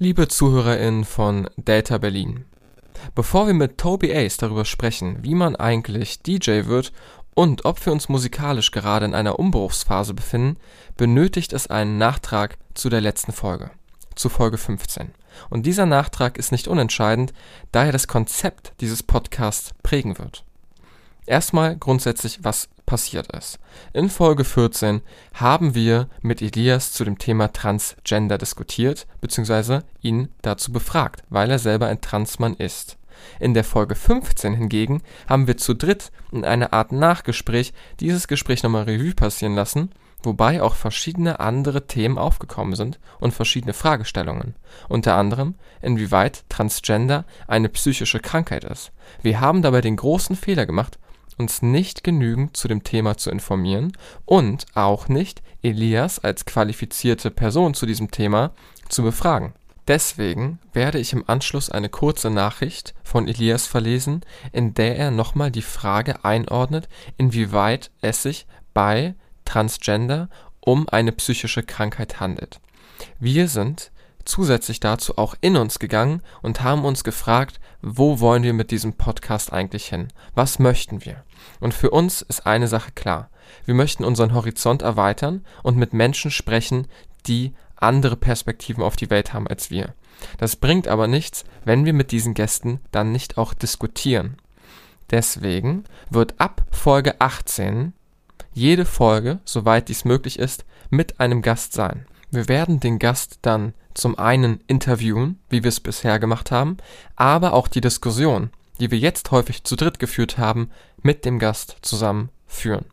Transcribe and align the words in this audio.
Liebe 0.00 0.28
ZuhörerInnen 0.28 1.04
von 1.04 1.50
Delta 1.56 1.98
Berlin, 1.98 2.44
bevor 3.16 3.48
wir 3.48 3.54
mit 3.54 3.78
Toby 3.78 4.14
Ace 4.14 4.36
darüber 4.36 4.64
sprechen, 4.64 5.24
wie 5.24 5.34
man 5.34 5.56
eigentlich 5.56 6.22
DJ 6.22 6.66
wird 6.66 6.92
und 7.34 7.64
ob 7.64 7.84
wir 7.84 7.92
uns 7.92 8.08
musikalisch 8.08 8.70
gerade 8.70 9.06
in 9.06 9.14
einer 9.16 9.40
Umbruchsphase 9.40 10.14
befinden, 10.14 10.56
benötigt 10.96 11.52
es 11.52 11.66
einen 11.66 11.98
Nachtrag 11.98 12.58
zu 12.74 12.90
der 12.90 13.00
letzten 13.00 13.32
Folge, 13.32 13.72
zu 14.14 14.28
Folge 14.28 14.56
15. 14.56 15.10
Und 15.50 15.66
dieser 15.66 15.84
Nachtrag 15.84 16.38
ist 16.38 16.52
nicht 16.52 16.68
unentscheidend, 16.68 17.32
da 17.72 17.84
er 17.84 17.90
das 17.90 18.06
Konzept 18.06 18.74
dieses 18.80 19.02
Podcasts 19.02 19.74
prägen 19.82 20.16
wird. 20.20 20.44
Erstmal 21.26 21.76
grundsätzlich, 21.76 22.38
was 22.44 22.68
passiert 22.88 23.30
ist. 23.36 23.58
In 23.92 24.08
Folge 24.08 24.44
14 24.44 25.02
haben 25.34 25.74
wir 25.74 26.08
mit 26.22 26.40
Elias 26.40 26.90
zu 26.90 27.04
dem 27.04 27.18
Thema 27.18 27.52
Transgender 27.52 28.38
diskutiert 28.38 29.06
bzw. 29.20 29.80
ihn 30.00 30.30
dazu 30.40 30.72
befragt, 30.72 31.22
weil 31.28 31.50
er 31.50 31.58
selber 31.58 31.86
ein 31.88 32.00
Transmann 32.00 32.54
ist. 32.54 32.96
In 33.40 33.52
der 33.52 33.64
Folge 33.64 33.94
15 33.94 34.54
hingegen 34.54 35.02
haben 35.28 35.46
wir 35.46 35.58
zu 35.58 35.74
dritt 35.74 36.10
in 36.32 36.46
einer 36.46 36.72
Art 36.72 36.92
Nachgespräch 36.92 37.74
dieses 38.00 38.26
Gespräch 38.26 38.62
nochmal 38.62 38.84
Revue 38.84 39.14
passieren 39.14 39.54
lassen, 39.54 39.90
wobei 40.22 40.62
auch 40.62 40.74
verschiedene 40.74 41.40
andere 41.40 41.86
Themen 41.88 42.16
aufgekommen 42.16 42.74
sind 42.74 42.98
und 43.20 43.34
verschiedene 43.34 43.74
Fragestellungen, 43.74 44.54
unter 44.88 45.14
anderem 45.14 45.56
inwieweit 45.82 46.44
Transgender 46.48 47.26
eine 47.46 47.68
psychische 47.68 48.20
Krankheit 48.20 48.64
ist. 48.64 48.92
Wir 49.20 49.40
haben 49.40 49.60
dabei 49.60 49.82
den 49.82 49.96
großen 49.96 50.36
Fehler 50.36 50.64
gemacht 50.64 50.98
uns 51.38 51.62
nicht 51.62 52.04
genügend 52.04 52.56
zu 52.56 52.68
dem 52.68 52.84
Thema 52.84 53.16
zu 53.16 53.30
informieren 53.30 53.92
und 54.24 54.66
auch 54.74 55.08
nicht 55.08 55.42
Elias 55.62 56.18
als 56.18 56.44
qualifizierte 56.44 57.30
Person 57.30 57.74
zu 57.74 57.86
diesem 57.86 58.10
Thema 58.10 58.52
zu 58.88 59.02
befragen. 59.02 59.54
Deswegen 59.88 60.58
werde 60.74 60.98
ich 60.98 61.14
im 61.14 61.24
Anschluss 61.26 61.70
eine 61.70 61.88
kurze 61.88 62.28
Nachricht 62.28 62.94
von 63.02 63.26
Elias 63.26 63.66
verlesen, 63.66 64.20
in 64.52 64.74
der 64.74 64.96
er 64.96 65.10
nochmal 65.10 65.50
die 65.50 65.62
Frage 65.62 66.24
einordnet, 66.26 66.88
inwieweit 67.16 67.90
es 68.02 68.22
sich 68.22 68.46
bei 68.74 69.14
Transgender 69.46 70.28
um 70.60 70.86
eine 70.90 71.12
psychische 71.12 71.62
Krankheit 71.62 72.20
handelt. 72.20 72.60
Wir 73.18 73.48
sind 73.48 73.90
zusätzlich 74.26 74.78
dazu 74.78 75.16
auch 75.16 75.34
in 75.40 75.56
uns 75.56 75.78
gegangen 75.78 76.22
und 76.42 76.62
haben 76.62 76.84
uns 76.84 77.02
gefragt, 77.02 77.58
wo 77.80 78.20
wollen 78.20 78.42
wir 78.42 78.52
mit 78.52 78.70
diesem 78.70 78.92
Podcast 78.92 79.52
eigentlich 79.54 79.86
hin? 79.86 80.08
Was 80.34 80.58
möchten 80.58 81.04
wir? 81.06 81.24
Und 81.60 81.74
für 81.74 81.90
uns 81.90 82.22
ist 82.22 82.46
eine 82.46 82.68
Sache 82.68 82.92
klar. 82.92 83.30
Wir 83.64 83.74
möchten 83.74 84.04
unseren 84.04 84.34
Horizont 84.34 84.82
erweitern 84.82 85.44
und 85.62 85.76
mit 85.76 85.92
Menschen 85.92 86.30
sprechen, 86.30 86.86
die 87.26 87.54
andere 87.76 88.16
Perspektiven 88.16 88.82
auf 88.82 88.96
die 88.96 89.10
Welt 89.10 89.32
haben 89.32 89.46
als 89.46 89.70
wir. 89.70 89.94
Das 90.38 90.56
bringt 90.56 90.88
aber 90.88 91.06
nichts, 91.06 91.44
wenn 91.64 91.84
wir 91.84 91.92
mit 91.92 92.10
diesen 92.10 92.34
Gästen 92.34 92.80
dann 92.90 93.12
nicht 93.12 93.38
auch 93.38 93.54
diskutieren. 93.54 94.36
Deswegen 95.10 95.84
wird 96.10 96.34
ab 96.38 96.66
Folge 96.70 97.20
18 97.20 97.92
jede 98.52 98.84
Folge, 98.84 99.38
soweit 99.44 99.88
dies 99.88 100.04
möglich 100.04 100.38
ist, 100.38 100.64
mit 100.90 101.20
einem 101.20 101.42
Gast 101.42 101.72
sein. 101.72 102.06
Wir 102.30 102.48
werden 102.48 102.80
den 102.80 102.98
Gast 102.98 103.38
dann 103.42 103.72
zum 103.94 104.18
einen 104.18 104.60
interviewen, 104.66 105.38
wie 105.48 105.62
wir 105.62 105.68
es 105.68 105.80
bisher 105.80 106.18
gemacht 106.18 106.50
haben, 106.50 106.76
aber 107.16 107.52
auch 107.52 107.68
die 107.68 107.80
Diskussion, 107.80 108.50
die 108.80 108.90
wir 108.90 108.98
jetzt 108.98 109.30
häufig 109.30 109.64
zu 109.64 109.76
dritt 109.76 109.98
geführt 109.98 110.38
haben, 110.38 110.70
mit 111.02 111.24
dem 111.24 111.38
Gast 111.38 111.76
zusammen 111.82 112.30
führen. 112.46 112.86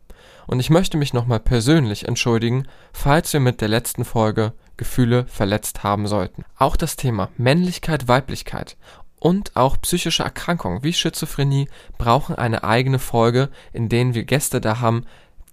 Und 0.46 0.60
ich 0.60 0.70
möchte 0.70 0.96
mich 0.96 1.12
nochmal 1.12 1.40
persönlich 1.40 2.06
entschuldigen, 2.06 2.68
falls 2.92 3.32
wir 3.32 3.40
mit 3.40 3.60
der 3.60 3.68
letzten 3.68 4.04
Folge 4.04 4.52
Gefühle 4.76 5.26
verletzt 5.26 5.82
haben 5.82 6.06
sollten. 6.06 6.44
Auch 6.56 6.76
das 6.76 6.96
Thema 6.96 7.30
Männlichkeit, 7.36 8.08
Weiblichkeit 8.08 8.76
und 9.18 9.56
auch 9.56 9.80
psychische 9.80 10.22
Erkrankungen 10.22 10.82
wie 10.82 10.92
Schizophrenie 10.92 11.68
brauchen 11.98 12.36
eine 12.36 12.64
eigene 12.64 12.98
Folge, 12.98 13.48
in 13.72 13.88
denen 13.88 14.14
wir 14.14 14.24
Gäste 14.24 14.60
da 14.60 14.80
haben, 14.80 15.04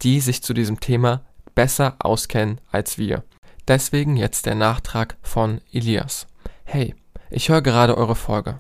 die 0.01 0.19
sich 0.19 0.43
zu 0.43 0.53
diesem 0.53 0.79
Thema 0.79 1.21
besser 1.55 1.95
auskennen 1.99 2.59
als 2.71 2.97
wir. 2.97 3.23
Deswegen 3.67 4.17
jetzt 4.17 4.45
der 4.45 4.55
Nachtrag 4.55 5.15
von 5.21 5.61
Elias. 5.71 6.27
Hey, 6.65 6.95
ich 7.29 7.49
höre 7.49 7.61
gerade 7.61 7.97
eure 7.97 8.15
Folge. 8.15 8.59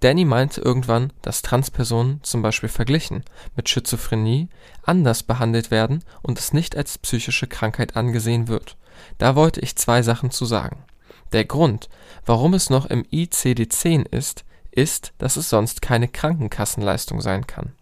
Danny 0.00 0.24
meinte 0.24 0.60
irgendwann, 0.60 1.12
dass 1.22 1.42
Transpersonen, 1.42 2.20
zum 2.22 2.42
Beispiel 2.42 2.68
verglichen 2.68 3.24
mit 3.56 3.68
Schizophrenie, 3.68 4.48
anders 4.82 5.22
behandelt 5.22 5.70
werden 5.70 6.02
und 6.22 6.38
es 6.38 6.52
nicht 6.52 6.76
als 6.76 6.98
psychische 6.98 7.46
Krankheit 7.46 7.96
angesehen 7.96 8.48
wird. 8.48 8.76
Da 9.18 9.36
wollte 9.36 9.60
ich 9.60 9.76
zwei 9.76 10.02
Sachen 10.02 10.30
zu 10.30 10.46
sagen. 10.46 10.84
Der 11.32 11.44
Grund, 11.44 11.88
warum 12.26 12.54
es 12.54 12.70
noch 12.70 12.86
im 12.86 13.04
ICD-10 13.04 14.06
ist, 14.10 14.44
ist, 14.72 15.12
dass 15.18 15.36
es 15.36 15.48
sonst 15.48 15.82
keine 15.82 16.08
Krankenkassenleistung 16.08 17.20
sein 17.20 17.46
kann. 17.46 17.72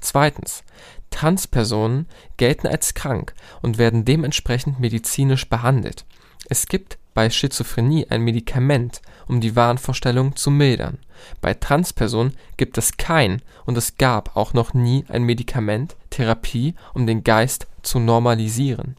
Zweitens, 0.00 0.64
Transpersonen 1.10 2.06
gelten 2.36 2.66
als 2.66 2.94
krank 2.94 3.34
und 3.62 3.78
werden 3.78 4.04
dementsprechend 4.04 4.80
medizinisch 4.80 5.48
behandelt. 5.48 6.04
Es 6.48 6.66
gibt 6.66 6.98
bei 7.14 7.28
Schizophrenie 7.28 8.06
ein 8.08 8.22
Medikament, 8.22 9.02
um 9.26 9.40
die 9.40 9.56
Wahnvorstellungen 9.56 10.36
zu 10.36 10.50
mildern. 10.50 10.98
Bei 11.40 11.54
Transpersonen 11.54 12.34
gibt 12.56 12.78
es 12.78 12.96
kein 12.96 13.42
und 13.66 13.76
es 13.76 13.96
gab 13.96 14.36
auch 14.36 14.52
noch 14.52 14.74
nie 14.74 15.04
ein 15.08 15.22
Medikament, 15.22 15.96
Therapie, 16.10 16.74
um 16.94 17.06
den 17.06 17.24
Geist 17.24 17.66
zu 17.82 17.98
normalisieren. 17.98 18.96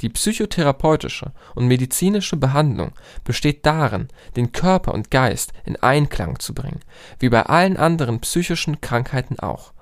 Die 0.00 0.08
psychotherapeutische 0.08 1.32
und 1.54 1.66
medizinische 1.66 2.36
Behandlung 2.36 2.92
besteht 3.24 3.66
darin, 3.66 4.08
den 4.36 4.52
Körper 4.52 4.94
und 4.94 5.10
Geist 5.10 5.52
in 5.64 5.76
Einklang 5.76 6.38
zu 6.38 6.54
bringen, 6.54 6.80
wie 7.18 7.28
bei 7.28 7.42
allen 7.42 7.76
anderen 7.76 8.20
psychischen 8.20 8.80
Krankheiten 8.80 9.40
auch 9.40 9.72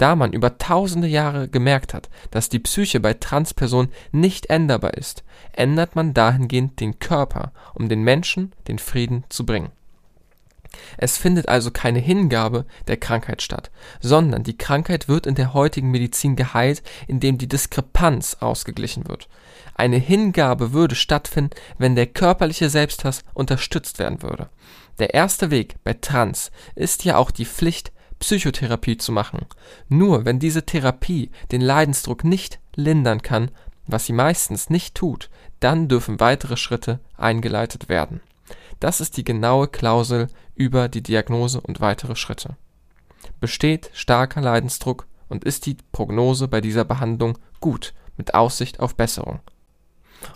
da 0.00 0.16
man 0.16 0.32
über 0.32 0.56
tausende 0.56 1.08
Jahre 1.08 1.46
gemerkt 1.48 1.92
hat, 1.92 2.08
dass 2.30 2.48
die 2.48 2.58
Psyche 2.58 3.00
bei 3.00 3.12
Transpersonen 3.12 3.92
nicht 4.12 4.46
änderbar 4.46 4.94
ist, 4.94 5.24
ändert 5.52 5.94
man 5.94 6.14
dahingehend 6.14 6.80
den 6.80 6.98
Körper, 6.98 7.52
um 7.74 7.90
den 7.90 8.02
Menschen 8.02 8.52
den 8.66 8.78
Frieden 8.78 9.24
zu 9.28 9.44
bringen. 9.44 9.70
Es 10.96 11.18
findet 11.18 11.48
also 11.48 11.70
keine 11.70 11.98
Hingabe 11.98 12.64
der 12.86 12.96
Krankheit 12.96 13.42
statt, 13.42 13.70
sondern 14.00 14.42
die 14.42 14.56
Krankheit 14.56 15.08
wird 15.08 15.26
in 15.26 15.34
der 15.34 15.54
heutigen 15.54 15.90
Medizin 15.90 16.36
geheilt, 16.36 16.82
indem 17.06 17.38
die 17.38 17.48
Diskrepanz 17.48 18.36
ausgeglichen 18.40 19.08
wird. 19.08 19.28
Eine 19.74 19.96
Hingabe 19.96 20.72
würde 20.72 20.94
stattfinden, 20.94 21.50
wenn 21.78 21.96
der 21.96 22.06
körperliche 22.06 22.68
Selbsthass 22.68 23.24
unterstützt 23.34 23.98
werden 23.98 24.22
würde. 24.22 24.48
Der 24.98 25.14
erste 25.14 25.50
Weg 25.50 25.76
bei 25.84 25.94
Trans 25.94 26.50
ist 26.74 27.04
ja 27.04 27.16
auch 27.16 27.30
die 27.30 27.46
Pflicht 27.46 27.92
Psychotherapie 28.18 28.98
zu 28.98 29.12
machen. 29.12 29.46
Nur 29.88 30.26
wenn 30.26 30.38
diese 30.38 30.66
Therapie 30.66 31.30
den 31.50 31.62
Leidensdruck 31.62 32.22
nicht 32.22 32.60
lindern 32.76 33.22
kann, 33.22 33.50
was 33.86 34.06
sie 34.06 34.12
meistens 34.12 34.70
nicht 34.70 34.94
tut, 34.94 35.30
dann 35.58 35.88
dürfen 35.88 36.20
weitere 36.20 36.56
Schritte 36.56 37.00
eingeleitet 37.16 37.88
werden. 37.88 38.20
Das 38.80 39.00
ist 39.00 39.16
die 39.16 39.24
genaue 39.24 39.68
Klausel 39.68 40.28
über 40.54 40.88
die 40.88 41.02
Diagnose 41.02 41.60
und 41.60 41.80
weitere 41.80 42.16
Schritte. 42.16 42.56
Besteht 43.38 43.90
starker 43.92 44.40
Leidensdruck 44.40 45.06
und 45.28 45.44
ist 45.44 45.66
die 45.66 45.76
Prognose 45.92 46.48
bei 46.48 46.60
dieser 46.60 46.84
Behandlung 46.84 47.38
gut 47.60 47.94
mit 48.16 48.34
Aussicht 48.34 48.80
auf 48.80 48.96
Besserung 48.96 49.40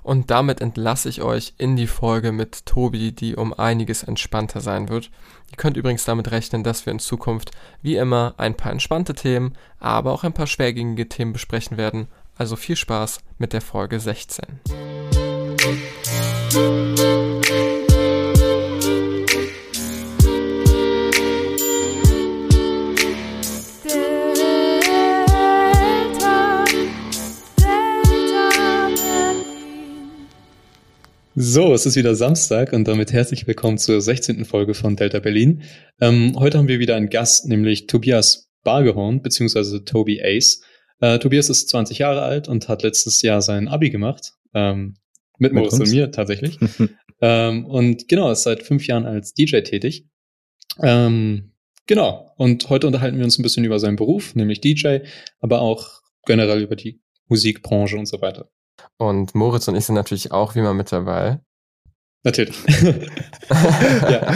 und 0.02 0.30
damit 0.30 0.60
entlasse 0.60 1.08
ich 1.08 1.22
euch 1.22 1.54
in 1.58 1.76
die 1.76 1.86
Folge 1.86 2.32
mit 2.32 2.66
Tobi, 2.66 3.12
die 3.12 3.36
um 3.36 3.54
einiges 3.54 4.02
entspannter 4.02 4.60
sein 4.60 4.88
wird. 4.88 5.10
Ihr 5.50 5.56
könnt 5.56 5.76
übrigens 5.76 6.04
damit 6.04 6.30
rechnen, 6.30 6.64
dass 6.64 6.86
wir 6.86 6.92
in 6.92 6.98
Zukunft 6.98 7.50
wie 7.82 7.96
immer 7.96 8.34
ein 8.36 8.56
paar 8.56 8.72
entspannte 8.72 9.14
Themen, 9.14 9.54
aber 9.78 10.12
auch 10.12 10.24
ein 10.24 10.32
paar 10.32 10.46
schwergängige 10.46 11.08
Themen 11.08 11.32
besprechen 11.32 11.76
werden. 11.76 12.08
Also 12.36 12.56
viel 12.56 12.76
Spaß 12.76 13.18
mit 13.38 13.52
der 13.52 13.60
Folge 13.60 14.00
16. 14.00 14.60
So, 31.36 31.74
es 31.74 31.84
ist 31.84 31.96
wieder 31.96 32.14
Samstag 32.14 32.72
und 32.72 32.86
damit 32.86 33.12
herzlich 33.12 33.48
willkommen 33.48 33.76
zur 33.76 34.00
16. 34.00 34.44
Folge 34.44 34.72
von 34.72 34.94
Delta 34.94 35.18
Berlin. 35.18 35.62
Ähm, 36.00 36.34
heute 36.38 36.58
haben 36.58 36.68
wir 36.68 36.78
wieder 36.78 36.94
einen 36.94 37.10
Gast, 37.10 37.48
nämlich 37.48 37.88
Tobias 37.88 38.52
Bargehorn, 38.62 39.20
beziehungsweise 39.20 39.84
Toby 39.84 40.22
Ace. 40.22 40.62
Äh, 41.00 41.18
Tobias 41.18 41.50
ist 41.50 41.70
20 41.70 41.98
Jahre 41.98 42.22
alt 42.22 42.46
und 42.46 42.68
hat 42.68 42.84
letztes 42.84 43.20
Jahr 43.22 43.42
sein 43.42 43.66
Abi 43.66 43.90
gemacht. 43.90 44.34
Ähm, 44.54 44.94
mit, 45.38 45.52
mit 45.52 45.64
Moritz 45.64 45.80
und 45.80 45.90
mir 45.90 46.12
tatsächlich. 46.12 46.56
ähm, 47.20 47.66
und 47.66 48.06
genau, 48.06 48.30
ist 48.30 48.44
seit 48.44 48.62
fünf 48.62 48.86
Jahren 48.86 49.04
als 49.04 49.34
DJ 49.34 49.62
tätig. 49.62 50.06
Ähm, 50.80 51.50
genau, 51.86 52.32
und 52.36 52.70
heute 52.70 52.86
unterhalten 52.86 53.18
wir 53.18 53.24
uns 53.24 53.40
ein 53.40 53.42
bisschen 53.42 53.64
über 53.64 53.80
seinen 53.80 53.96
Beruf, 53.96 54.36
nämlich 54.36 54.60
DJ, 54.60 54.98
aber 55.40 55.62
auch 55.62 56.00
generell 56.26 56.62
über 56.62 56.76
die 56.76 57.02
Musikbranche 57.26 57.96
und 57.96 58.06
so 58.06 58.20
weiter. 58.20 58.50
Und 58.98 59.34
Moritz 59.34 59.68
und 59.68 59.76
ich 59.76 59.84
sind 59.84 59.94
natürlich 59.94 60.32
auch 60.32 60.54
wie 60.54 60.60
immer 60.60 60.74
mit 60.74 60.92
dabei. 60.92 61.40
Natürlich. 62.24 62.56
ja. 63.50 64.34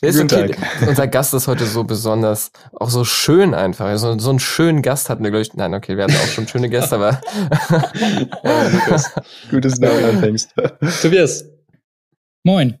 Ist 0.00 0.20
okay. 0.20 0.54
Unser 0.86 1.08
Gast 1.08 1.34
ist 1.34 1.48
heute 1.48 1.66
so 1.66 1.82
besonders, 1.82 2.52
auch 2.72 2.90
so 2.90 3.04
schön 3.04 3.54
einfach. 3.54 3.98
So, 3.98 4.16
so 4.20 4.30
einen 4.30 4.38
schönen 4.38 4.82
Gast 4.82 5.10
hatten 5.10 5.24
wir, 5.24 5.30
glaube 5.30 5.42
ich. 5.42 5.52
Nein, 5.54 5.74
okay, 5.74 5.96
wir 5.96 6.04
hatten 6.04 6.14
auch 6.14 6.28
schon 6.28 6.46
schöne 6.46 6.68
Gäste, 6.68 6.94
aber. 6.94 7.20
ja, 8.44 8.68
Lukas. 8.68 9.12
Gutes 9.50 9.80
Namen 9.80 10.04
anfängst. 10.04 10.54
Tobias. 11.02 11.44
Moin. 12.44 12.78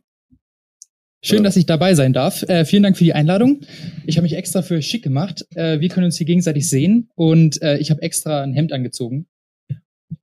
Schön, 1.20 1.42
dass 1.42 1.56
ich 1.56 1.66
dabei 1.66 1.94
sein 1.94 2.12
darf. 2.12 2.44
Äh, 2.44 2.64
vielen 2.64 2.84
Dank 2.84 2.96
für 2.96 3.02
die 3.02 3.14
Einladung. 3.14 3.62
Ich 4.06 4.18
habe 4.18 4.22
mich 4.22 4.36
extra 4.36 4.62
für 4.62 4.80
schick 4.82 5.02
gemacht. 5.02 5.44
Äh, 5.56 5.80
wir 5.80 5.88
können 5.88 6.06
uns 6.06 6.16
hier 6.16 6.26
gegenseitig 6.28 6.70
sehen 6.70 7.10
und 7.16 7.60
äh, 7.60 7.78
ich 7.78 7.90
habe 7.90 8.02
extra 8.02 8.42
ein 8.42 8.54
Hemd 8.54 8.72
angezogen. 8.72 9.26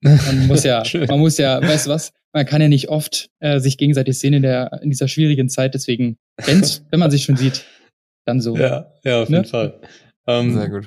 Man 0.05 0.47
muss 0.47 0.65
ja, 0.65 0.83
man 1.09 1.19
muss 1.19 1.39
ja, 1.39 1.61
weißt 1.61 1.87
du 1.87 1.91
was? 1.91 2.13
Man 2.33 2.47
kann 2.47 2.61
ja 2.61 2.69
nicht 2.69 2.89
oft 2.89 3.31
äh, 3.41 3.61
sich 3.61 3.79
gegenseitig 3.79 4.19
sehen 4.19 4.35
in 4.35 4.43
der 4.43 4.81
in 4.83 4.91
dieser 4.91 5.09
schwierigen 5.09 5.49
Zeit. 5.49 5.75
Deswegen, 5.75 6.19
wenn's, 6.45 6.85
wenn 6.91 7.01
man 7.01 7.11
sich 7.11 7.25
schon 7.25 7.37
sieht, 7.37 7.65
dann 8.27 8.41
so. 8.41 8.57
Ja, 8.57 8.93
ja, 9.05 9.23
auf 9.23 9.29
ne? 9.29 9.39
jeden 9.39 9.49
Fall. 9.49 9.81
Ähm, 10.27 10.55
Sehr 10.55 10.69
gut. 10.69 10.87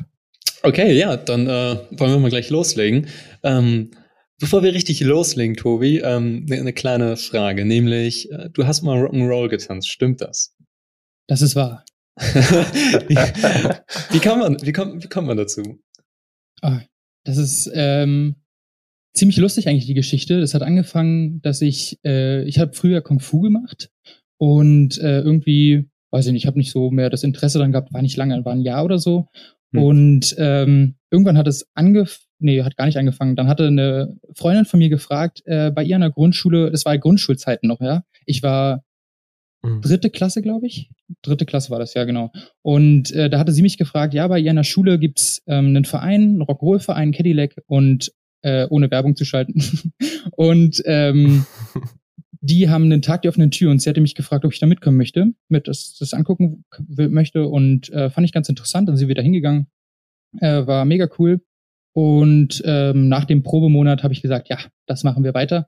Okay, 0.63 0.93
ja, 0.93 1.17
dann 1.17 1.47
äh, 1.47 1.77
wollen 1.91 2.11
wir 2.11 2.19
mal 2.19 2.29
gleich 2.29 2.49
loslegen. 2.49 3.07
Ähm, 3.43 3.91
Bevor 4.39 4.61
wir 4.61 4.75
richtig 4.75 4.99
loslegen, 4.99 5.55
Tobi, 5.55 5.97
ähm, 5.97 6.45
eine 6.47 6.65
ne 6.65 6.73
kleine 6.73 7.17
Frage, 7.17 7.65
nämlich, 7.65 8.31
äh, 8.31 8.51
du 8.51 8.67
hast 8.67 8.83
mal 8.83 8.95
Rock'n'Roll 8.95 9.49
getanzt, 9.49 9.89
stimmt 9.89 10.21
das? 10.21 10.55
Das 11.25 11.41
ist 11.41 11.55
wahr. 11.55 11.83
wie, 12.17 13.15
wie, 13.15 14.19
kann 14.19 14.37
man, 14.37 14.57
wie, 14.61 14.73
kommt, 14.73 15.03
wie 15.03 15.07
kommt 15.07 15.27
man 15.27 15.37
dazu? 15.37 15.81
Ah, 16.61 16.81
das 17.23 17.37
ist 17.37 17.71
ähm, 17.73 18.35
ziemlich 19.17 19.37
lustig 19.37 19.67
eigentlich 19.67 19.85
die 19.85 19.93
Geschichte. 19.93 20.39
Das 20.39 20.53
hat 20.53 20.61
angefangen, 20.61 21.41
dass 21.41 21.61
ich, 21.61 21.99
äh, 22.05 22.43
ich 22.43 22.59
habe 22.59 22.73
früher 22.73 23.01
Kung 23.01 23.19
Fu 23.19 23.41
gemacht 23.41 23.89
und 24.37 24.97
äh, 24.99 25.19
irgendwie, 25.19 25.89
weiß 26.11 26.27
ich 26.27 26.33
nicht, 26.33 26.43
ich 26.43 26.47
habe 26.47 26.57
nicht 26.57 26.71
so 26.71 26.91
mehr 26.91 27.09
das 27.09 27.23
Interesse 27.23 27.59
dann 27.59 27.71
gehabt, 27.71 27.93
war 27.93 28.01
nicht 28.01 28.17
lange, 28.17 28.45
war 28.45 28.53
ein 28.53 28.61
Jahr 28.61 28.85
oder 28.85 28.99
so. 28.99 29.27
Hm. 29.73 29.83
Und 29.83 30.35
ähm, 30.37 30.95
irgendwann 31.11 31.37
hat 31.37 31.47
es 31.47 31.67
angefangen, 31.73 32.23
nee, 32.39 32.61
hat 32.61 32.77
gar 32.77 32.85
nicht 32.85 32.97
angefangen. 32.97 33.35
Dann 33.35 33.47
hatte 33.47 33.67
eine 33.67 34.15
Freundin 34.35 34.65
von 34.65 34.77
mir 34.77 34.89
gefragt, 34.89 35.41
äh, 35.45 35.71
bei 35.71 35.83
ihr 35.83 35.95
in 35.95 36.01
der 36.01 36.11
Grundschule, 36.11 36.71
das 36.71 36.85
war 36.85 36.97
Grundschulzeiten 36.97 37.67
noch, 37.67 37.81
ja. 37.81 38.03
Ich 38.25 38.43
war 38.43 38.83
hm. 39.65 39.81
dritte 39.81 40.11
Klasse, 40.11 40.43
glaube 40.43 40.67
ich. 40.67 40.91
Dritte 41.23 41.45
Klasse 41.45 41.71
war 41.71 41.79
das, 41.79 41.95
ja, 41.95 42.03
genau. 42.03 42.31
Und 42.61 43.11
äh, 43.11 43.29
da 43.29 43.39
hatte 43.39 43.51
sie 43.51 43.63
mich 43.63 43.77
gefragt, 43.77 44.13
ja, 44.13 44.27
bei 44.27 44.39
ihr 44.39 44.51
in 44.51 44.57
der 44.57 44.63
Schule 44.63 44.99
gibt's 44.99 45.41
ähm, 45.47 45.67
einen 45.67 45.85
Verein, 45.85 46.21
einen 46.21 46.43
Rock'n'Roll-Verein, 46.43 47.11
Cadillac 47.11 47.55
und 47.65 48.11
äh, 48.41 48.67
ohne 48.69 48.89
Werbung 48.91 49.15
zu 49.15 49.25
schalten. 49.25 49.61
und 50.31 50.81
ähm, 50.85 51.45
die 52.41 52.69
haben 52.69 52.85
einen 52.85 53.01
Tag 53.01 53.23
die 53.23 53.29
offenen 53.29 53.51
Tür 53.51 53.71
und 53.71 53.81
sie 53.81 53.89
hatte 53.89 54.01
mich 54.01 54.15
gefragt, 54.15 54.45
ob 54.45 54.53
ich 54.53 54.59
da 54.59 54.67
mitkommen 54.67 54.97
möchte, 54.97 55.33
mit 55.49 55.67
das, 55.67 55.95
das 55.99 56.13
angucken 56.13 56.65
möchte 56.87 57.47
und 57.47 57.89
äh, 57.89 58.09
fand 58.09 58.25
ich 58.25 58.33
ganz 58.33 58.49
interessant. 58.49 58.87
Dann 58.87 58.97
sind 58.97 59.07
wir 59.07 59.15
da 59.15 59.21
hingegangen. 59.21 59.67
Äh, 60.39 60.67
war 60.67 60.85
mega 60.85 61.07
cool. 61.17 61.41
Und 61.93 62.61
ähm, 62.63 63.09
nach 63.09 63.25
dem 63.25 63.41
Probemonat 63.41 64.03
habe 64.03 64.13
ich 64.13 64.21
gesagt, 64.21 64.49
ja, 64.49 64.59
das 64.85 65.03
machen 65.03 65.23
wir 65.23 65.33
weiter. 65.33 65.67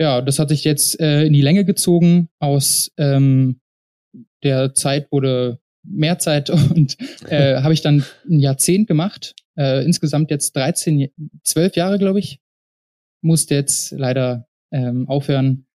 Ja, 0.00 0.22
das 0.22 0.38
hat 0.38 0.48
sich 0.48 0.64
jetzt 0.64 0.98
äh, 1.00 1.24
in 1.24 1.32
die 1.32 1.42
Länge 1.42 1.64
gezogen. 1.64 2.28
Aus 2.38 2.90
ähm, 2.96 3.60
der 4.42 4.74
Zeit 4.74 5.12
wurde 5.12 5.60
mehr 5.84 6.18
Zeit 6.18 6.50
und 6.74 6.96
äh, 7.28 7.60
habe 7.60 7.74
ich 7.74 7.82
dann 7.82 8.04
ein 8.28 8.40
Jahrzehnt 8.40 8.88
gemacht. 8.88 9.34
Äh, 9.56 9.84
insgesamt 9.84 10.30
jetzt 10.30 10.54
13, 10.56 11.10
12 11.42 11.76
Jahre, 11.76 11.98
glaube 11.98 12.18
ich. 12.18 12.40
Musste 13.22 13.54
jetzt 13.54 13.92
leider 13.92 14.46
ähm, 14.70 15.08
aufhören, 15.08 15.66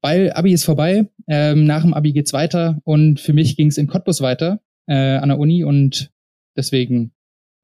weil 0.00 0.32
Abi 0.32 0.52
ist 0.52 0.64
vorbei. 0.64 1.08
Ähm, 1.28 1.64
nach 1.66 1.82
dem 1.82 1.94
Abi 1.94 2.12
geht's 2.12 2.32
weiter 2.32 2.80
und 2.84 3.20
für 3.20 3.32
mich 3.32 3.56
ging 3.56 3.68
es 3.68 3.78
in 3.78 3.86
Cottbus 3.86 4.20
weiter 4.20 4.60
äh, 4.86 5.16
an 5.16 5.28
der 5.28 5.38
Uni 5.38 5.64
und 5.64 6.12
deswegen 6.56 7.12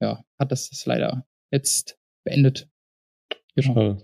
ja 0.01 0.23
hat 0.39 0.53
das, 0.53 0.71
das 0.71 0.87
leider 0.87 1.27
jetzt 1.51 1.99
beendet. 2.25 2.69
Genau. 3.55 3.99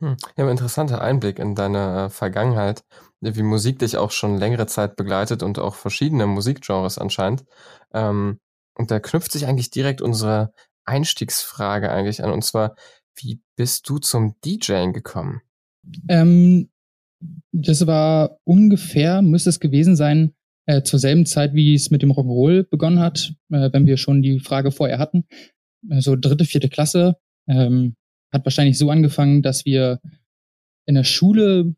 Hm. 0.00 0.16
Ja, 0.36 0.44
ein 0.44 0.50
interessanter 0.50 1.00
Einblick 1.00 1.38
in 1.38 1.54
deine 1.54 2.06
äh, 2.06 2.10
Vergangenheit, 2.10 2.82
wie 3.20 3.42
Musik 3.42 3.78
dich 3.78 3.96
auch 3.96 4.10
schon 4.10 4.36
längere 4.36 4.66
Zeit 4.66 4.96
begleitet 4.96 5.44
und 5.44 5.60
auch 5.60 5.76
verschiedene 5.76 6.26
Musikgenres 6.26 6.98
anscheinend. 6.98 7.44
Ähm, 7.94 8.40
und 8.74 8.90
da 8.90 8.98
knüpft 8.98 9.30
sich 9.30 9.46
eigentlich 9.46 9.70
direkt 9.70 10.00
unsere 10.00 10.52
Einstiegsfrage 10.84 11.90
eigentlich 11.90 12.22
an, 12.22 12.32
und 12.32 12.44
zwar, 12.44 12.76
wie 13.16 13.40
bist 13.56 13.88
du 13.88 13.98
zum 13.98 14.36
DJing 14.44 14.92
gekommen? 14.92 15.42
Ähm, 16.08 16.70
das 17.52 17.86
war 17.86 18.38
ungefähr, 18.44 19.22
müsste 19.22 19.50
es 19.50 19.60
gewesen 19.60 19.96
sein, 19.96 20.34
äh, 20.66 20.82
zur 20.82 20.98
selben 20.98 21.26
Zeit, 21.26 21.54
wie 21.54 21.74
es 21.74 21.90
mit 21.90 22.02
dem 22.02 22.12
Rock'n'Roll 22.12 22.64
begonnen 22.68 23.00
hat, 23.00 23.34
äh, 23.50 23.70
wenn 23.72 23.86
wir 23.86 23.96
schon 23.96 24.22
die 24.22 24.40
Frage 24.40 24.70
vorher 24.70 24.98
hatten. 24.98 25.24
Also 25.90 26.16
dritte, 26.16 26.44
vierte 26.44 26.68
Klasse. 26.68 27.16
Ähm, 27.48 27.96
hat 28.32 28.44
wahrscheinlich 28.44 28.78
so 28.78 28.90
angefangen, 28.90 29.42
dass 29.42 29.64
wir 29.64 30.00
in 30.86 30.94
der 30.94 31.04
Schule, 31.04 31.74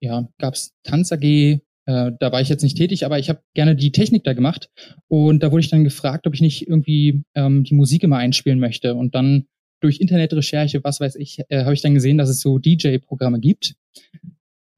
ja, 0.00 0.28
gab's 0.38 0.72
Tanz 0.84 1.12
AG, 1.12 1.60
äh, 1.88 2.12
da 2.20 2.30
war 2.32 2.42
ich 2.42 2.50
jetzt 2.50 2.62
nicht 2.62 2.76
tätig, 2.76 3.06
aber 3.06 3.18
ich 3.18 3.30
habe 3.30 3.40
gerne 3.54 3.74
die 3.74 3.92
Technik 3.92 4.22
da 4.22 4.34
gemacht. 4.34 4.68
Und 5.08 5.42
da 5.42 5.50
wurde 5.50 5.60
ich 5.60 5.70
dann 5.70 5.84
gefragt, 5.84 6.26
ob 6.26 6.34
ich 6.34 6.42
nicht 6.42 6.68
irgendwie 6.68 7.24
ähm, 7.34 7.64
die 7.64 7.74
Musik 7.74 8.02
immer 8.02 8.18
einspielen 8.18 8.60
möchte. 8.60 8.94
Und 8.94 9.14
dann 9.14 9.46
durch 9.80 9.98
Internetrecherche, 9.98 10.84
was 10.84 11.00
weiß 11.00 11.16
ich, 11.16 11.40
äh, 11.48 11.64
habe 11.64 11.72
ich 11.72 11.80
dann 11.80 11.94
gesehen, 11.94 12.18
dass 12.18 12.28
es 12.28 12.40
so 12.40 12.58
DJ-Programme 12.58 13.40
gibt. 13.40 13.74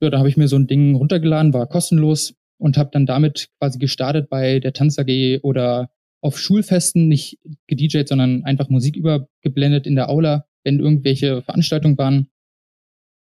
Ja, 0.00 0.08
da 0.08 0.18
habe 0.18 0.28
ich 0.28 0.36
mir 0.36 0.46
so 0.46 0.54
ein 0.54 0.68
Ding 0.68 0.94
runtergeladen, 0.94 1.52
war 1.52 1.66
kostenlos 1.66 2.34
und 2.58 2.78
habe 2.78 2.90
dann 2.92 3.06
damit 3.06 3.48
quasi 3.58 3.80
gestartet 3.80 4.30
bei 4.30 4.60
der 4.60 4.72
Tanz 4.72 4.96
AG 4.96 5.40
oder 5.42 5.90
auf 6.20 6.38
Schulfesten 6.38 7.08
nicht 7.08 7.38
gedjed, 7.66 8.06
sondern 8.06 8.44
einfach 8.44 8.68
Musik 8.68 8.94
übergeblendet 8.94 9.84
in 9.84 9.96
der 9.96 10.10
Aula, 10.10 10.46
wenn 10.62 10.78
irgendwelche 10.78 11.42
Veranstaltungen 11.42 11.98
waren. 11.98 12.28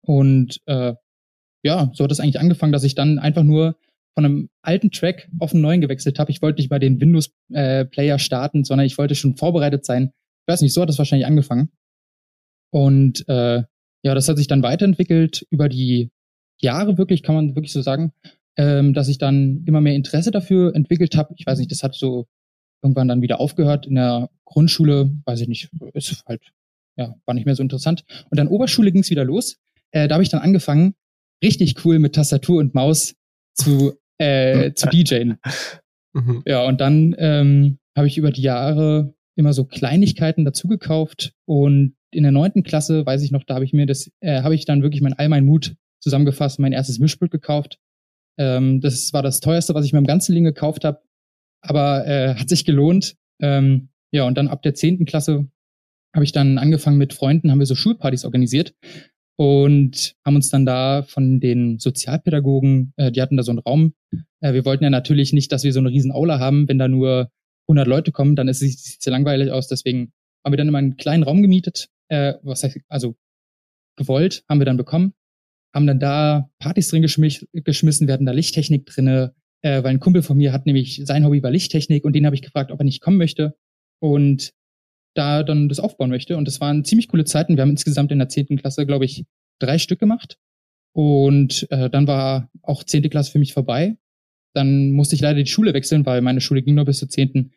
Und 0.02 0.62
äh, 0.68 0.94
ja, 1.64 1.92
so 1.94 2.04
hat 2.04 2.12
es 2.12 2.20
eigentlich 2.20 2.40
angefangen, 2.40 2.72
dass 2.72 2.84
ich 2.84 2.96
dann 2.96 3.20
einfach 3.20 3.44
nur 3.44 3.76
von 4.16 4.26
einem 4.26 4.50
alten 4.62 4.92
Track 4.92 5.30
auf 5.40 5.54
einen 5.54 5.62
neuen 5.62 5.82
gewechselt 5.82 6.20
habe. 6.20 6.32
Ich 6.32 6.42
wollte 6.42 6.60
nicht 6.62 6.70
mal 6.70 6.80
den 6.80 7.00
Windows-Player 7.00 8.16
äh, 8.16 8.20
starten, 8.20 8.64
sondern 8.64 8.86
ich 8.86 8.98
wollte 8.98 9.16
schon 9.16 9.38
vorbereitet 9.38 9.86
sein. 9.86 10.12
Ich 10.46 10.52
weiß 10.52 10.62
nicht, 10.62 10.74
so 10.74 10.82
hat 10.82 10.90
es 10.90 10.98
wahrscheinlich 10.98 11.28
angefangen. 11.28 11.70
Und 12.72 13.28
äh, 13.28 13.64
ja, 14.04 14.16
das 14.16 14.28
hat 14.28 14.38
sich 14.38 14.48
dann 14.48 14.64
weiterentwickelt 14.64 15.46
über 15.50 15.70
die 15.70 16.12
Jahre 16.60 16.98
wirklich, 16.98 17.24
kann 17.24 17.36
man 17.36 17.56
wirklich 17.56 17.74
so 17.74 17.82
sagen, 17.82 18.14
ähm, 18.58 18.94
dass 18.94 19.08
ich 19.08 19.18
dann 19.18 19.64
immer 19.66 19.82
mehr 19.82 19.96
Interesse 19.96 20.32
dafür 20.32 20.76
entwickelt 20.76 21.16
habe. 21.16 21.34
Ich 21.38 21.46
weiß 21.46 21.60
nicht, 21.60 21.72
das 21.72 21.84
hat 21.84 21.96
so 21.96 22.28
irgendwann 22.82 23.08
dann 23.08 23.22
wieder 23.22 23.40
aufgehört. 23.40 23.88
In 23.88 23.96
der 23.96 24.30
Grundschule, 24.46 25.12
weiß 25.26 25.42
ich 25.42 25.48
nicht, 25.48 25.70
ist 25.94 26.24
halt, 26.26 26.42
ja, 26.98 27.16
war 27.26 27.36
nicht 27.36 27.46
mehr 27.46 27.56
so 27.56 27.64
interessant. 27.64 28.04
Und 28.30 28.38
dann 28.38 28.48
Oberschule 28.48 28.92
ging 28.92 29.02
es 29.02 29.10
wieder 29.10 29.26
los. 29.26 29.58
Äh, 29.92 30.08
da 30.08 30.16
habe 30.16 30.24
ich 30.24 30.30
dann 30.30 30.42
angefangen, 30.42 30.96
richtig 31.44 31.86
cool 31.86 32.00
mit 32.00 32.16
Tastatur 32.16 32.60
und 32.60 32.74
Maus 32.74 33.16
zu, 33.54 33.94
äh, 34.18 34.72
zu 34.76 34.88
DJen. 34.88 35.38
Mhm. 36.14 36.44
Ja, 36.46 36.66
und 36.66 36.82
dann 36.82 37.16
ähm, 37.18 37.80
habe 37.96 38.08
ich 38.08 38.18
über 38.18 38.32
die 38.32 38.42
Jahre 38.42 39.14
immer 39.36 39.54
so 39.54 39.66
Kleinigkeiten 39.66 40.46
dazu 40.46 40.68
gekauft 40.68 41.34
und 41.46 41.96
in 42.12 42.24
der 42.24 42.32
neunten 42.32 42.64
Klasse, 42.64 43.06
weiß 43.06 43.22
ich 43.22 43.32
noch, 43.32 43.44
da 43.44 43.56
habe 43.56 43.66
ich 43.66 43.74
mir 43.74 43.86
das, 43.86 44.12
äh, 44.20 44.42
habe 44.42 44.56
ich 44.56 44.66
dann 44.66 44.82
wirklich 44.82 45.02
mein 45.02 45.14
all 45.14 45.30
mein 45.30 45.46
Mut 45.46 45.76
zusammengefasst, 46.02 46.60
mein 46.60 46.74
erstes 46.74 47.00
Mischpult 47.00 47.32
gekauft. 47.32 47.78
Ähm, 48.38 48.82
das 48.82 49.14
war 49.14 49.22
das 49.22 49.40
teuerste, 49.40 49.76
was 49.76 49.86
ich 49.86 49.94
mir 49.94 50.00
im 50.00 50.08
ganzen 50.08 50.34
Leben 50.34 50.46
gekauft 50.46 50.84
habe 50.84 51.02
aber 51.62 52.06
äh, 52.08 52.36
hat 52.36 52.50
sich 52.50 52.66
gelohnt. 52.66 53.16
Ähm, 53.42 53.90
ja, 54.12 54.24
und 54.26 54.38
dann 54.38 54.48
ab 54.48 54.62
der 54.62 54.74
zehnten 54.74 55.06
Klasse 55.06 55.48
habe 56.14 56.24
ich 56.24 56.32
dann 56.32 56.58
angefangen 56.58 56.98
mit 56.98 57.14
Freunden, 57.14 57.52
haben 57.52 57.60
wir 57.60 57.66
so 57.66 57.76
Schulpartys 57.76 58.26
organisiert 58.26 58.74
und 59.40 60.16
haben 60.26 60.36
uns 60.36 60.50
dann 60.50 60.66
da 60.66 61.04
von 61.04 61.40
den 61.40 61.80
Sozialpädagogen, 61.80 62.92
äh, 62.98 63.10
die 63.10 63.22
hatten 63.22 63.38
da 63.38 63.44
so 63.44 63.52
einen 63.52 63.60
Raum. 63.60 63.94
Äh, 64.42 64.52
wir 64.52 64.66
wollten 64.66 64.84
ja 64.84 64.90
natürlich 64.90 65.32
nicht, 65.32 65.54
dass 65.54 65.64
wir 65.64 65.72
so 65.72 65.80
eine 65.80 65.92
riesen 65.92 66.12
Aula 66.12 66.40
haben, 66.40 66.68
wenn 66.68 66.78
da 66.78 66.90
nur 66.90 67.32
100 67.70 67.88
Leute 67.88 68.12
kommen, 68.12 68.36
dann 68.36 68.50
ist 68.50 68.62
es 68.62 68.98
sehr 69.00 69.12
langweilig 69.12 69.50
aus. 69.52 69.70
Deswegen 69.70 70.12
haben 70.44 70.52
wir 70.52 70.58
dann 70.58 70.68
immer 70.68 70.80
einen 70.80 70.98
kleinen 70.98 71.24
Raum 71.24 71.42
gemietet, 71.42 71.88
äh, 72.10 72.34
was 72.44 72.64
heißt, 72.64 72.80
also 72.90 73.16
gewollt, 73.96 74.44
haben 74.50 74.60
wir 74.60 74.66
dann 74.66 74.76
bekommen, 74.76 75.14
haben 75.74 75.88
dann 75.88 76.02
da 76.02 76.50
Partys 76.60 76.90
drin 76.90 77.02
geschmiss, 77.02 77.48
geschmissen, 77.54 78.08
wir 78.08 78.16
hatten 78.16 78.26
da 78.26 78.34
Lichttechnik 78.34 78.88
drinne, 78.88 79.34
äh, 79.62 79.82
weil 79.84 79.92
ein 79.92 80.02
Kumpel 80.02 80.22
von 80.22 80.38
mir 80.38 80.52
hat 80.52 80.66
nämlich 80.66 81.02
sein 81.06 81.24
Hobby 81.24 81.42
war 81.42 81.52
Lichttechnik 81.52 82.04
und 82.04 82.12
den 82.12 82.26
habe 82.26 82.36
ich 82.36 82.42
gefragt, 82.42 82.72
ob 82.72 82.82
er 82.82 82.86
nicht 82.86 83.00
kommen 83.00 83.18
möchte. 83.18 83.56
Und 84.02 84.52
da 85.16 85.44
dann 85.44 85.70
das 85.70 85.80
aufbauen 85.80 86.10
möchte. 86.10 86.38
Und 86.38 86.46
das 86.46 86.62
waren 86.62 86.86
ziemlich 86.86 87.08
coole 87.08 87.26
Zeiten. 87.26 87.56
Wir 87.56 87.62
haben 87.62 87.72
insgesamt 87.72 88.12
in 88.12 88.20
der 88.20 88.30
zehnten 88.30 88.58
Klasse, 88.58 88.86
glaube 88.86 89.06
ich, 89.06 89.26
drei 89.60 89.78
Stück 89.78 90.00
gemacht. 90.00 90.38
Und 90.94 91.68
äh, 91.72 91.90
dann 91.90 92.08
war 92.08 92.50
auch 92.62 92.84
zehnte 92.84 93.10
Klasse 93.10 93.32
für 93.32 93.40
mich 93.40 93.54
vorbei. 93.54 93.98
Dann 94.54 94.92
musste 94.92 95.16
ich 95.16 95.22
leider 95.22 95.42
die 95.42 95.50
Schule 95.50 95.74
wechseln, 95.74 96.06
weil 96.06 96.22
meine 96.22 96.42
Schule 96.42 96.62
ging 96.62 96.76
nur 96.76 96.86
bis 96.86 97.00
zur 97.00 97.10
zehnten. 97.10 97.52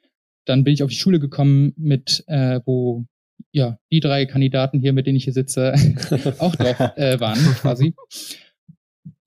Dann 0.47 0.65
bin 0.65 0.75
ich 0.75 0.83
auf 0.83 0.91
die 0.91 0.97
Schule 0.97 1.21
gekommen, 1.21 1.73
mit 1.77 2.25
äh, 2.27 2.61
wo 2.67 3.05
ja 3.53 3.79
die 3.91 4.01
drei 4.01 4.27
Kandidaten 4.27 4.81
hier, 4.81 4.93
mit 4.93 5.07
denen 5.07 5.17
ich 5.17 5.25
hier 5.25 5.33
sitze, 5.33 5.75
auch 6.39 6.55
drauf 6.57 6.79
äh, 6.97 7.19
waren 7.21 7.39
quasi. 7.61 7.95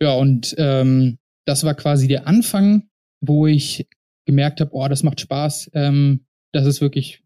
Ja, 0.01 0.13
und 0.13 0.55
ähm, 0.57 1.17
das 1.45 1.63
war 1.63 1.73
quasi 1.73 2.07
der 2.07 2.27
Anfang, 2.27 2.89
wo 3.21 3.47
ich 3.47 3.87
gemerkt 4.25 4.61
habe, 4.61 4.71
oh, 4.73 4.87
das 4.87 5.03
macht 5.03 5.21
Spaß. 5.21 5.71
Ähm, 5.73 6.25
das 6.51 6.65
ist 6.65 6.81
wirklich 6.81 7.24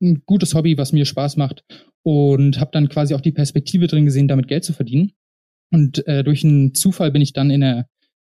ein 0.00 0.22
gutes 0.26 0.54
Hobby, 0.54 0.78
was 0.78 0.92
mir 0.92 1.04
Spaß 1.04 1.36
macht. 1.36 1.64
Und 2.02 2.60
habe 2.60 2.70
dann 2.72 2.88
quasi 2.88 3.14
auch 3.14 3.20
die 3.20 3.32
Perspektive 3.32 3.86
drin 3.88 4.04
gesehen, 4.04 4.28
damit 4.28 4.48
Geld 4.48 4.64
zu 4.64 4.72
verdienen. 4.72 5.12
Und 5.72 6.06
äh, 6.06 6.22
durch 6.22 6.44
einen 6.44 6.74
Zufall 6.74 7.10
bin 7.10 7.22
ich 7.22 7.32
dann 7.32 7.50
in 7.50 7.60
der, 7.60 7.88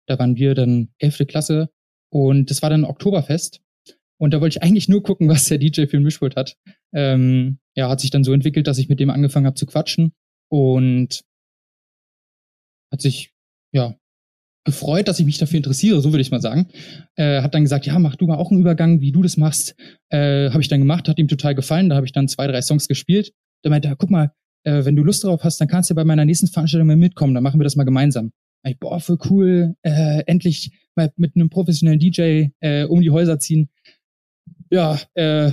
da 0.06 0.18
waren 0.18 0.36
wir 0.36 0.54
dann 0.54 0.90
elfte 0.98 1.26
Klasse 1.26 1.70
und 2.10 2.50
das 2.50 2.62
war 2.62 2.70
dann 2.70 2.84
Oktoberfest. 2.84 3.60
Und 4.20 4.32
da 4.32 4.40
wollte 4.40 4.58
ich 4.58 4.62
eigentlich 4.62 4.88
nur 4.88 5.02
gucken, 5.02 5.28
was 5.28 5.48
der 5.48 5.58
DJ 5.58 5.86
für 5.86 5.96
ein 5.96 6.02
Mischpult 6.02 6.36
hat. 6.36 6.56
Ähm, 6.92 7.58
ja, 7.74 7.88
hat 7.88 8.00
sich 8.00 8.10
dann 8.10 8.24
so 8.24 8.32
entwickelt, 8.32 8.66
dass 8.66 8.78
ich 8.78 8.88
mit 8.88 9.00
dem 9.00 9.10
angefangen 9.10 9.46
habe 9.46 9.56
zu 9.56 9.66
quatschen 9.66 10.12
und 10.48 11.22
hat 12.92 13.02
sich 13.02 13.32
ja 13.72 13.98
gefreut, 14.64 15.08
dass 15.08 15.20
ich 15.20 15.26
mich 15.26 15.38
dafür 15.38 15.58
interessiere, 15.58 16.00
so 16.00 16.12
würde 16.12 16.22
ich 16.22 16.30
mal 16.30 16.40
sagen. 16.40 16.68
Äh, 17.16 17.42
hat 17.42 17.54
dann 17.54 17.62
gesagt, 17.62 17.86
ja, 17.86 17.98
mach 17.98 18.16
du 18.16 18.26
mal 18.26 18.36
auch 18.36 18.50
einen 18.50 18.60
Übergang, 18.60 19.00
wie 19.00 19.12
du 19.12 19.22
das 19.22 19.36
machst. 19.36 19.76
Äh, 20.08 20.50
habe 20.50 20.62
ich 20.62 20.68
dann 20.68 20.80
gemacht, 20.80 21.08
hat 21.08 21.18
ihm 21.18 21.28
total 21.28 21.54
gefallen. 21.54 21.90
Da 21.90 21.96
habe 21.96 22.06
ich 22.06 22.12
dann 22.12 22.28
zwei, 22.28 22.46
drei 22.46 22.62
Songs 22.62 22.88
gespielt. 22.88 23.32
Da 23.62 23.70
meinte 23.70 23.88
er, 23.88 23.96
guck 23.96 24.10
mal, 24.10 24.32
äh, 24.64 24.84
wenn 24.84 24.96
du 24.96 25.04
Lust 25.04 25.24
drauf 25.24 25.44
hast, 25.44 25.60
dann 25.60 25.68
kannst 25.68 25.90
du 25.90 25.94
bei 25.94 26.04
meiner 26.04 26.24
nächsten 26.24 26.46
Veranstaltung 26.46 26.86
mal 26.86 26.96
mitkommen. 26.96 27.34
Dann 27.34 27.42
machen 27.42 27.60
wir 27.60 27.64
das 27.64 27.76
mal 27.76 27.84
gemeinsam. 27.84 28.32
Ich, 28.66 28.78
boah, 28.78 28.98
voll 28.98 29.18
cool, 29.28 29.74
äh, 29.82 30.22
endlich 30.26 30.72
mal 30.94 31.12
mit 31.16 31.36
einem 31.36 31.50
professionellen 31.50 32.00
DJ 32.00 32.48
äh, 32.60 32.84
um 32.84 33.02
die 33.02 33.10
Häuser 33.10 33.38
ziehen. 33.38 33.68
Ja, 34.70 34.98
äh, 35.14 35.52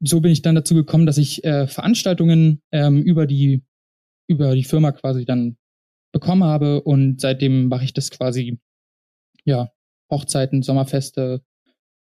so 0.00 0.20
bin 0.20 0.30
ich 0.30 0.42
dann 0.42 0.54
dazu 0.54 0.74
gekommen, 0.74 1.06
dass 1.06 1.16
ich 1.16 1.42
äh, 1.44 1.66
Veranstaltungen 1.66 2.60
ähm, 2.70 3.02
über 3.02 3.26
die 3.26 3.62
über 4.28 4.54
die 4.54 4.64
Firma 4.64 4.92
quasi 4.92 5.24
dann 5.24 5.56
bekommen 6.12 6.44
habe 6.44 6.82
und 6.82 7.20
seitdem 7.20 7.68
mache 7.68 7.84
ich 7.84 7.92
das 7.92 8.10
quasi, 8.10 8.58
ja, 9.44 9.70
Hochzeiten, 10.10 10.62
Sommerfeste, 10.62 11.42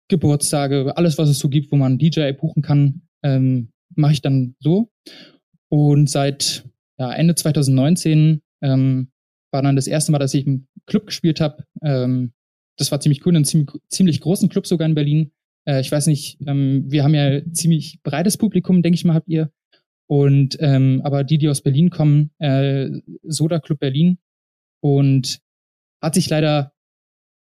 Geburtstage, 0.08 0.96
alles, 0.96 1.18
was 1.18 1.28
es 1.28 1.38
so 1.38 1.48
gibt, 1.48 1.72
wo 1.72 1.76
man 1.76 1.98
DJ 1.98 2.32
buchen 2.32 2.62
kann, 2.62 3.02
ähm, 3.22 3.72
mache 3.94 4.12
ich 4.12 4.22
dann 4.22 4.54
so. 4.60 4.90
Und 5.68 6.08
seit 6.08 6.64
ja, 6.98 7.12
Ende 7.12 7.34
2019 7.34 8.42
ähm, 8.62 9.10
war 9.50 9.62
dann 9.62 9.76
das 9.76 9.86
erste 9.86 10.12
Mal, 10.12 10.18
dass 10.18 10.34
ich 10.34 10.46
im 10.46 10.66
Club 10.86 11.06
gespielt 11.06 11.40
habe. 11.40 11.64
Ähm, 11.82 12.32
das 12.76 12.92
war 12.92 13.00
ziemlich 13.00 13.24
cool, 13.24 13.32
in 13.32 13.36
einem 13.36 13.44
ziemlich, 13.44 13.70
ziemlich 13.88 14.20
großen 14.20 14.48
Club 14.48 14.66
sogar 14.66 14.86
in 14.86 14.94
Berlin. 14.94 15.32
Äh, 15.66 15.80
ich 15.80 15.90
weiß 15.90 16.06
nicht, 16.06 16.38
ähm, 16.46 16.84
wir 16.88 17.02
haben 17.02 17.14
ja 17.14 17.40
ziemlich 17.52 18.00
breites 18.02 18.36
Publikum, 18.36 18.82
denke 18.82 18.96
ich 18.96 19.04
mal, 19.04 19.14
habt 19.14 19.28
ihr. 19.28 19.50
Und 20.08 20.56
ähm, 20.60 21.00
aber 21.04 21.24
die, 21.24 21.38
die 21.38 21.48
aus 21.48 21.62
Berlin 21.62 21.90
kommen, 21.90 22.30
äh, 22.38 22.90
Soda 23.24 23.58
Club 23.58 23.80
Berlin 23.80 24.18
und 24.80 25.40
hat 26.00 26.14
sich 26.14 26.28
leider 26.30 26.72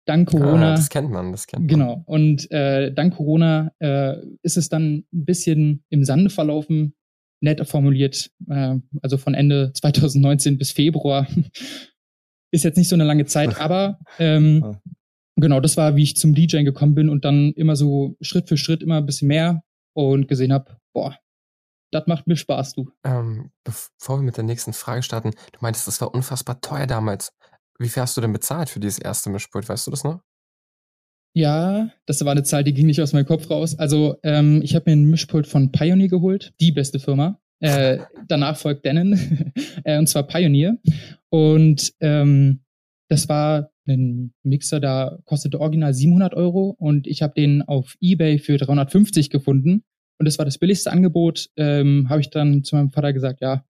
dank 0.07 0.29
ah, 0.29 0.31
Corona. 0.31 0.73
Ah, 0.73 0.77
das 0.77 0.89
kennt 0.89 1.11
man, 1.11 1.33
das 1.33 1.47
kennt 1.47 1.63
man. 1.63 1.69
Genau. 1.69 2.03
Und 2.07 2.51
äh, 2.51 2.93
dank 2.93 3.17
Corona 3.17 3.73
äh, 3.81 4.17
ist 4.43 4.57
es 4.57 4.69
dann 4.69 5.05
ein 5.13 5.25
bisschen 5.25 5.85
im 5.91 6.05
Sande 6.05 6.31
verlaufen, 6.31 6.95
nett 7.41 7.67
formuliert. 7.67 8.31
Äh, 8.49 8.77
also 9.03 9.19
von 9.19 9.35
Ende 9.35 9.73
2019 9.75 10.59
bis 10.59 10.73
Februar 10.73 11.27
ist 12.51 12.65
jetzt 12.65 12.77
nicht 12.77 12.89
so 12.89 12.97
eine 12.97 13.05
lange 13.05 13.27
Zeit, 13.27 13.61
aber 13.61 13.99
ähm, 14.19 14.63
ah. 14.65 14.81
genau, 15.37 15.61
das 15.61 15.77
war, 15.77 15.97
wie 15.97 16.03
ich 16.03 16.17
zum 16.17 16.35
DJing 16.35 16.65
gekommen 16.65 16.95
bin 16.95 17.09
und 17.09 17.25
dann 17.25 17.53
immer 17.53 17.77
so 17.77 18.17
Schritt 18.21 18.49
für 18.49 18.57
Schritt 18.57 18.83
immer 18.83 18.99
ein 18.99 19.07
bisschen 19.07 19.29
mehr 19.29 19.63
und 19.93 20.29
gesehen 20.29 20.53
habe, 20.53 20.77
boah, 20.95 21.19
das 21.95 22.07
macht 22.07 22.27
mir 22.27 22.37
Spaß, 22.37 22.75
du. 22.75 22.91
Ähm, 23.05 23.51
bevor 23.63 24.19
wir 24.19 24.23
mit 24.23 24.37
der 24.37 24.45
nächsten 24.45 24.73
Frage 24.73 25.03
starten, 25.03 25.31
du 25.31 25.59
meintest, 25.61 25.87
das 25.87 26.01
war 26.01 26.15
unfassbar 26.15 26.61
teuer 26.61 26.87
damals. 26.87 27.33
Wie 27.79 27.89
viel 27.89 28.03
hast 28.03 28.17
du 28.17 28.21
denn 28.21 28.33
bezahlt 28.33 28.69
für 28.69 28.81
dieses 28.81 28.99
erste 28.99 29.31
Mischpult? 29.31 29.69
Weißt 29.69 29.87
du 29.87 29.91
das 29.91 30.05
noch? 30.05 30.21
Ja, 31.37 31.91
das 32.07 32.25
war 32.25 32.33
eine 32.33 32.45
Zahl, 32.45 32.63
die 32.63 32.75
ging 32.75 32.87
nicht 32.87 33.01
aus 33.01 33.13
meinem 33.13 33.27
Kopf 33.27 33.51
raus. 33.51 33.77
Also 33.79 34.17
ähm, 34.23 34.61
ich 34.63 34.75
habe 34.75 34.91
mir 34.91 34.97
ein 34.97 35.11
Mischpult 35.11 35.47
von 35.47 35.73
Pioneer 35.73 36.09
geholt, 36.09 36.53
die 36.61 36.71
beste 36.71 37.01
Firma. 37.01 37.41
Äh, 37.61 37.99
danach 38.29 38.57
folgt 38.57 38.85
Denon, 38.85 39.19
äh, 39.85 39.99
und 39.99 40.09
zwar 40.09 40.25
Pioneer. 40.25 40.77
Und 41.31 41.93
ähm, 42.01 42.65
das 43.09 43.29
war 43.29 43.71
ein 43.87 44.33
Mixer, 44.43 44.81
da 44.81 45.19
kostete 45.25 45.61
original 45.61 45.93
700 45.93 46.35
Euro 46.35 46.75
und 46.79 47.07
ich 47.07 47.23
habe 47.23 47.35
den 47.35 47.63
auf 47.63 47.97
eBay 48.01 48.39
für 48.39 48.57
350 48.57 49.31
gefunden. 49.31 49.85
Und 50.19 50.27
das 50.27 50.39
war 50.39 50.45
das 50.45 50.59
billigste 50.59 50.93
Angebot. 50.93 51.51
Ähm, 51.57 52.09
habe 52.09 52.21
ich 52.21 52.31
dann 52.31 52.65
zu 52.65 52.77
meinem 52.77 52.91
Vater 52.91 53.13
gesagt, 53.13 53.41
ja, 53.41 53.65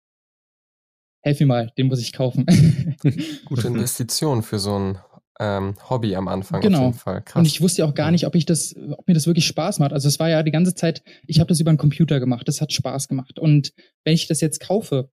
helf 1.21 1.39
mir 1.39 1.45
mal, 1.45 1.71
den 1.77 1.87
muss 1.87 2.01
ich 2.01 2.13
kaufen. 2.13 2.45
Gute 3.45 3.67
Investition 3.67 4.41
für 4.43 4.59
so 4.59 4.77
ein 4.77 4.97
ähm, 5.39 5.75
Hobby 5.89 6.15
am 6.15 6.27
Anfang 6.27 6.61
genau. 6.61 6.79
auf 6.79 6.85
jeden 6.85 6.97
Fall. 6.97 7.21
Krass. 7.21 7.39
Und 7.39 7.45
ich 7.45 7.61
wusste 7.61 7.85
auch 7.85 7.93
gar 7.93 8.11
nicht, 8.11 8.25
ob 8.27 8.35
ich 8.35 8.45
das, 8.45 8.75
ob 8.75 9.07
mir 9.07 9.13
das 9.13 9.27
wirklich 9.27 9.45
Spaß 9.47 9.79
macht. 9.79 9.93
Also 9.93 10.07
es 10.07 10.19
war 10.19 10.29
ja 10.29 10.43
die 10.43 10.51
ganze 10.51 10.75
Zeit, 10.75 11.03
ich 11.25 11.39
habe 11.39 11.47
das 11.47 11.59
über 11.59 11.69
einen 11.69 11.77
Computer 11.77 12.19
gemacht, 12.19 12.47
das 12.47 12.61
hat 12.61 12.71
Spaß 12.71 13.07
gemacht. 13.07 13.39
Und 13.39 13.73
wenn 14.03 14.13
ich 14.13 14.27
das 14.27 14.41
jetzt 14.41 14.59
kaufe, 14.59 15.09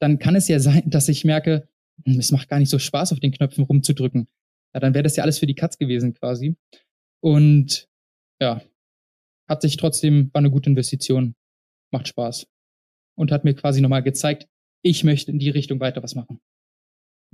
dann 0.00 0.18
kann 0.18 0.36
es 0.36 0.48
ja 0.48 0.60
sein, 0.60 0.82
dass 0.86 1.08
ich 1.08 1.24
merke, 1.24 1.68
hm, 2.04 2.18
es 2.18 2.30
macht 2.30 2.48
gar 2.48 2.58
nicht 2.58 2.70
so 2.70 2.78
Spaß, 2.78 3.12
auf 3.12 3.20
den 3.20 3.32
Knöpfen 3.32 3.64
rumzudrücken. 3.64 4.28
Ja, 4.74 4.80
dann 4.80 4.94
wäre 4.94 5.02
das 5.02 5.16
ja 5.16 5.22
alles 5.22 5.38
für 5.38 5.46
die 5.46 5.54
Katz 5.54 5.78
gewesen 5.78 6.14
quasi. 6.14 6.56
Und 7.20 7.88
ja, 8.40 8.60
hat 9.48 9.62
sich 9.62 9.76
trotzdem, 9.76 10.30
war 10.32 10.40
eine 10.40 10.50
gute 10.50 10.70
Investition, 10.70 11.34
macht 11.90 12.08
Spaß. 12.08 12.46
Und 13.16 13.32
hat 13.32 13.44
mir 13.44 13.54
quasi 13.54 13.80
nochmal 13.80 14.02
gezeigt, 14.02 14.46
ich 14.82 15.02
möchte 15.02 15.32
in 15.32 15.38
die 15.38 15.50
Richtung 15.50 15.80
weiter 15.80 16.02
was 16.02 16.14
machen. 16.14 16.38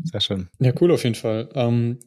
Sehr 0.03 0.21
schön. 0.21 0.49
Ja, 0.59 0.73
cool 0.81 0.93
auf 0.93 1.05
jeden 1.05 1.15
Fall. 1.15 1.51
Ähm, 1.55 1.99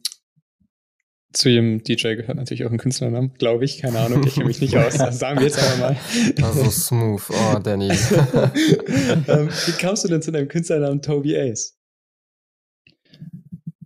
zu 1.32 1.50
jedem 1.50 1.82
DJ 1.82 2.14
gehört 2.14 2.36
natürlich 2.36 2.64
auch 2.64 2.70
ein 2.70 2.78
Künstlernamen, 2.78 3.34
glaube 3.34 3.64
ich. 3.64 3.78
Keine 3.78 3.98
Ahnung, 3.98 4.24
ich 4.26 4.34
kenne 4.34 4.46
mich 4.46 4.60
nicht 4.60 4.76
aus. 4.76 4.96
Das 4.96 5.18
sagen 5.18 5.38
wir 5.38 5.46
jetzt 5.46 5.58
einfach 5.58 5.78
mal. 5.78 5.96
Also 6.42 6.70
smooth. 6.70 7.22
Oh, 7.30 7.58
Danny. 7.58 7.88
ähm, 7.90 9.48
wie 9.66 9.72
kamst 9.78 10.04
du 10.04 10.08
denn 10.08 10.22
zu 10.22 10.32
deinem 10.32 10.48
Künstlernamen 10.48 11.02
Toby 11.02 11.36
Ace? 11.36 11.78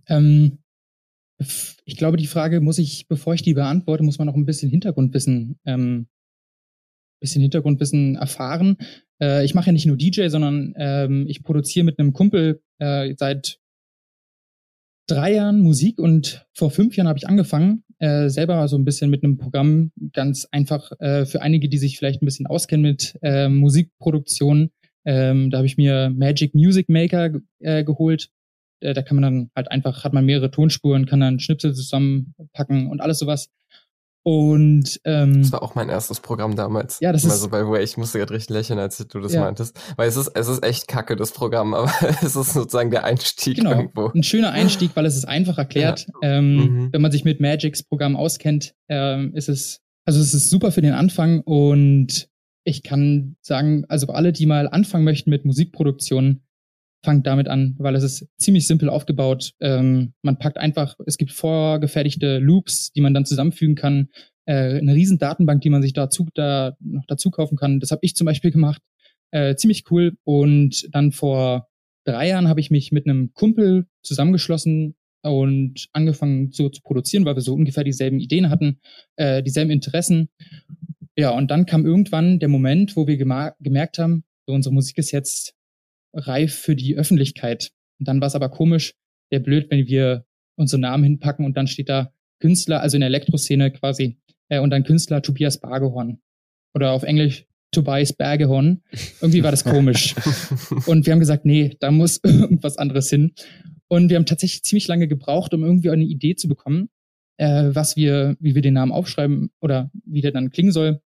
Ähm, 0.07 0.59
ich 1.85 1.97
glaube, 1.97 2.17
die 2.17 2.27
Frage 2.27 2.61
muss 2.61 2.77
ich, 2.77 3.07
bevor 3.07 3.33
ich 3.33 3.41
die 3.41 3.53
beantworte, 3.53 4.03
muss 4.03 4.17
man 4.17 4.27
noch 4.27 4.35
ein 4.35 4.45
bisschen 4.45 4.69
Hintergrundwissen, 4.69 5.59
ähm, 5.65 6.07
bisschen 7.23 7.41
Hintergrundwissen 7.41 8.15
erfahren. 8.15 8.77
Äh, 9.21 9.45
ich 9.45 9.55
mache 9.55 9.67
ja 9.67 9.71
nicht 9.71 9.85
nur 9.85 9.97
DJ, 9.97 10.27
sondern 10.27 10.73
ähm, 10.77 11.25
ich 11.27 11.41
produziere 11.41 11.85
mit 11.85 11.97
einem 11.97 12.13
Kumpel 12.13 12.61
äh, 12.79 13.13
seit 13.17 13.57
drei 15.07 15.33
Jahren 15.33 15.59
Musik 15.61 15.99
und 15.99 16.45
vor 16.53 16.69
fünf 16.69 16.95
Jahren 16.95 17.07
habe 17.07 17.17
ich 17.17 17.27
angefangen, 17.27 17.83
äh, 17.99 18.29
selber 18.29 18.67
so 18.67 18.77
ein 18.77 18.85
bisschen 18.85 19.09
mit 19.09 19.23
einem 19.23 19.37
Programm, 19.37 19.91
ganz 20.11 20.47
einfach 20.51 20.91
äh, 20.99 21.25
für 21.25 21.41
einige, 21.41 21.69
die 21.69 21.77
sich 21.77 21.97
vielleicht 21.97 22.21
ein 22.21 22.25
bisschen 22.25 22.47
auskennen 22.47 22.83
mit 22.83 23.17
äh, 23.21 23.49
Musikproduktion. 23.49 24.69
Ähm, 25.05 25.49
da 25.49 25.57
habe 25.57 25.67
ich 25.67 25.77
mir 25.77 26.11
Magic 26.15 26.53
Music 26.53 26.89
Maker 26.89 27.31
äh, 27.59 27.83
geholt 27.83 28.29
äh, 28.83 28.93
da 28.93 29.01
kann 29.01 29.15
man 29.15 29.23
dann 29.23 29.51
halt 29.55 29.71
einfach, 29.71 30.03
hat 30.03 30.13
man 30.13 30.25
mehrere 30.25 30.51
Tonspuren, 30.51 31.05
kann 31.05 31.21
dann 31.21 31.39
Schnipsel 31.39 31.73
zusammenpacken 31.73 32.87
und 32.87 33.01
alles 33.01 33.19
sowas. 33.19 33.49
Und 34.23 35.01
ähm, 35.03 35.41
das 35.41 35.51
war 35.51 35.61
auch 35.61 35.75
mein 35.75 35.89
erstes 35.89 36.21
Programm 36.21 36.55
damals. 36.55 36.99
Ja, 37.01 37.11
das 37.11 37.25
ist 37.25 37.31
also 37.31 37.49
bei 37.49 37.67
Way. 37.67 37.83
Ich 37.83 37.97
musste 37.97 38.19
gerade 38.19 38.33
richtig 38.33 38.55
lächeln, 38.55 38.79
als 38.79 38.97
du 38.97 39.19
das 39.19 39.33
ja. 39.33 39.41
meintest, 39.41 39.77
weil 39.97 40.07
es 40.07 40.15
ist 40.15 40.31
es 40.33 40.47
ist 40.47 40.63
echt 40.63 40.87
kacke 40.87 41.15
das 41.15 41.31
Programm, 41.31 41.73
aber 41.73 41.91
es 42.21 42.35
ist 42.35 42.53
sozusagen 42.53 42.89
der 42.89 43.03
Einstieg 43.03 43.57
genau, 43.57 43.71
irgendwo. 43.71 44.11
Ein 44.13 44.23
schöner 44.23 44.51
Einstieg, 44.51 44.91
weil 44.95 45.05
es 45.05 45.17
ist 45.17 45.25
einfach 45.25 45.57
erklärt. 45.57 46.07
Ja. 46.21 46.37
Ähm, 46.37 46.55
mhm. 46.55 46.89
Wenn 46.93 47.01
man 47.01 47.11
sich 47.11 47.25
mit 47.25 47.41
Magics 47.41 47.83
Programm 47.83 48.15
auskennt, 48.15 48.73
ähm, 48.87 49.33
ist 49.35 49.49
es 49.49 49.81
also 50.05 50.19
es 50.19 50.33
ist 50.33 50.49
super 50.49 50.71
für 50.71 50.81
den 50.81 50.93
Anfang 50.93 51.41
und 51.41 52.27
ich 52.65 52.83
kann 52.83 53.35
sagen, 53.41 53.85
also 53.89 54.07
alle, 54.07 54.31
die 54.31 54.45
mal 54.45 54.69
anfangen 54.69 55.03
möchten 55.03 55.29
mit 55.29 55.45
Musikproduktion, 55.45 56.41
fangt 57.03 57.27
damit 57.27 57.47
an, 57.47 57.75
weil 57.77 57.95
es 57.95 58.03
ist 58.03 58.27
ziemlich 58.37 58.65
simpel 58.65 58.89
aufgebaut. 58.89 59.51
Ähm, 59.59 60.13
man 60.21 60.39
packt 60.39 60.57
einfach, 60.57 60.95
es 61.05 61.17
gibt 61.17 61.31
vorgefertigte 61.31 62.39
Loops, 62.39 62.91
die 62.93 63.01
man 63.01 63.13
dann 63.13 63.25
zusammenfügen 63.25 63.75
kann. 63.75 64.09
Äh, 64.45 64.77
eine 64.77 64.95
riesen 64.95 65.19
Datenbank, 65.19 65.61
die 65.61 65.69
man 65.69 65.81
sich 65.81 65.93
dazu 65.93 66.27
da 66.33 66.75
noch 66.79 67.05
dazu 67.07 67.29
kaufen 67.29 67.57
kann. 67.57 67.79
Das 67.79 67.91
habe 67.91 67.99
ich 68.03 68.15
zum 68.15 68.25
Beispiel 68.25 68.51
gemacht. 68.51 68.81
Äh, 69.31 69.55
ziemlich 69.55 69.83
cool. 69.91 70.13
Und 70.23 70.87
dann 70.91 71.11
vor 71.11 71.67
drei 72.05 72.29
Jahren 72.29 72.47
habe 72.47 72.59
ich 72.59 72.71
mich 72.71 72.91
mit 72.91 73.05
einem 73.05 73.33
Kumpel 73.33 73.85
zusammengeschlossen 74.01 74.95
und 75.23 75.87
angefangen 75.93 76.51
so 76.51 76.69
zu 76.69 76.81
produzieren, 76.81 77.25
weil 77.25 77.35
wir 77.35 77.41
so 77.41 77.53
ungefähr 77.53 77.83
dieselben 77.83 78.19
Ideen 78.19 78.49
hatten, 78.49 78.79
äh, 79.15 79.41
dieselben 79.41 79.71
Interessen. 79.71 80.29
Ja, 81.17 81.31
und 81.31 81.51
dann 81.51 81.65
kam 81.65 81.85
irgendwann 81.85 82.39
der 82.39 82.49
Moment, 82.49 82.95
wo 82.95 83.07
wir 83.07 83.17
gemerkt 83.17 83.99
haben, 83.99 84.23
so 84.45 84.53
unsere 84.53 84.73
Musik 84.73 84.97
ist 84.97 85.11
jetzt 85.11 85.55
reif 86.13 86.55
für 86.55 86.75
die 86.75 86.95
Öffentlichkeit. 86.95 87.71
Und 87.99 88.07
dann 88.07 88.21
war 88.21 88.27
es 88.27 88.35
aber 88.35 88.49
komisch, 88.49 88.95
der 89.31 89.39
blöd, 89.39 89.67
wenn 89.69 89.87
wir 89.87 90.25
unsere 90.55 90.81
Namen 90.81 91.03
hinpacken 91.03 91.45
und 91.45 91.57
dann 91.57 91.67
steht 91.67 91.89
da 91.89 92.13
Künstler, 92.39 92.81
also 92.81 92.97
in 92.97 93.01
der 93.01 93.07
Elektroszene 93.07 93.71
quasi, 93.71 94.17
äh, 94.49 94.59
und 94.59 94.69
dann 94.69 94.83
Künstler 94.83 95.21
Tobias 95.21 95.59
Bargehorn. 95.59 96.19
Oder 96.73 96.91
auf 96.91 97.03
Englisch 97.03 97.45
Tobias 97.71 98.13
Bergehorn. 98.13 98.81
Irgendwie 99.21 99.43
war 99.43 99.51
das 99.51 99.63
komisch. 99.63 100.15
und 100.85 101.05
wir 101.05 101.13
haben 101.13 101.19
gesagt, 101.19 101.45
nee, 101.45 101.75
da 101.79 101.91
muss 101.91 102.19
irgendwas 102.23 102.77
anderes 102.77 103.09
hin. 103.09 103.33
Und 103.87 104.09
wir 104.09 104.17
haben 104.17 104.25
tatsächlich 104.25 104.63
ziemlich 104.63 104.87
lange 104.87 105.07
gebraucht, 105.07 105.53
um 105.53 105.63
irgendwie 105.63 105.89
eine 105.89 106.03
Idee 106.03 106.35
zu 106.35 106.47
bekommen, 106.47 106.89
äh, 107.37 107.69
was 107.73 107.95
wir, 107.95 108.35
wie 108.39 108.55
wir 108.55 108.61
den 108.61 108.73
Namen 108.75 108.91
aufschreiben 108.91 109.51
oder 109.59 109.91
wie 110.05 110.21
der 110.21 110.31
dann 110.31 110.49
klingen 110.49 110.71
soll. 110.71 111.01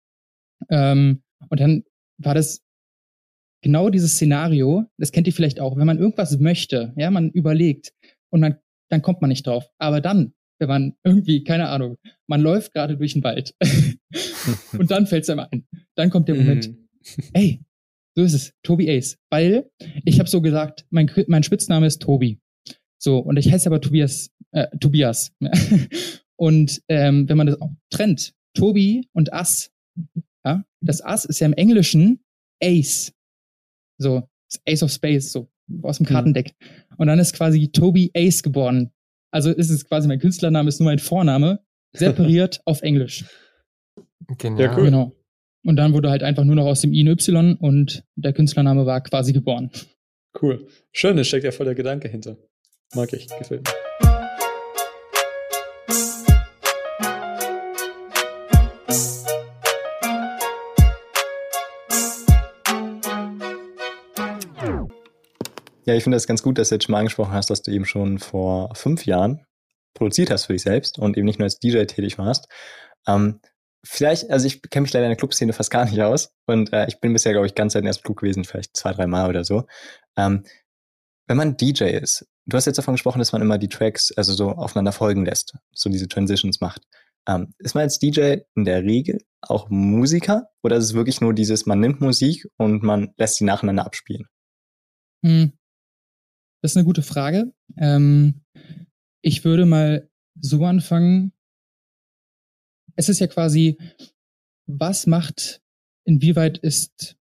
Ähm, 0.71 1.23
und 1.49 1.61
dann 1.61 1.85
war 2.19 2.35
das 2.35 2.63
genau 3.67 3.91
dieses 3.91 4.13
Szenario, 4.13 4.85
das 4.97 5.11
kennt 5.11 5.27
ihr 5.27 5.33
vielleicht 5.33 5.59
auch, 5.59 5.77
wenn 5.77 5.89
man 5.89 5.99
irgendwas 5.99 6.39
möchte, 6.39 6.95
ja, 6.97 7.11
man 7.11 7.31
überlegt 7.31 7.93
und 8.31 8.39
man, 8.39 8.59
dann 8.91 9.03
kommt 9.03 9.21
man 9.21 9.29
nicht 9.29 9.45
drauf. 9.45 9.69
Aber 9.79 10.01
dann, 10.01 10.35
wenn 10.61 10.69
man 10.69 10.95
irgendwie, 11.03 11.43
keine 11.43 11.69
Ahnung, 11.69 11.97
man 12.29 12.41
läuft 12.41 12.73
gerade 12.73 12.97
durch 12.97 13.15
den 13.15 13.25
Wald 13.25 13.57
und 14.79 14.93
dann 14.93 15.09
fällt 15.09 15.25
es 15.25 15.31
einem 15.31 15.47
ein. 15.51 15.67
Dann 15.97 16.11
kommt 16.11 16.29
der 16.29 16.37
Moment, 16.37 16.69
mhm. 16.69 16.89
ey, 17.33 17.61
so 18.15 18.23
ist 18.23 18.35
es, 18.35 18.53
Tobi 18.63 18.89
Ace. 18.89 19.19
Weil 19.31 19.69
ich 20.05 20.21
habe 20.21 20.29
so 20.29 20.41
gesagt, 20.41 20.87
mein, 20.91 21.11
mein 21.27 21.43
Spitzname 21.43 21.89
ist 21.89 22.01
Tobi. 22.01 22.39
So, 22.99 23.19
und 23.19 23.37
ich 23.37 23.51
heiße 23.51 23.69
aber 23.69 23.81
Tobias, 23.81 24.31
äh, 24.53 24.69
Tobias. 24.79 25.33
und 26.37 26.83
ähm, 26.87 27.29
wenn 27.29 27.37
man 27.37 27.49
das 27.49 27.61
auch 27.61 27.73
trennt, 27.91 28.33
Tobi 28.55 29.09
und 29.13 29.33
Ass, 29.33 29.73
ja, 30.45 30.65
das 30.81 31.01
Ass 31.01 31.25
ist 31.25 31.41
ja 31.41 31.47
im 31.47 31.53
Englischen 31.53 32.21
Ace. 32.63 33.13
So, 33.99 34.29
Ace 34.67 34.83
of 34.83 34.91
Space, 34.91 35.33
so 35.33 35.49
aus 35.83 35.99
dem 35.99 36.05
mhm. 36.05 36.11
Kartendeck. 36.11 36.55
Und 36.97 37.09
dann 37.09 37.19
ist 37.19 37.35
quasi 37.35 37.69
Toby 37.69 38.11
Ace 38.15 38.43
geboren. 38.43 38.91
Also 39.31 39.51
ist 39.51 39.71
es 39.71 39.87
quasi 39.87 40.09
mein 40.09 40.21
Künstlername, 40.21 40.69
ist 40.69 40.81
nur 40.81 40.89
mein 40.89 40.99
Vorname, 40.99 41.61
separiert 41.93 42.61
auf 42.65 42.83
Englisch. 42.83 43.25
Genial. 44.39 44.71
Ja, 44.71 44.77
cool. 44.77 44.85
Genau. 44.85 45.13
Und 45.65 45.77
dann 45.77 45.93
wurde 45.93 46.11
halt 46.11 46.23
einfach 46.23 46.45
nur 46.45 46.55
noch 46.55 46.67
aus 46.67 46.81
dem 46.81 46.93
I 46.93 47.03
ein 47.03 47.09
Y 47.09 47.57
und 47.57 48.05
der 48.15 48.33
Künstlername 48.33 48.87
war 48.87 49.03
quasi 49.03 49.33
geboren. 49.33 49.71
Cool. 50.41 50.69
Schön, 50.93 51.17
da 51.17 51.25
steckt 51.25 51.45
ja 51.45 51.51
voll 51.51 51.67
der 51.67 51.75
Gedanke 51.75 52.09
hinter. 52.09 52.37
Mag 52.95 53.13
ich, 53.13 53.27
gefällt 53.27 53.67
mir. 53.67 54.26
Ja, 65.87 65.95
ich 65.95 66.03
finde 66.03 66.17
das 66.17 66.27
ganz 66.27 66.43
gut, 66.43 66.59
dass 66.59 66.69
du 66.69 66.75
jetzt 66.75 66.85
schon 66.85 66.93
mal 66.93 66.99
angesprochen 66.99 67.33
hast, 67.33 67.49
dass 67.49 67.63
du 67.63 67.71
eben 67.71 67.85
schon 67.85 68.19
vor 68.19 68.75
fünf 68.75 69.07
Jahren 69.07 69.47
produziert 69.95 70.31
hast 70.31 70.47
für 70.47 70.53
dich 70.53 70.63
selbst 70.63 70.99
und 70.99 71.17
eben 71.17 71.27
nicht 71.27 71.39
nur 71.39 71.45
als 71.45 71.59
DJ 71.59 71.85
tätig 71.85 72.19
warst. 72.19 72.49
Ähm, 73.07 73.41
vielleicht, 73.85 74.31
also 74.31 74.47
ich 74.47 74.63
kenne 74.63 74.83
mich 74.83 74.93
leider 74.93 75.07
in 75.07 75.11
der 75.11 75.17
Clubszene 75.17 75.53
fast 75.53 75.71
gar 75.71 75.85
nicht 75.85 76.01
aus 76.01 76.33
und 76.47 76.73
äh, 76.73 76.87
ich 76.89 77.01
bin 77.01 77.13
bisher, 77.13 77.33
glaube 77.33 77.47
ich, 77.47 77.55
ganz 77.55 77.73
selten 77.73 77.87
erst 77.87 78.03
Club 78.03 78.19
gewesen, 78.19 78.45
vielleicht 78.45 78.77
zwei, 78.77 78.93
drei 78.93 79.07
Mal 79.07 79.29
oder 79.29 79.45
so. 79.45 79.67
Ähm, 80.17 80.45
wenn 81.29 81.37
man 81.37 81.57
DJ 81.57 81.85
ist, 81.85 82.27
du 82.47 82.57
hast 82.57 82.67
jetzt 82.67 82.79
davon 82.79 82.95
gesprochen, 82.95 83.21
dass 83.21 83.33
man 83.33 83.43
immer 83.43 83.59
die 83.59 83.69
Tracks 83.69 84.13
also 84.17 84.33
so 84.33 84.51
aufeinander 84.51 84.93
folgen 84.93 85.25
lässt, 85.25 85.57
so 85.73 85.89
diese 85.89 86.09
Transitions 86.09 86.61
macht. 86.61 86.83
Ähm, 87.29 87.53
ist 87.59 87.75
man 87.75 87.83
als 87.83 87.99
DJ 87.99 88.39
in 88.55 88.65
der 88.65 88.83
Regel 88.83 89.19
auch 89.41 89.69
Musiker 89.69 90.49
oder 90.63 90.77
ist 90.77 90.85
es 90.85 90.95
wirklich 90.95 91.21
nur 91.21 91.33
dieses, 91.33 91.67
man 91.67 91.81
nimmt 91.81 92.01
Musik 92.01 92.47
und 92.57 92.83
man 92.83 93.13
lässt 93.17 93.37
sie 93.37 93.45
nacheinander 93.45 93.87
abspielen? 93.87 94.27
Hm, 95.25 95.53
das 96.63 96.73
ist 96.73 96.77
eine 96.77 96.85
gute 96.85 97.03
Frage. 97.03 97.53
Ähm, 97.77 98.43
ich 99.23 99.45
würde 99.45 99.67
mal 99.67 100.09
so 100.41 100.65
anfangen. 100.65 101.33
Es 102.97 103.09
ist 103.09 103.21
ja 103.21 103.27
quasi, 103.27 103.79
was 104.67 105.07
macht, 105.07 105.63
inwieweit 106.05 106.59
ist 106.59 107.17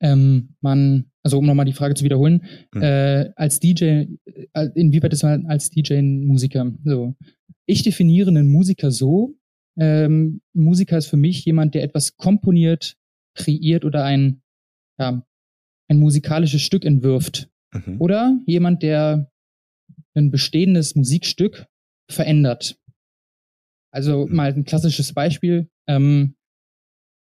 ähm, 0.00 0.56
man, 0.60 1.10
also 1.22 1.38
um 1.38 1.46
nochmal 1.46 1.66
die 1.66 1.72
Frage 1.72 1.94
zu 1.94 2.04
wiederholen, 2.04 2.44
mhm. 2.72 2.82
äh, 2.82 3.32
als 3.36 3.60
DJ, 3.60 4.06
äh, 4.54 4.68
inwieweit 4.74 5.12
ist 5.12 5.22
man 5.22 5.46
als 5.46 5.70
DJ 5.70 5.94
ein 5.94 6.24
Musiker? 6.24 6.72
So. 6.84 7.14
Ich 7.66 7.82
definiere 7.82 8.30
einen 8.30 8.50
Musiker 8.50 8.90
so, 8.90 9.34
ähm, 9.76 10.40
ein 10.54 10.62
Musiker 10.62 10.98
ist 10.98 11.06
für 11.06 11.16
mich 11.16 11.44
jemand, 11.44 11.74
der 11.74 11.82
etwas 11.82 12.16
komponiert, 12.16 12.96
kreiert 13.34 13.84
oder 13.84 14.04
ein, 14.04 14.42
ja, 14.98 15.24
ein 15.88 15.98
musikalisches 15.98 16.62
Stück 16.62 16.84
entwirft. 16.84 17.49
Mhm. 17.72 18.00
Oder 18.00 18.38
jemand, 18.46 18.82
der 18.82 19.30
ein 20.14 20.30
bestehendes 20.30 20.94
Musikstück 20.94 21.66
verändert. 22.10 22.78
Also 23.92 24.26
mhm. 24.26 24.34
mal 24.34 24.52
ein 24.52 24.64
klassisches 24.64 25.12
Beispiel. 25.12 25.70
Ähm, 25.88 26.36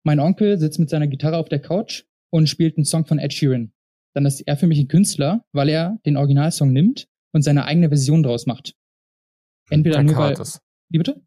mein 0.06 0.20
Onkel 0.20 0.60
sitzt 0.60 0.80
mit 0.80 0.90
seiner 0.90 1.08
Gitarre 1.08 1.38
auf 1.38 1.50
der 1.50 1.62
Couch 1.62 2.04
und 2.32 2.48
spielt 2.48 2.78
einen 2.78 2.86
Song 2.86 3.06
von 3.06 3.20
Ed 3.20 3.34
Sheeran. 3.34 3.74
Dann 4.16 4.26
ist 4.26 4.42
er 4.42 4.58
für 4.58 4.68
mich 4.68 4.80
ein 4.80 4.88
Künstler, 4.88 5.46
weil 5.54 5.70
er 5.70 5.98
den 6.06 6.18
Originalsong 6.18 6.72
nimmt 6.72 7.08
und 7.32 7.42
seine 7.42 7.66
eigene 7.66 7.90
Version 7.90 8.24
daraus 8.24 8.46
macht. 8.46 8.76
Entweder 9.70 9.98
er 9.98 10.04
nur 10.04 10.18
weil. 10.18 10.34
Es. 10.34 10.62
Wie 10.90 10.98
bitte? 10.98 11.22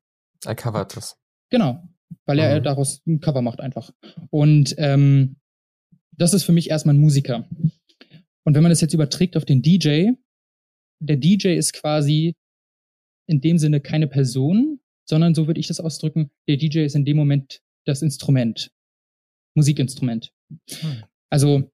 Er 0.45 0.55
covert 0.55 0.97
es. 0.97 1.16
Genau. 1.51 1.83
Weil 2.27 2.38
er 2.38 2.61
mhm. 2.61 2.64
daraus 2.64 3.03
ein 3.07 3.21
Cover 3.21 3.42
macht 3.42 3.61
einfach. 3.61 3.90
Und 4.31 4.75
ähm, 4.79 5.37
das 6.12 6.35
ist 6.35 6.45
für 6.45 6.53
mich 6.53 6.71
erstmal 6.71 6.95
ein 6.95 7.01
Musiker. 7.01 7.49
Und 8.46 8.54
wenn 8.54 8.62
man 8.62 8.70
das 8.70 8.80
jetzt 8.80 8.94
überträgt 8.94 9.37
auf 9.37 9.44
den 9.44 9.61
DJ, 9.61 10.12
der 11.00 11.16
DJ 11.16 11.56
ist 11.56 11.72
quasi 11.72 12.35
in 13.28 13.40
dem 13.40 13.59
Sinne 13.59 13.80
keine 13.80 14.06
Person, 14.06 14.80
sondern 15.09 15.35
so 15.35 15.48
würde 15.48 15.59
ich 15.59 15.66
das 15.66 15.80
ausdrücken, 15.80 16.30
der 16.48 16.56
DJ 16.56 16.85
ist 16.85 16.94
in 16.94 17.04
dem 17.04 17.16
Moment 17.16 17.61
das 17.87 18.02
Instrument, 18.02 18.70
Musikinstrument. 19.56 20.32
Hm. 20.70 21.02
Also, 21.28 21.70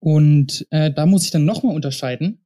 und 0.00 0.66
äh, 0.70 0.92
da 0.92 1.04
muss 1.04 1.24
ich 1.24 1.32
dann 1.32 1.44
nochmal 1.44 1.74
unterscheiden 1.74 2.44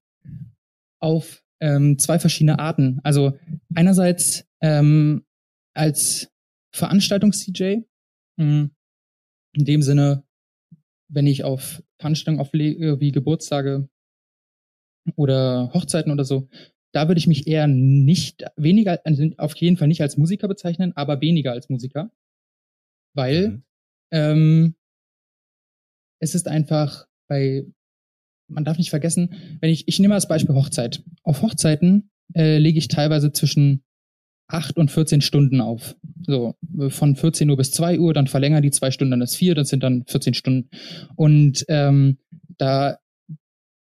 auf 1.01 1.45
ähm, 1.61 1.99
zwei 1.99 2.19
verschiedene 2.19 2.59
Arten. 2.59 3.01
Also 3.05 3.39
einerseits 3.75 4.47
ähm, 4.63 5.27
als 5.75 6.31
Veranstaltungs-DJ, 6.75 7.83
hm, 8.39 8.71
in 9.53 9.65
dem 9.65 9.83
Sinne, 9.83 10.25
wenn 11.09 11.27
ich 11.27 11.45
auf 11.45 11.83
Veranstaltungen 11.99 12.41
auflege, 12.41 13.01
wie 13.01 13.13
Geburtstage 13.13 13.89
oder 15.15 15.71
Hochzeiten 15.73 16.13
oder 16.13 16.25
so, 16.25 16.49
da 16.93 17.09
würde 17.09 17.19
ich 17.19 17.27
mich 17.27 17.47
eher 17.47 17.67
nicht, 17.67 18.45
weniger, 18.57 19.01
also 19.05 19.29
auf 19.37 19.55
jeden 19.57 19.77
Fall 19.77 19.89
nicht 19.89 20.01
als 20.01 20.17
Musiker 20.17 20.49
bezeichnen, 20.49 20.93
aber 20.97 21.21
weniger 21.21 21.53
als 21.53 21.69
Musiker. 21.69 22.11
Weil 23.15 23.49
mhm. 23.49 23.63
ähm, 24.13 24.75
es 26.21 26.35
ist 26.35 26.49
einfach 26.49 27.07
bei, 27.29 27.67
man 28.49 28.65
darf 28.65 28.79
nicht 28.79 28.91
vergessen, 28.91 29.59
wenn 29.61 29.71
ich, 29.71 29.89
ich 29.89 29.99
nehme 29.99 30.15
als 30.15 30.29
Beispiel 30.29 30.55
Hochzeit. 30.55 31.03
Auf 31.23 31.43
Hochzeiten 31.43 32.11
äh, 32.35 32.59
lege 32.59 32.79
ich 32.79 32.89
teilweise 32.89 33.33
zwischen 33.33 33.85
8 34.49 34.77
und 34.77 34.91
14 34.91 35.21
Stunden 35.21 35.61
auf. 35.61 35.97
So, 36.25 36.55
von 36.89 37.17
14 37.17 37.51
Uhr 37.51 37.57
bis 37.57 37.73
2 37.73 37.99
Uhr, 37.99 38.15
dann 38.15 38.27
verlängern 38.27 38.63
die 38.63 38.71
zwei 38.71 38.91
Stunden, 38.91 39.13
dann 39.13 39.23
ist 39.23 39.37
vier, 39.37 39.55
das 39.55 39.69
sind 39.69 39.83
dann 39.83 40.05
14 40.07 40.35
Stunden. 40.35 40.69
Und 41.15 41.65
ähm, 41.69 42.19
da 42.59 42.99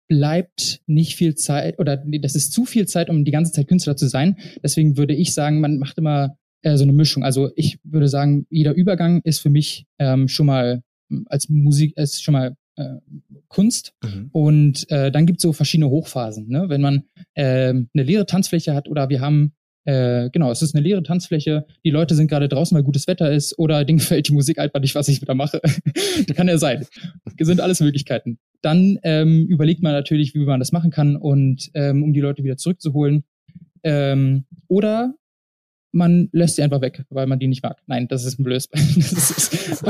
bleibt 0.09 0.81
nicht 0.87 1.15
viel 1.15 1.37
Zeit 1.37 1.79
oder 1.79 1.97
das 1.97 2.35
ist 2.35 2.53
zu 2.53 2.65
viel 2.65 2.87
Zeit, 2.89 3.11
um 3.11 3.25
die 3.25 3.31
ganze 3.31 3.53
Zeit 3.53 3.69
Künstler 3.69 3.97
zu 3.97 4.09
sein. 4.09 4.37
Deswegen 4.63 4.97
würde 4.97 5.15
ich 5.15 5.35
sagen, 5.35 5.61
man 5.61 5.79
macht 5.79 5.99
immer 5.99 6.37
äh, 6.63 6.77
so 6.77 6.83
eine 6.83 6.93
Mischung. 6.93 7.23
Also 7.23 7.51
ich 7.55 7.79
würde 7.85 8.09
sagen, 8.09 8.47
jeder 8.51 8.75
Übergang 8.75 9.21
ist 9.23 9.39
für 9.39 9.51
mich 9.51 9.87
ähm, 9.99 10.27
schon 10.27 10.47
mal 10.47 10.83
als 11.27 11.49
Musik, 11.49 11.97
ist 11.97 12.23
schon 12.25 12.33
mal 12.33 12.57
äh, 12.77 12.97
Kunst. 13.49 13.93
Mhm. 14.03 14.31
Und 14.33 14.91
äh, 14.91 15.13
dann 15.13 15.27
gibt 15.27 15.39
es 15.39 15.43
so 15.43 15.53
verschiedene 15.53 15.91
Hochphasen. 15.91 16.49
Ne? 16.49 16.65
Wenn 16.69 16.81
man 16.81 17.05
äh, 17.35 17.69
eine 17.69 17.87
leere 17.95 18.27
Tanzfläche 18.27 18.75
hat 18.75 18.89
oder 18.89 19.11
wir 19.11 19.21
haben 19.21 19.53
äh, 19.85 20.29
genau, 20.31 20.51
es 20.51 20.63
ist 20.63 20.75
eine 20.75 20.83
leere 20.85 21.03
Tanzfläche. 21.03 21.67
Die 21.85 21.91
Leute 21.91 22.15
sind 22.15 22.29
gerade 22.29 22.49
draußen, 22.49 22.77
weil 22.77 22.85
gutes 22.85 23.07
Wetter 23.07 23.33
ist, 23.33 23.59
oder 23.59 23.85
denen 23.85 23.99
gefällt 24.01 24.29
die 24.29 24.33
Musik 24.33 24.59
einfach 24.59 24.81
nicht, 24.81 24.95
was 24.95 25.09
ich 25.09 25.21
wieder 25.21 25.35
mache. 25.35 25.61
kann 26.35 26.49
ja 26.49 26.59
sein. 26.59 26.87
Das 27.37 27.49
sind 27.49 27.61
alles 27.61 27.81
Möglichkeiten. 27.81 28.39
Dann 28.63 28.99
ähm, 29.03 29.47
überlegt 29.47 29.83
man 29.83 29.93
natürlich, 29.93 30.35
wie 30.35 30.45
man 30.45 30.61
das 30.61 30.73
machen 30.73 30.91
kann 30.91 31.17
und 31.17 31.71
ähm, 31.75 32.03
um 32.03 32.13
die 32.13 32.21
Leute 32.21 32.45
wieder 32.45 32.57
zurückzuholen. 32.57 33.25
Ähm, 33.83 34.45
oder 34.69 35.15
man 35.93 36.29
lässt 36.33 36.57
sie 36.57 36.63
einfach 36.63 36.83
weg, 36.83 37.05
weil 37.09 37.27
man 37.27 37.39
die 37.39 37.49
nicht 37.49 37.63
mag. 37.63 37.79
Nein, 37.87 38.07
das 38.07 38.25
ist 38.25 38.39
ein 38.39 38.45
blödes. 38.45 38.69
Das 39.01 39.31
ist, 39.31 39.83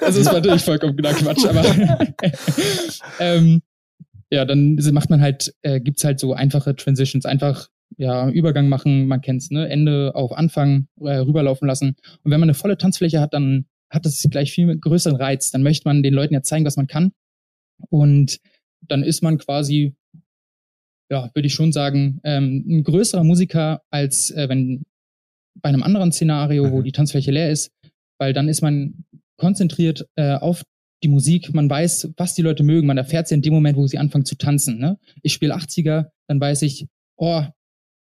das 0.00 0.16
ist 0.16 0.32
natürlich 0.32 0.62
vollkommen 0.62 0.96
genau 0.96 1.10
Quatsch, 1.10 1.44
aber 1.44 1.64
ähm, 3.20 3.62
ja, 4.30 4.44
dann 4.44 4.78
macht 4.92 5.10
man 5.10 5.20
halt, 5.20 5.54
äh, 5.62 5.80
gibt's 5.80 6.04
halt 6.04 6.18
so 6.18 6.34
einfache 6.34 6.74
Transitions, 6.76 7.24
einfach 7.24 7.68
ja, 7.96 8.28
Übergang 8.30 8.68
machen, 8.68 9.06
man 9.06 9.20
kennt's, 9.20 9.50
ne? 9.50 9.68
Ende 9.68 10.14
auf 10.14 10.32
Anfang 10.32 10.88
äh, 11.00 11.16
rüberlaufen 11.16 11.66
lassen. 11.66 11.96
Und 12.22 12.30
wenn 12.30 12.40
man 12.40 12.48
eine 12.48 12.54
volle 12.54 12.78
Tanzfläche 12.78 13.20
hat, 13.20 13.34
dann 13.34 13.66
hat 13.90 14.04
das 14.04 14.26
gleich 14.30 14.52
viel 14.52 14.76
größeren 14.76 15.16
Reiz. 15.16 15.50
Dann 15.50 15.62
möchte 15.62 15.88
man 15.88 16.02
den 16.02 16.14
Leuten 16.14 16.34
ja 16.34 16.42
zeigen, 16.42 16.66
was 16.66 16.76
man 16.76 16.86
kann. 16.86 17.12
Und 17.90 18.40
dann 18.82 19.02
ist 19.02 19.22
man 19.22 19.38
quasi, 19.38 19.94
ja, 21.10 21.30
würde 21.34 21.46
ich 21.46 21.54
schon 21.54 21.72
sagen, 21.72 22.20
ähm, 22.24 22.64
ein 22.68 22.84
größerer 22.84 23.24
Musiker 23.24 23.82
als 23.90 24.30
äh, 24.30 24.48
wenn 24.48 24.84
bei 25.60 25.70
einem 25.70 25.82
anderen 25.82 26.12
Szenario, 26.12 26.66
mhm. 26.66 26.72
wo 26.72 26.82
die 26.82 26.92
Tanzfläche 26.92 27.30
leer 27.30 27.50
ist, 27.50 27.72
weil 28.18 28.32
dann 28.32 28.48
ist 28.48 28.62
man 28.62 29.04
konzentriert 29.36 30.06
äh, 30.16 30.34
auf 30.34 30.62
die 31.02 31.08
Musik, 31.08 31.54
man 31.54 31.70
weiß, 31.70 32.12
was 32.16 32.34
die 32.34 32.42
Leute 32.42 32.64
mögen, 32.64 32.86
man 32.86 32.98
erfährt 32.98 33.28
sie 33.28 33.34
in 33.34 33.42
dem 33.42 33.54
Moment, 33.54 33.76
wo 33.76 33.86
sie 33.86 33.98
anfangen 33.98 34.24
zu 34.24 34.36
tanzen. 34.36 34.78
Ne? 34.78 34.98
Ich 35.22 35.32
spiele 35.32 35.54
80er, 35.54 36.10
dann 36.26 36.40
weiß 36.40 36.62
ich, 36.62 36.86
oh, 37.16 37.44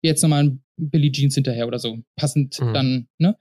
jetzt 0.08 0.22
nochmal 0.22 0.44
ein 0.44 0.64
Billie 0.78 1.12
Jeans 1.12 1.36
hinterher 1.36 1.68
oder 1.68 1.80
so. 1.80 2.00
Passend 2.16 2.60
mhm. 2.60 2.74
dann, 2.74 3.08
ne? 3.18 3.38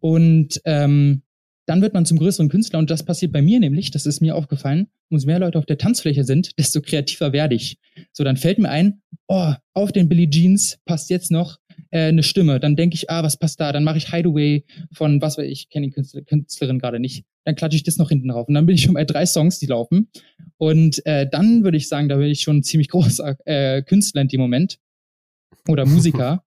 Und 0.00 0.60
ähm, 0.64 1.22
dann 1.68 1.82
wird 1.82 1.92
man 1.92 2.06
zum 2.06 2.18
größeren 2.18 2.48
Künstler 2.48 2.78
und 2.78 2.88
das 2.88 3.02
passiert 3.02 3.30
bei 3.30 3.42
mir 3.42 3.60
nämlich, 3.60 3.90
das 3.90 4.06
ist 4.06 4.22
mir 4.22 4.34
aufgefallen, 4.34 4.88
umso 5.10 5.26
mehr 5.26 5.38
Leute 5.38 5.58
auf 5.58 5.66
der 5.66 5.76
Tanzfläche 5.76 6.24
sind, 6.24 6.52
desto 6.58 6.80
kreativer 6.80 7.32
werde 7.32 7.54
ich. 7.54 7.78
So, 8.12 8.24
dann 8.24 8.38
fällt 8.38 8.58
mir 8.58 8.70
ein, 8.70 9.02
oh, 9.26 9.52
auf 9.74 9.92
den 9.92 10.08
Billie 10.08 10.30
Jeans 10.30 10.78
passt 10.86 11.10
jetzt 11.10 11.30
noch 11.30 11.58
äh, 11.90 12.08
eine 12.08 12.22
Stimme. 12.22 12.58
Dann 12.58 12.74
denke 12.74 12.94
ich, 12.94 13.10
ah, 13.10 13.22
was 13.22 13.36
passt 13.36 13.60
da? 13.60 13.70
Dann 13.72 13.84
mache 13.84 13.98
ich 13.98 14.10
Hideaway 14.10 14.64
von, 14.92 15.20
was 15.20 15.36
weiß 15.36 15.46
ich, 15.46 15.68
kenne 15.68 15.86
die 15.86 15.92
Künstler, 15.92 16.22
Künstlerin 16.22 16.78
gerade 16.78 17.00
nicht. 17.00 17.24
Dann 17.44 17.54
klatsche 17.54 17.76
ich 17.76 17.82
das 17.82 17.98
noch 17.98 18.08
hinten 18.08 18.28
drauf. 18.28 18.48
Und 18.48 18.54
dann 18.54 18.64
bin 18.64 18.74
ich 18.74 18.82
schon 18.82 18.94
bei 18.94 19.04
drei 19.04 19.26
Songs, 19.26 19.58
die 19.58 19.66
laufen. 19.66 20.08
Und 20.56 21.04
äh, 21.06 21.28
dann 21.30 21.64
würde 21.64 21.76
ich 21.76 21.88
sagen, 21.88 22.08
da 22.08 22.16
bin 22.16 22.28
ich 22.28 22.40
schon 22.40 22.62
ziemlich 22.62 22.88
großer 22.88 23.36
äh, 23.44 23.82
Künstler 23.82 24.22
in 24.22 24.28
dem 24.28 24.40
Moment. 24.40 24.78
Oder 25.68 25.86
Musiker. 25.86 26.44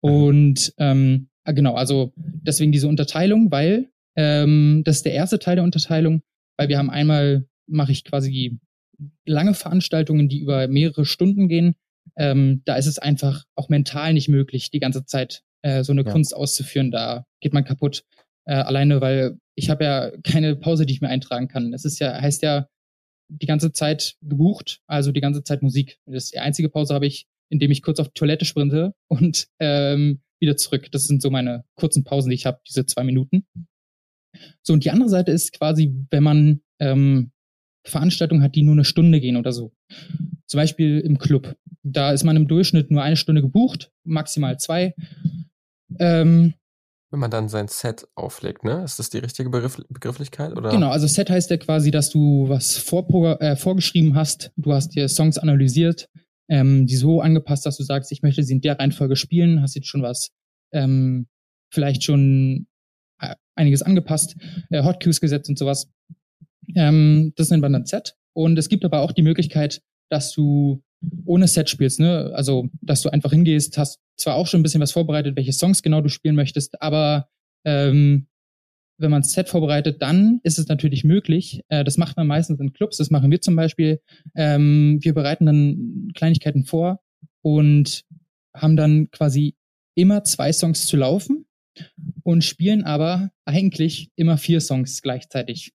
und 0.00 0.72
ähm, 0.78 1.28
ah, 1.44 1.52
genau, 1.52 1.74
also 1.74 2.12
deswegen 2.16 2.72
diese 2.72 2.88
Unterteilung, 2.88 3.50
weil 3.50 3.90
ähm, 4.16 4.82
das 4.84 4.96
ist 4.96 5.04
der 5.04 5.14
erste 5.14 5.38
Teil 5.38 5.56
der 5.56 5.64
Unterteilung, 5.64 6.22
weil 6.56 6.68
wir 6.68 6.78
haben 6.78 6.90
einmal, 6.90 7.46
mache 7.66 7.92
ich 7.92 8.04
quasi 8.04 8.58
lange 9.24 9.54
Veranstaltungen, 9.54 10.28
die 10.28 10.40
über 10.40 10.68
mehrere 10.68 11.04
Stunden 11.04 11.48
gehen. 11.48 11.74
Ähm, 12.16 12.62
da 12.64 12.76
ist 12.76 12.86
es 12.86 12.98
einfach 12.98 13.44
auch 13.54 13.68
mental 13.68 14.12
nicht 14.12 14.28
möglich, 14.28 14.70
die 14.70 14.80
ganze 14.80 15.04
Zeit 15.04 15.42
äh, 15.62 15.82
so 15.82 15.92
eine 15.92 16.04
ja. 16.04 16.10
Kunst 16.12 16.34
auszuführen. 16.34 16.90
Da 16.90 17.24
geht 17.40 17.52
man 17.52 17.64
kaputt. 17.64 18.04
Äh, 18.44 18.54
alleine, 18.54 19.00
weil 19.00 19.38
ich 19.54 19.70
habe 19.70 19.84
ja 19.84 20.10
keine 20.22 20.56
Pause, 20.56 20.84
die 20.84 20.94
ich 20.94 21.00
mir 21.00 21.08
eintragen 21.08 21.48
kann. 21.48 21.72
Es 21.72 21.84
ist 21.84 22.00
ja, 22.00 22.20
heißt 22.20 22.42
ja, 22.42 22.66
die 23.28 23.46
ganze 23.46 23.72
Zeit 23.72 24.16
gebucht, 24.20 24.80
also 24.86 25.12
die 25.12 25.20
ganze 25.20 25.42
Zeit 25.42 25.62
Musik. 25.62 25.98
Das 26.06 26.30
die 26.30 26.38
einzige 26.38 26.68
Pause 26.68 26.94
habe 26.94 27.06
ich, 27.06 27.26
indem 27.52 27.70
ich 27.70 27.82
kurz 27.82 28.00
auf 28.00 28.08
die 28.08 28.18
Toilette 28.18 28.44
sprinte 28.44 28.94
und 29.08 29.46
ähm, 29.60 30.22
wieder 30.40 30.56
zurück. 30.56 30.90
Das 30.90 31.06
sind 31.06 31.22
so 31.22 31.30
meine 31.30 31.64
kurzen 31.76 32.02
Pausen, 32.02 32.30
die 32.30 32.34
ich 32.34 32.46
habe, 32.46 32.60
diese 32.66 32.86
zwei 32.86 33.04
Minuten. 33.04 33.46
So, 34.62 34.72
und 34.72 34.84
die 34.84 34.90
andere 34.90 35.10
Seite 35.10 35.30
ist 35.30 35.52
quasi, 35.52 35.94
wenn 36.10 36.22
man 36.22 36.62
ähm, 36.80 37.30
Veranstaltungen 37.84 38.42
hat, 38.42 38.54
die 38.54 38.62
nur 38.62 38.74
eine 38.74 38.84
Stunde 38.84 39.20
gehen 39.20 39.36
oder 39.36 39.52
so. 39.52 39.72
Zum 40.46 40.58
Beispiel 40.58 41.00
im 41.00 41.18
Club. 41.18 41.56
Da 41.82 42.12
ist 42.12 42.24
man 42.24 42.36
im 42.36 42.48
Durchschnitt 42.48 42.90
nur 42.90 43.02
eine 43.02 43.16
Stunde 43.16 43.42
gebucht, 43.42 43.92
maximal 44.04 44.58
zwei. 44.58 44.94
Ähm, 45.98 46.54
wenn 47.10 47.20
man 47.20 47.30
dann 47.30 47.50
sein 47.50 47.68
Set 47.68 48.08
auflegt, 48.14 48.64
ne? 48.64 48.82
Ist 48.84 48.98
das 48.98 49.10
die 49.10 49.18
richtige 49.18 49.50
Begriff 49.50 49.76
Begrifflichkeit? 49.90 50.56
Oder? 50.56 50.70
Genau, 50.70 50.88
also 50.88 51.06
Set 51.06 51.28
heißt 51.28 51.50
ja 51.50 51.58
quasi, 51.58 51.90
dass 51.90 52.08
du 52.08 52.48
was 52.48 52.78
äh, 52.78 53.56
vorgeschrieben 53.56 54.14
hast, 54.14 54.50
du 54.56 54.72
hast 54.72 54.94
dir 54.94 55.08
Songs 55.08 55.36
analysiert, 55.36 56.08
ähm, 56.48 56.86
die 56.86 56.96
so 56.96 57.20
angepasst, 57.20 57.66
dass 57.66 57.76
du 57.76 57.82
sagst, 57.82 58.12
ich 58.12 58.22
möchte 58.22 58.42
sie 58.42 58.54
in 58.54 58.60
der 58.60 58.78
Reihenfolge 58.78 59.16
spielen, 59.16 59.62
hast 59.62 59.74
jetzt 59.74 59.88
schon 59.88 60.02
was 60.02 60.30
ähm, 60.72 61.26
vielleicht 61.72 62.04
schon 62.04 62.66
einiges 63.54 63.82
angepasst, 63.82 64.36
äh, 64.70 64.82
Hotkeys 64.82 65.20
gesetzt 65.20 65.48
und 65.48 65.58
sowas. 65.58 65.90
Ähm, 66.74 67.32
das 67.36 67.50
nennt 67.50 67.62
man 67.62 67.72
dann 67.72 67.86
Set. 67.86 68.14
Und 68.34 68.58
es 68.58 68.68
gibt 68.68 68.84
aber 68.84 69.00
auch 69.00 69.12
die 69.12 69.22
Möglichkeit, 69.22 69.82
dass 70.10 70.32
du 70.32 70.82
ohne 71.24 71.48
Set 71.48 71.68
spielst, 71.68 72.00
ne? 72.00 72.30
Also, 72.34 72.68
dass 72.80 73.02
du 73.02 73.10
einfach 73.10 73.32
hingehst, 73.32 73.76
hast 73.76 74.00
zwar 74.16 74.36
auch 74.36 74.46
schon 74.46 74.60
ein 74.60 74.62
bisschen 74.62 74.80
was 74.80 74.92
vorbereitet, 74.92 75.36
welche 75.36 75.52
Songs 75.52 75.82
genau 75.82 76.00
du 76.00 76.08
spielen 76.08 76.36
möchtest, 76.36 76.80
aber 76.80 77.28
ähm, 77.64 78.28
wenn 78.98 79.10
man 79.10 79.22
Set 79.22 79.48
vorbereitet, 79.48 80.00
dann 80.02 80.40
ist 80.42 80.58
es 80.58 80.68
natürlich 80.68 81.04
möglich. 81.04 81.62
Äh, 81.68 81.84
das 81.84 81.98
macht 81.98 82.16
man 82.16 82.26
meistens 82.26 82.60
in 82.60 82.72
Clubs. 82.72 82.98
Das 82.98 83.10
machen 83.10 83.30
wir 83.30 83.40
zum 83.40 83.56
Beispiel. 83.56 84.00
Ähm, 84.34 84.98
wir 85.02 85.14
bereiten 85.14 85.46
dann 85.46 86.10
Kleinigkeiten 86.14 86.64
vor 86.64 87.00
und 87.42 88.04
haben 88.54 88.76
dann 88.76 89.10
quasi 89.10 89.54
immer 89.94 90.24
zwei 90.24 90.52
Songs 90.52 90.86
zu 90.86 90.96
laufen 90.96 91.46
und 92.22 92.44
spielen 92.44 92.84
aber 92.84 93.30
eigentlich 93.44 94.10
immer 94.16 94.38
vier 94.38 94.60
Songs 94.60 95.02
gleichzeitig. 95.02 95.72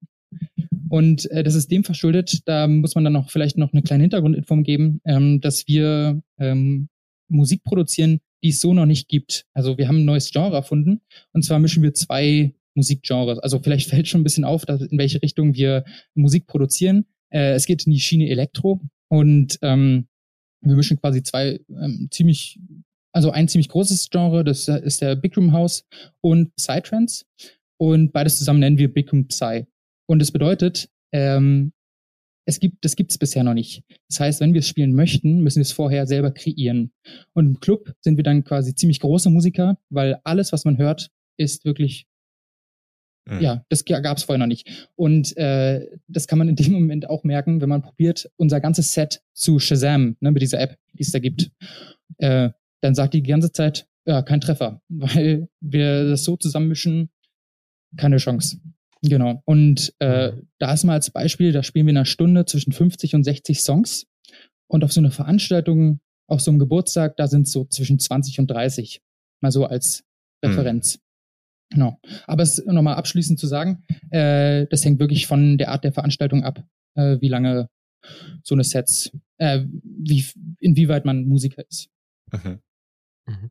Und 0.88 1.30
äh, 1.30 1.42
das 1.42 1.54
ist 1.54 1.70
dem 1.70 1.84
verschuldet, 1.84 2.40
da 2.46 2.68
muss 2.68 2.94
man 2.94 3.04
dann 3.04 3.14
noch 3.14 3.30
vielleicht 3.30 3.58
noch 3.58 3.72
eine 3.72 3.82
kleine 3.82 4.02
Hintergrundinform 4.02 4.62
geben, 4.62 5.00
ähm, 5.04 5.40
dass 5.40 5.66
wir 5.66 6.22
ähm, 6.38 6.88
Musik 7.28 7.64
produzieren, 7.64 8.20
die 8.42 8.50
es 8.50 8.60
so 8.60 8.74
noch 8.74 8.86
nicht 8.86 9.08
gibt. 9.08 9.46
Also 9.54 9.78
wir 9.78 9.88
haben 9.88 9.98
ein 9.98 10.04
neues 10.04 10.30
Genre 10.30 10.54
erfunden 10.54 11.00
und 11.32 11.42
zwar 11.42 11.58
mischen 11.58 11.82
wir 11.82 11.94
zwei 11.94 12.54
Musikgenres. 12.74 13.38
Also 13.38 13.60
vielleicht 13.60 13.88
fällt 13.90 14.08
schon 14.08 14.20
ein 14.20 14.24
bisschen 14.24 14.44
auf, 14.44 14.66
dass, 14.66 14.80
in 14.82 14.98
welche 14.98 15.22
Richtung 15.22 15.54
wir 15.54 15.84
Musik 16.14 16.46
produzieren. 16.46 17.06
Äh, 17.30 17.52
es 17.52 17.66
geht 17.66 17.86
in 17.86 17.92
die 17.92 18.00
Schiene 18.00 18.28
Elektro 18.28 18.80
und 19.08 19.58
ähm, 19.62 20.08
wir 20.60 20.76
mischen 20.76 20.98
quasi 20.98 21.22
zwei 21.22 21.60
ähm, 21.68 22.08
ziemlich 22.10 22.58
also 23.14 23.30
ein 23.30 23.46
ziemlich 23.46 23.68
großes 23.68 24.10
Genre, 24.10 24.42
das 24.42 24.66
ist 24.66 25.00
der 25.00 25.14
Big 25.14 25.36
Room 25.36 25.52
House 25.52 25.86
und 26.20 26.54
Psytrance. 26.56 27.24
Und 27.78 28.12
beides 28.12 28.38
zusammen 28.38 28.58
nennen 28.58 28.76
wir 28.76 28.92
Big 28.92 29.12
Room 29.12 29.28
Psy. 29.28 29.66
Und 30.06 30.18
das 30.18 30.32
bedeutet, 30.32 30.88
ähm, 31.12 31.72
es 32.46 32.58
gibt, 32.58 32.84
das 32.84 32.96
gibt 32.96 33.12
es 33.12 33.18
bisher 33.18 33.44
noch 33.44 33.54
nicht. 33.54 33.84
Das 34.08 34.20
heißt, 34.20 34.40
wenn 34.40 34.52
wir 34.52 34.60
es 34.60 34.68
spielen 34.68 34.94
möchten, 34.94 35.42
müssen 35.42 35.60
wir 35.60 35.62
es 35.62 35.72
vorher 35.72 36.06
selber 36.06 36.32
kreieren. 36.32 36.92
Und 37.34 37.46
im 37.46 37.60
Club 37.60 37.94
sind 38.00 38.16
wir 38.16 38.24
dann 38.24 38.44
quasi 38.44 38.74
ziemlich 38.74 39.00
große 39.00 39.30
Musiker, 39.30 39.78
weil 39.90 40.20
alles, 40.24 40.52
was 40.52 40.64
man 40.64 40.76
hört, 40.76 41.10
ist 41.38 41.64
wirklich 41.64 42.06
mhm. 43.26 43.40
ja, 43.40 43.64
das 43.68 43.84
gab 43.84 44.16
es 44.16 44.24
vorher 44.24 44.38
noch 44.38 44.46
nicht. 44.46 44.88
Und 44.96 45.36
äh, 45.36 45.86
das 46.08 46.26
kann 46.26 46.38
man 46.38 46.48
in 46.48 46.56
dem 46.56 46.72
Moment 46.80 47.08
auch 47.08 47.24
merken, 47.24 47.60
wenn 47.60 47.68
man 47.68 47.82
probiert, 47.82 48.30
unser 48.36 48.60
ganzes 48.60 48.92
Set 48.92 49.22
zu 49.32 49.58
Shazam, 49.58 50.16
ne, 50.20 50.30
mit 50.30 50.42
dieser 50.42 50.60
App, 50.60 50.78
die 50.92 51.02
es 51.02 51.12
da 51.12 51.18
gibt. 51.18 51.50
Äh, 52.18 52.50
dann 52.80 52.94
sagt 52.94 53.14
die 53.14 53.22
ganze 53.22 53.50
Zeit, 53.50 53.86
ja, 54.06 54.22
kein 54.22 54.40
Treffer, 54.40 54.82
weil 54.88 55.48
wir 55.60 56.10
das 56.10 56.24
so 56.24 56.36
zusammenmischen, 56.36 57.10
keine 57.96 58.16
Chance. 58.18 58.58
Genau. 59.02 59.42
Und 59.44 59.94
äh, 60.00 60.32
mhm. 60.32 60.48
da 60.58 60.72
ist 60.72 60.84
mal 60.84 60.94
als 60.94 61.10
Beispiel, 61.10 61.52
da 61.52 61.62
spielen 61.62 61.86
wir 61.86 61.90
in 61.90 61.98
einer 61.98 62.06
Stunde 62.06 62.46
zwischen 62.46 62.72
50 62.72 63.14
und 63.14 63.24
60 63.24 63.62
Songs. 63.62 64.06
Und 64.66 64.82
auf 64.82 64.92
so 64.92 65.00
einer 65.00 65.10
Veranstaltung, 65.10 66.00
auf 66.26 66.40
so 66.40 66.50
einem 66.50 66.58
Geburtstag, 66.58 67.16
da 67.16 67.26
sind 67.26 67.46
es 67.46 67.52
so 67.52 67.64
zwischen 67.66 67.98
20 67.98 68.40
und 68.40 68.50
30. 68.50 69.02
Mal 69.40 69.52
so 69.52 69.66
als 69.66 70.04
mhm. 70.42 70.50
Referenz. 70.50 71.00
Mhm. 71.74 71.80
Genau. 71.80 72.00
Aber 72.26 72.42
es 72.42 72.64
nochmal 72.64 72.94
abschließend 72.94 73.38
zu 73.38 73.46
sagen, 73.46 73.84
äh, 74.10 74.66
das 74.70 74.84
hängt 74.84 75.00
wirklich 75.00 75.26
von 75.26 75.58
der 75.58 75.70
Art 75.70 75.84
der 75.84 75.92
Veranstaltung 75.92 76.44
ab, 76.44 76.62
äh, 76.94 77.18
wie 77.20 77.28
lange 77.28 77.68
so 78.42 78.54
eine 78.54 78.64
Sets, 78.64 79.10
äh, 79.38 79.64
wie, 79.82 80.24
inwieweit 80.60 81.04
man 81.04 81.26
Musiker 81.26 81.64
ist. 81.68 81.88
Mhm. 82.32 82.60
Mhm. 83.26 83.50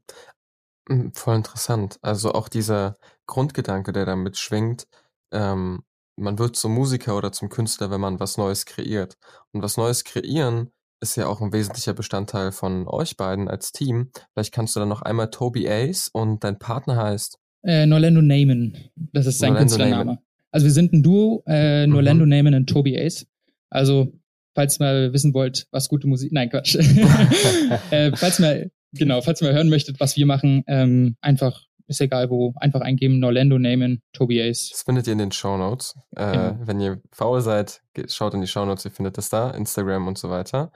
Hm, 0.90 1.14
voll 1.14 1.36
interessant. 1.36 1.98
Also 2.02 2.34
auch 2.34 2.50
dieser 2.50 2.98
Grundgedanke, 3.26 3.94
der 3.94 4.06
da 4.06 4.16
mitschwingt, 4.16 4.88
ähm, 5.32 5.84
man 6.16 6.38
wird 6.38 6.56
zum 6.56 6.74
Musiker 6.74 7.18
oder 7.18 7.32
zum 7.32 7.50
Künstler, 7.50 7.90
wenn 7.90 8.02
man 8.02 8.20
was 8.20 8.38
Neues 8.38 8.66
kreiert. 8.66 9.18
Und 9.52 9.64
was 9.64 9.78
Neues 9.78 10.04
kreieren 10.04 10.72
ist 11.02 11.18
ja 11.18 11.28
auch 11.28 11.42
ein 11.42 11.52
wesentlicher 11.52 11.94
Bestandteil 11.94 12.52
von 12.52 12.88
euch 12.88 13.18
beiden 13.18 13.50
als 13.50 13.72
Team. 13.72 14.12
Vielleicht 14.34 14.54
kannst 14.54 14.76
du 14.76 14.80
dann 14.80 14.90
noch 14.90 15.02
einmal 15.02 15.30
Toby 15.30 15.68
Ace 15.68 16.08
und 16.08 16.44
dein 16.44 16.60
Partner 16.60 16.96
heißt 16.96 17.40
Äh, 17.64 17.86
Norlando 17.86 18.22
Neyman. 18.22 18.78
Das 18.96 19.26
ist 19.26 19.40
sein 19.40 19.54
Norlando 19.54 19.76
Künstlername. 19.76 20.06
Neyman. 20.06 20.18
Also 20.52 20.66
wir 20.66 20.74
sind 20.74 20.94
ein 20.94 21.04
Duo, 21.04 21.44
äh, 21.48 21.88
Norlando 21.88 22.26
mhm. 22.26 22.30
Neyman 22.30 22.54
und 22.54 22.68
Toby 22.68 22.98
Ace. 23.00 23.26
Also, 23.70 24.14
falls 24.54 24.80
ihr 24.80 24.86
mal 24.86 25.14
wissen 25.14 25.34
wollt, 25.34 25.68
was 25.72 25.90
gute 25.90 26.08
Musik. 26.08 26.32
Nein, 26.32 26.50
Quatsch. 26.50 26.76
äh, 27.92 28.12
falls 28.16 28.40
mal 28.40 28.70
genau, 28.94 29.22
falls 29.22 29.42
ihr 29.42 29.48
mal 29.48 29.56
hören 29.56 29.70
möchtet, 29.70 30.00
was 30.00 30.16
wir 30.16 30.26
machen, 30.26 30.64
ähm, 30.68 31.16
einfach, 31.22 31.62
ist 31.88 32.02
egal 32.02 32.30
wo, 32.30 32.54
einfach 32.58 32.82
eingeben, 32.82 33.20
Norlando 33.20 33.58
Namen, 33.60 34.02
Toby 34.14 34.42
Ace. 34.42 34.70
Das 34.72 34.84
findet 34.84 35.08
ihr 35.08 35.14
in 35.14 35.20
den 35.20 35.32
Show 35.32 35.58
Notes. 35.58 35.96
Äh, 36.16 36.32
genau. 36.32 36.58
Wenn 36.62 36.80
ihr 36.80 37.02
faul 37.12 37.42
seid, 37.42 37.82
geht, 37.94 38.12
schaut 38.12 38.34
in 38.34 38.42
die 38.42 38.48
Show 38.48 38.66
Notes, 38.66 38.86
ihr 38.86 38.92
findet 38.92 39.18
das 39.18 39.30
da, 39.30 39.52
Instagram 39.52 40.08
und 40.08 40.18
so 40.18 40.30
weiter. 40.30 40.72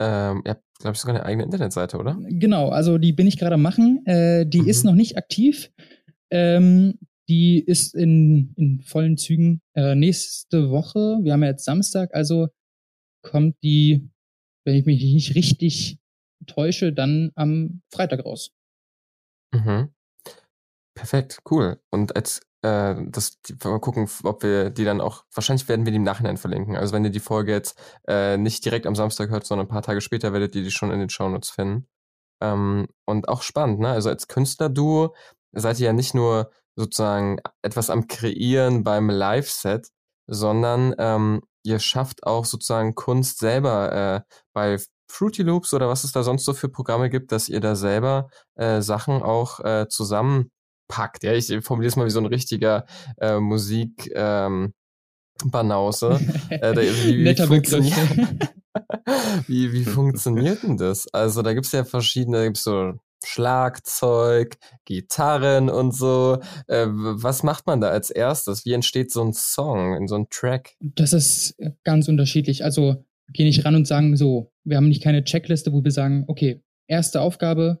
Ähm, 0.00 0.42
ihr 0.44 0.52
habt, 0.52 0.64
glaube 0.78 0.94
ich, 0.94 1.00
sogar 1.00 1.16
eine 1.16 1.24
eigene 1.24 1.44
Internetseite, 1.44 1.98
oder? 1.98 2.18
Genau, 2.28 2.70
also 2.70 2.98
die 2.98 3.12
bin 3.12 3.26
ich 3.26 3.38
gerade 3.38 3.58
machen. 3.58 4.04
Äh, 4.06 4.46
die 4.46 4.62
mhm. 4.62 4.68
ist 4.68 4.84
noch 4.84 4.94
nicht 4.94 5.18
aktiv. 5.18 5.70
Ähm, 6.30 6.98
die 7.28 7.60
ist 7.60 7.94
in, 7.94 8.52
in 8.56 8.80
vollen 8.80 9.16
Zügen 9.16 9.62
äh, 9.74 9.94
nächste 9.94 10.70
Woche. 10.70 11.20
Wir 11.22 11.32
haben 11.32 11.42
ja 11.42 11.50
jetzt 11.50 11.64
Samstag, 11.64 12.12
also 12.12 12.48
kommt 13.22 13.56
die, 13.62 14.10
wenn 14.64 14.74
ich 14.74 14.86
mich 14.86 15.02
nicht 15.02 15.34
richtig 15.34 15.98
täusche, 16.46 16.92
dann 16.92 17.30
am 17.36 17.82
Freitag 17.92 18.24
raus. 18.24 18.50
Mhm. 19.54 19.94
Perfekt, 20.96 21.38
cool. 21.50 21.80
Und 21.90 22.16
als 22.16 22.40
äh, 22.62 22.96
das 23.06 23.38
mal 23.64 23.78
gucken, 23.80 24.08
ob 24.24 24.42
wir 24.42 24.70
die 24.70 24.84
dann 24.84 25.00
auch, 25.00 25.24
wahrscheinlich 25.32 25.68
werden 25.68 25.86
wir 25.86 25.92
die 25.92 25.96
im 25.96 26.02
Nachhinein 26.02 26.36
verlinken. 26.36 26.76
Also 26.76 26.92
wenn 26.94 27.04
ihr 27.04 27.10
die 27.10 27.20
Folge 27.20 27.52
jetzt 27.52 27.78
äh, 28.06 28.36
nicht 28.36 28.64
direkt 28.64 28.86
am 28.86 28.96
Samstag 28.96 29.30
hört, 29.30 29.46
sondern 29.46 29.66
ein 29.66 29.70
paar 29.70 29.82
Tage 29.82 30.00
später, 30.00 30.32
werdet 30.32 30.54
ihr 30.54 30.62
die 30.62 30.70
schon 30.70 30.90
in 30.90 31.00
den 31.00 31.10
Shownotes 31.10 31.50
finden. 31.50 31.86
Ähm, 32.42 32.88
und 33.06 33.28
auch 33.28 33.42
spannend, 33.42 33.80
ne? 33.80 33.88
Also 33.90 34.08
als 34.08 34.28
Künstlerduo 34.28 35.14
seid 35.52 35.80
ihr 35.80 35.86
ja 35.86 35.92
nicht 35.92 36.14
nur 36.14 36.50
sozusagen 36.76 37.38
etwas 37.62 37.90
am 37.90 38.06
Kreieren 38.06 38.84
beim 38.84 39.10
Live-Set, 39.10 39.88
sondern 40.26 40.94
ähm, 40.98 41.42
ihr 41.64 41.78
schafft 41.78 42.24
auch 42.24 42.44
sozusagen 42.44 42.94
Kunst 42.94 43.38
selber 43.38 43.92
äh, 43.92 44.34
bei 44.52 44.78
Fruity 45.10 45.42
Loops 45.42 45.74
oder 45.74 45.88
was 45.88 46.04
es 46.04 46.12
da 46.12 46.22
sonst 46.22 46.44
so 46.44 46.54
für 46.54 46.68
Programme 46.68 47.10
gibt, 47.10 47.32
dass 47.32 47.48
ihr 47.48 47.60
da 47.60 47.74
selber 47.74 48.28
äh, 48.54 48.80
Sachen 48.80 49.22
auch 49.22 49.60
äh, 49.60 49.88
zusammenpackt. 49.88 51.24
Ja, 51.24 51.32
ich 51.32 51.52
formuliere 51.62 51.88
es 51.88 51.96
mal 51.96 52.06
wie 52.06 52.10
so 52.10 52.20
ein 52.20 52.26
richtiger 52.26 52.86
äh, 53.20 53.40
Musik 53.40 54.10
ähm, 54.14 54.72
Banause. 55.44 56.20
äh, 56.50 56.76
wie, 56.76 57.18
wie, 57.18 57.24
Netter 57.24 57.48
funktioniert, 57.48 57.98
wie, 59.48 59.72
wie 59.72 59.84
funktioniert 59.84 60.62
denn 60.62 60.76
das? 60.76 61.08
Also 61.12 61.42
da 61.42 61.54
gibt's 61.54 61.72
ja 61.72 61.84
verschiedene, 61.84 62.38
da 62.38 62.44
gibt's 62.44 62.62
so 62.62 62.94
Schlagzeug, 63.24 64.56
Gitarren 64.84 65.68
und 65.68 65.94
so. 65.94 66.40
Äh, 66.66 66.86
was 66.88 67.42
macht 67.42 67.66
man 67.66 67.80
da 67.80 67.88
als 67.88 68.10
erstes? 68.10 68.64
Wie 68.64 68.72
entsteht 68.72 69.12
so 69.12 69.22
ein 69.22 69.32
Song, 69.32 69.96
in 69.96 70.08
so 70.08 70.16
ein 70.16 70.28
Track? 70.30 70.76
Das 70.80 71.12
ist 71.12 71.56
ganz 71.84 72.08
unterschiedlich. 72.08 72.64
Also 72.64 73.04
gehe 73.32 73.46
nicht 73.46 73.64
ran 73.64 73.74
und 73.74 73.86
sagen 73.86 74.16
so, 74.16 74.52
wir 74.64 74.76
haben 74.76 74.88
nicht 74.88 75.02
keine 75.02 75.24
Checkliste, 75.24 75.72
wo 75.72 75.84
wir 75.84 75.90
sagen, 75.90 76.24
okay, 76.26 76.62
erste 76.88 77.20
Aufgabe, 77.20 77.80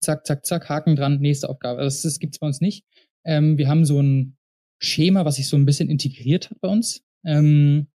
zack, 0.00 0.26
zack, 0.26 0.46
zack, 0.46 0.68
Haken 0.68 0.96
dran, 0.96 1.20
nächste 1.20 1.48
Aufgabe. 1.48 1.82
Das, 1.82 2.02
das 2.02 2.18
gibt's 2.18 2.38
bei 2.38 2.46
uns 2.46 2.60
nicht. 2.60 2.84
Ähm, 3.24 3.58
wir 3.58 3.68
haben 3.68 3.84
so 3.84 4.00
ein 4.00 4.36
Schema, 4.80 5.24
was 5.24 5.36
sich 5.36 5.48
so 5.48 5.56
ein 5.56 5.64
bisschen 5.64 5.88
integriert 5.88 6.50
hat 6.50 6.60
bei 6.60 6.68
uns. 6.68 7.02
Ähm, 7.24 7.88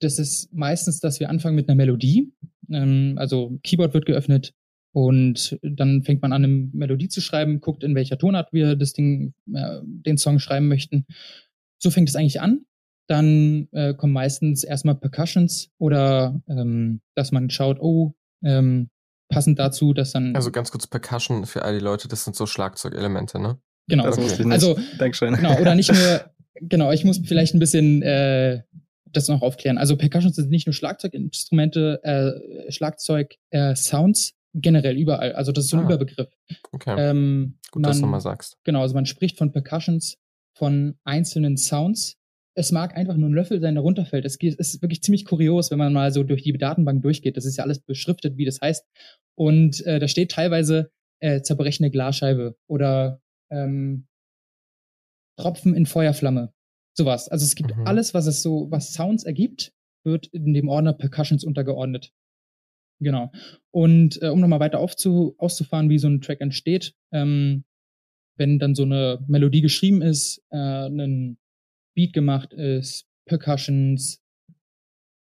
das 0.00 0.18
ist 0.18 0.52
meistens, 0.52 1.00
dass 1.00 1.20
wir 1.20 1.30
anfangen 1.30 1.56
mit 1.56 1.68
einer 1.68 1.76
Melodie. 1.76 2.32
Ähm, 2.70 3.14
also 3.18 3.58
Keyboard 3.62 3.94
wird 3.94 4.06
geöffnet 4.06 4.54
und 4.94 5.58
dann 5.62 6.04
fängt 6.04 6.22
man 6.22 6.32
an, 6.32 6.44
eine 6.44 6.68
Melodie 6.72 7.08
zu 7.08 7.20
schreiben, 7.20 7.58
guckt, 7.58 7.82
in 7.82 7.96
welcher 7.96 8.16
Tonart 8.16 8.52
wir 8.52 8.76
das 8.76 8.92
Ding, 8.92 9.34
äh, 9.52 9.80
den 9.82 10.18
Song 10.18 10.38
schreiben 10.38 10.68
möchten. 10.68 11.04
So 11.82 11.90
fängt 11.90 12.08
es 12.08 12.14
eigentlich 12.14 12.40
an. 12.40 12.64
Dann 13.08 13.66
äh, 13.72 13.94
kommen 13.94 14.12
meistens 14.12 14.62
erstmal 14.62 14.94
Percussions 14.94 15.72
oder 15.78 16.40
ähm, 16.48 17.00
dass 17.16 17.32
man 17.32 17.50
schaut, 17.50 17.80
oh, 17.80 18.14
ähm, 18.44 18.88
passend 19.28 19.58
dazu, 19.58 19.94
dass 19.94 20.12
dann. 20.12 20.36
Also 20.36 20.52
ganz 20.52 20.70
kurz 20.70 20.86
Percussion 20.86 21.44
für 21.44 21.64
all 21.64 21.76
die 21.76 21.84
Leute, 21.84 22.06
das 22.06 22.22
sind 22.22 22.36
so 22.36 22.46
Schlagzeugelemente, 22.46 23.40
ne? 23.40 23.58
Genau. 23.88 24.04
Das 24.04 24.16
nicht. 24.16 24.40
Also, 24.46 24.78
Dankeschön. 24.98 25.34
genau, 25.34 25.58
oder 25.58 25.74
nicht 25.74 25.92
nur, 25.92 26.30
genau, 26.60 26.92
ich 26.92 27.04
muss 27.04 27.18
vielleicht 27.18 27.52
ein 27.52 27.58
bisschen 27.58 28.00
äh, 28.02 28.62
das 29.06 29.26
noch 29.26 29.42
aufklären. 29.42 29.76
Also 29.76 29.96
Percussions 29.96 30.36
sind 30.36 30.50
nicht 30.50 30.68
nur 30.68 30.72
Schlagzeuginstrumente, 30.72 32.00
äh, 32.04 32.70
Schlagzeug, 32.70 33.34
äh, 33.50 33.74
Sounds 33.74 34.34
generell 34.54 34.96
überall. 34.96 35.32
Also 35.32 35.52
das 35.52 35.64
ist 35.64 35.70
so 35.70 35.76
ein 35.76 35.82
Ah. 35.82 35.86
Überbegriff. 35.86 36.28
Okay. 36.72 36.94
Ähm, 36.98 37.58
Gut, 37.72 37.84
dass 37.84 37.96
du 37.98 38.02
man- 38.02 38.10
mal 38.12 38.20
sagst. 38.20 38.56
Genau, 38.64 38.80
also 38.82 38.94
man 38.94 39.06
spricht 39.06 39.36
von 39.38 39.52
Percussions, 39.52 40.16
von 40.56 40.96
einzelnen 41.04 41.56
Sounds. 41.56 42.16
Es 42.56 42.70
mag 42.70 42.96
einfach 42.96 43.16
nur 43.16 43.28
ein 43.28 43.32
Löffel 43.34 43.60
sein, 43.60 43.74
der 43.74 43.82
runterfällt. 43.82 44.24
Es 44.24 44.36
ist 44.36 44.80
wirklich 44.80 45.02
ziemlich 45.02 45.24
kurios, 45.24 45.72
wenn 45.72 45.78
man 45.78 45.92
mal 45.92 46.12
so 46.12 46.22
durch 46.22 46.42
die 46.42 46.52
Datenbank 46.52 47.02
durchgeht. 47.02 47.36
Das 47.36 47.44
ist 47.44 47.56
ja 47.56 47.64
alles 47.64 47.80
beschriftet, 47.80 48.36
wie 48.36 48.44
das 48.44 48.60
heißt. 48.60 48.84
Und 49.36 49.84
äh, 49.86 49.98
da 49.98 50.06
steht 50.06 50.30
teilweise 50.30 50.90
äh, 51.20 51.42
zerbrechende 51.42 51.90
Glasscheibe 51.90 52.56
oder 52.68 53.20
ähm, 53.50 54.06
Tropfen 55.36 55.74
in 55.74 55.86
Feuerflamme. 55.86 56.52
Sowas. 56.96 57.28
Also 57.28 57.44
es 57.44 57.56
gibt 57.56 57.76
Mhm. 57.76 57.86
alles, 57.86 58.14
was 58.14 58.26
es 58.26 58.40
so, 58.42 58.70
was 58.70 58.92
Sounds 58.92 59.24
ergibt, 59.24 59.72
wird 60.04 60.26
in 60.28 60.54
dem 60.54 60.68
Ordner 60.68 60.92
Percussions 60.92 61.42
untergeordnet. 61.44 62.12
Genau. 63.00 63.32
Und 63.70 64.22
äh, 64.22 64.28
um 64.28 64.40
nochmal 64.40 64.60
weiter 64.60 64.78
aufzu 64.78 65.34
auszufahren, 65.38 65.90
wie 65.90 65.98
so 65.98 66.08
ein 66.08 66.20
Track 66.20 66.40
entsteht, 66.40 66.94
ähm, 67.12 67.64
wenn 68.36 68.58
dann 68.58 68.74
so 68.74 68.84
eine 68.84 69.24
Melodie 69.26 69.60
geschrieben 69.60 70.02
ist, 70.02 70.44
äh, 70.50 70.88
ein 70.88 71.38
Beat 71.94 72.12
gemacht 72.12 72.52
ist, 72.52 73.06
Percussions 73.26 74.20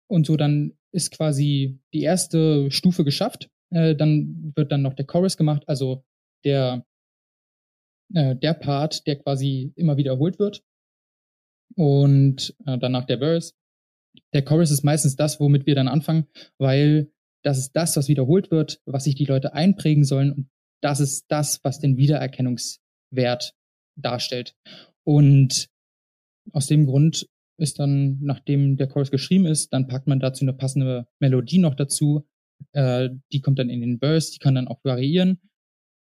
und 0.08 0.26
so, 0.26 0.38
dann 0.38 0.78
ist 0.92 1.12
quasi 1.12 1.80
die 1.94 2.02
erste 2.02 2.72
Stufe 2.72 3.04
geschafft. 3.04 3.50
Äh, 3.70 3.96
dann 3.96 4.54
wird 4.56 4.72
dann 4.72 4.82
noch 4.82 4.94
der 4.94 5.06
Chorus 5.06 5.38
gemacht, 5.38 5.64
also 5.68 6.04
der, 6.44 6.86
äh, 8.14 8.36
der 8.36 8.54
Part, 8.54 9.08
der 9.08 9.18
quasi 9.18 9.74
immer 9.76 9.98
wiederholt 9.98 10.40
wird. 10.40 10.64
Und 11.76 12.56
äh, 12.66 12.78
danach 12.78 13.06
der 13.06 13.20
Verse. 13.20 13.54
Der 14.34 14.44
Chorus 14.44 14.72
ist 14.72 14.84
meistens 14.84 15.16
das, 15.16 15.40
womit 15.40 15.66
wir 15.66 15.76
dann 15.76 15.88
anfangen, 15.88 16.28
weil 16.58 17.10
das 17.44 17.58
ist 17.58 17.72
das, 17.74 17.96
was 17.98 18.08
wiederholt 18.08 18.52
wird, 18.52 18.82
was 18.86 19.06
sich 19.06 19.16
die 19.16 19.26
Leute 19.26 19.54
einprägen 19.54 20.04
sollen. 20.04 20.32
Und 20.32 20.50
das 20.82 21.00
ist 21.00 21.26
das, 21.30 21.60
was 21.64 21.80
den 21.80 21.98
Wiedererkennungswert 21.98 23.54
darstellt. 23.96 24.56
Und 25.04 25.68
aus 26.54 26.68
dem 26.68 26.86
Grund 26.86 27.28
ist 27.58 27.80
dann, 27.80 28.20
nachdem 28.22 28.78
der 28.78 28.88
Chorus 28.88 29.12
geschrieben 29.12 29.46
ist, 29.46 29.72
dann 29.74 29.88
packt 29.88 30.08
man 30.08 30.20
dazu 30.20 30.44
eine 30.44 30.54
passende 30.54 31.08
Melodie 31.20 31.60
noch 31.60 31.76
dazu. 31.76 32.28
Äh, 32.74 33.10
die 33.32 33.42
kommt 33.42 33.60
dann 33.60 33.70
in 33.70 33.82
den 33.82 34.00
Verse, 34.00 34.32
die 34.32 34.40
kann 34.40 34.56
dann 34.56 34.68
auch 34.68 34.84
variieren. 34.84 35.40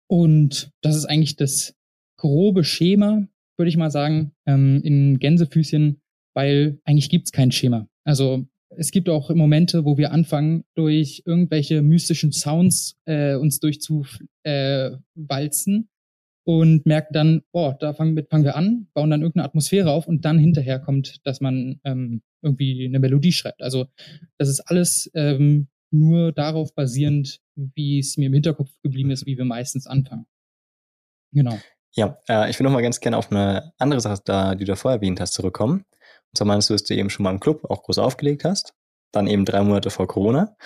Und 0.09 0.71
das 0.83 0.97
ist 0.97 1.07
eigentlich 1.07 1.37
das 1.37 1.75
grobe 2.19 2.65
Schema, 2.65 3.27
würde 3.57 3.69
ich 3.69 3.77
mal 3.77 3.91
sagen, 3.91 4.33
ähm, 4.47 4.81
in 4.83 5.19
Gänsefüßchen, 5.19 6.01
weil 6.35 6.81
eigentlich 6.85 7.11
gibt's 7.11 7.33
kein 7.33 7.51
Schema. 7.51 7.89
Also 8.05 8.47
es 8.77 8.91
gibt 8.91 9.09
auch 9.09 9.31
Momente, 9.35 9.85
wo 9.85 9.97
wir 9.97 10.13
anfangen, 10.13 10.65
durch 10.75 11.23
irgendwelche 11.27 11.83
mystischen 11.83 12.33
Sounds 12.33 12.97
äh, 13.05 13.35
uns 13.35 13.61
durchzuwalzen 13.61 14.35
äh, 14.45 15.83
und 16.45 16.87
merken 16.87 17.13
dann, 17.13 17.43
oh, 17.53 17.73
da 17.79 17.93
fangen, 17.95 18.15
mit, 18.15 18.31
fangen 18.31 18.45
wir 18.45 18.57
an, 18.57 18.89
bauen 18.95 19.11
dann 19.11 19.23
irgendeine 19.23 19.47
Atmosphäre 19.47 19.91
auf 19.91 20.09
und 20.09 20.25
dann 20.25 20.39
hinterher 20.39 20.81
kommt, 20.81 21.25
dass 21.25 21.41
man 21.41 21.81
ähm, 21.85 22.23
irgendwie 22.43 22.85
eine 22.85 22.99
Melodie 22.99 23.33
schreibt. 23.33 23.63
Also 23.63 23.87
das 24.39 24.49
ist 24.49 24.61
alles 24.61 25.11
ähm, 25.15 25.69
nur 25.91 26.33
darauf 26.33 26.75
basierend, 26.75 27.41
wie 27.55 27.99
es 27.99 28.17
mir 28.17 28.27
im 28.27 28.33
Hinterkopf 28.33 28.71
geblieben 28.83 29.11
ist, 29.11 29.27
wie 29.27 29.37
wir 29.37 29.45
meistens 29.45 29.87
anfangen. 29.87 30.27
Genau. 31.33 31.59
Ja, 31.95 32.19
äh, 32.29 32.51
ich 32.51 32.59
will 32.59 32.65
noch 32.65 32.73
mal 32.73 32.83
ganz 32.83 33.01
gerne 33.01 33.19
auf 33.19 33.31
eine 33.31 33.73
andere 33.79 34.01
Sache, 34.01 34.21
da, 34.25 34.55
die 34.55 34.65
du 34.65 34.75
vorher 34.77 34.97
erwähnt 34.97 35.21
hast, 35.21 35.35
zurückkommen. 35.35 35.85
Und 36.33 36.39
zwar 36.39 36.47
meinst 36.47 36.71
du, 36.71 36.75
dass 36.75 36.85
du 36.85 36.95
eben 36.95 37.11
schon 37.11 37.25
mal 37.25 37.31
im 37.31 37.41
Club 37.41 37.65
auch 37.71 37.83
groß 37.83 37.99
aufgelegt 37.99 38.45
hast, 38.45 38.75
dann 39.13 39.27
eben 39.27 39.45
drei 39.45 39.63
Monate 39.63 39.91
vor 39.91 40.07
Corona. 40.07 40.57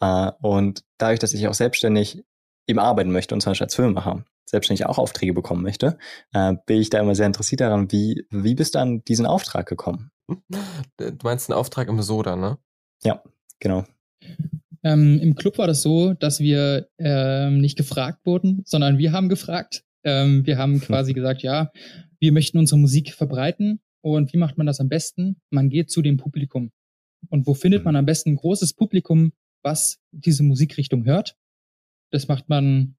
Äh, 0.00 0.30
und 0.40 0.84
dadurch, 0.98 1.18
dass 1.18 1.34
ich 1.34 1.48
auch 1.48 1.54
selbstständig 1.54 2.24
eben 2.68 2.78
arbeiten 2.78 3.10
möchte 3.10 3.34
und 3.34 3.40
zum 3.40 3.50
Beispiel 3.50 3.64
als 3.64 3.74
Filmemacher 3.74 4.24
selbstständig 4.48 4.86
auch 4.86 4.98
Aufträge 4.98 5.32
bekommen 5.32 5.62
möchte, 5.62 5.98
äh, 6.32 6.54
bin 6.66 6.80
ich 6.80 6.90
da 6.90 7.00
immer 7.00 7.16
sehr 7.16 7.26
interessiert 7.26 7.60
daran, 7.60 7.90
wie, 7.90 8.26
wie 8.30 8.54
bist 8.54 8.76
du 8.76 8.78
an 8.78 9.02
diesen 9.04 9.26
Auftrag 9.26 9.66
gekommen? 9.66 10.12
Du 10.96 11.12
meinst 11.24 11.50
einen 11.50 11.58
Auftrag 11.58 11.88
im 11.88 12.00
Soda, 12.02 12.36
ne? 12.36 12.58
Genau. 13.58 13.84
Ähm, 14.82 15.18
Im 15.20 15.34
Club 15.34 15.58
war 15.58 15.66
das 15.66 15.82
so, 15.82 16.14
dass 16.14 16.38
wir 16.40 16.88
ähm, 16.98 17.60
nicht 17.60 17.76
gefragt 17.76 18.24
wurden, 18.24 18.62
sondern 18.64 18.98
wir 18.98 19.12
haben 19.12 19.28
gefragt. 19.28 19.84
Ähm, 20.04 20.46
wir 20.46 20.58
haben 20.58 20.80
quasi 20.80 21.12
gesagt, 21.14 21.42
ja, 21.42 21.72
wir 22.20 22.32
möchten 22.32 22.58
unsere 22.58 22.78
Musik 22.78 23.12
verbreiten. 23.14 23.80
Und 24.02 24.32
wie 24.32 24.38
macht 24.38 24.56
man 24.58 24.66
das 24.66 24.80
am 24.80 24.88
besten? 24.88 25.40
Man 25.50 25.68
geht 25.68 25.90
zu 25.90 26.02
dem 26.02 26.16
Publikum. 26.16 26.70
Und 27.28 27.46
wo 27.46 27.54
findet 27.54 27.84
man 27.84 27.96
am 27.96 28.06
besten 28.06 28.30
ein 28.30 28.36
großes 28.36 28.74
Publikum, 28.74 29.32
was 29.62 30.00
diese 30.12 30.42
Musikrichtung 30.42 31.04
hört? 31.04 31.36
Das 32.12 32.28
macht 32.28 32.48
man 32.48 32.96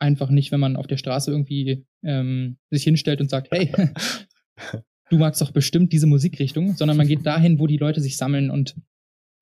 einfach 0.00 0.30
nicht, 0.30 0.50
wenn 0.50 0.60
man 0.60 0.76
auf 0.76 0.86
der 0.86 0.96
Straße 0.96 1.30
irgendwie 1.30 1.86
ähm, 2.02 2.58
sich 2.70 2.82
hinstellt 2.82 3.20
und 3.20 3.30
sagt, 3.30 3.50
hey, 3.52 3.72
du 5.10 5.18
magst 5.18 5.40
doch 5.40 5.52
bestimmt 5.52 5.92
diese 5.92 6.06
Musikrichtung, 6.06 6.74
sondern 6.74 6.96
man 6.96 7.06
geht 7.06 7.24
dahin, 7.24 7.60
wo 7.60 7.66
die 7.66 7.76
Leute 7.76 8.00
sich 8.00 8.16
sammeln 8.16 8.50
und 8.50 8.74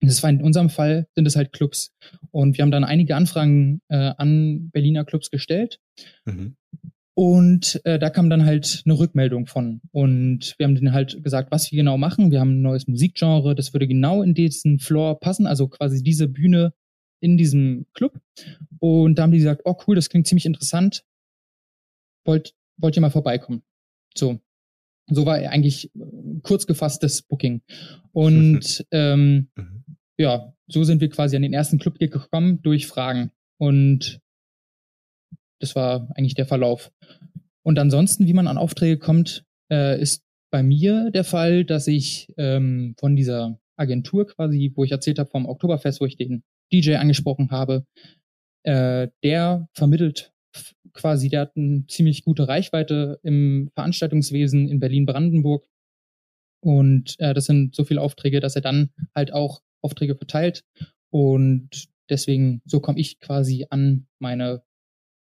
das 0.03 0.22
war 0.22 0.31
in 0.31 0.42
unserem 0.42 0.70
Fall 0.70 1.09
sind 1.14 1.26
es 1.26 1.37
halt 1.37 1.53
Clubs. 1.53 1.94
Und 2.31 2.57
wir 2.57 2.62
haben 2.62 2.70
dann 2.70 2.85
einige 2.85 3.16
Anfragen 3.16 3.83
äh, 3.88 4.12
an 4.16 4.70
Berliner 4.70 5.05
Clubs 5.05 5.31
gestellt. 5.31 5.79
Mhm. 6.24 6.57
Und 7.21 7.83
äh, 7.85 7.99
da 7.99 8.09
kam 8.09 8.31
dann 8.31 8.47
halt 8.47 8.81
eine 8.87 8.99
Rückmeldung 8.99 9.45
von. 9.45 9.83
Und 9.93 10.55
wir 10.57 10.65
haben 10.65 10.75
denen 10.75 10.95
halt 10.95 11.23
gesagt, 11.23 11.51
was 11.51 11.71
wir 11.71 11.77
genau 11.77 11.99
machen. 11.99 12.31
Wir 12.31 12.41
haben 12.41 12.55
ein 12.61 12.63
neues 12.63 12.89
Musikgenre, 12.89 13.55
das 13.55 13.75
würde 13.75 13.87
genau 13.87 14.23
in 14.23 14.33
diesen 14.33 14.79
Floor 14.79 15.21
passen, 15.21 15.47
also 15.47 15.69
quasi 15.69 16.03
diese 16.03 16.29
Bühne 16.29 16.73
in 17.21 17.37
diesem 17.37 17.85
Club. 17.93 18.19
Und 18.79 19.17
da 19.19 19.25
haben 19.25 19.33
die 19.33 19.37
gesagt, 19.37 19.61
oh 19.67 19.77
cool, 19.87 19.97
das 19.97 20.09
klingt 20.09 20.29
ziemlich 20.29 20.47
interessant. 20.47 21.05
Wollt, 22.25 22.55
wollt 22.79 22.97
ihr 22.97 23.03
mal 23.03 23.11
vorbeikommen? 23.11 23.65
So. 24.17 24.41
So 25.11 25.27
war 25.27 25.35
eigentlich 25.35 25.95
äh, 25.95 26.41
kurz 26.43 26.67
gefasstes 26.67 27.21
Booking. 27.21 27.61
Und 28.13 28.87
ähm, 28.93 29.51
Mhm. 29.57 29.85
ja, 30.17 30.55
so 30.69 30.85
sind 30.85 31.03
wir 31.03 31.11
quasi 31.11 31.37
an 31.37 31.43
den 31.43 31.53
ersten 31.53 31.79
Club 31.79 31.99
gekommen 31.99 32.63
durch 32.63 32.87
Fragen. 32.87 33.31
Und 33.59 34.23
das 35.61 35.77
war 35.77 36.09
eigentlich 36.16 36.35
der 36.35 36.46
Verlauf. 36.46 36.92
Und 37.62 37.79
ansonsten, 37.79 38.27
wie 38.27 38.35
man 38.35 38.49
an 38.49 38.59
Aufträge 38.59 38.99
kommt, 38.99 39.44
äh, 39.70 40.01
ist 40.01 40.25
bei 40.51 40.62
mir 40.62 41.11
der 41.11 41.25
Fall, 41.25 41.64
dass 41.64 41.87
ich 41.87 42.33
ähm, 42.37 42.94
von 42.99 43.16
dieser 43.16 43.59
Agentur 43.77 44.27
quasi, 44.27 44.73
wo 44.75 44.85
ich 44.85 44.92
erzählt 44.92 45.18
habe 45.18 45.31
vom 45.31 45.46
Oktoberfest, 45.46 46.01
wo 46.01 46.07
ich 46.07 46.16
den 46.16 46.42
DJ 46.73 46.96
angesprochen 46.96 47.51
habe, 47.51 47.85
äh, 48.64 49.09
der 49.23 49.68
vermittelt 49.75 50.33
quasi, 50.92 51.29
der 51.29 51.42
hat 51.42 51.57
eine 51.57 51.87
ziemlich 51.87 52.25
gute 52.25 52.49
Reichweite 52.49 53.20
im 53.23 53.70
Veranstaltungswesen 53.75 54.68
in 54.68 54.81
Berlin-Brandenburg 54.81 55.66
Und 56.62 57.16
äh, 57.20 57.35
das 57.35 57.46
sind 57.46 57.75
so 57.75 57.85
viele 57.85 58.03
Aufträge, 58.03 58.40
dass 58.40 58.57
er 58.57 58.62
dann 58.62 58.90
halt 59.14 59.33
auch 59.33 59.62
Aufträge 59.83 60.16
verteilt. 60.16 60.64
Und 61.11 61.88
deswegen, 62.11 62.62
so 62.66 62.81
komme 62.81 63.01
ich 63.01 63.20
quasi 63.20 63.66
an 63.70 64.07
meine 64.18 64.62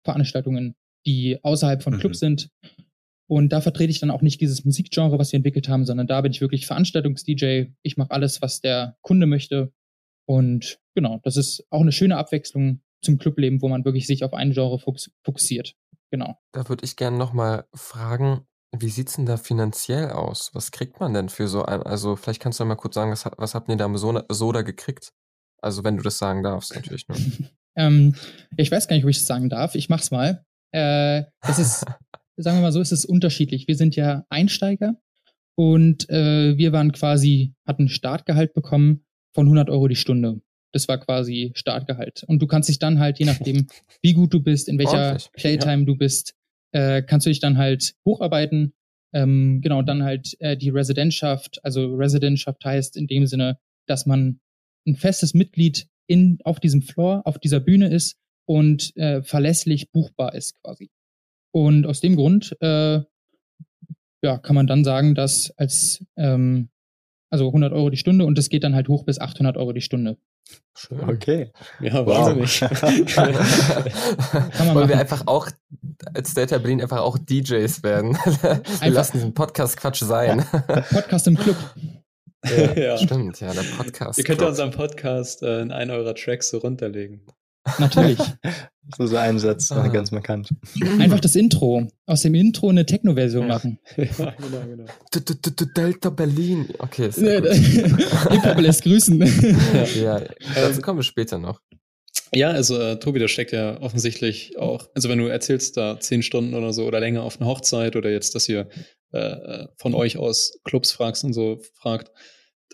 Veranstaltungen, 0.09 0.75
die 1.07 1.43
außerhalb 1.43 1.83
von 1.83 1.99
Clubs 1.99 2.21
mhm. 2.23 2.27
sind. 2.27 2.51
Und 3.31 3.51
da 3.53 3.61
vertrete 3.61 3.91
ich 3.91 4.01
dann 4.01 4.11
auch 4.11 4.23
nicht 4.23 4.41
dieses 4.41 4.65
Musikgenre, 4.65 5.19
was 5.19 5.33
wir 5.33 5.37
entwickelt 5.37 5.69
haben, 5.69 5.85
sondern 5.85 6.07
da 6.07 6.21
bin 6.23 6.33
ich 6.33 6.41
wirklich 6.41 6.67
Veranstaltungs-DJ. 6.67 7.67
Ich 7.83 7.99
mache 7.99 8.11
alles, 8.11 8.41
was 8.41 8.61
der 8.63 8.97
Kunde 9.03 9.27
möchte. 9.27 9.73
Und 10.27 10.81
genau, 10.95 11.21
das 11.25 11.37
ist 11.37 11.67
auch 11.71 11.83
eine 11.83 11.93
schöne 11.93 12.17
Abwechslung 12.17 12.81
zum 13.03 13.19
Clubleben, 13.19 13.61
wo 13.61 13.69
man 13.69 13.85
wirklich 13.85 14.07
sich 14.07 14.25
auf 14.25 14.33
ein 14.33 14.53
Genre 14.53 14.79
fokussiert. 14.79 15.75
Genau. 16.11 16.39
Da 16.53 16.69
würde 16.71 16.85
ich 16.85 16.97
gerne 16.97 17.19
nochmal 17.19 17.67
fragen, 17.75 18.47
wie 18.77 18.89
sieht's 18.89 19.17
denn 19.17 19.27
da 19.27 19.37
finanziell 19.37 20.11
aus? 20.11 20.51
Was 20.55 20.71
kriegt 20.71 21.01
man 21.01 21.15
denn 21.15 21.29
für 21.29 21.49
so 21.49 21.65
ein, 21.65 21.83
also 21.83 22.17
vielleicht 22.17 22.41
kannst 22.41 22.61
du 22.61 22.65
mal 22.65 22.77
kurz 22.77 22.95
sagen, 22.95 23.11
was, 23.11 23.25
was 23.37 23.55
habt 23.55 23.69
ihr 23.69 23.77
da 23.77 23.85
am 23.85 23.97
Soda, 23.97 24.25
Soda 24.31 24.63
gekriegt? 24.63 25.13
Also 25.61 25.85
wenn 25.85 25.97
du 25.97 26.03
das 26.03 26.19
sagen 26.19 26.43
darfst, 26.43 26.75
natürlich 26.75 27.09
nur. 27.09 27.19
ähm, 27.79 28.15
ich 28.57 28.71
weiß 28.71 28.89
gar 28.89 28.97
nicht, 28.97 29.05
ob 29.05 29.11
ich 29.11 29.19
das 29.19 29.27
sagen 29.27 29.49
darf. 29.49 29.75
Ich 29.75 29.89
mach's 29.89 30.11
mal. 30.11 30.45
Äh, 30.73 31.23
das 31.41 31.59
ist 31.59 31.85
sagen 32.39 32.59
wir 32.59 32.63
mal 32.63 32.73
so, 32.73 32.81
ist 32.81 32.93
es 32.93 33.05
unterschiedlich. 33.05 33.69
Wir 33.69 33.77
sind 33.77 33.97
ja 33.97 34.25
Einsteiger 34.31 34.95
und 35.57 36.09
äh, 36.09 36.57
wir 36.57 36.73
waren 36.73 36.93
quasi, 36.93 37.55
hatten 37.67 37.89
Startgehalt 37.89 38.55
bekommen 38.55 39.05
von 39.35 39.47
100 39.47 39.69
Euro 39.69 39.89
die 39.89 39.97
Stunde. 39.97 40.41
Das 40.73 40.89
war 40.89 40.99
quasi 40.99 41.53
Startgehalt. 41.55 42.25
Und 42.27 42.41
du 42.41 42.47
kannst 42.47 42.69
dich 42.69 42.79
dann 42.79 43.01
halt, 43.01 43.19
je 43.19 43.27
nachdem, 43.27 43.67
wie 44.03 44.15
gut 44.15 44.33
du 44.33 44.41
bist, 44.41 44.69
in 44.69 44.79
welcher 44.79 44.99
Ordentlich. 44.99 45.33
Playtime 45.33 45.81
ja. 45.81 45.85
du 45.85 45.97
bist, 45.97 46.35
äh, 46.73 47.03
kannst 47.03 47.27
du 47.27 47.31
dich 47.31 47.41
dann 47.41 47.59
halt 47.59 47.95
hocharbeiten. 48.07 48.73
Ähm, 49.13 49.61
genau, 49.63 49.83
dann 49.83 50.05
halt 50.05 50.37
äh, 50.41 50.57
die 50.57 50.69
Residentschaft. 50.69 51.65
Also 51.65 51.95
Residentschaft 51.95 52.65
heißt 52.65 52.97
in 52.97 53.07
dem 53.07 53.27
Sinne, 53.27 53.59
dass 53.87 54.07
man 54.07 54.41
ein 54.87 54.97
festes 54.97 55.35
Mitglied 55.35 55.87
in, 56.09 56.39
auf 56.45 56.59
diesem 56.59 56.83
Floor, 56.83 57.23
auf 57.25 57.39
dieser 57.39 57.61
Bühne 57.61 57.89
ist 57.89 58.17
und 58.47 58.97
äh, 58.97 59.23
verlässlich 59.23 59.93
buchbar 59.93 60.35
ist 60.35 60.61
quasi. 60.63 60.91
Und 61.53 61.87
aus 61.87 62.01
dem 62.01 62.17
Grund 62.17 62.57
äh, 62.61 63.01
ja, 64.23 64.39
kann 64.39 64.57
man 64.57 64.67
dann 64.67 64.85
sagen, 64.85 65.15
dass 65.15 65.53
als 65.57 66.05
ähm, 66.17 66.71
also 67.31 67.47
100 67.47 67.73
Euro 67.73 67.91
die 67.91 67.97
Stunde 67.97 68.25
und 68.25 68.39
das 68.39 68.49
geht 68.49 68.65
dann 68.65 68.75
halt 68.75 68.89
hoch 68.89 69.05
bis 69.05 69.21
800 69.21 69.57
Euro 69.57 69.73
die 69.73 69.81
Stunde. 69.81 70.17
Schön. 70.75 71.01
Okay. 71.01 71.53
Ja, 71.81 72.07
wahnsinnig. 72.07 72.61
Wow. 74.59 74.75
Wollen 74.75 74.89
wir 74.89 74.99
einfach 74.99 75.27
auch 75.27 75.49
als 76.15 76.35
Data 76.35 76.59
Berlin 76.59 76.81
einfach 76.81 77.01
auch 77.01 77.19
DJs 77.19 77.83
werden? 77.83 78.15
wir 78.15 78.51
einfach. 78.51 78.87
lassen 78.87 79.13
diesen 79.15 79.35
Podcast 79.35 79.77
Quatsch 79.77 80.03
sein. 80.03 80.45
Podcast 80.91 81.27
im 81.27 81.37
Club. 81.37 81.57
Ja, 82.57 82.75
ja, 82.75 82.99
Stimmt, 82.99 83.41
ja, 83.41 83.53
der 83.53 83.63
Podcast. 83.63 84.19
Ihr 84.19 84.25
könnt 84.25 84.41
ja 84.41 84.49
unseren 84.49 84.71
Podcast 84.71 85.43
äh, 85.43 85.61
in 85.61 85.73
einen 85.73 85.91
eurer 85.91 86.15
Tracks 86.15 86.51
so 86.51 86.59
runterlegen. 86.59 87.27
Natürlich. 87.79 88.19
So 88.97 89.07
so 89.07 89.19
ein 89.19 89.39
Satz, 89.39 89.71
ah. 89.71 89.87
ganz 89.89 90.13
markant. 90.13 90.49
Einfach 90.99 91.21
das 91.21 91.37
Intro. 91.37 91.87
Aus 92.07 92.23
dem 92.23 92.35
Intro 92.35 92.71
eine 92.71 92.87
Techno-Version 92.87 93.47
machen. 93.47 93.79
Ja, 93.99 94.35
genau, 94.39 94.63
genau. 94.67 95.67
Delta 95.77 96.09
Berlin. 96.09 96.71
Okay, 96.79 97.09
ist 97.09 97.19
ja 97.19 97.43
Hip-Hop 97.43 98.61
lässt 98.61 98.85
grüßen. 98.85 99.23
Ja, 99.95 100.23
dazu 100.55 100.81
kommen 100.81 101.01
wir 101.01 101.03
später 101.03 101.37
noch. 101.37 101.61
Ja, 102.35 102.49
also 102.49 102.81
äh, 102.81 102.99
Tobi, 102.99 103.19
da 103.19 103.29
steckt 103.29 103.53
ja 103.53 103.79
offensichtlich 103.81 104.59
auch, 104.59 104.89
also 104.95 105.11
wenn 105.11 105.19
du 105.19 105.27
erzählst 105.27 105.77
da 105.77 106.01
zehn 106.01 106.23
Stunden 106.23 106.55
oder 106.55 106.73
so 106.73 106.87
oder 106.87 107.01
länger 107.01 107.23
auf 107.23 107.39
eine 107.39 107.49
Hochzeit 107.49 107.95
oder 107.95 108.11
jetzt, 108.11 108.35
dass 108.35 108.49
ihr 108.49 108.69
äh, 109.13 109.19
äh 109.19 109.69
von 109.77 109.95
euch 109.95 110.17
aus 110.17 110.59
Clubs 110.65 110.93
fragst 110.93 111.25
und 111.25 111.33
so 111.33 111.61
fragt, 111.75 112.11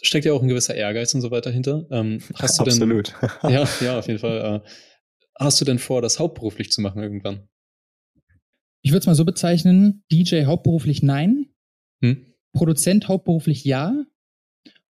steckt 0.02 0.24
ja 0.24 0.32
auch 0.32 0.42
ein 0.42 0.48
gewisser 0.48 0.74
Ehrgeiz 0.74 1.14
und 1.14 1.20
so 1.20 1.30
weiter 1.30 1.50
hinter. 1.50 1.86
Ähm, 1.90 2.20
hast 2.34 2.58
du 2.58 2.64
Absolut. 2.64 3.14
Denn, 3.20 3.30
ja, 3.50 3.68
ja, 3.80 3.98
auf 3.98 4.06
jeden 4.06 4.18
Fall. 4.18 4.62
Äh, 4.64 4.68
hast 5.38 5.60
du 5.60 5.64
denn 5.64 5.78
vor, 5.78 6.02
das 6.02 6.18
hauptberuflich 6.18 6.70
zu 6.70 6.80
machen 6.80 7.02
irgendwann? 7.02 7.48
Ich 8.82 8.90
würde 8.90 9.00
es 9.00 9.06
mal 9.06 9.14
so 9.14 9.24
bezeichnen: 9.24 10.04
DJ 10.12 10.44
hauptberuflich 10.44 11.02
nein, 11.02 11.46
hm? 12.02 12.26
Produzent 12.52 13.08
hauptberuflich 13.08 13.64
ja 13.64 14.04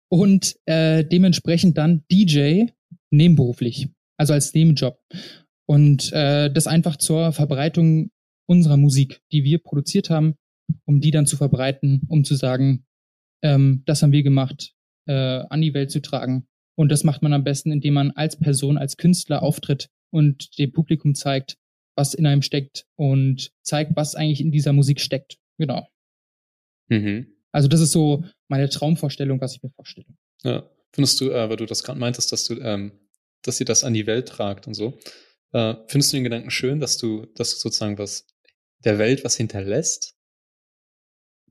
und 0.09 0.57
äh, 0.67 1.05
dementsprechend 1.05 1.79
dann 1.79 2.05
DJ 2.11 2.65
nebenberuflich, 3.11 3.89
also 4.17 4.33
als 4.33 4.53
Nebenjob. 4.53 4.99
Und 5.67 6.13
äh, 6.13 6.53
das 6.53 6.67
einfach 6.67 6.97
zur 6.97 7.33
Verbreitung 7.33 8.11
unserer 8.47 8.77
Musik, 8.77 9.23
die 9.31 9.45
wir 9.45 9.59
produziert 9.59 10.11
haben, 10.11 10.35
um 10.85 11.01
die 11.01 11.11
dann 11.11 11.27
zu 11.27 11.37
verbreiten, 11.37 12.03
um 12.09 12.25
zu 12.25 12.35
sagen, 12.35 12.85
ähm, 13.43 13.83
das 13.87 14.03
haben 14.03 14.13
wir 14.13 14.23
gemacht, 14.23 14.75
äh, 15.07 15.13
an 15.13 15.61
die 15.61 15.75
Welt 15.75 15.91
zu 15.91 16.01
tragen. 16.01 16.47
Und 16.77 16.91
das 16.91 17.05
macht 17.05 17.23
man 17.23 17.33
am 17.33 17.45
besten, 17.45 17.71
indem 17.71 17.95
man 17.95 18.13
als 18.13 18.39
Person, 18.39 18.79
als 18.79 18.97
Künstler 18.97 19.43
auftritt 19.43 19.89
und 20.11 20.59
dem 20.59 20.73
Publikum 20.73 21.15
zeigt, 21.15 21.57
was 21.97 22.15
in 22.15 22.27
einem 22.27 22.43
steckt 22.43 22.87
und 22.97 23.53
zeigt, 23.63 23.97
was 23.97 24.15
eigentlich 24.15 24.41
in 24.41 24.53
dieser 24.53 24.73
Musik 24.73 25.01
steckt. 25.01 25.39
Genau. 25.59 25.87
Mhm. 26.89 27.27
Also 27.53 27.69
das 27.69 27.81
ist 27.81 27.93
so 27.93 28.25
meine 28.49 28.69
Traumvorstellung, 28.69 29.41
was 29.41 29.55
ich 29.55 29.63
mir 29.63 29.71
vorstelle. 29.71 30.07
Ja. 30.43 30.69
Findest 30.95 31.21
du, 31.21 31.31
äh, 31.31 31.49
weil 31.49 31.57
du 31.57 31.67
das 31.67 31.85
gerade 31.85 31.99
meintest, 31.99 32.33
dass 32.33 32.45
du, 32.45 32.55
ähm, 32.61 32.93
dass 33.43 33.57
sie 33.57 33.65
das 33.65 33.83
an 33.83 33.95
die 33.95 34.07
Welt 34.07 34.29
tragt 34.29 34.67
und 34.67 34.75
so, 34.75 34.99
äh, 35.53 35.75
findest 35.89 36.13
du 36.13 36.19
den 36.19 36.25
Gedanken 36.25 36.51
schön, 36.51 36.81
dass 36.81 36.99
du, 36.99 37.27
dass 37.35 37.55
du 37.55 37.57
sozusagen 37.61 37.99
was 37.99 38.27
der 38.85 38.99
Welt 38.99 39.25
was 39.25 39.37
hinterlässt? 39.37 40.15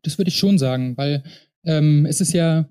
Das 0.03 0.17
würde 0.17 0.29
ich 0.29 0.37
schon 0.37 0.57
sagen, 0.57 0.97
weil 0.97 1.23
ähm, 1.63 2.05
es 2.05 2.21
ist 2.21 2.33
ja 2.33 2.67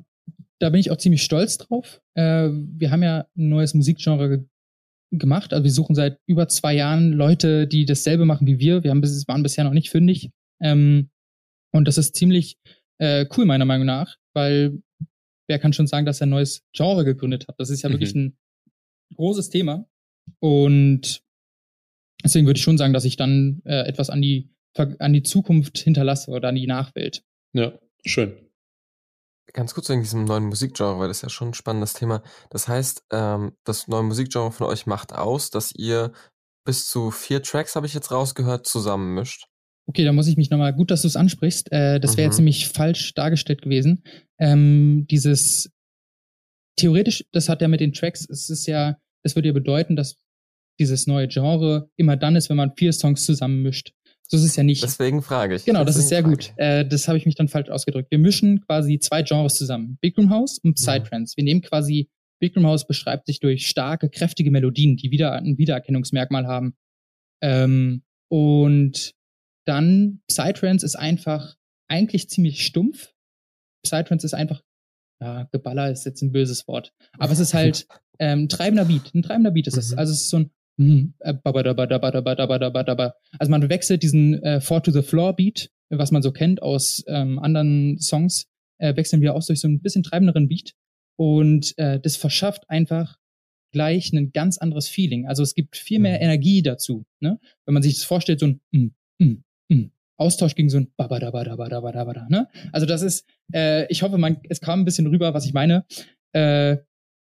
da 0.61 0.69
bin 0.71 0.81
ich 0.81 0.91
auch 0.91 0.99
ziemlich 0.99 1.23
stolz 1.23 1.59
drauf. 1.59 2.01
Äh, 2.15 2.51
wir 2.53 2.91
haben 2.91 3.03
ja 3.03 3.27
ein 3.37 3.49
neues 3.49 3.75
Musikgenre 3.75 4.29
ge 4.29 4.45
gemacht. 5.13 5.53
Also 5.53 5.65
wir 5.65 5.73
suchen 5.73 5.97
seit 5.97 6.21
über 6.27 6.47
zwei 6.47 6.73
Jahren 6.73 7.11
Leute, 7.11 7.67
die 7.67 7.85
dasselbe 7.85 8.27
machen 8.27 8.47
wie 8.47 8.61
wir. 8.61 8.85
Wir 8.85 8.93
haben 8.93 9.01
bis, 9.01 9.27
waren 9.27 9.43
bisher 9.43 9.65
noch 9.65 9.73
nicht 9.73 9.91
fündig. 9.91 10.31
Ähm, 10.61 11.11
und 11.73 11.89
das 11.89 11.99
ist 11.99 12.15
ziemlich 12.15 12.59
äh, 12.99 13.27
cool 13.37 13.45
meiner 13.45 13.65
Meinung 13.65 13.87
nach, 13.87 14.19
weil 14.35 14.81
wer 15.49 15.59
kann 15.59 15.73
schon 15.73 15.89
sagen, 15.89 16.07
dass 16.07 16.21
er 16.21 16.29
ein 16.29 16.31
neues 16.31 16.63
Genre 16.73 17.05
gegründet 17.05 17.49
hat? 17.49 17.57
Das 17.59 17.71
ist 17.71 17.83
ja 17.83 17.89
mhm. 17.89 17.95
wirklich 17.95 18.15
ein 18.15 18.39
großes 19.17 19.51
Thema. 19.51 19.85
Und 20.39 21.25
deswegen 22.23 22.47
würde 22.47 22.59
ich 22.59 22.65
schon 22.65 22.79
sagen, 22.79 22.93
dass 22.93 23.05
ich 23.05 23.17
dann 23.17 23.63
äh, 23.65 23.89
etwas 23.89 24.11
an 24.11 24.23
die, 24.23 24.49
an 24.77 25.13
die 25.13 25.23
Zukunft 25.23 25.79
hinterlasse 25.79 26.31
oder 26.31 26.49
an 26.49 26.55
die 26.55 26.67
Nachwelt. 26.67 27.23
Ja, 27.53 27.73
schön. 28.05 28.37
Ganz 29.53 29.75
kurz 29.75 29.89
wegen 29.89 30.03
diesem 30.03 30.25
neuen 30.25 30.45
Musikgenre, 30.45 30.99
weil 30.99 31.09
das 31.09 31.19
ist 31.19 31.23
ja 31.23 31.29
schon 31.29 31.49
ein 31.49 31.55
spannendes 31.55 31.95
Thema. 31.95 32.23
Das 32.51 32.69
heißt, 32.69 33.05
ähm, 33.13 33.53
das 33.65 33.89
neue 33.89 34.05
Musikgenre 34.05 34.53
von 34.53 34.69
euch 34.69 34.87
macht 34.87 35.13
aus, 35.13 35.51
dass 35.51 35.73
ihr 35.75 36.13
bis 36.65 36.89
zu 36.89 37.11
vier 37.11 37.43
Tracks, 37.43 37.75
habe 37.75 37.87
ich 37.87 37.95
jetzt 37.95 38.13
rausgehört, 38.13 38.67
zusammenmischt. 38.67 39.47
Okay, 39.87 40.05
da 40.05 40.13
muss 40.13 40.29
ich 40.29 40.37
mich 40.37 40.51
nochmal, 40.51 40.73
gut, 40.73 40.93
dass 40.93 41.03
du 41.03 41.09
es 41.09 41.17
ansprichst. 41.17 41.73
Äh, 41.73 41.99
das 41.99 42.17
wäre 42.17 42.29
mhm. 42.29 42.31
jetzt 42.31 42.39
nämlich 42.39 42.69
falsch 42.69 43.13
dargestellt 43.15 43.63
gewesen. 43.63 44.05
Ähm, 44.39 45.07
dieses, 45.11 45.71
theoretisch, 46.77 47.25
das 47.33 47.49
hat 47.49 47.61
ja 47.61 47.67
mit 47.67 47.81
den 47.81 47.93
Tracks, 47.93 48.29
es 48.29 48.51
ist 48.51 48.67
ja, 48.67 48.99
das 49.25 49.35
würde 49.35 49.49
ja 49.49 49.53
bedeuten, 49.53 49.97
dass 49.97 50.17
dieses 50.79 51.07
neue 51.07 51.29
Genre 51.29 51.91
immer 51.97 52.17
dann 52.17 52.37
ist, 52.37 52.49
wenn 52.49 52.57
man 52.57 52.75
vier 52.77 52.93
Songs 52.93 53.25
zusammenmischt. 53.27 53.93
So 54.31 54.37
ist 54.37 54.45
es 54.45 54.55
ja 54.55 54.63
nicht. 54.63 54.81
Deswegen 54.85 55.23
frage 55.23 55.57
ich. 55.57 55.65
Genau, 55.65 55.83
das 55.83 55.97
ist 55.97 56.09
sehr 56.09 56.23
gut. 56.23 56.53
Äh, 56.57 56.87
das 56.87 57.09
habe 57.09 57.19
ich 57.19 57.27
mich 57.27 57.35
dann 57.35 57.49
falsch 57.49 57.69
ausgedrückt. 57.69 58.13
Wir 58.13 58.19
mischen 58.19 58.61
quasi 58.61 59.01
zwei 59.01 59.23
Genres 59.23 59.57
zusammen. 59.57 59.99
Big 60.01 60.17
Room 60.17 60.31
House 60.31 60.59
und 60.59 60.75
Psytrance. 60.75 61.37
Wir 61.37 61.43
nehmen 61.43 61.63
quasi, 61.63 62.09
Big 62.39 62.55
Room 62.55 62.65
House 62.65 62.87
beschreibt 62.87 63.27
sich 63.27 63.41
durch 63.41 63.67
starke, 63.67 64.09
kräftige 64.09 64.53
Melodien, 64.53 64.97
die 64.97 65.11
wieder 65.11 65.33
ein 65.33 65.59
Wiedererkennungsmerkmal 65.59 66.47
haben. 66.47 66.77
Ähm, 67.43 68.05
und 68.29 69.15
dann 69.67 70.21
Psytrance 70.29 70.87
ist 70.87 70.95
einfach 70.95 71.57
eigentlich 71.89 72.31
ziemlich 72.31 72.65
stumpf. 72.65 73.13
Psytrance 73.85 74.25
ist 74.25 74.35
einfach, 74.35 74.63
ja, 75.21 75.49
Geballer 75.51 75.91
ist 75.91 76.07
jetzt 76.07 76.23
ein 76.23 76.31
böses 76.31 76.69
Wort. 76.69 76.93
Aber 77.19 77.33
es 77.33 77.41
ist 77.41 77.53
halt 77.53 77.89
ähm, 78.21 78.49
treibender 78.49 78.85
Beat. 78.85 79.13
Ein 79.13 79.23
treibender 79.23 79.51
Beat 79.51 79.67
ist 79.67 79.77
es. 79.77 79.91
Mhm. 79.91 79.99
Also 79.99 80.13
es 80.13 80.21
ist 80.21 80.31
so 80.31 80.37
ein 80.37 80.43
Mhm. 80.43 80.51
Also 83.39 83.51
man 83.51 83.69
wechselt 83.69 84.03
diesen 84.03 84.43
äh, 84.43 84.61
Four 84.61 84.83
to 84.83 84.91
the 84.91 85.03
Floor 85.03 85.35
Beat, 85.35 85.71
was 85.91 86.11
man 86.11 86.23
so 86.23 86.33
kennt 86.33 86.63
aus 86.63 87.05
ähm, 87.07 87.39
anderen 87.39 87.99
Songs, 87.99 88.47
äh, 88.79 88.97
wechseln 88.97 89.21
wir 89.21 89.35
aus 89.35 89.47
durch 89.47 89.61
so 89.61 89.69
ein 89.69 89.81
bisschen 89.81 90.03
treibenderen 90.03 90.49
Beat. 90.49 90.75
Und 91.17 91.77
äh, 91.77 92.01
das 92.01 92.17
verschafft 92.17 92.69
einfach 92.71 93.19
gleich 93.73 94.13
ein 94.13 94.33
ganz 94.33 94.59
anderes 94.59 94.89
Feeling. 94.89 95.27
Also 95.27 95.43
es 95.43 95.55
gibt 95.55 95.77
viel 95.77 95.99
mehr 95.99 96.17
mhm. 96.17 96.25
Energie 96.25 96.63
dazu. 96.63 97.05
Ne? 97.21 97.39
Wenn 97.67 97.75
man 97.75 97.83
sich 97.83 97.95
das 97.95 98.05
vorstellt, 98.05 98.41
so 98.41 98.47
ein 98.47 98.61
mm, 98.73 98.87
mm, 99.19 99.45
mm, 99.69 99.91
Austausch 100.17 100.55
gegen 100.55 100.71
so 100.71 100.79
ein 100.79 100.89
Babadabadabadabadabada. 100.97 102.27
Ne? 102.31 102.49
Also 102.73 102.87
das 102.87 103.03
ist, 103.03 103.27
äh, 103.53 103.87
ich 103.93 104.03
hoffe, 104.03 104.19
man, 104.19 104.39
es 104.49 104.61
kam 104.61 104.81
ein 104.81 104.85
bisschen 104.85 105.07
rüber, 105.07 105.35
was 105.35 105.47
ich 105.47 105.53
meine. 105.53 105.85
Äh, 106.33 106.79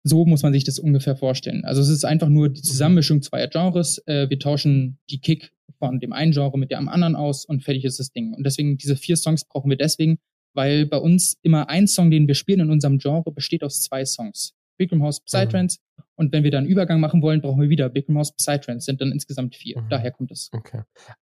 so 0.03 0.25
muss 0.25 0.43
man 0.43 0.53
sich 0.53 0.63
das 0.63 0.79
ungefähr 0.79 1.15
vorstellen. 1.15 1.65
Also 1.65 1.81
es 1.81 1.89
ist 1.89 2.05
einfach 2.05 2.29
nur 2.29 2.49
die 2.49 2.61
Zusammenmischung 2.61 3.21
zweier 3.21 3.47
Genres. 3.47 4.01
Äh, 4.05 4.29
wir 4.29 4.39
tauschen 4.39 4.99
die 5.09 5.19
Kick 5.19 5.51
von 5.77 5.99
dem 5.99 6.13
einen 6.13 6.31
Genre 6.31 6.57
mit 6.57 6.71
dem 6.71 6.89
anderen 6.89 7.15
aus 7.15 7.45
und 7.45 7.63
fertig 7.63 7.85
ist 7.85 7.99
das 7.99 8.11
Ding. 8.11 8.33
Und 8.33 8.45
deswegen, 8.45 8.77
diese 8.77 8.95
vier 8.95 9.17
Songs 9.17 9.45
brauchen 9.45 9.69
wir 9.69 9.77
deswegen, 9.77 10.19
weil 10.53 10.85
bei 10.85 10.97
uns 10.97 11.37
immer 11.41 11.69
ein 11.69 11.87
Song, 11.87 12.11
den 12.11 12.27
wir 12.27 12.35
spielen 12.35 12.61
in 12.61 12.71
unserem 12.71 12.97
Genre, 12.97 13.31
besteht 13.31 13.63
aus 13.63 13.81
zwei 13.81 14.05
Songs. 14.05 14.53
Big 14.77 14.91
Room 14.91 15.03
House, 15.03 15.19
Psytrance. 15.19 15.77
Mhm. 15.79 16.03
Und 16.15 16.33
wenn 16.33 16.43
wir 16.43 16.51
dann 16.51 16.65
Übergang 16.65 16.99
machen 16.99 17.21
wollen, 17.21 17.41
brauchen 17.41 17.61
wir 17.61 17.69
wieder 17.69 17.89
Big 17.89 18.07
Room 18.07 18.17
House, 18.17 18.33
Psytrance. 18.35 18.85
Sind 18.85 19.01
dann 19.01 19.11
insgesamt 19.11 19.55
vier. 19.55 19.79
Mhm. 19.79 19.89
Daher 19.89 20.11
kommt 20.11 20.31
es. 20.31 20.49
Okay. 20.51 20.83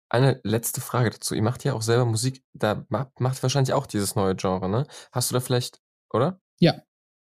Eine 0.09 0.39
letzte 0.43 0.81
Frage 0.81 1.11
dazu. 1.11 1.35
Ihr 1.35 1.43
macht 1.43 1.63
ja 1.63 1.73
auch 1.73 1.83
selber 1.83 2.05
Musik. 2.05 2.43
Da 2.53 2.85
macht, 2.89 3.19
macht 3.19 3.41
wahrscheinlich 3.43 3.73
auch 3.73 3.85
dieses 3.85 4.15
neue 4.15 4.35
Genre, 4.35 4.67
ne? 4.69 4.87
Hast 5.11 5.29
du 5.29 5.33
da 5.33 5.39
vielleicht, 5.39 5.81
oder? 6.11 6.41
Ja. 6.59 6.81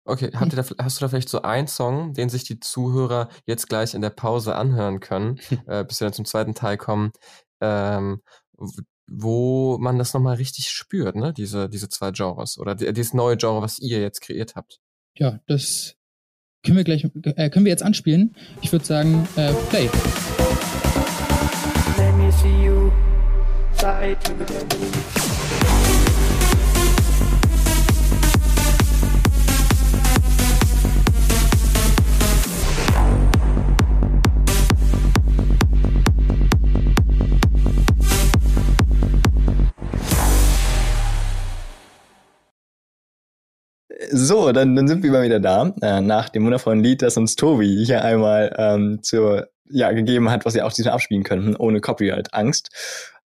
Okay, 0.09 0.31
habt 0.35 0.53
ihr 0.53 0.63
da, 0.63 0.85
hast 0.85 1.01
du 1.01 1.05
da 1.05 1.09
vielleicht 1.09 1.29
so 1.29 1.43
einen 1.43 1.67
Song, 1.67 2.15
den 2.15 2.29
sich 2.29 2.45
die 2.45 2.61
Zuhörer 2.61 3.29
jetzt 3.45 3.69
gleich 3.69 3.93
in 3.93 4.03
der 4.03 4.11
Pause 4.11 4.55
anhören 4.55 5.01
können, 5.01 5.41
äh, 5.67 5.85
bis 5.85 6.01
wir 6.01 6.07
dann 6.07 6.13
zum 6.13 6.25
zweiten 6.25 6.55
Teil 6.55 6.77
kommen, 6.77 7.11
ähm, 7.61 8.23
wo 9.09 9.79
man 9.79 9.99
das 9.99 10.15
nochmal 10.15 10.37
richtig 10.37 10.71
spürt, 10.71 11.17
ne? 11.17 11.33
Diese, 11.33 11.69
diese 11.69 11.89
zwei 11.89 12.13
Genres 12.13 12.57
oder 12.59 12.77
dieses 12.77 13.15
neue 13.15 13.37
Genre, 13.37 13.63
was 13.63 13.81
ihr 13.81 14.01
jetzt 14.01 14.21
kreiert 14.21 14.55
habt. 14.55 14.79
Ja, 15.17 15.41
das 15.49 15.97
können 16.65 16.77
wir 16.77 16.85
gleich, 16.85 17.05
äh, 17.05 17.51
können 17.51 17.65
wir 17.65 17.71
jetzt 17.71 17.83
anspielen. 17.83 18.37
Ich 18.61 18.71
würde 18.71 18.85
sagen, 18.85 19.27
äh, 19.37 19.53
Play. 19.71 19.91
Let 21.99 22.15
me 22.15 22.31
see 22.31 22.65
you 22.65 22.93
fly 23.75 24.17
to 24.23 24.33
the 24.39 26.06
So, 44.11 44.53
dann, 44.53 44.77
dann 44.77 44.89
sind 44.89 45.03
wir 45.03 45.11
mal 45.11 45.25
wieder 45.25 45.41
da, 45.41 45.75
äh, 45.83 46.01
nach 46.01 46.29
dem 46.29 46.45
wundervollen 46.45 46.83
Lied, 46.83 47.03
das 47.03 47.17
uns 47.17 47.37
Tobi 47.37 47.85
hier 47.85 48.05
einmal 48.05 48.55
ähm, 48.59 49.03
zur, 49.03 49.49
ja, 49.69 49.93
gegeben 49.93 50.31
hat, 50.31 50.45
was 50.45 50.55
wir 50.55 50.67
auch 50.67 50.73
diesmal 50.73 50.95
abspielen 50.95 51.25
könnten, 51.25 51.57
ohne 51.57 51.81
Copyright-Angst. 51.81 52.71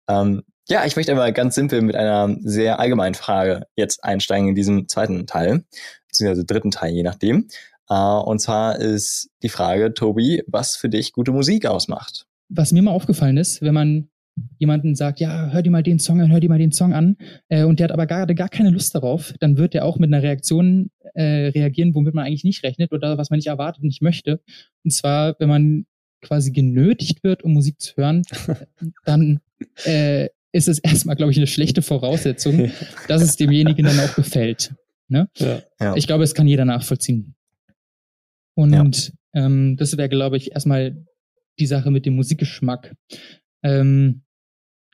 Ähm, 0.07 0.43
ja, 0.69 0.85
ich 0.85 0.95
möchte 0.95 1.13
aber 1.13 1.31
ganz 1.31 1.55
simpel 1.55 1.81
mit 1.81 1.95
einer 1.95 2.35
sehr 2.41 2.79
allgemeinen 2.79 3.15
Frage 3.15 3.67
jetzt 3.75 4.03
einsteigen 4.03 4.49
in 4.49 4.55
diesem 4.55 4.87
zweiten 4.87 5.25
Teil, 5.25 5.63
beziehungsweise 6.07 6.45
dritten 6.45 6.71
Teil, 6.71 6.93
je 6.93 7.03
nachdem. 7.03 7.47
Äh, 7.89 7.95
und 7.95 8.39
zwar 8.39 8.77
ist 8.77 9.29
die 9.43 9.49
Frage, 9.49 9.93
Tobi, 9.93 10.43
was 10.47 10.75
für 10.75 10.89
dich 10.89 11.13
gute 11.13 11.31
Musik 11.31 11.65
ausmacht? 11.65 12.25
Was 12.49 12.71
mir 12.71 12.81
mal 12.81 12.91
aufgefallen 12.91 13.37
ist, 13.37 13.61
wenn 13.61 13.73
man 13.73 14.09
jemanden 14.59 14.95
sagt, 14.95 15.19
ja, 15.19 15.49
hör 15.51 15.61
dir 15.61 15.71
mal 15.71 15.83
den 15.83 15.99
Song 15.99 16.21
an, 16.21 16.31
hör 16.31 16.39
dir 16.39 16.49
mal 16.49 16.59
den 16.59 16.71
Song 16.71 16.93
an, 16.93 17.17
äh, 17.49 17.63
und 17.63 17.79
der 17.79 17.85
hat 17.85 17.91
aber 17.91 18.07
gerade 18.07 18.35
gar 18.35 18.49
keine 18.49 18.69
Lust 18.69 18.95
darauf, 18.95 19.33
dann 19.39 19.57
wird 19.57 19.75
er 19.75 19.85
auch 19.85 19.99
mit 19.99 20.13
einer 20.13 20.23
Reaktion 20.23 20.89
äh, 21.13 21.47
reagieren, 21.47 21.95
womit 21.95 22.13
man 22.13 22.25
eigentlich 22.25 22.43
nicht 22.43 22.63
rechnet 22.63 22.91
oder 22.91 23.17
was 23.17 23.29
man 23.29 23.37
nicht 23.37 23.47
erwartet 23.47 23.81
und 23.81 23.87
nicht 23.87 24.01
möchte. 24.01 24.41
Und 24.83 24.91
zwar, 24.91 25.35
wenn 25.39 25.49
man 25.49 25.85
quasi 26.21 26.51
genötigt 26.51 27.23
wird, 27.23 27.43
um 27.43 27.53
Musik 27.53 27.79
zu 27.79 27.95
hören, 27.95 28.23
dann 29.05 29.39
äh, 29.85 30.29
ist 30.51 30.67
es 30.67 30.79
erstmal, 30.79 31.15
glaube 31.15 31.31
ich, 31.31 31.37
eine 31.37 31.47
schlechte 31.47 31.81
Voraussetzung, 31.81 32.71
dass 33.07 33.21
es 33.21 33.35
demjenigen 33.35 33.85
dann 33.85 33.99
auch 33.99 34.15
gefällt. 34.15 34.73
Ne? 35.07 35.29
Ja, 35.37 35.61
ja. 35.79 35.95
Ich 35.95 36.07
glaube, 36.07 36.23
es 36.23 36.33
kann 36.33 36.47
jeder 36.47 36.65
nachvollziehen. 36.65 37.35
Und 38.55 38.73
ja. 38.73 39.45
ähm, 39.45 39.77
das 39.77 39.95
wäre, 39.97 40.09
glaube 40.09 40.37
ich, 40.37 40.51
erstmal 40.51 41.05
die 41.59 41.67
Sache 41.67 41.91
mit 41.91 42.05
dem 42.05 42.15
Musikgeschmack. 42.15 42.95
Ähm, 43.63 44.23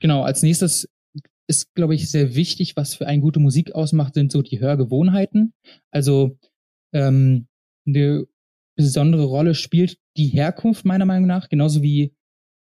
Genau, 0.00 0.22
als 0.22 0.42
nächstes 0.42 0.88
ist, 1.46 1.74
glaube 1.74 1.94
ich, 1.94 2.10
sehr 2.10 2.34
wichtig, 2.34 2.76
was 2.76 2.94
für 2.94 3.06
eine 3.06 3.20
gute 3.20 3.40
Musik 3.40 3.74
ausmacht, 3.74 4.14
sind 4.14 4.32
so 4.32 4.42
die 4.42 4.60
Hörgewohnheiten. 4.60 5.52
Also 5.90 6.38
ähm, 6.92 7.46
eine 7.86 8.26
besondere 8.76 9.24
Rolle 9.24 9.54
spielt 9.54 9.98
die 10.16 10.28
Herkunft 10.28 10.84
meiner 10.84 11.04
Meinung 11.04 11.26
nach, 11.26 11.48
genauso 11.48 11.82
wie 11.82 12.14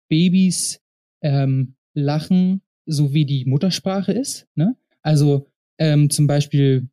Babys 0.09 0.81
ähm, 1.23 1.77
lachen, 1.95 2.62
so 2.87 3.14
wie 3.14 3.25
die 3.25 3.45
Muttersprache 3.45 4.12
ist. 4.12 4.47
Ne? 4.55 4.77
Also 5.03 5.47
ähm, 5.79 6.11
zum 6.11 6.27
Beispiel, 6.27 6.89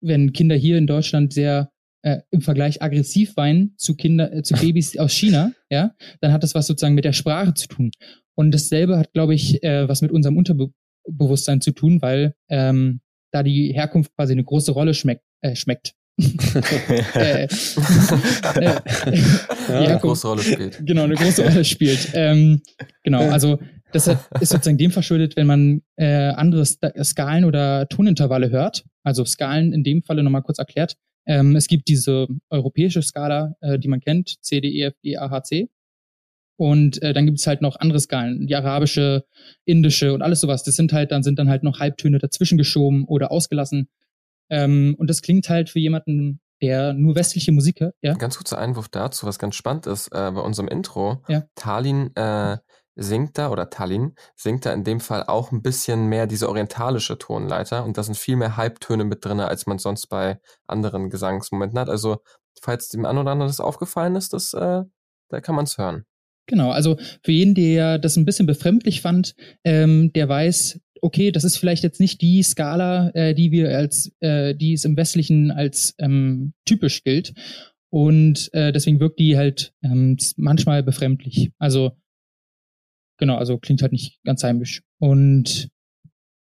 wenn 0.00 0.32
Kinder 0.32 0.56
hier 0.56 0.78
in 0.78 0.86
Deutschland 0.86 1.32
sehr 1.32 1.70
äh, 2.02 2.20
im 2.30 2.42
Vergleich 2.42 2.82
aggressiv 2.82 3.36
weinen 3.36 3.74
zu 3.76 3.96
Kinder, 3.96 4.32
äh, 4.32 4.42
zu 4.42 4.54
Babys 4.60 4.96
aus 4.98 5.12
China, 5.12 5.52
ja, 5.70 5.94
dann 6.20 6.32
hat 6.32 6.42
das 6.42 6.54
was 6.54 6.66
sozusagen 6.66 6.94
mit 6.94 7.04
der 7.04 7.12
Sprache 7.12 7.54
zu 7.54 7.68
tun. 7.68 7.90
Und 8.34 8.52
dasselbe 8.52 8.98
hat, 8.98 9.12
glaube 9.12 9.34
ich, 9.34 9.62
äh, 9.62 9.88
was 9.88 10.02
mit 10.02 10.12
unserem 10.12 10.36
Unterbewusstsein 10.36 11.60
zu 11.60 11.72
tun, 11.72 12.02
weil 12.02 12.34
ähm, 12.48 13.00
da 13.32 13.42
die 13.42 13.72
Herkunft 13.72 14.14
quasi 14.14 14.32
eine 14.32 14.44
große 14.44 14.72
Rolle 14.72 14.94
schmeckt. 14.94 15.24
Äh, 15.40 15.56
schmeckt. 15.56 15.94
äh, 17.14 17.44
äh, 17.44 17.48
ja, 18.60 18.82
eine 19.68 19.98
große 19.98 20.28
Rolle 20.28 20.42
spielt. 20.42 20.86
Genau, 20.86 21.02
eine 21.02 21.14
große 21.14 21.42
Rolle 21.42 21.64
spielt. 21.64 22.10
Ähm, 22.14 22.62
genau, 23.02 23.28
also 23.30 23.58
das 23.92 24.08
ist 24.08 24.50
sozusagen 24.50 24.78
dem 24.78 24.90
verschuldet, 24.90 25.36
wenn 25.36 25.46
man 25.46 25.82
äh, 25.96 26.28
andere 26.30 26.64
Skalen 26.66 27.44
oder 27.44 27.88
Tonintervalle 27.88 28.50
hört. 28.50 28.84
Also 29.02 29.24
Skalen 29.24 29.72
in 29.72 29.84
dem 29.84 30.02
Falle 30.02 30.22
nochmal 30.22 30.42
kurz 30.42 30.58
erklärt. 30.58 30.96
Ähm, 31.26 31.56
es 31.56 31.68
gibt 31.68 31.88
diese 31.88 32.26
europäische 32.50 33.02
Skala, 33.02 33.54
äh, 33.60 33.78
die 33.78 33.88
man 33.88 34.00
kennt, 34.00 34.36
C, 34.42 34.60
D, 34.60 34.68
E, 34.68 34.82
F, 34.82 34.94
G, 35.02 35.16
A, 35.16 35.30
H, 35.30 35.42
C. 35.44 35.68
Und 36.56 37.02
äh, 37.02 37.12
dann 37.12 37.26
gibt 37.26 37.38
es 37.38 37.46
halt 37.46 37.62
noch 37.62 37.76
andere 37.76 37.98
Skalen, 37.98 38.46
die 38.46 38.54
arabische, 38.54 39.24
indische 39.64 40.14
und 40.14 40.22
alles 40.22 40.40
sowas. 40.40 40.62
Das 40.62 40.76
sind 40.76 40.92
halt, 40.92 41.10
dann 41.10 41.22
sind 41.22 41.38
dann 41.38 41.48
halt 41.48 41.64
noch 41.64 41.80
Halbtöne 41.80 42.18
dazwischen 42.18 42.58
geschoben 42.58 43.04
oder 43.06 43.32
ausgelassen. 43.32 43.88
Ähm, 44.50 44.94
und 44.98 45.10
das 45.10 45.22
klingt 45.22 45.48
halt 45.48 45.70
für 45.70 45.80
jemanden, 45.80 46.40
der 46.62 46.92
nur 46.92 47.16
westliche 47.16 47.52
Musik 47.52 47.80
hört. 47.80 47.94
Ja? 48.02 48.14
Ganz 48.14 48.36
kurzer 48.36 48.58
Einwurf 48.58 48.88
dazu, 48.88 49.26
was 49.26 49.38
ganz 49.38 49.56
spannend 49.56 49.86
ist, 49.86 50.08
äh, 50.08 50.30
bei 50.30 50.40
unserem 50.40 50.68
Intro, 50.68 51.22
ja. 51.28 51.44
Talin 51.56 52.14
äh, 52.14 52.58
singt 52.96 53.38
da, 53.38 53.50
oder 53.50 53.70
Tallinn 53.70 54.14
singt 54.36 54.64
da 54.66 54.72
in 54.72 54.84
dem 54.84 55.00
Fall 55.00 55.24
auch 55.24 55.50
ein 55.50 55.62
bisschen 55.62 56.06
mehr 56.06 56.26
diese 56.26 56.48
orientalische 56.48 57.18
Tonleiter 57.18 57.84
und 57.84 57.98
da 57.98 58.02
sind 58.02 58.16
viel 58.16 58.36
mehr 58.36 58.56
Halbtöne 58.56 59.04
mit 59.04 59.24
drin, 59.24 59.40
als 59.40 59.66
man 59.66 59.78
sonst 59.78 60.06
bei 60.06 60.38
anderen 60.66 61.10
Gesangsmomenten 61.10 61.78
hat. 61.78 61.88
Also, 61.88 62.18
falls 62.60 62.88
dem 62.88 63.04
einen 63.04 63.18
oder 63.18 63.32
anderen 63.32 63.48
das 63.48 63.60
aufgefallen 63.60 64.14
ist, 64.14 64.32
das, 64.32 64.54
äh, 64.54 64.82
da 65.28 65.40
kann 65.40 65.56
man 65.56 65.64
es 65.64 65.76
hören. 65.76 66.04
Genau, 66.46 66.70
also 66.70 66.98
für 67.22 67.32
jeden, 67.32 67.54
der 67.54 67.98
das 67.98 68.16
ein 68.16 68.24
bisschen 68.24 68.46
befremdlich 68.46 69.00
fand, 69.00 69.34
ähm, 69.64 70.12
der 70.12 70.28
weiß, 70.28 70.80
okay, 71.00 71.30
das 71.32 71.44
ist 71.44 71.56
vielleicht 71.56 71.82
jetzt 71.82 72.00
nicht 72.00 72.20
die 72.20 72.42
Skala, 72.42 73.10
äh, 73.10 73.34
die 73.34 73.50
wir 73.50 73.76
als, 73.76 74.12
äh, 74.20 74.54
die 74.54 74.72
es 74.72 74.84
im 74.84 74.96
Westlichen 74.96 75.50
als 75.50 75.94
ähm, 75.98 76.54
typisch 76.64 77.02
gilt. 77.04 77.34
Und 77.90 78.52
äh, 78.52 78.72
deswegen 78.72 79.00
wirkt 79.00 79.18
die 79.20 79.36
halt 79.36 79.72
ähm, 79.82 80.16
manchmal 80.36 80.82
befremdlich. 80.82 81.52
Also 81.58 81.92
genau, 83.18 83.36
also 83.36 83.58
klingt 83.58 83.82
halt 83.82 83.92
nicht 83.92 84.18
ganz 84.24 84.42
heimisch. 84.42 84.82
Und 84.98 85.68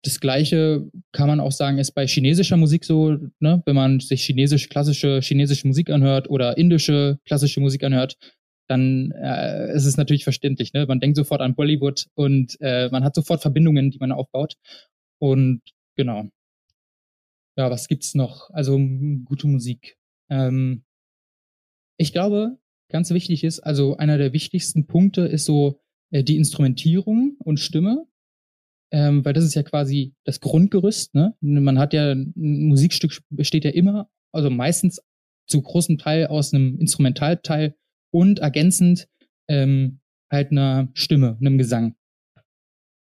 das 0.04 0.20
Gleiche 0.20 0.89
kann 1.12 1.28
man 1.28 1.39
auch 1.39 1.52
sagen, 1.52 1.78
ist 1.78 1.92
bei 1.92 2.08
chinesischer 2.08 2.58
Musik 2.58 2.86
so, 2.86 3.18
ne? 3.39 3.62
wenn 3.66 3.76
man 3.76 4.00
sich 4.00 4.24
chinesisch, 4.24 4.70
klassische 4.70 5.22
chinesische 5.22 5.68
Musik 5.68 5.89
anhört 5.89 6.30
oder 6.30 6.58
indische 6.58 7.20
klassische 7.26 7.60
Musik 7.60 7.84
anhört, 7.84 8.18
dann 8.72 9.11
äh, 9.11 9.74
ist 9.76 9.86
es 9.86 9.97
natürlich 9.97 10.24
verständlich. 10.24 10.72
Ne? 10.72 10.86
Man 10.86 11.01
denkt 11.01 11.17
sofort 11.17 11.41
an 11.41 11.55
Bollywood 11.55 12.07
und 12.15 12.57
äh, 12.61 12.88
man 12.89 13.03
hat 13.03 13.13
sofort 13.13 13.41
Verbindungen, 13.41 13.91
die 13.91 13.99
man 13.99 14.13
aufbaut. 14.13 14.55
Und 15.19 15.61
genau. 15.97 16.30
Ja, 17.57 17.69
was 17.69 17.89
gibt's 17.89 18.15
noch? 18.15 18.49
Also 18.51 18.80
gute 19.26 19.47
Musik. 19.47 19.97
Ähm, 20.30 20.86
ich 21.97 22.13
glaube, 22.13 22.57
ganz 22.89 23.11
wichtig 23.11 23.43
ist, 23.43 23.59
also 23.59 23.97
einer 23.97 24.17
der 24.17 24.32
wichtigsten 24.32 24.88
Punkte 24.88 25.24
ist 25.24 25.43
so 25.43 25.82
äh, 26.11 26.24
die 26.24 26.38
Instrumentierung 26.38 27.36
und 27.39 27.59
Stimme. 27.59 28.07
Ähm, 28.93 29.24
weil 29.26 29.34
das 29.34 29.43
ist 29.43 29.55
ja 29.55 29.63
quasi 29.63 30.15
das 30.24 30.39
Grundgerüst. 30.39 31.13
Ne? 31.13 31.36
Man 31.41 31.78
hat 31.78 31.93
ja, 31.93 32.11
ein 32.11 32.34
Musikstück 32.36 33.22
besteht 33.30 33.65
ja 33.65 33.72
immer, 33.72 34.09
also 34.32 34.49
meistens 34.49 35.01
zu 35.45 35.61
großem 35.61 35.97
Teil 35.97 36.28
aus 36.28 36.53
einem 36.53 36.80
Instrumentalteil 36.80 37.76
und 38.12 38.39
ergänzend 38.39 39.07
ähm, 39.47 39.99
halt 40.32 40.51
einer 40.51 40.89
Stimme, 40.93 41.38
einem 41.39 41.57
Gesang. 41.57 41.95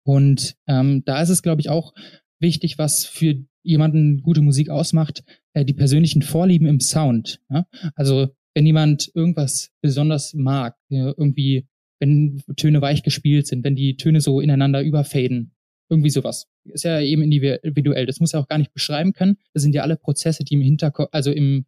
Und 0.04 0.56
ähm, 0.66 1.02
da 1.04 1.20
ist 1.20 1.28
es, 1.28 1.42
glaube 1.42 1.60
ich, 1.60 1.68
auch 1.68 1.92
wichtig, 2.40 2.78
was 2.78 3.04
für 3.04 3.44
jemanden 3.62 4.22
gute 4.22 4.40
Musik 4.40 4.70
ausmacht, 4.70 5.22
äh, 5.52 5.64
die 5.64 5.74
persönlichen 5.74 6.22
Vorlieben 6.22 6.66
im 6.66 6.80
Sound. 6.80 7.40
Ja? 7.50 7.66
Also 7.94 8.28
wenn 8.54 8.64
jemand 8.66 9.10
irgendwas 9.14 9.70
besonders 9.82 10.34
mag, 10.34 10.76
irgendwie, 10.88 11.68
wenn 12.00 12.42
Töne 12.56 12.80
weich 12.80 13.02
gespielt 13.02 13.46
sind, 13.46 13.64
wenn 13.64 13.76
die 13.76 13.96
Töne 13.96 14.20
so 14.20 14.40
ineinander 14.40 14.82
überfaden, 14.82 15.52
irgendwie 15.90 16.10
sowas. 16.10 16.46
Ist 16.64 16.84
ja 16.84 17.00
eben 17.00 17.22
individuell. 17.22 18.06
Das 18.06 18.20
muss 18.20 18.34
er 18.34 18.40
auch 18.40 18.48
gar 18.48 18.58
nicht 18.58 18.72
beschreiben 18.72 19.12
können. 19.12 19.36
Das 19.54 19.62
sind 19.62 19.74
ja 19.74 19.82
alle 19.82 19.96
Prozesse, 19.96 20.44
die 20.44 20.54
im 20.54 20.60
Hinterkopf, 20.60 21.08
also 21.12 21.30
im, 21.30 21.66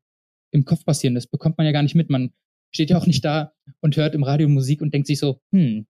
im 0.50 0.64
Kopf 0.64 0.84
passieren. 0.84 1.14
Das 1.14 1.26
bekommt 1.26 1.58
man 1.58 1.66
ja 1.66 1.72
gar 1.72 1.82
nicht 1.82 1.94
mit. 1.94 2.10
Man 2.10 2.32
steht 2.72 2.90
ja 2.90 2.98
auch 2.98 3.06
nicht 3.06 3.24
da 3.24 3.52
und 3.80 3.96
hört 3.96 4.14
im 4.14 4.22
Radio 4.22 4.48
Musik 4.48 4.82
und 4.82 4.94
denkt 4.94 5.06
sich 5.06 5.18
so, 5.18 5.40
hm, 5.52 5.86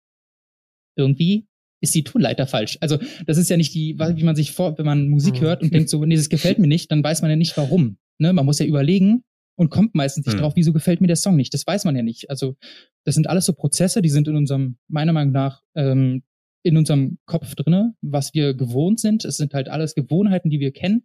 irgendwie 0.96 1.46
ist 1.82 1.94
die 1.94 2.04
Tonleiter 2.04 2.46
falsch. 2.46 2.78
Also 2.80 2.98
das 3.26 3.38
ist 3.38 3.48
ja 3.48 3.56
nicht 3.56 3.74
die, 3.74 3.98
wie 3.98 4.24
man 4.24 4.36
sich 4.36 4.52
vor, 4.52 4.76
wenn 4.78 4.86
man 4.86 5.08
Musik 5.08 5.36
mhm. 5.36 5.40
hört 5.40 5.62
und 5.62 5.72
denkt 5.72 5.88
so, 5.88 6.04
nee, 6.04 6.16
das 6.16 6.28
gefällt 6.28 6.58
mir 6.58 6.66
nicht, 6.66 6.90
dann 6.92 7.02
weiß 7.02 7.22
man 7.22 7.30
ja 7.30 7.36
nicht 7.36 7.56
warum. 7.56 7.96
Ne? 8.18 8.32
Man 8.32 8.44
muss 8.44 8.58
ja 8.58 8.66
überlegen 8.66 9.24
und 9.56 9.70
kommt 9.70 9.94
meistens 9.94 10.26
nicht 10.26 10.36
mhm. 10.36 10.40
drauf, 10.40 10.52
wieso 10.56 10.72
gefällt 10.72 11.00
mir 11.00 11.06
der 11.06 11.16
Song 11.16 11.36
nicht. 11.36 11.54
Das 11.54 11.66
weiß 11.66 11.84
man 11.84 11.96
ja 11.96 12.02
nicht. 12.02 12.28
Also 12.28 12.56
das 13.04 13.14
sind 13.14 13.28
alles 13.28 13.46
so 13.46 13.54
Prozesse, 13.54 14.02
die 14.02 14.10
sind 14.10 14.28
in 14.28 14.36
unserem, 14.36 14.76
meiner 14.88 15.12
Meinung 15.12 15.32
nach, 15.32 15.62
ähm, 15.74 16.22
in 16.62 16.76
unserem 16.76 17.18
Kopf 17.24 17.54
drinne, 17.54 17.94
was 18.02 18.34
wir 18.34 18.52
gewohnt 18.52 19.00
sind. 19.00 19.24
Es 19.24 19.38
sind 19.38 19.54
halt 19.54 19.70
alles 19.70 19.94
Gewohnheiten, 19.94 20.50
die 20.50 20.60
wir 20.60 20.72
kennen. 20.72 21.04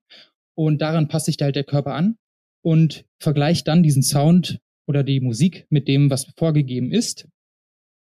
Und 0.58 0.82
daran 0.82 1.08
passt 1.08 1.28
sich 1.28 1.38
halt 1.40 1.56
der 1.56 1.64
Körper 1.64 1.94
an 1.94 2.18
und 2.62 3.06
vergleicht 3.22 3.68
dann 3.68 3.84
diesen 3.84 4.04
Sound 4.04 4.60
oder 4.88 5.04
die 5.04 5.20
Musik 5.20 5.66
mit 5.70 5.88
dem, 5.88 6.10
was 6.10 6.32
vorgegeben 6.38 6.92
ist. 6.92 7.28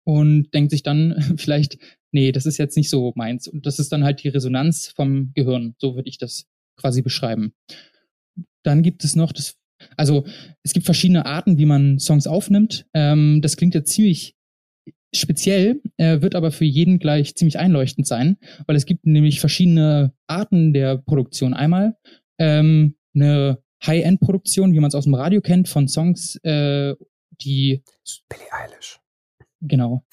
Und 0.05 0.53
denkt 0.55 0.71
sich 0.71 0.83
dann 0.83 1.17
vielleicht, 1.37 1.79
nee, 2.13 2.33
das 2.33 2.47
ist 2.47 2.59
jetzt 2.59 2.77
nicht 2.77 2.91
so 2.91 3.13
meins. 3.17 3.49
Und 3.49 3.67
das 3.67 3.79
ist 3.79 3.93
dann 3.93 4.05
halt 4.05 4.23
die 4.23 4.29
Resonanz 4.29 4.89
vom 4.89 5.33
Gehirn. 5.35 5.75
So 5.79 5.97
würde 5.97 6.09
ich 6.09 6.19
das 6.19 6.47
quasi 6.77 7.03
beschreiben. 7.03 7.53
Dann 8.63 8.83
gibt 8.83 9.05
es 9.05 9.17
noch 9.17 9.33
das, 9.33 9.57
also 9.97 10.25
es 10.63 10.73
gibt 10.73 10.87
verschiedene 10.87 11.27
Arten, 11.27 11.59
wie 11.59 11.67
man 11.67 11.99
Songs 11.99 12.27
aufnimmt. 12.27 12.87
Ähm, 12.95 13.41
das 13.43 13.57
klingt 13.57 13.75
jetzt 13.75 13.93
ziemlich 13.93 14.35
speziell, 15.15 15.81
äh, 15.97 16.21
wird 16.21 16.35
aber 16.35 16.51
für 16.51 16.65
jeden 16.65 16.99
gleich 16.99 17.35
ziemlich 17.35 17.59
einleuchtend 17.59 18.07
sein, 18.07 18.37
weil 18.67 18.77
es 18.77 18.87
gibt 18.87 19.07
nämlich 19.07 19.41
verschiedene 19.41 20.13
Arten 20.27 20.73
der 20.73 20.99
Produktion. 20.99 21.55
Einmal 21.55 21.97
ähm, 22.39 22.97
eine 23.15 23.59
High-End-Produktion, 23.85 24.73
wie 24.73 24.81
man 24.81 24.89
es 24.89 24.95
aus 24.95 25.05
dem 25.05 25.15
Radio 25.15 25.41
kennt, 25.41 25.69
von 25.69 25.89
Songs, 25.89 26.37
äh, 26.43 26.95
die 27.41 27.83
Billie 28.29 28.53
Eilish. 28.53 29.01
Genau. 29.61 30.05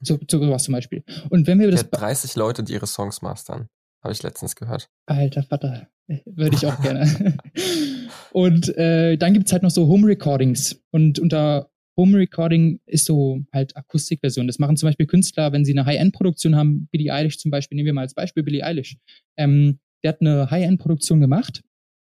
So, 0.00 0.18
so 0.30 0.40
was 0.50 0.64
zum 0.64 0.72
Beispiel. 0.72 1.04
Und 1.30 1.46
wenn 1.46 1.58
wir 1.58 1.70
das. 1.70 1.88
30 1.88 2.36
Leute, 2.36 2.62
die 2.62 2.74
ihre 2.74 2.86
Songs 2.86 3.22
mastern. 3.22 3.68
Habe 4.02 4.12
ich 4.12 4.22
letztens 4.22 4.54
gehört. 4.54 4.88
Alter 5.06 5.42
Vater. 5.42 5.88
Würde 6.26 6.54
ich 6.54 6.64
auch 6.66 6.80
gerne. 6.80 7.36
und 8.32 8.68
äh, 8.76 9.16
dann 9.16 9.34
gibt's 9.34 9.52
halt 9.52 9.62
noch 9.62 9.70
so 9.70 9.88
Home 9.88 10.06
Recordings. 10.06 10.80
Und 10.92 11.18
unter 11.18 11.70
Home 11.96 12.18
Recording 12.18 12.80
ist 12.86 13.06
so 13.06 13.40
halt 13.52 13.76
Akustikversion. 13.76 14.46
Das 14.46 14.58
machen 14.58 14.76
zum 14.76 14.88
Beispiel 14.88 15.06
Künstler, 15.06 15.52
wenn 15.52 15.64
sie 15.64 15.72
eine 15.72 15.86
High-End-Produktion 15.86 16.54
haben, 16.54 16.88
Billie 16.92 17.12
Eilish 17.12 17.38
zum 17.38 17.50
Beispiel, 17.50 17.76
nehmen 17.76 17.86
wir 17.86 17.94
mal 17.94 18.02
als 18.02 18.14
Beispiel 18.14 18.42
Billie 18.42 18.64
Eilish. 18.64 18.96
Ähm, 19.36 19.80
der 20.04 20.10
hat 20.10 20.20
eine 20.20 20.50
High-End-Produktion 20.50 21.20
gemacht 21.20 21.62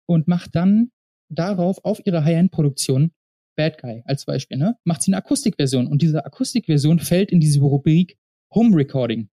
und 0.07 0.29
macht 0.29 0.55
dann 0.55 0.91
darauf, 1.29 1.85
auf 1.85 2.01
ihre 2.05 2.25
High-End-Produktion, 2.25 3.13
Bad 3.57 3.81
Guy 3.81 4.03
als 4.05 4.25
Beispiel, 4.25 4.59
ne, 4.59 4.77
macht 4.85 5.03
sie 5.03 5.11
eine 5.11 5.19
Akustikversion. 5.19 5.87
Und 5.87 6.03
diese 6.03 6.25
Akustikversion 6.25 6.99
fällt 6.99 7.33
in 7.33 7.41
diese 7.41 7.61
Rubrik 7.61 8.19
Home 8.55 8.77
Recording. 8.77 9.29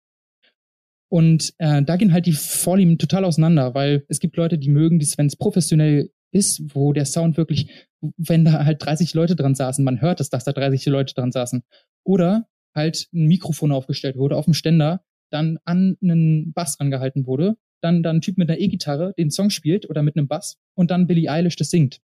Und 1.10 1.54
äh, 1.58 1.82
da 1.82 1.96
gehen 1.96 2.12
halt 2.12 2.26
die 2.26 2.32
Vorlieben 2.32 2.98
total 2.98 3.24
auseinander, 3.24 3.74
weil 3.74 4.04
es 4.08 4.20
gibt 4.20 4.36
Leute, 4.36 4.58
die 4.58 4.68
mögen 4.68 5.00
das, 5.00 5.18
wenn 5.18 5.26
es 5.26 5.36
professionell 5.36 6.12
ist, 6.32 6.74
wo 6.74 6.92
der 6.92 7.06
Sound 7.06 7.36
wirklich, 7.36 7.88
wenn 8.16 8.44
da 8.44 8.64
halt 8.64 8.84
30 8.84 9.14
Leute 9.14 9.34
dran 9.34 9.56
saßen, 9.56 9.84
man 9.84 10.00
hört 10.00 10.20
es, 10.20 10.30
dass 10.30 10.44
da 10.44 10.52
30 10.52 10.86
Leute 10.86 11.14
dran 11.14 11.32
saßen. 11.32 11.64
Oder 12.04 12.46
halt 12.74 13.08
ein 13.12 13.26
Mikrofon 13.26 13.72
aufgestellt 13.72 14.16
wurde 14.16 14.36
auf 14.36 14.44
dem 14.44 14.54
Ständer, 14.54 15.02
dann 15.30 15.58
an 15.64 15.96
einen 16.00 16.52
Bass 16.52 16.78
rangehalten 16.78 17.26
wurde 17.26 17.56
dann 17.82 18.02
dann 18.02 18.16
ein 18.16 18.20
Typ 18.20 18.38
mit 18.38 18.50
einer 18.50 18.58
E-Gitarre 18.58 19.14
den 19.18 19.30
Song 19.30 19.50
spielt 19.50 19.88
oder 19.88 20.02
mit 20.02 20.16
einem 20.16 20.28
Bass 20.28 20.58
und 20.74 20.90
dann 20.90 21.06
Billie 21.06 21.30
Eilish 21.30 21.56
das 21.56 21.70
singt. 21.70 22.00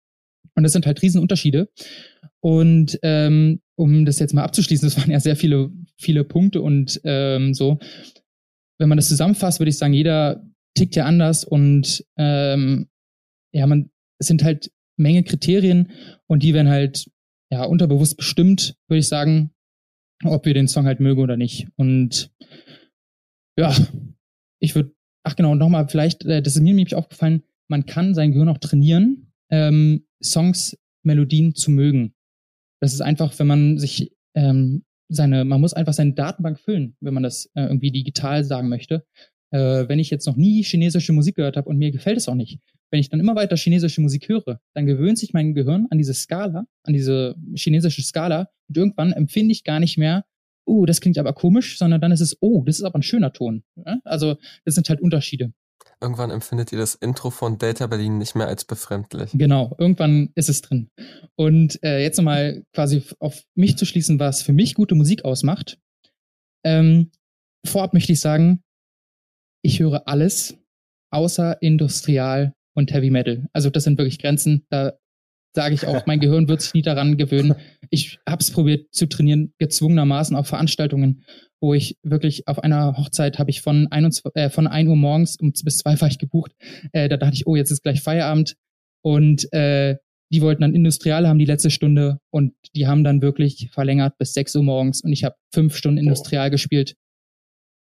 Und 0.54 0.62
das 0.62 0.72
sind 0.72 0.86
halt 0.86 1.02
Riesenunterschiede. 1.02 1.68
Und 2.40 2.98
ähm, 3.02 3.60
um 3.76 4.04
das 4.04 4.18
jetzt 4.18 4.34
mal 4.34 4.44
abzuschließen, 4.44 4.86
das 4.88 4.96
waren 4.96 5.10
ja 5.10 5.20
sehr 5.20 5.36
viele, 5.36 5.70
viele 5.98 6.24
Punkte 6.24 6.62
und 6.62 7.00
ähm, 7.04 7.54
so. 7.54 7.78
Wenn 8.78 8.90
man 8.90 8.98
das 8.98 9.08
zusammenfasst, 9.08 9.58
würde 9.58 9.70
ich 9.70 9.78
sagen, 9.78 9.94
jeder 9.94 10.44
tickt 10.76 10.96
ja 10.96 11.06
anders 11.06 11.44
und 11.44 12.04
ähm, 12.18 12.88
ja, 13.54 13.66
man, 13.66 13.90
es 14.18 14.26
sind 14.26 14.44
halt 14.44 14.70
Menge 14.98 15.24
Kriterien 15.24 15.92
und 16.26 16.42
die 16.42 16.52
werden 16.52 16.68
halt 16.68 17.10
ja 17.50 17.64
unterbewusst 17.64 18.16
bestimmt, 18.16 18.76
würde 18.88 19.00
ich 19.00 19.08
sagen, 19.08 19.50
ob 20.24 20.46
wir 20.46 20.54
den 20.54 20.68
Song 20.68 20.86
halt 20.86 21.00
mögen 21.00 21.20
oder 21.20 21.36
nicht. 21.36 21.68
Und 21.76 22.30
ja, 23.58 23.74
ich 24.60 24.74
würde 24.74 24.95
Ach 25.26 25.34
genau, 25.34 25.56
nochmal 25.56 25.88
vielleicht, 25.88 26.24
äh, 26.24 26.40
das 26.40 26.54
ist 26.54 26.62
mir 26.62 26.72
nämlich 26.72 26.94
aufgefallen, 26.94 27.42
man 27.66 27.84
kann 27.84 28.14
sein 28.14 28.30
Gehirn 28.30 28.48
auch 28.48 28.58
trainieren, 28.58 29.32
ähm, 29.50 30.06
Songs, 30.22 30.78
Melodien 31.02 31.56
zu 31.56 31.72
mögen. 31.72 32.14
Das 32.80 32.94
ist 32.94 33.00
einfach, 33.00 33.36
wenn 33.40 33.48
man 33.48 33.78
sich 33.78 34.12
ähm, 34.36 34.84
seine, 35.08 35.44
man 35.44 35.60
muss 35.60 35.74
einfach 35.74 35.94
seine 35.94 36.12
Datenbank 36.12 36.60
füllen, 36.60 36.96
wenn 37.00 37.12
man 37.12 37.24
das 37.24 37.46
äh, 37.54 37.62
irgendwie 37.62 37.90
digital 37.90 38.44
sagen 38.44 38.68
möchte. 38.68 39.04
Äh, 39.50 39.88
wenn 39.88 39.98
ich 39.98 40.10
jetzt 40.10 40.26
noch 40.26 40.36
nie 40.36 40.62
chinesische 40.62 41.12
Musik 41.12 41.34
gehört 41.34 41.56
habe 41.56 41.68
und 41.68 41.76
mir 41.76 41.90
gefällt 41.90 42.18
es 42.18 42.28
auch 42.28 42.36
nicht, 42.36 42.60
wenn 42.92 43.00
ich 43.00 43.08
dann 43.08 43.18
immer 43.18 43.34
weiter 43.34 43.56
chinesische 43.56 44.00
Musik 44.00 44.28
höre, 44.28 44.60
dann 44.74 44.86
gewöhnt 44.86 45.18
sich 45.18 45.32
mein 45.32 45.54
Gehirn 45.54 45.88
an 45.90 45.98
diese 45.98 46.14
Skala, 46.14 46.66
an 46.84 46.92
diese 46.92 47.34
chinesische 47.56 48.02
Skala 48.02 48.48
und 48.68 48.76
irgendwann 48.76 49.12
empfinde 49.12 49.50
ich 49.50 49.64
gar 49.64 49.80
nicht 49.80 49.98
mehr 49.98 50.24
oh, 50.66 50.84
das 50.84 51.00
klingt 51.00 51.18
aber 51.18 51.32
komisch, 51.32 51.78
sondern 51.78 52.00
dann 52.00 52.12
ist 52.12 52.20
es, 52.20 52.36
oh, 52.40 52.62
das 52.64 52.76
ist 52.76 52.84
aber 52.84 52.98
ein 52.98 53.02
schöner 53.02 53.32
Ton. 53.32 53.62
Also 54.04 54.36
das 54.64 54.74
sind 54.74 54.88
halt 54.88 55.00
Unterschiede. 55.00 55.52
Irgendwann 56.00 56.30
empfindet 56.30 56.72
ihr 56.72 56.78
das 56.78 56.94
Intro 56.94 57.30
von 57.30 57.56
Delta 57.56 57.86
Berlin 57.86 58.18
nicht 58.18 58.34
mehr 58.34 58.48
als 58.48 58.66
befremdlich. 58.66 59.30
Genau, 59.32 59.74
irgendwann 59.78 60.30
ist 60.34 60.50
es 60.50 60.60
drin. 60.60 60.90
Und 61.36 61.82
äh, 61.82 62.02
jetzt 62.02 62.18
nochmal 62.18 62.64
quasi 62.74 63.02
auf 63.18 63.44
mich 63.54 63.78
zu 63.78 63.86
schließen, 63.86 64.20
was 64.20 64.42
für 64.42 64.52
mich 64.52 64.74
gute 64.74 64.94
Musik 64.94 65.24
ausmacht. 65.24 65.78
Ähm, 66.64 67.10
vorab 67.66 67.94
möchte 67.94 68.12
ich 68.12 68.20
sagen, 68.20 68.62
ich 69.62 69.80
höre 69.80 70.06
alles 70.06 70.58
außer 71.10 71.62
Industrial 71.62 72.52
und 72.74 72.92
Heavy 72.92 73.10
Metal. 73.10 73.48
Also 73.54 73.70
das 73.70 73.84
sind 73.84 73.96
wirklich 73.96 74.18
Grenzen, 74.18 74.66
da 74.68 74.98
sage 75.56 75.74
ich 75.74 75.86
auch, 75.88 76.06
mein 76.06 76.20
Gehirn 76.20 76.46
wird 76.46 76.60
sich 76.60 76.74
nie 76.74 76.82
daran 76.82 77.16
gewöhnen. 77.16 77.56
Ich 77.90 78.20
habe 78.28 78.40
es 78.40 78.52
probiert 78.52 78.94
zu 78.94 79.06
trainieren, 79.06 79.52
gezwungenermaßen 79.58 80.36
auf 80.36 80.46
Veranstaltungen, 80.46 81.24
wo 81.60 81.74
ich 81.74 81.96
wirklich 82.04 82.46
auf 82.46 82.60
einer 82.60 82.96
Hochzeit 82.96 83.40
habe 83.40 83.50
ich 83.50 83.62
von, 83.62 83.88
ein, 83.90 84.04
und, 84.04 84.22
äh, 84.34 84.50
von 84.50 84.68
1 84.68 84.88
Uhr 84.88 84.96
morgens 84.96 85.36
um 85.40 85.52
bis 85.64 85.78
zwei 85.78 86.00
war 86.00 86.08
ich 86.08 86.18
gebucht. 86.18 86.52
Äh, 86.92 87.08
da 87.08 87.16
dachte 87.16 87.34
ich, 87.34 87.48
oh, 87.48 87.56
jetzt 87.56 87.72
ist 87.72 87.82
gleich 87.82 88.02
Feierabend. 88.02 88.54
Und 89.02 89.52
äh, 89.52 89.96
die 90.32 90.42
wollten 90.42 90.62
dann 90.62 90.74
Industriale 90.74 91.28
haben 91.28 91.38
die 91.38 91.44
letzte 91.44 91.70
Stunde 91.70 92.18
und 92.30 92.54
die 92.74 92.86
haben 92.86 93.04
dann 93.04 93.22
wirklich 93.22 93.70
verlängert 93.72 94.18
bis 94.18 94.34
6 94.34 94.56
Uhr 94.56 94.64
morgens 94.64 95.02
und 95.02 95.12
ich 95.12 95.24
habe 95.24 95.36
fünf 95.52 95.76
Stunden 95.76 95.98
Industrial 95.98 96.48
oh. 96.48 96.50
gespielt. 96.50 96.96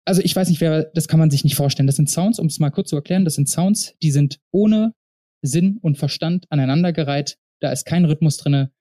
Also 0.05 0.21
ich 0.21 0.35
weiß 0.35 0.49
nicht, 0.49 0.59
wer, 0.59 0.83
das 0.83 1.07
kann 1.07 1.19
man 1.19 1.29
sich 1.29 1.43
nicht 1.43 1.55
vorstellen. 1.55 1.87
Das 1.87 1.95
sind 1.95 2.09
Sounds, 2.09 2.39
um 2.39 2.47
es 2.47 2.59
mal 2.59 2.71
kurz 2.71 2.89
zu 2.89 2.95
erklären, 2.95 3.23
das 3.23 3.35
sind 3.35 3.47
Sounds, 3.47 3.95
die 4.01 4.11
sind 4.11 4.39
ohne 4.51 4.93
Sinn 5.41 5.77
und 5.81 5.97
Verstand 5.97 6.45
aneinandergereiht 6.49 7.37
da 7.63 7.71
ist 7.71 7.85
kein 7.85 8.05
Rhythmus 8.05 8.37
drinne. 8.37 8.71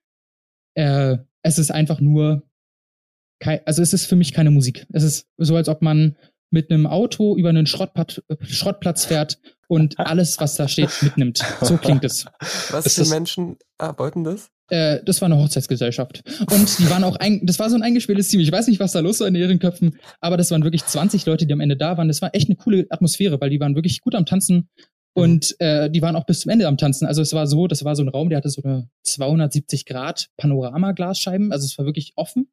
Äh, 0.75 1.17
es 1.41 1.57
ist 1.57 1.71
einfach 1.71 1.99
nur, 1.99 2.43
kein, 3.39 3.61
also 3.65 3.81
es 3.81 3.93
ist 3.93 4.05
für 4.05 4.15
mich 4.15 4.33
keine 4.33 4.51
Musik. 4.51 4.85
Es 4.91 5.03
ist 5.03 5.27
so, 5.37 5.55
als 5.55 5.69
ob 5.69 5.81
man 5.81 6.17
mit 6.49 6.69
einem 6.69 6.85
Auto 6.85 7.35
über 7.35 7.49
einen 7.49 7.65
Schrottplatz, 7.65 8.21
Schrottplatz 8.41 9.05
fährt 9.05 9.39
und 9.67 9.97
alles, 9.99 10.39
was 10.39 10.55
da 10.55 10.67
steht, 10.67 10.91
mitnimmt. 11.01 11.43
So 11.61 11.77
klingt 11.77 12.03
es. 12.03 12.25
Was 12.69 12.85
ist 12.85 12.95
für 12.95 13.01
das, 13.01 13.09
Menschen 13.09 13.57
wollten 13.97 14.23
das? 14.23 14.49
Äh, 14.69 15.03
das 15.03 15.21
war 15.21 15.27
eine 15.27 15.37
Hochzeitsgesellschaft. 15.37 16.23
Und 16.51 16.79
die 16.79 16.89
waren 16.89 17.03
auch 17.03 17.15
ein, 17.15 17.45
das 17.45 17.59
war 17.59 17.69
so 17.69 17.75
ein 17.75 17.83
eingespieltes 17.83 18.27
Team. 18.29 18.39
Ich 18.39 18.51
weiß 18.51 18.67
nicht, 18.67 18.79
was 18.79 18.91
da 18.91 18.99
los 18.99 19.19
war 19.19 19.27
in 19.27 19.35
ihren 19.35 19.59
Köpfen, 19.59 19.97
aber 20.21 20.37
das 20.37 20.51
waren 20.51 20.63
wirklich 20.63 20.85
20 20.85 21.25
Leute, 21.25 21.45
die 21.45 21.53
am 21.53 21.59
Ende 21.59 21.77
da 21.77 21.97
waren. 21.97 22.07
Das 22.07 22.21
war 22.21 22.33
echt 22.33 22.49
eine 22.49 22.55
coole 22.55 22.85
Atmosphäre, 22.89 23.39
weil 23.41 23.49
die 23.49 23.59
waren 23.59 23.75
wirklich 23.75 24.01
gut 24.01 24.15
am 24.15 24.25
Tanzen. 24.25 24.69
Und 25.15 25.55
äh, 25.59 25.91
die 25.91 26.01
waren 26.01 26.15
auch 26.15 26.25
bis 26.25 26.41
zum 26.41 26.51
Ende 26.51 26.67
am 26.67 26.77
Tanzen. 26.77 27.05
Also 27.05 27.21
es 27.21 27.33
war 27.33 27.45
so, 27.45 27.67
das 27.67 27.83
war 27.83 27.95
so 27.95 28.03
ein 28.03 28.09
Raum, 28.09 28.29
der 28.29 28.37
hatte 28.37 28.49
so 28.49 28.63
eine 28.63 28.89
270 29.03 29.85
Grad 29.85 30.29
Panorama-Glasscheiben. 30.37 31.51
Also 31.51 31.65
es 31.65 31.77
war 31.77 31.85
wirklich 31.85 32.13
offen. 32.15 32.49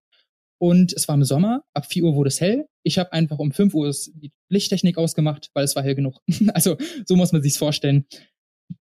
Und 0.63 0.93
es 0.93 1.09
war 1.09 1.15
im 1.15 1.25
Sommer, 1.25 1.65
ab 1.73 1.87
4 1.87 2.05
Uhr 2.05 2.15
wurde 2.15 2.29
es 2.29 2.41
hell. 2.41 2.67
Ich 2.83 2.99
habe 2.99 3.13
einfach 3.15 3.39
um 3.39 3.51
5 3.51 3.73
Uhr 3.73 3.95
die 4.15 4.31
Lichttechnik 4.51 4.99
ausgemacht, 4.99 5.51
weil 5.55 5.65
es 5.65 5.75
war 5.75 5.83
hell 5.83 5.95
genug. 5.95 6.21
also 6.55 6.77
so 7.07 7.17
muss 7.17 7.33
man 7.33 7.41
sich's 7.41 7.57
vorstellen. 7.57 8.05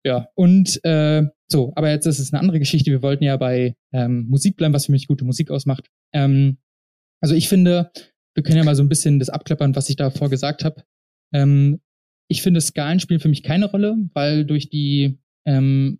Ja, 0.04 0.28
und 0.34 0.84
äh, 0.84 1.22
so, 1.46 1.72
aber 1.76 1.90
jetzt 1.90 2.06
ist 2.06 2.18
es 2.18 2.32
eine 2.32 2.40
andere 2.40 2.58
Geschichte. 2.58 2.90
Wir 2.90 3.02
wollten 3.02 3.24
ja 3.24 3.36
bei 3.36 3.76
ähm, 3.92 4.26
Musik 4.28 4.56
bleiben, 4.56 4.74
was 4.74 4.86
für 4.86 4.92
mich 4.92 5.06
gute 5.06 5.24
Musik 5.24 5.50
ausmacht. 5.50 5.88
Ähm, 6.12 6.58
also 7.22 7.34
ich 7.34 7.48
finde, 7.48 7.92
wir 8.34 8.42
können 8.42 8.58
ja 8.58 8.64
mal 8.64 8.76
so 8.76 8.82
ein 8.82 8.88
bisschen 8.88 9.20
das 9.20 9.30
abklappern, 9.30 9.76
was 9.76 9.88
ich 9.88 9.96
davor 9.96 10.30
gesagt 10.30 10.64
habe. 10.64 10.82
Ähm, 11.32 11.80
ich 12.28 12.42
finde, 12.42 12.60
Skalen 12.60 13.00
spielen 13.00 13.20
für 13.20 13.28
mich 13.28 13.42
keine 13.42 13.66
Rolle, 13.66 13.96
weil 14.14 14.44
durch 14.44 14.68
die 14.68 15.18
ähm, 15.46 15.98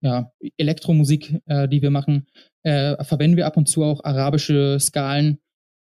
ja, 0.00 0.32
Elektromusik, 0.56 1.40
äh, 1.46 1.68
die 1.68 1.82
wir 1.82 1.90
machen, 1.90 2.26
äh, 2.62 3.02
verwenden 3.04 3.36
wir 3.36 3.46
ab 3.46 3.56
und 3.56 3.68
zu 3.68 3.84
auch 3.84 4.02
arabische 4.04 4.78
Skalen. 4.80 5.38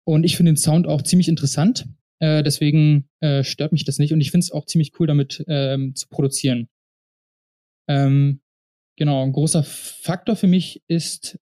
Und 0.06 0.24
ich 0.24 0.38
finde 0.38 0.54
den 0.54 0.58
Sound 0.58 0.88
auch 0.88 1.02
ziemlich 1.02 1.28
interessant. 1.28 1.88
Äh, 2.20 2.42
deswegen 2.42 3.10
äh, 3.20 3.44
stört 3.44 3.72
mich 3.72 3.86
das 3.86 4.00
nicht. 4.00 4.14
Und 4.14 4.22
ich 4.22 4.32
finde 4.32 4.46
es 4.46 4.52
auch 4.52 4.66
ziemlich 4.66 5.00
cool, 5.00 5.08
damit 5.08 5.44
ähm, 5.48 5.96
zu 5.96 6.08
produzieren. 6.08 6.70
Ähm, 7.88 8.42
genau, 8.98 9.24
ein 9.24 9.34
großer 9.34 9.64
Faktor 9.64 10.36
für 10.36 10.48
mich 10.48 10.82
ist 10.88 11.40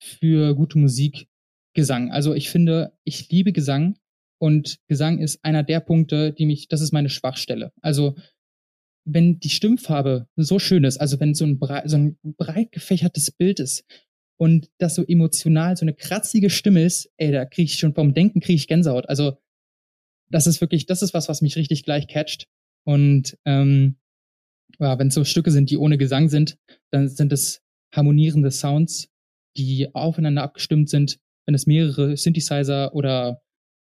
für 0.00 0.54
gute 0.54 0.78
Musik 0.78 1.28
Gesang. 1.74 2.10
Also 2.10 2.32
ich 2.32 2.48
finde, 2.48 2.96
ich 3.04 3.28
liebe 3.28 3.52
Gesang 3.52 3.98
und 4.38 4.78
Gesang 4.88 5.18
ist 5.18 5.44
einer 5.44 5.62
der 5.62 5.80
Punkte, 5.80 6.32
die 6.32 6.46
mich, 6.46 6.68
das 6.68 6.80
ist 6.80 6.92
meine 6.92 7.08
Schwachstelle. 7.08 7.72
Also 7.80 8.16
wenn 9.04 9.38
die 9.38 9.50
Stimmfarbe 9.50 10.28
so 10.36 10.58
schön 10.58 10.84
ist, 10.84 10.98
also 10.98 11.20
wenn 11.20 11.34
so 11.34 11.44
ein, 11.44 11.58
breit, 11.58 11.88
so 11.88 11.96
ein 11.96 12.18
breit 12.22 12.72
gefächertes 12.72 13.30
Bild 13.30 13.60
ist 13.60 13.84
und 14.36 14.68
das 14.78 14.96
so 14.96 15.04
emotional 15.06 15.76
so 15.76 15.84
eine 15.84 15.94
kratzige 15.94 16.50
Stimme 16.50 16.82
ist, 16.82 17.10
ey, 17.16 17.30
da 17.32 17.44
kriege 17.44 17.66
ich 17.66 17.78
schon 17.78 17.94
vom 17.94 18.14
Denken 18.14 18.40
kriege 18.40 18.56
ich 18.56 18.66
Gänsehaut. 18.66 19.08
Also 19.08 19.38
das 20.28 20.46
ist 20.46 20.60
wirklich, 20.60 20.86
das 20.86 21.02
ist 21.02 21.14
was, 21.14 21.28
was 21.28 21.40
mich 21.40 21.56
richtig 21.56 21.84
gleich 21.84 22.08
catcht. 22.08 22.48
Und 22.84 23.38
ähm, 23.44 23.96
ja, 24.80 24.98
wenn 24.98 25.08
es 25.08 25.14
so 25.14 25.24
Stücke 25.24 25.52
sind, 25.52 25.70
die 25.70 25.78
ohne 25.78 25.98
Gesang 25.98 26.28
sind, 26.28 26.58
dann 26.90 27.08
sind 27.08 27.32
es 27.32 27.62
harmonierende 27.94 28.50
Sounds, 28.50 29.08
die 29.56 29.94
aufeinander 29.94 30.42
abgestimmt 30.42 30.90
sind. 30.90 31.18
Wenn 31.46 31.54
es 31.54 31.66
mehrere 31.66 32.16
Synthesizer 32.16 32.92
oder 32.92 33.40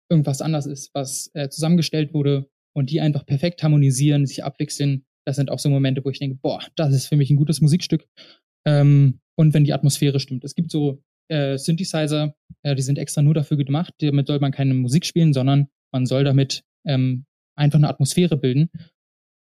irgendwas 0.10 0.42
anders 0.42 0.66
ist, 0.66 0.92
was 0.94 1.30
äh, 1.34 1.50
zusammengestellt 1.50 2.14
wurde 2.14 2.50
und 2.76 2.90
die 2.90 3.02
einfach 3.02 3.26
perfekt 3.26 3.64
harmonisieren, 3.64 4.26
sich 4.26 4.44
abwechseln, 4.44 5.06
das 5.26 5.36
sind 5.36 5.52
auch 5.52 5.60
so 5.60 5.70
Momente, 5.70 6.04
wo 6.04 6.10
ich 6.10 6.20
denke, 6.20 6.40
boah, 6.42 6.60
das 6.76 6.94
ist 6.94 7.08
für 7.08 7.16
mich 7.16 7.30
ein 7.30 7.36
gutes 7.36 7.62
Musikstück. 7.62 8.08
Ähm, 8.66 9.20
und 9.38 9.54
wenn 9.54 9.64
die 9.64 9.74
Atmosphäre 9.74 10.20
stimmt. 10.20 10.44
Es 10.44 10.56
gibt 10.56 10.72
so 10.72 11.04
äh, 11.30 11.58
Synthesizer, 11.58 12.36
äh, 12.64 12.76
die 12.76 12.82
sind 12.82 12.98
extra 12.98 13.22
nur 13.22 13.34
dafür 13.34 13.58
gemacht. 13.58 13.94
Damit 14.00 14.28
soll 14.28 14.40
man 14.40 14.52
keine 14.52 14.74
Musik 14.74 15.06
spielen, 15.06 15.34
sondern 15.34 15.68
man 15.94 16.06
soll 16.06 16.24
damit 16.24 16.64
ähm, 16.86 17.26
einfach 17.56 17.78
eine 17.78 17.90
Atmosphäre 17.90 18.38
bilden. 18.38 18.70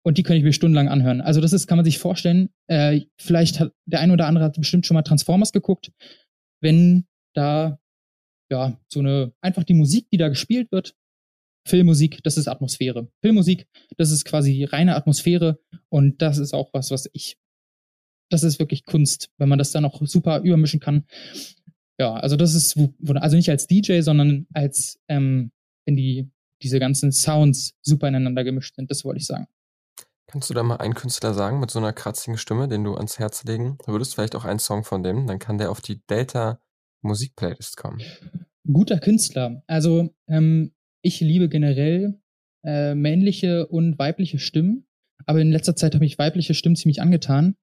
Und 0.04 0.18
die 0.18 0.22
kann 0.22 0.36
ich 0.36 0.42
mir 0.44 0.52
stundenlang 0.52 0.88
anhören. 0.88 1.20
Also 1.20 1.40
das 1.40 1.52
ist, 1.52 1.66
kann 1.66 1.78
man 1.78 1.84
sich 1.84 1.98
vorstellen, 1.98 2.50
äh, 2.68 3.00
vielleicht 3.20 3.60
hat 3.60 3.72
der 3.86 4.00
eine 4.00 4.12
oder 4.12 4.26
andere 4.26 4.44
hat 4.44 4.56
bestimmt 4.56 4.86
schon 4.86 4.94
mal 4.94 5.02
Transformers 5.02 5.52
geguckt. 5.52 5.92
Wenn 6.60 7.06
da 7.34 7.78
ja 8.50 8.78
so 8.88 9.00
eine 9.00 9.32
einfach 9.40 9.64
die 9.64 9.74
Musik, 9.74 10.08
die 10.10 10.16
da 10.16 10.28
gespielt 10.28 10.70
wird, 10.72 10.94
Filmmusik, 11.66 12.22
das 12.22 12.36
ist 12.36 12.46
Atmosphäre. 12.48 13.08
Filmmusik, 13.20 13.66
das 13.96 14.12
ist 14.12 14.24
quasi 14.24 14.64
reine 14.64 14.94
Atmosphäre 14.94 15.58
und 15.88 16.22
das 16.22 16.38
ist 16.38 16.54
auch 16.54 16.72
was, 16.72 16.90
was 16.90 17.10
ich, 17.12 17.38
das 18.30 18.44
ist 18.44 18.58
wirklich 18.60 18.84
Kunst, 18.84 19.30
wenn 19.36 19.48
man 19.48 19.58
das 19.58 19.72
dann 19.72 19.82
noch 19.82 20.00
super 20.06 20.40
übermischen 20.40 20.80
kann. 20.80 21.06
Ja, 21.98 22.14
also 22.14 22.36
das 22.36 22.54
ist, 22.54 22.78
also 23.14 23.36
nicht 23.36 23.50
als 23.50 23.66
DJ, 23.66 24.00
sondern 24.00 24.46
als, 24.54 25.00
ähm, 25.08 25.50
wenn 25.86 25.96
die, 25.96 26.30
diese 26.62 26.78
ganzen 26.78 27.10
Sounds 27.10 27.74
super 27.82 28.06
ineinander 28.06 28.44
gemischt 28.44 28.76
sind, 28.76 28.90
das 28.90 29.04
wollte 29.04 29.18
ich 29.18 29.26
sagen. 29.26 29.46
Kannst 30.28 30.50
du 30.50 30.54
da 30.54 30.62
mal 30.62 30.76
einen 30.76 30.94
Künstler 30.94 31.34
sagen 31.34 31.60
mit 31.60 31.70
so 31.70 31.78
einer 31.78 31.92
kratzigen 31.92 32.36
Stimme, 32.36 32.68
den 32.68 32.84
du 32.84 32.94
ans 32.94 33.18
Herz 33.18 33.44
legen 33.44 33.78
würdest? 33.86 34.14
Vielleicht 34.14 34.34
auch 34.36 34.44
einen 34.44 34.58
Song 34.58 34.84
von 34.84 35.02
dem, 35.02 35.26
dann 35.26 35.38
kann 35.38 35.58
der 35.58 35.70
auf 35.70 35.80
die 35.80 36.04
Delta 36.06 36.60
Musikplaylist 37.06 37.76
kommen. 37.76 38.00
Guter 38.70 38.98
Künstler. 38.98 39.62
Also 39.66 40.14
ähm, 40.28 40.72
ich 41.02 41.20
liebe 41.20 41.48
generell 41.48 42.20
äh, 42.64 42.94
männliche 42.94 43.66
und 43.66 43.98
weibliche 43.98 44.38
Stimmen, 44.38 44.86
aber 45.24 45.40
in 45.40 45.52
letzter 45.52 45.76
Zeit 45.76 45.94
habe 45.94 46.04
ich 46.04 46.18
weibliche 46.18 46.54
Stimmen 46.54 46.76
ziemlich 46.76 47.00
angetan. 47.00 47.56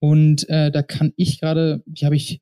Und 0.00 0.48
äh, 0.48 0.70
da 0.70 0.82
kann 0.82 1.12
ich 1.16 1.40
gerade, 1.40 1.82
die 1.86 2.04
habe 2.04 2.16
ich 2.16 2.40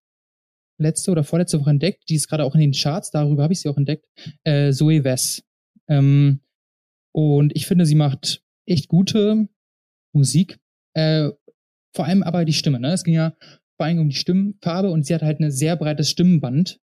letzte 0.79 1.11
oder 1.11 1.25
vorletzte 1.25 1.61
Woche 1.61 1.71
entdeckt, 1.71 2.09
die 2.09 2.17
ist 2.17 2.29
gerade 2.29 2.45
auch 2.45 2.55
in 2.55 2.61
den 2.61 2.73
Charts, 2.73 3.11
darüber 3.11 3.45
habe 3.45 3.53
ich 3.53 3.61
sie 3.61 3.69
auch 3.69 3.77
entdeckt, 3.77 4.07
äh, 4.45 4.73
Zoe 4.73 5.05
Wess. 5.05 5.45
Ähm, 5.89 6.41
und 7.13 7.55
ich 7.55 7.67
finde, 7.67 7.87
sie 7.87 7.95
macht 7.95 8.43
echt 8.67 8.89
gute 8.89 9.49
Musik. 10.13 10.59
Äh, 10.95 11.31
vor 11.95 12.07
allem 12.07 12.23
aber 12.23 12.45
die 12.45 12.53
Stimme. 12.53 12.81
Ne? 12.81 12.93
Es 12.93 13.05
ging 13.05 13.15
ja 13.15 13.37
vor 13.85 13.89
allem 13.89 13.99
um 13.99 14.09
die 14.09 14.17
Stimmfarbe 14.17 14.91
und 14.91 15.05
sie 15.05 15.15
hat 15.15 15.21
halt 15.21 15.41
ein 15.41 15.51
sehr 15.51 15.77
breites 15.77 16.09
Stimmenband. 16.09 16.81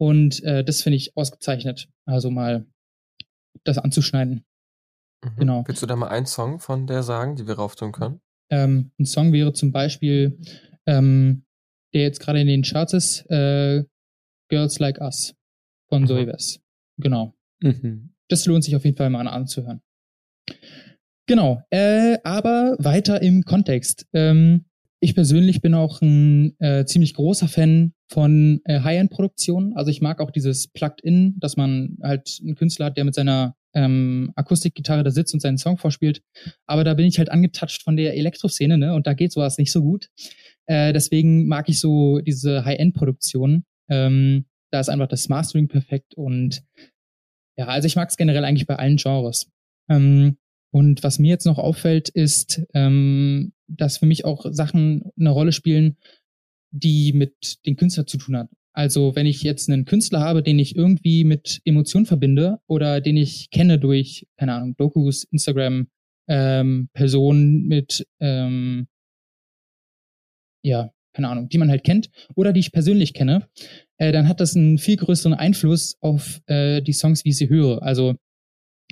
Und 0.00 0.42
äh, 0.44 0.64
das 0.64 0.80
finde 0.80 0.96
ich 0.96 1.14
ausgezeichnet. 1.14 1.90
Also 2.06 2.30
mal 2.30 2.66
das 3.64 3.76
anzuschneiden. 3.76 4.46
Mhm. 5.22 5.36
Genau. 5.36 5.64
Willst 5.66 5.82
du 5.82 5.86
da 5.86 5.96
mal 5.96 6.08
einen 6.08 6.24
Song 6.24 6.58
von 6.58 6.86
der 6.86 7.02
sagen, 7.02 7.36
die 7.36 7.46
wir 7.46 7.56
rauf 7.56 7.76
tun 7.76 7.92
können? 7.92 8.20
Ähm, 8.50 8.92
ein 8.98 9.04
Song 9.04 9.34
wäre 9.34 9.52
zum 9.52 9.72
Beispiel, 9.72 10.40
ähm, 10.86 11.44
der 11.92 12.02
jetzt 12.02 12.20
gerade 12.20 12.40
in 12.40 12.46
den 12.46 12.62
Charts 12.62 12.94
ist, 12.94 13.30
äh, 13.30 13.84
Girls 14.48 14.78
Like 14.78 15.02
Us 15.02 15.34
von 15.90 16.02
mhm. 16.02 16.06
Zoe 16.06 16.26
West. 16.26 16.62
Genau. 16.96 17.34
Mhm. 17.60 18.14
Das 18.28 18.46
lohnt 18.46 18.64
sich 18.64 18.74
auf 18.74 18.86
jeden 18.86 18.96
Fall 18.96 19.10
mal 19.10 19.26
anzuhören. 19.26 19.82
Genau. 21.26 21.62
Äh, 21.68 22.16
aber 22.24 22.76
weiter 22.78 23.20
im 23.20 23.42
Kontext. 23.42 24.06
Ähm, 24.14 24.64
ich 25.00 25.14
persönlich 25.14 25.60
bin 25.60 25.74
auch 25.74 26.00
ein 26.02 26.58
äh, 26.60 26.84
ziemlich 26.84 27.14
großer 27.14 27.48
Fan 27.48 27.92
von 28.08 28.60
äh, 28.64 28.80
High-End-Produktionen. 28.80 29.74
Also 29.76 29.90
ich 29.90 30.00
mag 30.00 30.20
auch 30.20 30.30
dieses 30.30 30.68
Plugged-In, 30.68 31.36
dass 31.38 31.56
man 31.56 31.98
halt 32.02 32.38
einen 32.42 32.56
Künstler 32.56 32.86
hat, 32.86 32.96
der 32.96 33.04
mit 33.04 33.14
seiner 33.14 33.54
ähm, 33.74 34.32
Akustikgitarre 34.34 35.04
da 35.04 35.10
sitzt 35.10 35.34
und 35.34 35.40
seinen 35.40 35.58
Song 35.58 35.78
vorspielt. 35.78 36.22
Aber 36.66 36.84
da 36.84 36.94
bin 36.94 37.06
ich 37.06 37.18
halt 37.18 37.30
angetatscht 37.30 37.82
von 37.82 37.96
der 37.96 38.16
Elektroszene, 38.16 38.78
ne? 38.78 38.94
Und 38.94 39.06
da 39.06 39.14
geht 39.14 39.32
sowas 39.32 39.58
nicht 39.58 39.70
so 39.70 39.82
gut. 39.82 40.08
Äh, 40.66 40.92
deswegen 40.92 41.46
mag 41.46 41.68
ich 41.68 41.80
so 41.80 42.18
diese 42.20 42.64
High-End-Produktionen. 42.64 43.64
Ähm, 43.88 44.46
da 44.70 44.80
ist 44.80 44.88
einfach 44.88 45.08
das 45.08 45.28
Mastering 45.28 45.68
perfekt 45.68 46.14
und 46.14 46.62
ja, 47.56 47.66
also 47.66 47.86
ich 47.86 47.96
mag 47.96 48.08
es 48.08 48.16
generell 48.16 48.44
eigentlich 48.44 48.66
bei 48.66 48.76
allen 48.76 48.96
Genres. 48.96 49.50
Ähm, 49.88 50.38
und 50.70 51.02
was 51.02 51.18
mir 51.18 51.28
jetzt 51.28 51.46
noch 51.46 51.58
auffällt, 51.58 52.08
ist, 52.08 52.62
ähm, 52.74 53.52
dass 53.68 53.98
für 53.98 54.06
mich 54.06 54.24
auch 54.24 54.46
Sachen 54.50 55.10
eine 55.18 55.30
Rolle 55.30 55.52
spielen, 55.52 55.96
die 56.70 57.12
mit 57.12 57.64
dem 57.66 57.76
Künstler 57.76 58.06
zu 58.06 58.18
tun 58.18 58.36
hat. 58.36 58.48
Also 58.72 59.16
wenn 59.16 59.26
ich 59.26 59.42
jetzt 59.42 59.68
einen 59.68 59.84
Künstler 59.86 60.20
habe, 60.20 60.42
den 60.42 60.58
ich 60.58 60.76
irgendwie 60.76 61.24
mit 61.24 61.60
Emotionen 61.64 62.06
verbinde 62.06 62.58
oder 62.66 63.00
den 63.00 63.16
ich 63.16 63.50
kenne 63.50 63.78
durch, 63.78 64.26
keine 64.36 64.54
Ahnung, 64.54 64.76
Dokus, 64.76 65.24
Instagram, 65.24 65.88
ähm, 66.28 66.88
Personen 66.92 67.66
mit, 67.66 68.06
ähm, 68.20 68.86
ja, 70.62 70.92
keine 71.12 71.28
Ahnung, 71.28 71.48
die 71.48 71.58
man 71.58 71.70
halt 71.70 71.82
kennt 71.82 72.10
oder 72.36 72.52
die 72.52 72.60
ich 72.60 72.70
persönlich 72.70 73.14
kenne, 73.14 73.48
äh, 73.96 74.12
dann 74.12 74.28
hat 74.28 74.40
das 74.40 74.54
einen 74.54 74.78
viel 74.78 74.96
größeren 74.96 75.34
Einfluss 75.34 75.96
auf 76.00 76.40
äh, 76.46 76.80
die 76.80 76.92
Songs, 76.92 77.24
wie 77.24 77.30
ich 77.30 77.38
sie 77.38 77.48
höre. 77.48 77.82
Also 77.82 78.14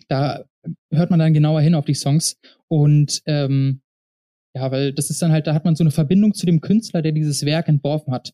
da 0.09 0.45
hört 0.91 1.11
man 1.11 1.21
dann 1.21 1.35
genauer 1.35 1.61
hin 1.61 1.77
auf 1.77 1.85
die 1.85 1.95
Songs 1.95 2.39
und 2.69 3.23
ähm, 3.27 3.83
ja, 4.57 4.71
weil 4.71 4.95
das 4.95 5.11
ist 5.11 5.21
dann 5.21 5.33
halt, 5.33 5.47
da 5.47 5.53
hat 5.53 5.67
man 5.67 5.77
so 5.77 5.85
eine 5.85 5.91
Verbindung 5.91 6.33
zu 6.33 6.47
dem 6.47 6.63
Künstler, 6.63 7.03
der 7.03 7.13
dieses 7.13 7.45
Werk 7.45 7.69
entworfen 7.69 8.11
hat. 8.11 8.33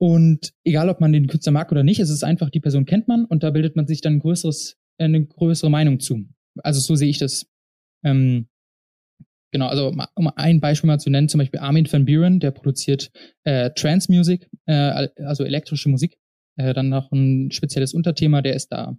Und 0.00 0.54
egal, 0.64 0.88
ob 0.88 1.00
man 1.00 1.12
den 1.12 1.26
Künstler 1.26 1.52
mag 1.52 1.70
oder 1.70 1.84
nicht, 1.84 2.00
es 2.00 2.08
ist 2.08 2.24
einfach, 2.24 2.48
die 2.48 2.60
Person 2.60 2.86
kennt 2.86 3.06
man 3.06 3.26
und 3.26 3.42
da 3.42 3.50
bildet 3.50 3.76
man 3.76 3.86
sich 3.86 4.00
dann 4.00 4.14
ein 4.14 4.18
größeres, 4.20 4.78
äh, 4.96 5.04
eine 5.04 5.26
größere 5.26 5.70
Meinung 5.70 6.00
zu. 6.00 6.26
Also 6.62 6.80
so 6.80 6.94
sehe 6.94 7.10
ich 7.10 7.18
das. 7.18 7.46
Ähm, 8.04 8.48
genau, 9.52 9.66
also 9.66 9.94
um 10.14 10.28
ein 10.34 10.60
Beispiel 10.60 10.88
mal 10.88 10.98
zu 10.98 11.10
nennen, 11.10 11.28
zum 11.28 11.40
Beispiel 11.40 11.60
Armin 11.60 11.92
van 11.92 12.06
Buren, 12.06 12.40
der 12.40 12.50
produziert 12.50 13.10
äh, 13.44 13.70
Trance 13.72 14.10
Music, 14.10 14.48
äh, 14.64 15.08
also 15.18 15.44
elektrische 15.44 15.90
Musik. 15.90 16.16
Äh, 16.56 16.72
dann 16.72 16.88
noch 16.88 17.12
ein 17.12 17.50
spezielles 17.50 17.92
Unterthema, 17.92 18.40
der 18.40 18.54
ist 18.54 18.72
da 18.72 18.96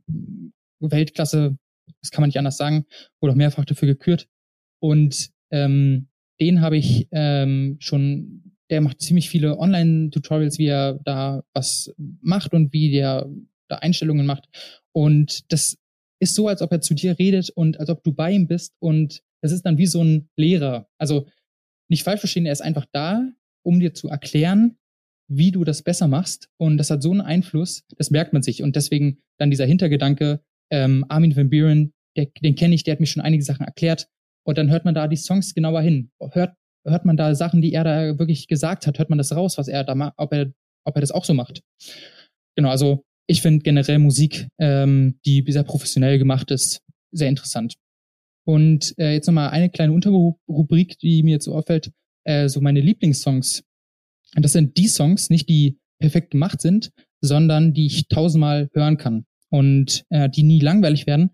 Weltklasse, 0.80 1.58
das 2.04 2.12
kann 2.12 2.22
man 2.22 2.28
nicht 2.28 2.38
anders 2.38 2.58
sagen, 2.58 2.86
wurde 3.20 3.32
auch 3.32 3.38
mehrfach 3.38 3.66
dafür 3.66 3.88
gekürt. 3.88 4.28
Und 4.80 5.36
ähm, 5.52 6.08
den 6.40 6.62
habe 6.62 6.78
ich 6.78 7.08
ähm, 7.12 7.78
schon, 7.80 8.54
der 8.70 8.82
macht 8.82 9.02
ziemlich 9.02 9.30
viele 9.30 9.58
Online-Tutorials, 9.58 10.58
wie 10.60 10.68
er 10.68 11.00
da 11.04 11.44
was 11.54 11.94
macht 11.98 12.54
und 12.54 12.74
wie 12.74 12.92
der 12.92 13.28
da 13.68 13.78
Einstellungen 13.78 14.26
macht. 14.26 14.48
Und 14.94 15.52
das 15.52 15.78
ist 16.20 16.36
so, 16.36 16.48
als 16.48 16.62
ob 16.62 16.72
er 16.72 16.82
zu 16.82 16.94
dir 16.94 17.18
redet 17.20 17.50
und 17.50 17.80
als 17.80 17.90
ob 17.90 18.04
du 18.04 18.14
bei 18.14 18.32
ihm 18.32 18.48
bist. 18.48 18.76
Und 18.80 19.22
das 19.42 19.52
ist 19.52 19.64
dann 19.64 19.78
wie 19.78 19.86
so 19.86 20.04
ein 20.04 20.30
Lehrer. 20.36 20.88
Also 20.98 21.28
nicht 21.90 22.04
falsch 22.04 22.20
verstehen, 22.20 22.46
er 22.46 22.54
ist 22.54 22.62
einfach 22.62 22.86
da, 22.92 23.28
um 23.64 23.80
dir 23.80 23.94
zu 23.94 24.10
erklären, 24.10 24.78
wie 25.30 25.52
du 25.52 25.64
das 25.64 25.84
besser 25.84 26.08
machst. 26.08 26.50
Und 26.58 26.78
das 26.78 26.90
hat 26.90 27.04
so 27.04 27.12
einen 27.12 27.22
Einfluss, 27.22 27.86
das 27.98 28.12
merkt 28.12 28.34
man 28.34 28.42
sich. 28.42 28.64
Und 28.64 28.76
deswegen 28.76 29.20
dann 29.38 29.50
dieser 29.50 29.66
Hintergedanke, 29.66 30.42
ähm, 30.72 31.06
Armin 31.10 31.36
van 31.36 31.50
Buren, 31.50 31.94
der, 32.16 32.28
den 32.42 32.56
kenne 32.56 32.76
ich, 32.76 32.84
der 32.84 32.94
hat 32.94 33.00
mir 33.00 33.06
schon 33.06 33.22
einige 33.24 33.44
Sachen 33.44 33.66
erklärt. 33.66 34.10
Und 34.48 34.58
dann 34.58 34.70
hört 34.70 34.86
man 34.86 34.96
da 34.96 35.08
die 35.08 35.18
Songs 35.18 35.54
genauer 35.54 35.82
hin. 35.82 36.10
Hört, 36.32 36.56
hört 36.86 37.04
man 37.04 37.18
da 37.18 37.36
Sachen, 37.36 37.62
die 37.62 37.74
er 37.74 37.84
da 37.84 38.18
wirklich 38.18 38.48
gesagt 38.48 38.88
hat, 38.88 38.98
hört 38.98 39.10
man 39.10 39.18
das 39.18 39.36
raus, 39.36 39.58
was 39.58 39.68
er 39.68 39.84
da 39.84 39.94
macht, 39.94 40.14
ob 40.16 40.32
er, 40.34 40.54
ob 40.86 40.96
er 40.96 41.02
das 41.02 41.12
auch 41.12 41.26
so 41.26 41.34
macht. 41.34 41.62
Genau, 42.56 42.70
also 42.70 43.04
ich 43.28 43.42
finde 43.42 43.62
generell 43.62 44.00
Musik, 44.00 44.48
ähm, 44.58 45.20
die 45.26 45.44
sehr 45.50 45.64
professionell 45.64 46.18
gemacht 46.18 46.50
ist, 46.52 46.82
sehr 47.12 47.28
interessant. 47.28 47.76
Und 48.46 48.98
äh, 48.98 49.12
jetzt 49.14 49.28
nochmal 49.28 49.50
eine 49.50 49.70
kleine 49.70 49.92
Unterrubrik, 49.92 50.98
die 51.00 51.24
mir 51.24 51.32
jetzt 51.32 51.46
so 51.46 51.54
auffällt, 51.54 51.92
äh, 52.24 52.48
so 52.48 52.62
meine 52.62 52.80
Lieblingssongs. 52.80 53.64
Und 54.34 54.46
das 54.46 54.54
sind 54.54 54.78
die 54.78 54.88
Songs, 54.88 55.30
nicht 55.30 55.50
die 55.50 55.78
perfekt 56.00 56.32
gemacht 56.32 56.62
sind, 56.62 56.92
sondern 57.20 57.74
die 57.74 57.88
ich 57.88 58.08
tausendmal 58.08 58.70
hören 58.74 58.98
kann 58.98 59.26
und 59.50 60.06
äh, 60.10 60.30
die 60.30 60.44
nie 60.44 60.62
langweilig 60.62 61.06
werden. 61.06 61.32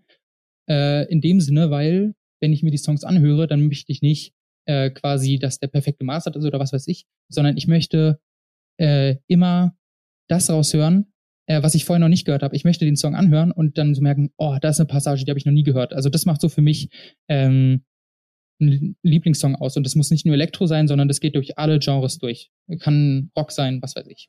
Äh, 0.68 1.06
in 1.12 1.20
dem 1.20 1.40
Sinne, 1.40 1.70
weil 1.70 2.14
wenn 2.44 2.52
ich 2.52 2.62
mir 2.62 2.70
die 2.70 2.76
Songs 2.76 3.04
anhöre, 3.04 3.46
dann 3.46 3.66
möchte 3.66 3.90
ich 3.90 4.02
nicht 4.02 4.34
äh, 4.66 4.90
quasi, 4.90 5.38
dass 5.38 5.58
der 5.58 5.68
perfekt 5.68 5.98
gemastert 5.98 6.36
ist 6.36 6.44
oder 6.44 6.60
was 6.60 6.74
weiß 6.74 6.86
ich, 6.88 7.06
sondern 7.30 7.56
ich 7.56 7.66
möchte 7.66 8.20
äh, 8.78 9.16
immer 9.28 9.74
das 10.28 10.50
raushören, 10.50 11.12
äh, 11.46 11.62
was 11.62 11.74
ich 11.74 11.86
vorher 11.86 12.00
noch 12.00 12.08
nicht 12.08 12.26
gehört 12.26 12.42
habe. 12.42 12.54
Ich 12.54 12.64
möchte 12.64 12.84
den 12.84 12.96
Song 12.96 13.14
anhören 13.14 13.50
und 13.50 13.78
dann 13.78 13.94
so 13.94 14.02
merken, 14.02 14.30
oh, 14.36 14.58
da 14.60 14.68
ist 14.68 14.78
eine 14.78 14.86
Passage, 14.86 15.24
die 15.24 15.30
habe 15.30 15.38
ich 15.38 15.46
noch 15.46 15.52
nie 15.52 15.62
gehört. 15.62 15.94
Also 15.94 16.10
das 16.10 16.26
macht 16.26 16.42
so 16.42 16.50
für 16.50 16.60
mich 16.60 16.90
ähm, 17.28 17.82
einen 18.60 18.96
Lieblingssong 19.02 19.56
aus. 19.56 19.76
Und 19.78 19.84
das 19.84 19.94
muss 19.94 20.10
nicht 20.10 20.26
nur 20.26 20.34
Elektro 20.34 20.66
sein, 20.66 20.86
sondern 20.86 21.08
das 21.08 21.20
geht 21.20 21.36
durch 21.36 21.56
alle 21.56 21.78
Genres 21.78 22.18
durch. 22.18 22.50
Kann 22.78 23.30
Rock 23.34 23.52
sein, 23.52 23.80
was 23.80 23.96
weiß 23.96 24.06
ich. 24.08 24.28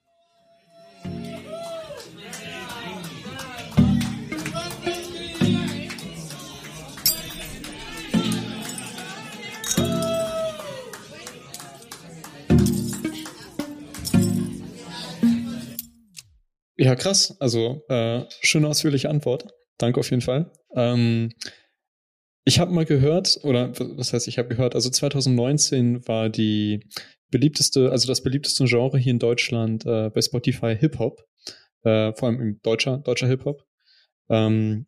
Ja, 16.77 16.95
krass. 16.95 17.35
Also, 17.39 17.83
äh, 17.89 18.23
schöne 18.41 18.67
ausführliche 18.67 19.09
Antwort. 19.09 19.47
Danke 19.77 19.99
auf 19.99 20.09
jeden 20.09 20.21
Fall. 20.21 20.51
Ähm, 20.75 21.31
ich 22.45 22.59
habe 22.59 22.71
mal 22.73 22.85
gehört, 22.85 23.39
oder 23.43 23.71
was 23.79 24.13
heißt, 24.13 24.27
ich 24.27 24.37
habe 24.37 24.49
gehört, 24.49 24.75
also 24.75 24.89
2019 24.89 26.07
war 26.07 26.29
die 26.29 26.81
beliebteste, 27.31 27.91
also 27.91 28.07
das 28.07 28.21
beliebteste 28.21 28.65
Genre 28.65 28.97
hier 28.97 29.11
in 29.11 29.19
Deutschland 29.19 29.85
äh, 29.85 30.09
bei 30.09 30.21
Spotify 30.21 30.75
Hip-Hop, 30.77 31.25
äh, 31.83 32.13
vor 32.13 32.27
allem 32.29 32.41
im 32.41 32.59
deutscher, 32.61 32.99
deutscher 32.99 33.27
Hip-Hop. 33.27 33.65
Ähm, 34.29 34.85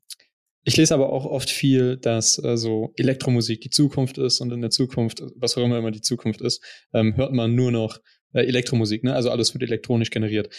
ich 0.63 0.75
lese 0.77 0.93
aber 0.93 1.11
auch 1.11 1.25
oft 1.25 1.49
viel, 1.49 1.97
dass 1.97 2.43
äh, 2.43 2.57
so 2.57 2.93
Elektromusik 2.97 3.61
die 3.61 3.69
Zukunft 3.69 4.17
ist 4.17 4.41
und 4.41 4.51
in 4.51 4.61
der 4.61 4.69
Zukunft, 4.69 5.23
was 5.37 5.57
auch 5.57 5.63
immer 5.63 5.77
immer 5.77 5.91
die 5.91 6.01
Zukunft 6.01 6.41
ist, 6.41 6.61
ähm, 6.93 7.15
hört 7.15 7.31
man 7.31 7.55
nur 7.55 7.71
noch 7.71 7.99
äh, 8.33 8.41
Elektromusik, 8.41 9.03
ne? 9.03 9.13
Also 9.15 9.31
alles 9.31 9.53
wird 9.53 9.63
elektronisch 9.63 10.09
generiert. 10.09 10.53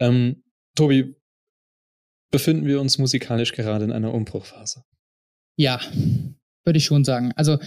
Ähm, 0.00 0.42
Tobi, 0.74 1.14
befinden 2.30 2.66
wir 2.66 2.80
uns 2.80 2.98
musikalisch 2.98 3.52
gerade 3.52 3.84
in 3.84 3.92
einer 3.92 4.14
Umbruchphase? 4.14 4.84
Ja, 5.56 5.80
würde 6.64 6.78
ich 6.78 6.84
schon 6.84 7.04
sagen. 7.04 7.32
Also, 7.36 7.58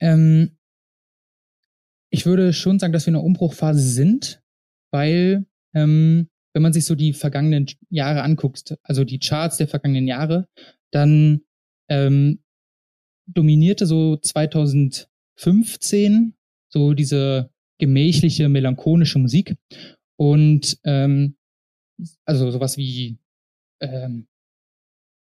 ähm, 0.00 0.56
ich 2.10 2.26
würde 2.26 2.52
schon 2.52 2.78
sagen, 2.78 2.92
dass 2.92 3.06
wir 3.06 3.12
in 3.12 3.16
einer 3.16 3.24
Umbruchphase 3.24 3.80
sind, 3.80 4.42
weil, 4.92 5.46
ähm, 5.74 6.28
wenn 6.54 6.62
man 6.62 6.74
sich 6.74 6.84
so 6.84 6.94
die 6.94 7.14
vergangenen 7.14 7.66
Jahre 7.88 8.22
anguckt, 8.22 8.76
also 8.82 9.04
die 9.04 9.18
Charts 9.18 9.56
der 9.56 9.68
vergangenen 9.68 10.06
Jahre, 10.06 10.46
dann 10.92 11.40
ähm, 11.88 12.42
dominierte 13.26 13.86
so 13.86 14.16
2015 14.16 16.34
so 16.68 16.92
diese 16.94 17.50
gemächliche, 17.78 18.48
melancholische 18.48 19.18
Musik. 19.18 19.56
Und 20.18 20.78
ähm, 20.84 21.36
also 22.24 22.50
sowas 22.50 22.76
wie 22.76 23.18
ähm, 23.80 24.26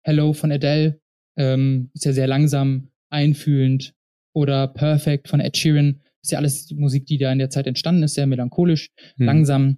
Hello 0.03 0.33
von 0.33 0.51
Adele 0.51 1.01
ähm, 1.37 1.91
ist 1.93 2.05
ja 2.05 2.13
sehr 2.13 2.27
langsam, 2.27 2.89
einfühlend 3.09 3.93
oder 4.33 4.67
Perfect 4.67 5.27
von 5.27 5.39
Ed 5.39 5.57
Sheeran 5.57 6.01
ist 6.21 6.31
ja 6.31 6.39
alles 6.39 6.69
Musik, 6.71 7.05
die 7.05 7.17
da 7.17 7.31
in 7.31 7.39
der 7.39 7.49
Zeit 7.49 7.67
entstanden 7.67 8.03
ist, 8.03 8.15
sehr 8.15 8.27
melancholisch, 8.27 8.89
hm. 9.15 9.25
langsam. 9.25 9.77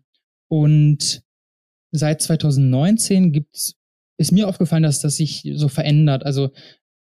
Und 0.50 1.22
seit 1.92 2.22
2019 2.22 3.32
gibt's, 3.32 3.76
ist 4.18 4.32
mir 4.32 4.48
aufgefallen, 4.48 4.84
dass 4.84 5.00
das 5.00 5.18
sich 5.18 5.50
so 5.56 5.68
verändert. 5.68 6.26
Also 6.26 6.52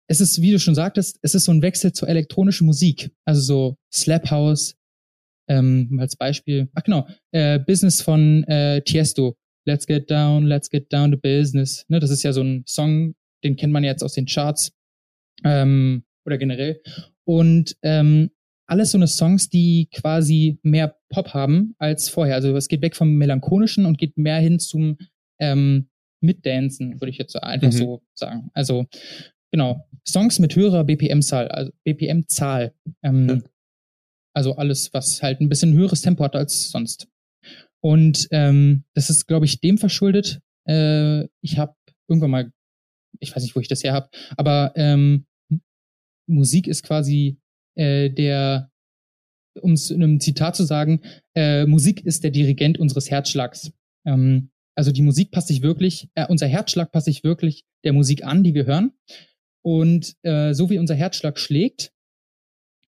es 0.09 0.21
ist, 0.21 0.41
wie 0.43 0.53
du 0.53 0.59
schon 0.59 0.75
sagtest, 0.75 1.19
es 1.23 1.35
ist 1.35 1.45
so 1.45 1.53
ein 1.53 1.63
Wechsel 1.63 1.93
zur 1.93 2.09
elektronischen 2.09 2.67
Musik. 2.67 3.11
Also 3.25 3.41
so 3.41 3.77
Slap 3.93 4.31
House, 4.31 4.77
ähm, 5.49 5.99
als 6.01 6.17
Beispiel. 6.17 6.69
Ach 6.75 6.83
genau, 6.83 7.07
äh, 7.33 7.59
Business 7.59 8.01
von 8.01 8.45
äh, 8.45 8.81
Tiesto 8.83 9.37
Let's 9.65 9.87
get 9.87 10.11
down, 10.11 10.47
let's 10.47 10.69
get 10.69 10.93
down 10.93 11.11
to 11.13 11.17
business. 11.17 11.85
Ne, 11.89 12.01
das 12.01 12.11
ist 12.11 12.23
ja 12.23 12.33
so 12.33 12.43
ein 12.43 12.65
Song, 12.67 13.15
den 13.45 13.57
kennt 13.57 13.73
man 13.73 13.85
jetzt 13.85 14.03
aus 14.03 14.15
den 14.15 14.27
Charts 14.27 14.73
ähm, 15.45 16.05
oder 16.25 16.39
generell. 16.39 16.81
Und 17.25 17.77
ähm, 17.83 18.31
alles 18.67 18.93
so 18.93 18.99
eine 18.99 19.07
Songs, 19.07 19.49
die 19.49 19.89
quasi 19.93 20.59
mehr 20.63 20.97
Pop 21.11 21.35
haben 21.35 21.75
als 21.79 22.09
vorher. 22.09 22.37
Also 22.37 22.57
es 22.57 22.69
geht 22.69 22.83
weg 22.83 22.97
vom 22.97 23.15
Melancholischen 23.17 23.87
und 23.87 23.99
geht 23.99 24.17
mehr 24.17 24.39
hin 24.39 24.59
zum 24.59 24.97
ähm, 25.41 25.89
Mitdancen, 26.21 27.01
würde 27.01 27.11
ich 27.11 27.19
jetzt 27.19 27.37
einfach 27.37 27.69
mhm. 27.69 27.73
so 27.73 28.03
sagen. 28.15 28.51
Also 28.55 28.87
genau, 29.51 29.87
Songs 30.09 30.39
mit 30.39 30.57
höherer 30.57 30.85
BPM-Zahl, 30.85 31.49
also 31.49 31.73
BPM-Zahl. 31.85 32.75
Ähm, 33.03 33.29
ja. 33.29 33.41
Also 34.35 34.57
alles, 34.57 34.95
was 34.95 35.23
halt 35.23 35.41
ein 35.41 35.49
bisschen 35.49 35.75
höheres 35.75 36.01
Tempo 36.01 36.25
hat 36.25 36.37
als 36.37 36.71
sonst. 36.71 37.09
Und 37.83 38.29
ähm, 38.31 38.85
das 38.95 39.11
ist, 39.11 39.27
glaube 39.27 39.45
ich, 39.45 39.61
dem 39.61 39.77
verschuldet. 39.77 40.41
Äh, 40.67 41.25
ich 41.41 41.59
habe 41.59 41.75
irgendwann 42.09 42.31
mal, 42.31 42.53
ich 43.19 43.35
weiß 43.35 43.43
nicht, 43.43 43.57
wo 43.57 43.61
ich 43.61 43.69
das 43.69 43.83
her 43.83 43.93
habe, 43.93 44.09
aber 44.37 44.73
ähm, 44.77 45.27
Musik 46.29 46.69
ist 46.69 46.85
quasi 46.85 47.39
äh, 47.75 48.09
der, 48.11 48.71
um 49.61 49.73
es 49.73 49.91
in 49.91 50.03
einem 50.03 50.21
Zitat 50.21 50.57
zu 50.57 50.65
sagen, 50.65 51.01
äh, 51.35 51.67
Musik 51.67 52.05
ist 52.05 52.23
der 52.23 52.31
Dirigent 52.31 52.79
unseres 52.79 53.11
Herzschlags. 53.11 53.73
Ähm, 54.07 54.51
also 54.75 54.93
die 54.93 55.03
Musik 55.03 55.33
passt 55.33 55.49
sich 55.49 55.63
wirklich, 55.63 56.09
äh, 56.15 56.27
unser 56.29 56.47
Herzschlag 56.47 56.93
passt 56.93 57.07
sich 57.07 57.25
wirklich 57.25 57.65
der 57.85 57.93
Musik 57.93 58.25
an, 58.25 58.45
die 58.45 58.55
wir 58.55 58.65
hören. 58.65 58.93
Und 59.65 60.17
äh, 60.23 60.55
so 60.55 60.71
wie 60.71 60.79
unser 60.79 60.95
Herzschlag 60.95 61.39
schlägt, 61.39 61.93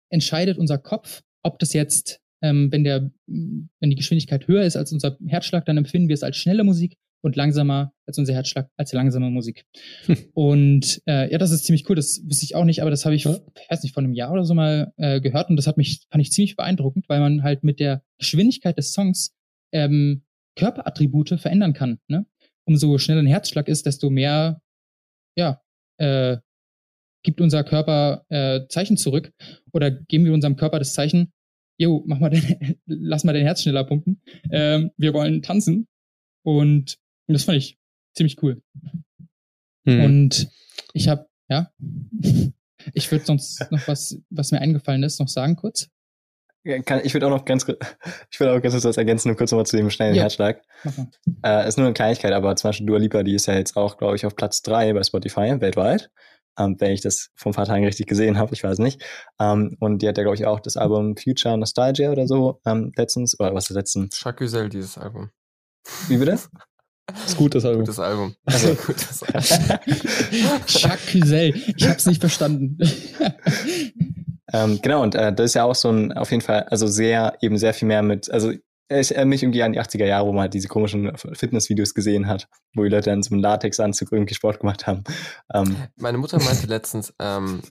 entscheidet 0.08 0.58
unser 0.58 0.78
Kopf, 0.78 1.22
ob 1.42 1.58
das 1.58 1.72
jetzt 1.72 2.20
ähm, 2.44 2.70
wenn, 2.70 2.84
der, 2.84 3.10
wenn 3.26 3.90
die 3.90 3.96
Geschwindigkeit 3.96 4.46
höher 4.46 4.64
ist 4.64 4.76
als 4.76 4.92
unser 4.92 5.16
Herzschlag, 5.26 5.64
dann 5.64 5.78
empfinden 5.78 6.08
wir 6.08 6.14
es 6.14 6.22
als 6.22 6.36
schnelle 6.36 6.62
Musik 6.62 6.98
und 7.22 7.36
langsamer 7.36 7.94
als 8.06 8.18
unser 8.18 8.34
Herzschlag 8.34 8.68
als 8.76 8.92
langsame 8.92 9.30
Musik. 9.30 9.64
Hm. 10.04 10.16
Und 10.34 11.00
äh, 11.06 11.32
ja, 11.32 11.38
das 11.38 11.52
ist 11.52 11.64
ziemlich 11.64 11.88
cool. 11.88 11.96
Das 11.96 12.20
wusste 12.22 12.44
ich 12.44 12.54
auch 12.54 12.66
nicht, 12.66 12.82
aber 12.82 12.90
das 12.90 13.06
habe 13.06 13.14
ich, 13.14 13.24
ja. 13.24 13.34
ich 13.34 13.70
weiß 13.70 13.82
nicht, 13.82 13.94
vor 13.94 14.02
einem 14.02 14.12
Jahr 14.12 14.30
oder 14.30 14.44
so 14.44 14.52
mal 14.52 14.92
äh, 14.98 15.22
gehört 15.22 15.48
und 15.48 15.56
das 15.56 15.66
hat 15.66 15.78
mich, 15.78 16.02
fand 16.10 16.20
ich 16.20 16.32
ziemlich 16.32 16.54
beeindruckend, 16.54 17.08
weil 17.08 17.20
man 17.20 17.42
halt 17.42 17.64
mit 17.64 17.80
der 17.80 18.02
Geschwindigkeit 18.18 18.76
des 18.76 18.92
Songs 18.92 19.34
ähm, 19.72 20.22
Körperattribute 20.56 21.40
verändern 21.40 21.72
kann. 21.72 21.98
Ne? 22.08 22.26
Umso 22.66 22.98
schneller 22.98 23.22
ein 23.22 23.26
Herzschlag 23.26 23.68
ist, 23.68 23.86
desto 23.86 24.10
mehr, 24.10 24.60
ja, 25.34 25.62
äh, 25.96 26.36
gibt 27.22 27.40
unser 27.40 27.64
Körper 27.64 28.26
äh, 28.28 28.66
Zeichen 28.68 28.98
zurück 28.98 29.32
oder 29.72 29.90
geben 29.90 30.26
wir 30.26 30.34
unserem 30.34 30.56
Körper 30.56 30.78
das 30.78 30.92
Zeichen, 30.92 31.32
jo, 31.76 32.02
mach 32.06 32.18
mal 32.18 32.30
den, 32.30 32.78
lass 32.86 33.24
mal 33.24 33.32
dein 33.32 33.44
Herz 33.44 33.62
schneller 33.62 33.84
pumpen. 33.84 34.20
Ähm, 34.50 34.90
wir 34.96 35.14
wollen 35.14 35.42
tanzen. 35.42 35.88
Und, 36.42 36.98
und 37.26 37.32
das 37.32 37.44
fand 37.44 37.58
ich 37.58 37.78
ziemlich 38.14 38.42
cool. 38.42 38.62
Hm. 39.86 40.04
Und 40.04 40.50
ich 40.92 41.08
habe, 41.08 41.26
ja, 41.48 41.70
ich 42.92 43.10
würde 43.10 43.24
sonst 43.24 43.70
noch 43.70 43.88
was, 43.88 44.18
was 44.30 44.52
mir 44.52 44.60
eingefallen 44.60 45.02
ist, 45.02 45.20
noch 45.20 45.28
sagen 45.28 45.56
kurz. 45.56 45.88
Ja, 46.66 46.80
kann, 46.80 47.02
ich 47.04 47.12
würde 47.12 47.26
auch 47.26 47.30
noch 47.30 47.44
ganz, 47.44 47.66
ich 48.30 48.40
würde 48.40 48.52
auch 48.52 48.62
ganz 48.62 48.74
kurz 48.74 48.84
was 48.84 48.96
ergänzen, 48.96 49.28
nur 49.28 49.36
kurz 49.36 49.50
nochmal 49.50 49.66
zu 49.66 49.76
dem 49.76 49.90
schnellen 49.90 50.14
ja. 50.14 50.22
Herzschlag. 50.22 50.62
Äh, 51.42 51.68
ist 51.68 51.76
nur 51.76 51.86
eine 51.86 51.94
Kleinigkeit, 51.94 52.32
aber 52.32 52.56
zum 52.56 52.68
Beispiel 52.68 52.86
Dua 52.86 52.98
Lipa, 52.98 53.22
die 53.22 53.34
ist 53.34 53.46
ja 53.46 53.54
jetzt 53.54 53.76
auch, 53.76 53.98
glaube 53.98 54.16
ich, 54.16 54.24
auf 54.24 54.34
Platz 54.34 54.62
drei 54.62 54.92
bei 54.92 55.02
Spotify 55.02 55.60
weltweit 55.60 56.10
ähm, 56.58 56.76
wenn 56.78 56.92
ich 56.92 57.00
das 57.00 57.30
vor 57.34 57.52
ein 57.52 57.54
paar 57.54 57.66
Tagen 57.66 57.84
richtig 57.84 58.06
gesehen 58.06 58.38
habe, 58.38 58.54
ich 58.54 58.64
weiß 58.64 58.78
nicht. 58.78 59.02
Ähm, 59.40 59.76
und 59.80 60.02
die 60.02 60.08
hat 60.08 60.16
ja, 60.16 60.24
glaube 60.24 60.36
ich, 60.36 60.46
auch 60.46 60.60
das 60.60 60.76
Album 60.76 61.16
Future 61.16 61.56
Nostalgia 61.58 62.10
oder 62.10 62.26
so 62.26 62.60
ähm, 62.64 62.92
letztens, 62.96 63.38
oder 63.38 63.54
was 63.54 63.70
ist 63.70 63.76
letztens? 63.76 64.22
Jacques 64.22 64.52
dieses 64.70 64.98
Album. 64.98 65.30
Wie 66.08 66.16
bitte? 66.16 66.38
Das 67.06 67.24
ist 67.26 67.36
gut, 67.36 67.54
das 67.54 67.64
Album. 67.64 67.80
Gutes 67.80 67.98
Album. 67.98 68.34
Also, 68.44 68.74
gutes 68.86 69.22
Album. 69.22 69.40
Jacques 70.66 71.12
Cusel. 71.12 71.54
Ich 71.76 71.88
hab's 71.88 72.06
nicht 72.06 72.20
verstanden. 72.20 72.78
ähm, 74.52 74.80
genau, 74.82 75.02
und 75.02 75.14
äh, 75.14 75.32
das 75.32 75.46
ist 75.46 75.54
ja 75.54 75.64
auch 75.64 75.74
so 75.74 75.90
ein, 75.90 76.12
auf 76.12 76.30
jeden 76.30 76.42
Fall, 76.42 76.64
also 76.64 76.86
sehr, 76.86 77.36
eben 77.40 77.58
sehr 77.58 77.74
viel 77.74 77.88
mehr 77.88 78.02
mit, 78.02 78.30
also 78.30 78.52
ich 78.88 79.10
erinnere 79.12 79.26
mich 79.26 79.42
irgendwie 79.42 79.62
an 79.62 79.72
die 79.72 79.80
80er 79.80 80.04
Jahre, 80.04 80.26
wo 80.26 80.32
man 80.32 80.42
halt 80.42 80.54
diese 80.54 80.68
komischen 80.68 81.16
Fitnessvideos 81.16 81.94
gesehen 81.94 82.26
hat, 82.26 82.48
wo 82.74 82.82
die 82.82 82.90
Leute 82.90 83.10
dann 83.10 83.22
so 83.22 83.34
einen 83.34 83.42
Latexanzug 83.42 84.12
irgendwie 84.12 84.34
Sport 84.34 84.60
gemacht 84.60 84.86
haben. 84.86 85.04
Ähm. 85.54 85.76
Meine 85.96 86.18
Mutter 86.18 86.38
meinte 86.42 86.66
letztens 86.66 87.14
ähm, 87.18 87.62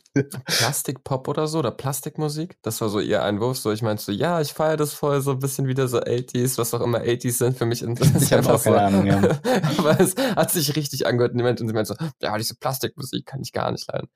Plastikpop 0.46 1.28
oder 1.28 1.48
so 1.48 1.60
oder 1.60 1.72
Plastikmusik. 1.72 2.58
Das 2.64 2.82
war 2.82 2.90
so 2.90 3.00
ihr 3.00 3.24
Einwurf. 3.24 3.58
So, 3.58 3.72
ich 3.72 3.84
meinte 3.84 4.02
so, 4.02 4.12
ja, 4.12 4.42
ich 4.42 4.54
feiere 4.54 4.78
das 4.78 4.94
voll 4.94 5.22
so 5.22 5.32
ein 5.32 5.40
bisschen 5.40 5.68
wieder 5.68 5.88
so 5.88 6.00
80s, 6.00 6.58
was 6.58 6.74
auch 6.74 6.82
immer 6.82 7.02
80s 7.02 7.38
sind 7.38 7.58
für 7.58 7.66
mich. 7.66 7.84
Ich 7.84 8.34
habe 8.34 8.54
auch 8.54 8.64
keine 8.64 8.78
so. 8.78 8.82
Ahnung, 8.82 9.06
ja. 9.06 9.18
Aber 9.78 10.00
es 10.00 10.16
hat 10.16 10.52
sich 10.52 10.76
richtig 10.76 11.06
angehört 11.06 11.34
und 11.34 11.68
sie 11.68 11.74
meinte 11.74 11.94
so, 11.94 12.06
ja, 12.22 12.38
diese 12.38 12.56
Plastikmusik 12.56 13.26
kann 13.28 13.42
ich 13.42 13.52
gar 13.52 13.72
nicht 13.72 13.88
leiden. 13.92 14.10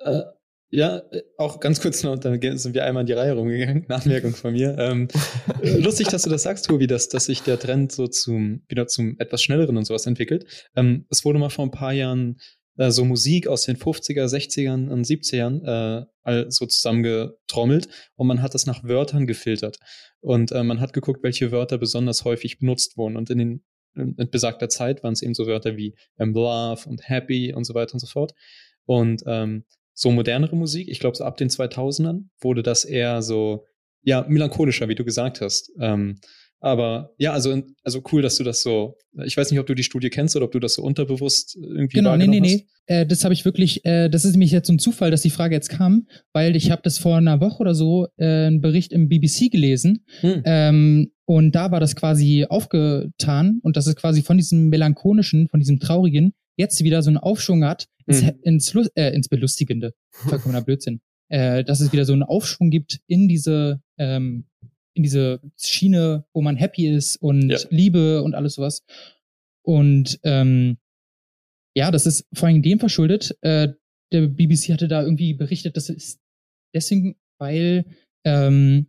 Äh, 0.00 0.22
ja, 0.70 0.98
äh, 1.10 1.22
auch 1.36 1.60
ganz 1.60 1.80
kurz 1.80 2.02
noch, 2.02 2.18
dann 2.18 2.40
sind 2.58 2.74
wir 2.74 2.84
einmal 2.84 3.02
in 3.02 3.06
die 3.06 3.12
Reihe 3.14 3.32
rumgegangen, 3.32 3.86
Nachmerkung 3.88 4.34
von 4.34 4.52
mir. 4.52 4.76
Ähm, 4.78 5.08
äh, 5.62 5.70
lustig, 5.78 6.08
dass 6.08 6.22
du 6.22 6.30
das 6.30 6.42
sagst, 6.42 6.66
Tobi, 6.66 6.86
dass, 6.86 7.08
dass 7.08 7.26
sich 7.26 7.42
der 7.42 7.58
Trend 7.58 7.92
so 7.92 8.06
zum, 8.06 8.62
wieder 8.68 8.86
zum 8.86 9.16
etwas 9.18 9.42
schnelleren 9.42 9.76
und 9.76 9.84
sowas 9.84 10.06
entwickelt. 10.06 10.44
Ähm, 10.76 11.06
es 11.10 11.24
wurde 11.24 11.38
mal 11.38 11.50
vor 11.50 11.64
ein 11.64 11.70
paar 11.70 11.92
Jahren 11.92 12.38
äh, 12.76 12.90
so 12.90 13.04
Musik 13.04 13.46
aus 13.46 13.62
den 13.62 13.76
50er, 13.76 14.26
60ern 14.26 14.88
und 14.88 15.06
70ern 15.06 16.06
äh, 16.24 16.44
so 16.50 16.66
zusammengetrommelt 16.66 17.88
und 18.16 18.26
man 18.26 18.42
hat 18.42 18.54
das 18.54 18.66
nach 18.66 18.84
Wörtern 18.84 19.26
gefiltert. 19.26 19.78
Und 20.20 20.52
äh, 20.52 20.62
man 20.62 20.80
hat 20.80 20.92
geguckt, 20.92 21.22
welche 21.22 21.52
Wörter 21.52 21.78
besonders 21.78 22.24
häufig 22.24 22.58
benutzt 22.58 22.96
wurden. 22.96 23.16
Und 23.16 23.30
in 23.30 23.38
den 23.38 23.64
in 23.94 24.30
besagter 24.30 24.68
Zeit 24.68 25.02
waren 25.02 25.14
es 25.14 25.22
eben 25.22 25.34
so 25.34 25.46
Wörter 25.46 25.76
wie 25.76 25.96
ähm, 26.18 26.32
Love 26.32 26.88
und 26.88 27.08
Happy 27.08 27.52
und 27.52 27.64
so 27.64 27.74
weiter 27.74 27.94
und 27.94 28.00
so 28.00 28.06
fort. 28.06 28.32
Und 28.84 29.22
ähm, 29.26 29.64
so 29.98 30.12
modernere 30.12 30.54
Musik, 30.54 30.88
ich 30.88 31.00
glaube 31.00 31.16
so 31.16 31.24
ab 31.24 31.36
den 31.36 31.48
2000ern 31.48 32.28
wurde 32.40 32.62
das 32.62 32.84
eher 32.84 33.20
so, 33.20 33.64
ja, 34.02 34.24
melancholischer, 34.28 34.88
wie 34.88 34.94
du 34.94 35.04
gesagt 35.04 35.40
hast. 35.40 35.72
Ähm, 35.80 36.20
aber 36.60 37.14
ja, 37.18 37.32
also, 37.32 37.62
also 37.82 38.02
cool, 38.12 38.22
dass 38.22 38.36
du 38.36 38.44
das 38.44 38.62
so. 38.62 38.96
Ich 39.24 39.36
weiß 39.36 39.50
nicht, 39.50 39.58
ob 39.58 39.66
du 39.66 39.74
die 39.74 39.82
Studie 39.82 40.10
kennst 40.10 40.36
oder 40.36 40.46
ob 40.46 40.52
du 40.52 40.60
das 40.60 40.74
so 40.74 40.82
unterbewusst 40.82 41.56
irgendwie 41.60 41.96
Genau, 41.96 42.16
nee, 42.16 42.28
nee, 42.28 42.40
nee. 42.40 42.66
Äh, 42.86 43.06
das 43.06 43.24
habe 43.24 43.34
ich 43.34 43.44
wirklich, 43.44 43.84
äh, 43.84 44.08
das 44.08 44.24
ist 44.24 44.32
nämlich 44.32 44.52
jetzt 44.52 44.68
so 44.68 44.72
ein 44.72 44.78
Zufall, 44.78 45.10
dass 45.10 45.22
die 45.22 45.30
Frage 45.30 45.56
jetzt 45.56 45.68
kam, 45.68 46.06
weil 46.32 46.54
ich 46.54 46.70
habe 46.70 46.82
das 46.82 46.98
vor 46.98 47.16
einer 47.16 47.40
Woche 47.40 47.58
oder 47.58 47.74
so 47.74 48.06
äh, 48.18 48.46
einen 48.46 48.60
Bericht 48.60 48.92
im 48.92 49.08
BBC 49.08 49.50
gelesen. 49.50 50.04
Hm. 50.20 50.42
Ähm, 50.44 51.12
und 51.24 51.56
da 51.56 51.72
war 51.72 51.80
das 51.80 51.96
quasi 51.96 52.46
aufgetan 52.48 53.58
und 53.62 53.76
das 53.76 53.88
ist 53.88 53.96
quasi 53.96 54.22
von 54.22 54.36
diesem 54.36 54.68
melancholischen, 54.68 55.48
von 55.48 55.58
diesem 55.58 55.80
traurigen, 55.80 56.34
jetzt 56.58 56.82
wieder 56.84 57.02
so 57.02 57.08
einen 57.08 57.16
Aufschwung 57.16 57.64
hat 57.64 57.88
ins, 58.06 58.22
hm. 58.22 58.38
ins, 58.42 58.74
äh, 58.94 59.14
ins 59.14 59.28
Belustigende. 59.28 59.94
Vollkommener 60.10 60.62
Blödsinn. 60.64 61.00
Äh, 61.30 61.64
dass 61.64 61.80
es 61.80 61.92
wieder 61.92 62.04
so 62.04 62.12
einen 62.12 62.22
Aufschwung 62.22 62.70
gibt 62.70 63.00
in 63.06 63.28
diese 63.28 63.82
ähm, 63.98 64.46
in 64.94 65.04
diese 65.04 65.40
Schiene, 65.56 66.26
wo 66.34 66.42
man 66.42 66.56
happy 66.56 66.88
ist 66.88 67.16
und 67.16 67.50
ja. 67.50 67.58
Liebe 67.70 68.22
und 68.22 68.34
alles 68.34 68.54
sowas. 68.54 68.84
Und 69.64 70.18
ähm, 70.24 70.78
ja, 71.76 71.90
das 71.90 72.06
ist 72.06 72.26
vor 72.34 72.48
allem 72.48 72.62
dem 72.62 72.80
verschuldet. 72.80 73.38
Äh, 73.42 73.74
der 74.12 74.26
BBC 74.26 74.72
hatte 74.72 74.88
da 74.88 75.02
irgendwie 75.02 75.34
berichtet, 75.34 75.76
das 75.76 75.88
ist 75.88 76.18
deswegen, 76.74 77.16
weil 77.38 77.84
ähm, 78.24 78.88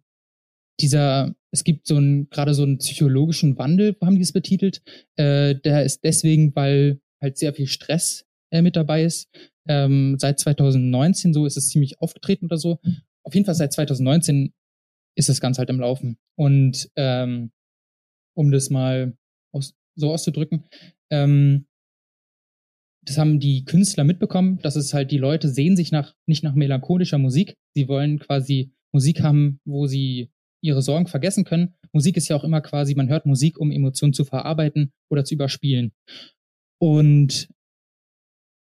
dieser, 0.79 1.35
es 1.51 1.63
gibt 1.63 1.85
so 1.85 1.97
einen, 1.97 2.29
gerade 2.29 2.53
so 2.53 2.63
einen 2.63 2.79
psychologischen 2.79 3.57
Wandel, 3.57 3.95
haben 4.01 4.15
die 4.15 4.21
es 4.21 4.33
betitelt. 4.33 4.81
Äh, 5.15 5.55
der 5.55 5.83
ist 5.83 6.03
deswegen, 6.03 6.55
weil 6.55 7.01
halt 7.21 7.37
sehr 7.37 7.53
viel 7.53 7.67
Stress 7.67 8.25
äh, 8.51 8.61
mit 8.61 8.75
dabei 8.75 9.03
ist. 9.03 9.29
Ähm, 9.67 10.17
seit 10.17 10.39
2019 10.39 11.33
so 11.33 11.45
ist 11.45 11.57
es 11.57 11.69
ziemlich 11.69 11.99
aufgetreten 11.99 12.45
oder 12.45 12.57
so. 12.57 12.79
Auf 13.23 13.33
jeden 13.33 13.45
Fall 13.45 13.55
seit 13.55 13.73
2019 13.73 14.53
ist 15.15 15.29
das 15.29 15.41
Ganze 15.41 15.59
halt 15.59 15.69
im 15.69 15.79
Laufen. 15.79 16.17
Und 16.35 16.89
ähm, 16.95 17.51
um 18.35 18.51
das 18.51 18.69
mal 18.69 19.17
aus, 19.53 19.73
so 19.95 20.11
auszudrücken, 20.11 20.63
ähm, 21.11 21.65
das 23.03 23.17
haben 23.17 23.39
die 23.39 23.65
Künstler 23.65 24.03
mitbekommen, 24.03 24.59
dass 24.61 24.75
es 24.75 24.93
halt 24.93 25.11
die 25.11 25.17
Leute 25.17 25.49
sehen 25.49 25.75
sich 25.75 25.91
nach 25.91 26.13
nicht 26.27 26.43
nach 26.43 26.53
melancholischer 26.53 27.17
Musik. 27.17 27.55
Sie 27.75 27.87
wollen 27.87 28.19
quasi 28.19 28.71
Musik 28.93 29.21
haben, 29.21 29.59
wo 29.65 29.87
sie 29.87 30.29
ihre 30.61 30.81
Sorgen 30.81 31.07
vergessen 31.07 31.43
können. 31.43 31.75
Musik 31.91 32.17
ist 32.17 32.27
ja 32.27 32.35
auch 32.35 32.43
immer 32.43 32.61
quasi, 32.61 32.95
man 32.95 33.09
hört 33.09 33.25
Musik, 33.25 33.59
um 33.59 33.71
Emotionen 33.71 34.13
zu 34.13 34.25
verarbeiten 34.25 34.91
oder 35.09 35.23
zu 35.23 35.35
überspielen. 35.35 35.91
Und 36.79 37.49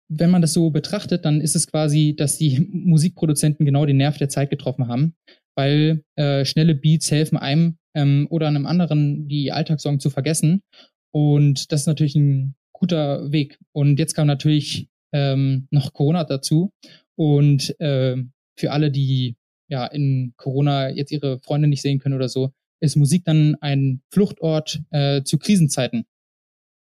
wenn 0.10 0.30
man 0.30 0.42
das 0.42 0.54
so 0.54 0.70
betrachtet, 0.70 1.26
dann 1.26 1.42
ist 1.42 1.56
es 1.56 1.68
quasi, 1.68 2.16
dass 2.16 2.38
die 2.38 2.60
Musikproduzenten 2.72 3.66
genau 3.66 3.86
den 3.86 3.98
Nerv 3.98 4.18
der 4.18 4.30
Zeit 4.30 4.50
getroffen 4.50 4.88
haben, 4.88 5.16
weil 5.56 6.04
äh, 6.16 6.46
schnelle 6.46 6.76
Beats 6.76 7.12
helfen 7.12 7.38
einem 7.38 7.78
ähm, 7.94 8.28
oder 8.30 8.48
einem 8.48 8.66
anderen 8.66 9.28
die 9.28 9.52
Alltagssorgen 9.52 10.00
zu 10.00 10.10
vergessen. 10.10 10.64
Und 11.12 11.72
das 11.72 11.82
ist 11.82 11.88
natürlich 11.88 12.16
ein 12.16 12.56
guter 12.74 13.32
Weg. 13.32 13.60
Und 13.74 14.00
jetzt 14.00 14.14
kam 14.14 14.28
natürlich 14.28 14.88
ähm, 15.14 15.68
noch 15.72 15.94
Corona 15.94 16.24
dazu. 16.24 16.72
Und 17.16 17.78
äh, 17.80 18.18
für 18.58 18.72
alle, 18.72 18.92
die 18.92 19.36
ja 19.68 19.86
in 19.86 20.34
Corona 20.38 20.90
jetzt 20.90 21.12
ihre 21.12 21.40
Freunde 21.40 21.68
nicht 21.68 21.82
sehen 21.82 22.00
können 22.00 22.16
oder 22.16 22.30
so, 22.30 22.54
ist 22.80 22.96
Musik 22.96 23.26
dann 23.26 23.56
ein 23.60 24.02
Fluchtort 24.12 24.82
äh, 24.92 25.24
zu 25.24 25.38
Krisenzeiten. 25.38 26.06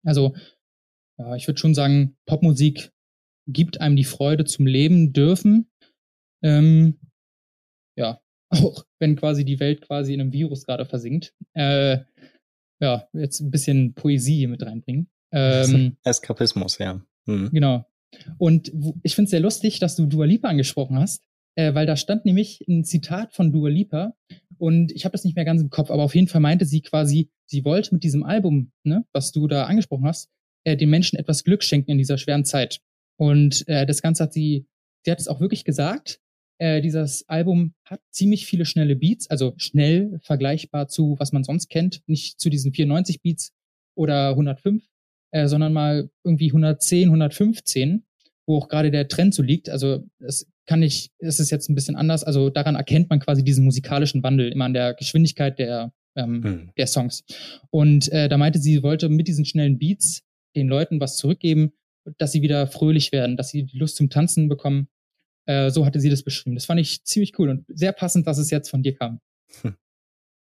Also 0.05 0.35
ja, 1.19 1.35
ich 1.35 1.47
würde 1.47 1.59
schon 1.59 1.75
sagen, 1.75 2.15
Popmusik 2.25 2.91
gibt 3.47 3.81
einem 3.81 3.95
die 3.95 4.05
Freude 4.05 4.45
zum 4.45 4.65
Leben 4.65 5.11
dürfen. 5.13 5.69
Ähm, 6.41 6.99
ja, 7.97 8.21
auch 8.49 8.85
wenn 8.99 9.15
quasi 9.15 9.45
die 9.45 9.59
Welt 9.59 9.81
quasi 9.81 10.13
in 10.13 10.21
einem 10.21 10.33
Virus 10.33 10.65
gerade 10.65 10.85
versinkt. 10.85 11.33
Äh, 11.53 11.99
ja, 12.81 13.07
jetzt 13.13 13.41
ein 13.41 13.51
bisschen 13.51 13.93
Poesie 13.93 14.47
mit 14.47 14.63
reinbringen. 14.63 15.09
Ähm, 15.31 15.97
Eskapismus, 16.03 16.77
ja. 16.77 17.01
Hm. 17.27 17.49
Genau. 17.51 17.85
Und 18.37 18.71
ich 19.03 19.13
finde 19.13 19.25
es 19.25 19.31
sehr 19.31 19.41
lustig, 19.41 19.79
dass 19.79 19.95
du 19.95 20.07
Dua 20.07 20.25
Lipa 20.25 20.47
angesprochen 20.47 20.97
hast, 20.97 21.23
äh, 21.55 21.73
weil 21.75 21.85
da 21.85 21.95
stand 21.97 22.25
nämlich 22.25 22.65
ein 22.67 22.83
Zitat 22.85 23.33
von 23.33 23.51
Dua 23.51 23.69
Lipa 23.69 24.15
und 24.57 24.91
ich 24.93 25.05
habe 25.05 25.11
das 25.11 25.25
nicht 25.25 25.35
mehr 25.35 25.45
ganz 25.45 25.61
im 25.61 25.69
Kopf, 25.69 25.91
aber 25.91 26.03
auf 26.03 26.15
jeden 26.15 26.27
Fall 26.27 26.41
meinte 26.41 26.65
sie 26.65 26.81
quasi, 26.81 27.29
sie 27.45 27.65
wollte 27.65 27.93
mit 27.93 28.03
diesem 28.03 28.23
Album, 28.23 28.71
ne, 28.83 29.05
was 29.13 29.31
du 29.31 29.47
da 29.47 29.65
angesprochen 29.65 30.05
hast, 30.05 30.29
äh, 30.63 30.77
den 30.77 30.89
Menschen 30.89 31.17
etwas 31.17 31.43
Glück 31.43 31.63
schenken 31.63 31.91
in 31.91 31.97
dieser 31.97 32.17
schweren 32.17 32.45
Zeit. 32.45 32.79
Und 33.17 33.67
äh, 33.67 33.85
das 33.85 34.01
Ganze 34.01 34.23
hat 34.23 34.33
sie, 34.33 34.65
sie 35.03 35.11
hat 35.11 35.19
es 35.19 35.27
auch 35.27 35.39
wirklich 35.39 35.65
gesagt. 35.65 36.19
Äh, 36.57 36.81
dieses 36.81 37.27
Album 37.27 37.73
hat 37.85 38.01
ziemlich 38.11 38.45
viele 38.45 38.65
schnelle 38.65 38.95
Beats, 38.95 39.29
also 39.29 39.53
schnell 39.57 40.19
vergleichbar 40.21 40.87
zu, 40.87 41.15
was 41.19 41.31
man 41.31 41.43
sonst 41.43 41.69
kennt, 41.69 42.01
nicht 42.07 42.39
zu 42.39 42.49
diesen 42.49 42.73
94 42.73 43.21
Beats 43.21 43.53
oder 43.95 44.29
105, 44.29 44.83
äh, 45.31 45.47
sondern 45.47 45.73
mal 45.73 46.09
irgendwie 46.23 46.47
110, 46.47 47.09
115, 47.09 48.03
wo 48.45 48.57
auch 48.57 48.67
gerade 48.67 48.91
der 48.91 49.07
Trend 49.07 49.33
so 49.33 49.41
liegt. 49.41 49.69
Also 49.69 50.05
das 50.19 50.47
kann 50.65 50.83
ich, 50.83 51.11
es 51.19 51.39
ist 51.39 51.49
jetzt 51.49 51.69
ein 51.69 51.75
bisschen 51.75 51.95
anders. 51.95 52.23
Also 52.23 52.49
daran 52.49 52.75
erkennt 52.75 53.09
man 53.09 53.19
quasi 53.19 53.43
diesen 53.43 53.63
musikalischen 53.63 54.21
Wandel 54.23 54.51
immer 54.51 54.65
an 54.65 54.73
der 54.73 54.93
Geschwindigkeit 54.93 55.59
der 55.59 55.93
ähm, 56.15 56.43
hm. 56.43 56.69
der 56.77 56.87
Songs. 56.87 57.23
Und 57.69 58.11
äh, 58.11 58.29
da 58.29 58.37
meinte 58.37 58.59
sie, 58.59 58.73
sie 58.73 58.83
wollte 58.83 59.09
mit 59.09 59.27
diesen 59.27 59.45
schnellen 59.45 59.77
Beats 59.79 60.23
den 60.55 60.67
Leuten 60.67 60.99
was 60.99 61.17
zurückgeben, 61.17 61.73
dass 62.17 62.31
sie 62.31 62.41
wieder 62.41 62.67
fröhlich 62.67 63.11
werden, 63.11 63.37
dass 63.37 63.49
sie 63.49 63.63
die 63.63 63.77
Lust 63.77 63.95
zum 63.95 64.09
Tanzen 64.09 64.49
bekommen. 64.49 64.87
Äh, 65.45 65.69
so 65.71 65.85
hatte 65.85 65.99
sie 65.99 66.09
das 66.09 66.23
beschrieben. 66.23 66.55
Das 66.55 66.65
fand 66.65 66.79
ich 66.79 67.03
ziemlich 67.03 67.37
cool 67.39 67.49
und 67.49 67.65
sehr 67.67 67.91
passend, 67.91 68.27
dass 68.27 68.37
es 68.37 68.49
jetzt 68.49 68.69
von 68.69 68.83
dir 68.83 68.95
kam. 68.95 69.19
Hm. 69.61 69.75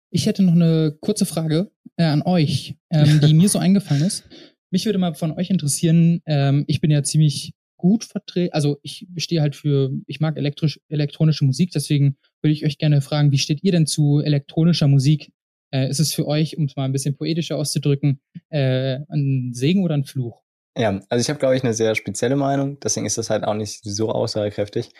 Ich 0.09 0.27
hätte 0.27 0.43
noch 0.43 0.53
eine 0.53 0.95
kurze 1.01 1.25
Frage 1.25 1.71
äh, 1.97 2.03
an 2.03 2.21
euch, 2.21 2.75
ähm, 2.91 3.19
die 3.25 3.33
mir 3.33 3.49
so 3.49 3.59
eingefallen 3.59 4.03
ist. 4.03 4.23
Mich 4.69 4.85
würde 4.85 4.99
mal 4.99 5.13
von 5.15 5.31
euch 5.31 5.49
interessieren, 5.49 6.21
ähm, 6.25 6.65
ich 6.67 6.81
bin 6.81 6.91
ja 6.91 7.03
ziemlich 7.03 7.53
gut 7.77 8.05
vertreten, 8.05 8.53
also 8.53 8.79
ich 8.81 9.07
stehe 9.17 9.41
halt 9.41 9.57
für, 9.57 9.91
ich 10.07 10.21
mag 10.21 10.37
elektrisch, 10.37 10.79
elektronische 10.87 11.43
Musik, 11.43 11.71
deswegen 11.71 12.15
würde 12.41 12.53
ich 12.53 12.65
euch 12.65 12.77
gerne 12.77 13.01
fragen, 13.01 13.33
wie 13.33 13.37
steht 13.37 13.61
ihr 13.61 13.73
denn 13.73 13.87
zu 13.87 14.21
elektronischer 14.21 14.87
Musik? 14.87 15.32
Äh, 15.73 15.89
ist 15.89 15.99
es 15.99 16.13
für 16.13 16.27
euch, 16.27 16.57
um 16.57 16.65
es 16.65 16.75
mal 16.75 16.85
ein 16.85 16.91
bisschen 16.91 17.17
poetischer 17.17 17.57
auszudrücken, 17.57 18.21
äh, 18.49 18.99
ein 19.09 19.51
Segen 19.53 19.83
oder 19.83 19.95
ein 19.95 20.05
Fluch? 20.05 20.41
Ja, 20.77 20.99
also 21.09 21.21
ich 21.21 21.29
habe, 21.29 21.39
glaube 21.39 21.55
ich, 21.55 21.63
eine 21.63 21.73
sehr 21.73 21.95
spezielle 21.95 22.35
Meinung. 22.35 22.79
Deswegen 22.79 23.05
ist 23.05 23.17
das 23.17 23.29
halt 23.29 23.43
auch 23.43 23.55
nicht 23.55 23.81
so 23.83 24.11
aussagekräftig, 24.11 24.91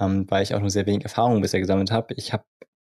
ähm, 0.00 0.26
weil 0.30 0.42
ich 0.42 0.54
auch 0.54 0.60
nur 0.60 0.70
sehr 0.70 0.86
wenig 0.86 1.04
Erfahrung 1.04 1.40
bisher 1.42 1.60
gesammelt 1.60 1.90
habe. 1.90 2.14
Ich 2.14 2.32
habe, 2.32 2.44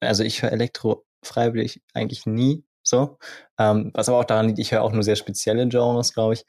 also 0.01 0.23
ich 0.23 0.43
höre 0.43 0.53
Elektro 0.53 1.05
freiwillig 1.23 1.83
eigentlich 1.93 2.25
nie 2.27 2.65
so. 2.83 3.19
Ähm, 3.59 3.91
was 3.95 4.09
aber 4.09 4.19
auch 4.21 4.25
daran 4.25 4.47
liegt, 4.47 4.59
ich 4.61 4.73
höre 4.73 4.83
auch 4.83 4.93
nur 4.93 5.03
sehr 5.03 5.17
spezielle 5.17 5.67
Genres, 5.69 6.15
glaube 6.15 6.35
ich. 6.35 6.45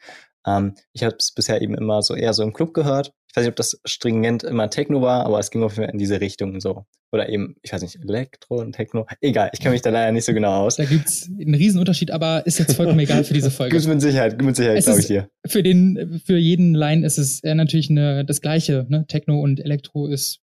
Ähm, 0.46 0.74
ich 0.92 1.02
habe 1.02 1.16
es 1.18 1.32
bisher 1.32 1.60
eben 1.60 1.74
immer 1.74 2.02
so 2.02 2.14
eher 2.14 2.32
so 2.32 2.42
im 2.42 2.52
Club 2.52 2.74
gehört. 2.74 3.12
Ich 3.28 3.36
weiß 3.36 3.44
nicht, 3.44 3.50
ob 3.50 3.56
das 3.56 3.80
stringent 3.84 4.44
immer 4.44 4.70
Techno 4.70 5.02
war, 5.02 5.26
aber 5.26 5.38
es 5.38 5.50
ging 5.50 5.62
auf 5.62 5.72
jeden 5.72 5.84
Fall 5.84 5.92
in 5.92 5.98
diese 5.98 6.20
Richtung 6.20 6.60
so. 6.60 6.86
Oder 7.12 7.28
eben, 7.28 7.56
ich 7.62 7.72
weiß 7.72 7.82
nicht, 7.82 7.96
Elektro 7.96 8.60
und 8.60 8.72
Techno. 8.72 9.06
Egal, 9.20 9.50
ich 9.52 9.60
kenne 9.60 9.72
mich 9.72 9.82
da 9.82 9.90
leider 9.90 10.10
nicht 10.12 10.24
so 10.24 10.32
genau 10.32 10.64
aus. 10.64 10.76
Da 10.76 10.84
gibt's 10.84 11.28
einen 11.28 11.54
Riesenunterschied, 11.54 12.10
aber 12.10 12.46
ist 12.46 12.58
jetzt 12.58 12.74
vollkommen 12.74 12.98
egal 12.98 13.24
für 13.24 13.34
diese 13.34 13.50
Folge. 13.50 13.76
mit 13.88 14.00
Sicherheit, 14.00 14.40
mit 14.42 14.56
Sicherheit, 14.56 14.84
glaube 14.84 15.00
ich 15.00 15.06
dir. 15.06 15.28
Für 15.46 15.62
den, 15.62 16.20
für 16.24 16.36
jeden 16.36 16.74
Line 16.74 17.06
ist 17.06 17.18
es 17.18 17.42
natürlich 17.42 17.90
eine, 17.90 18.24
das 18.24 18.40
Gleiche. 18.40 18.86
Ne? 18.88 19.06
Techno 19.06 19.40
und 19.40 19.60
Elektro 19.60 20.08
ist, 20.08 20.40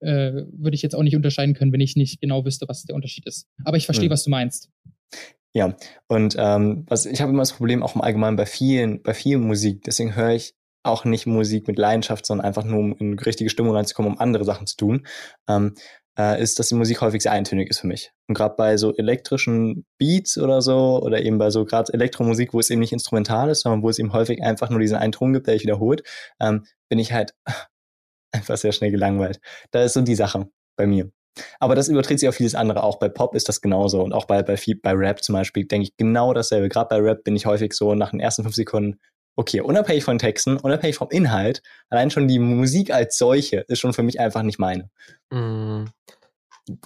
äh, 0.00 0.32
würde 0.52 0.74
ich 0.74 0.82
jetzt 0.82 0.94
auch 0.94 1.02
nicht 1.02 1.16
unterscheiden 1.16 1.54
können, 1.54 1.72
wenn 1.72 1.80
ich 1.80 1.96
nicht 1.96 2.20
genau 2.20 2.44
wüsste, 2.44 2.66
was 2.68 2.84
der 2.84 2.94
Unterschied 2.94 3.26
ist. 3.26 3.46
Aber 3.64 3.76
ich 3.76 3.84
verstehe, 3.84 4.06
hm. 4.06 4.12
was 4.12 4.24
du 4.24 4.30
meinst. 4.30 4.70
Ja, 5.56 5.74
und 6.06 6.36
ähm, 6.38 6.84
was 6.86 7.06
ich 7.06 7.22
habe 7.22 7.32
immer 7.32 7.40
das 7.40 7.54
Problem, 7.54 7.82
auch 7.82 7.94
im 7.94 8.02
Allgemeinen 8.02 8.36
bei 8.36 8.44
vielen, 8.44 9.02
bei 9.02 9.14
vielen 9.14 9.40
Musik, 9.40 9.84
deswegen 9.84 10.14
höre 10.14 10.32
ich 10.32 10.54
auch 10.82 11.06
nicht 11.06 11.24
Musik 11.24 11.66
mit 11.66 11.78
Leidenschaft, 11.78 12.26
sondern 12.26 12.46
einfach 12.46 12.64
nur, 12.64 12.78
um 12.78 12.94
in 12.98 13.18
richtige 13.18 13.48
Stimmung 13.48 13.74
reinzukommen, 13.74 14.12
um 14.12 14.18
andere 14.18 14.44
Sachen 14.44 14.66
zu 14.66 14.76
tun, 14.76 15.06
ähm, 15.48 15.74
äh, 16.18 16.42
ist, 16.42 16.58
dass 16.58 16.68
die 16.68 16.74
Musik 16.74 17.00
häufig 17.00 17.22
sehr 17.22 17.32
eintönig 17.32 17.70
ist 17.70 17.80
für 17.80 17.86
mich. 17.86 18.12
Und 18.28 18.34
gerade 18.34 18.54
bei 18.54 18.76
so 18.76 18.94
elektrischen 18.96 19.86
Beats 19.96 20.36
oder 20.36 20.60
so, 20.60 21.00
oder 21.02 21.22
eben 21.22 21.38
bei 21.38 21.48
so 21.48 21.64
gerade 21.64 21.90
Elektromusik, 21.94 22.52
wo 22.52 22.60
es 22.60 22.68
eben 22.68 22.80
nicht 22.80 22.92
instrumental 22.92 23.48
ist, 23.48 23.62
sondern 23.62 23.82
wo 23.82 23.88
es 23.88 23.98
eben 23.98 24.12
häufig 24.12 24.42
einfach 24.42 24.68
nur 24.68 24.80
diesen 24.80 24.98
einen 24.98 25.12
Ton 25.12 25.32
gibt, 25.32 25.46
der 25.46 25.54
sich 25.54 25.62
wiederholt, 25.62 26.02
ähm, 26.38 26.66
bin 26.90 26.98
ich 26.98 27.14
halt 27.14 27.34
einfach 28.30 28.58
sehr 28.58 28.72
schnell 28.72 28.90
gelangweilt. 28.90 29.40
Da 29.70 29.82
ist 29.82 29.94
so 29.94 30.02
die 30.02 30.16
Sache 30.16 30.50
bei 30.76 30.86
mir. 30.86 31.10
Aber 31.60 31.74
das 31.74 31.88
überträgt 31.88 32.20
sich 32.20 32.28
auf 32.28 32.36
vieles 32.36 32.54
andere. 32.54 32.82
Auch 32.82 32.98
bei 32.98 33.08
Pop 33.08 33.34
ist 33.34 33.48
das 33.48 33.60
genauso. 33.60 34.02
Und 34.02 34.12
auch 34.12 34.24
bei, 34.24 34.42
bei, 34.42 34.58
bei 34.82 34.92
Rap 34.92 35.22
zum 35.22 35.34
Beispiel 35.34 35.66
denke 35.66 35.88
ich 35.88 35.96
genau 35.96 36.32
dasselbe. 36.32 36.68
Gerade 36.68 36.88
bei 36.88 37.00
Rap 37.00 37.24
bin 37.24 37.36
ich 37.36 37.46
häufig 37.46 37.72
so 37.72 37.94
nach 37.94 38.10
den 38.10 38.20
ersten 38.20 38.42
fünf 38.42 38.54
Sekunden, 38.54 38.98
okay, 39.36 39.60
unabhängig 39.60 40.04
von 40.04 40.18
Texten, 40.18 40.56
unabhängig 40.56 40.96
vom 40.96 41.10
Inhalt, 41.10 41.62
allein 41.90 42.10
schon 42.10 42.26
die 42.26 42.38
Musik 42.38 42.90
als 42.92 43.18
solche 43.18 43.60
ist 43.68 43.78
schon 43.78 43.92
für 43.92 44.02
mich 44.02 44.18
einfach 44.18 44.42
nicht 44.42 44.58
meine. 44.58 44.90
Mm, 45.30 45.84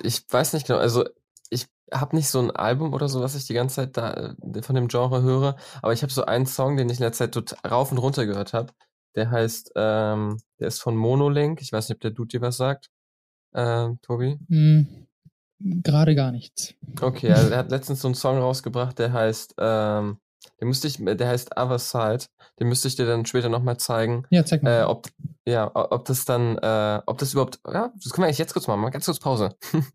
ich 0.03 0.25
weiß 0.29 0.53
nicht 0.53 0.67
genau. 0.67 0.79
Also 0.79 1.05
ich 1.49 1.67
habe 1.93 2.17
nicht 2.17 2.29
so 2.29 2.41
ein 2.41 2.51
Album 2.51 2.93
oder 2.93 3.09
so, 3.09 3.21
was 3.21 3.37
ich 3.37 3.47
die 3.47 3.55
ganze 3.55 3.77
Zeit 3.77 3.97
da 3.97 4.35
äh, 4.55 4.63
von 4.63 4.75
dem 4.75 4.89
Genre 4.89 5.23
höre, 5.23 5.57
aber 5.81 5.93
ich 5.93 6.03
habe 6.03 6.13
so 6.13 6.25
einen 6.25 6.47
Song, 6.47 6.77
den 6.77 6.89
ich 6.89 6.99
in 6.99 7.05
letzter 7.05 7.31
Zeit 7.31 7.57
rauf 7.71 7.93
und 7.93 7.99
runter 7.99 8.27
gehört 8.27 8.53
habe. 8.53 8.73
Der 9.17 9.31
heißt, 9.31 9.73
ähm, 9.77 10.39
der 10.61 10.69
ist 10.69 10.81
von 10.81 10.97
Monolink. 10.97 11.61
Ich 11.63 11.73
weiß 11.73 11.89
nicht, 11.89 11.97
ob 11.97 12.01
der 12.01 12.13
Dude 12.13 12.29
dir 12.29 12.41
was 12.41 12.57
sagt. 12.57 12.91
Ähm, 13.55 13.99
Tobi? 14.03 14.39
Hm, 14.49 15.07
Gerade 15.59 16.15
gar 16.15 16.33
nichts. 16.33 16.75
Okay, 17.01 17.33
also 17.33 17.51
er 17.51 17.59
hat 17.59 17.71
letztens 17.71 18.01
so 18.01 18.09
einen 18.09 18.15
Song 18.15 18.39
rausgebracht, 18.39 18.99
der 18.99 19.13
heißt, 19.13 19.55
ähm, 19.59 20.19
den 20.61 20.69
müsste 20.69 20.89
ich, 20.89 20.97
der 20.99 21.29
heißt 21.29 21.57
Other 21.57 21.79
Side. 21.79 22.27
Den 22.59 22.69
müsste 22.69 22.89
ich 22.89 22.97
dir 22.97 23.07
dann 23.07 23.27
später 23.27 23.49
nochmal 23.49 23.79
zeigen. 23.79 24.27
Ja, 24.31 24.45
zeig 24.45 24.63
mal. 24.63 24.81
Äh, 24.81 24.85
ob, 24.85 25.09
ja, 25.47 25.71
ob 25.75 26.05
das 26.05 26.25
dann, 26.25 26.59
äh, 26.59 27.01
ob 27.07 27.19
das 27.19 27.33
überhaupt, 27.33 27.61
ja, 27.67 27.93
das 27.95 28.13
können 28.13 28.23
wir 28.23 28.27
eigentlich 28.27 28.39
jetzt 28.39 28.53
kurz 28.53 28.67
machen. 28.67 28.81
Mal 28.81 28.91
ganz 28.91 29.07
kurz 29.07 29.19
Pause. 29.19 29.57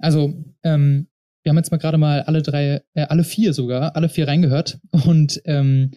Also, 0.00 0.32
ähm, 0.62 1.08
wir 1.42 1.50
haben 1.50 1.56
jetzt 1.56 1.72
mal 1.72 1.78
gerade 1.78 1.98
mal 1.98 2.22
alle 2.22 2.40
drei, 2.40 2.84
äh, 2.94 3.02
alle 3.08 3.24
vier 3.24 3.52
sogar, 3.52 3.96
alle 3.96 4.08
vier 4.08 4.28
reingehört. 4.28 4.78
Und 5.04 5.42
ähm, 5.44 5.90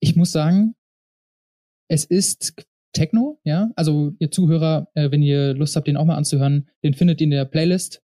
ich 0.00 0.16
muss 0.16 0.32
sagen, 0.32 0.74
es 1.88 2.06
ist 2.06 2.54
Techno, 2.92 3.38
ja. 3.44 3.70
Also 3.76 4.12
ihr 4.18 4.30
Zuhörer, 4.30 4.88
äh, 4.94 5.10
wenn 5.10 5.22
ihr 5.22 5.54
Lust 5.54 5.76
habt, 5.76 5.86
den 5.86 5.96
auch 5.96 6.04
mal 6.04 6.16
anzuhören, 6.16 6.68
den 6.82 6.94
findet 6.94 7.20
ihr 7.20 7.24
in 7.26 7.30
der 7.30 7.44
Playlist. 7.44 8.02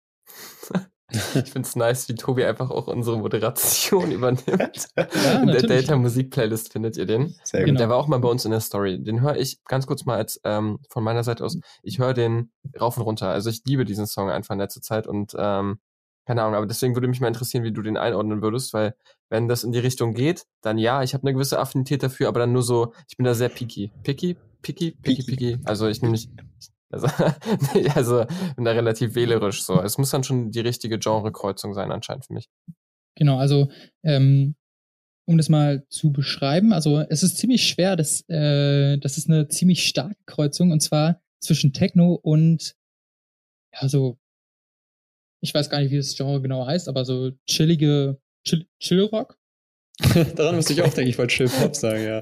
ich 1.36 1.52
find's 1.52 1.76
nice, 1.76 2.08
wie 2.08 2.16
Tobi 2.16 2.46
einfach 2.46 2.72
auch 2.72 2.88
unsere 2.88 3.18
Moderation 3.20 4.12
übernimmt. 4.14 4.88
Ja, 4.96 5.42
in 5.42 5.48
der. 5.48 5.62
Data 5.64 5.96
Musik 5.98 6.32
Playlist 6.32 6.72
findet 6.72 6.96
ihr 6.98 7.06
den. 7.06 7.36
Sehr 7.44 7.62
Genau. 7.62 7.74
gut. 7.74 7.80
Der 7.82 7.90
war 7.90 7.98
auch 7.98 8.08
mal 8.08 8.20
bei 8.20 8.30
uns 8.30 8.46
in 8.46 8.52
der 8.52 8.62
Story. 8.62 9.02
Den 9.04 9.22
höre 9.22 9.36
ich 9.36 9.64
ganz 9.66 9.88
kurz 9.88 10.06
mal 10.06 10.18
als 10.18 10.40
ähm, 10.44 10.80
von 10.90 11.04
meiner 11.04 11.24
Seite 11.24 11.44
aus. 11.44 11.58
Ich 11.84 12.00
höre 12.00 12.14
den 12.14 12.52
rauf 12.80 12.98
und 12.98 13.04
runter. 13.04 13.30
Also 13.30 13.50
ich 13.50 13.62
liebe 13.66 13.84
diesen 13.86 14.08
Song 14.08 14.30
einfach 14.30 14.54
in 14.54 14.60
letzter 14.60 14.82
Zeit 14.82 15.06
und 15.06 15.34
ähm, 15.38 15.80
keine 16.26 16.44
Ahnung, 16.44 16.56
aber 16.56 16.68
deswegen 16.68 16.96
würde 16.96 17.08
mich 17.08 17.20
mal 17.20 17.28
interessieren, 17.28 17.64
wie 17.64 17.72
du 17.74 17.82
den 17.82 17.98
einordnen 17.98 18.42
würdest, 18.44 18.74
weil 18.74 18.94
wenn 19.30 19.48
das 19.48 19.64
in 19.64 19.72
die 19.72 19.80
Richtung 19.80 20.14
geht, 20.14 20.46
dann 20.62 20.78
ja, 20.78 21.02
ich 21.02 21.14
habe 21.16 21.24
eine 21.24 21.34
gewisse 21.34 21.58
Affinität 21.60 22.04
dafür, 22.04 22.28
aber 22.28 22.40
dann 22.40 22.54
nur 22.54 22.62
so, 22.62 22.94
ich 23.10 23.18
bin 23.18 23.26
da 23.26 23.34
sehr 23.34 23.50
picky. 23.50 23.92
Picky, 24.04 24.38
picky, 24.62 24.92
picky, 24.92 25.24
picky. 25.24 25.58
Also 25.64 25.88
ich 25.88 26.02
nehme 26.02 26.14
nicht, 26.14 26.30
also, 26.90 27.08
nee, 27.74 27.90
also 27.90 28.26
bin 28.56 28.66
da 28.66 28.72
relativ 28.72 29.16
wählerisch 29.16 29.64
so. 29.64 29.82
Es 29.82 29.98
muss 29.98 30.12
dann 30.12 30.24
schon 30.24 30.52
die 30.52 30.60
richtige 30.60 31.00
Genrekreuzung 31.00 31.74
sein 31.74 31.92
anscheinend 31.92 32.26
für 32.26 32.34
mich. 32.34 32.50
Genau, 33.16 33.38
also 33.38 33.70
ähm, 34.04 34.56
um 35.26 35.38
das 35.38 35.50
mal 35.50 35.86
zu 35.90 36.12
beschreiben, 36.12 36.74
also 36.74 37.00
es 37.00 37.24
ist 37.24 37.38
ziemlich 37.38 37.68
schwer, 37.68 37.96
das, 37.96 38.28
äh, 38.30 38.98
das 38.98 39.18
ist 39.18 39.30
eine 39.30 39.48
ziemlich 39.48 39.88
starke 39.88 40.18
Kreuzung 40.26 40.72
und 40.72 40.82
zwar 40.82 41.22
zwischen 41.40 41.74
Techno 41.74 42.14
und 42.14 42.76
ja, 43.74 43.88
so, 43.88 44.18
ich 45.42 45.54
weiß 45.54 45.70
gar 45.70 45.80
nicht, 45.80 45.92
wie 45.92 45.98
das 45.98 46.16
Genre 46.16 46.42
genau 46.42 46.66
heißt, 46.66 46.88
aber 46.88 47.06
so 47.06 47.32
chillige 47.48 48.20
Chill, 48.46 48.66
Chillrock. 48.80 49.38
Daran 50.36 50.56
musste 50.56 50.74
ich 50.74 50.82
auch 50.82 50.94
denken, 50.94 51.10
ich 51.10 51.18
wollte 51.18 51.34
Chill 51.34 51.50
Pop 51.50 51.76
sagen, 51.76 52.04
ja. 52.04 52.22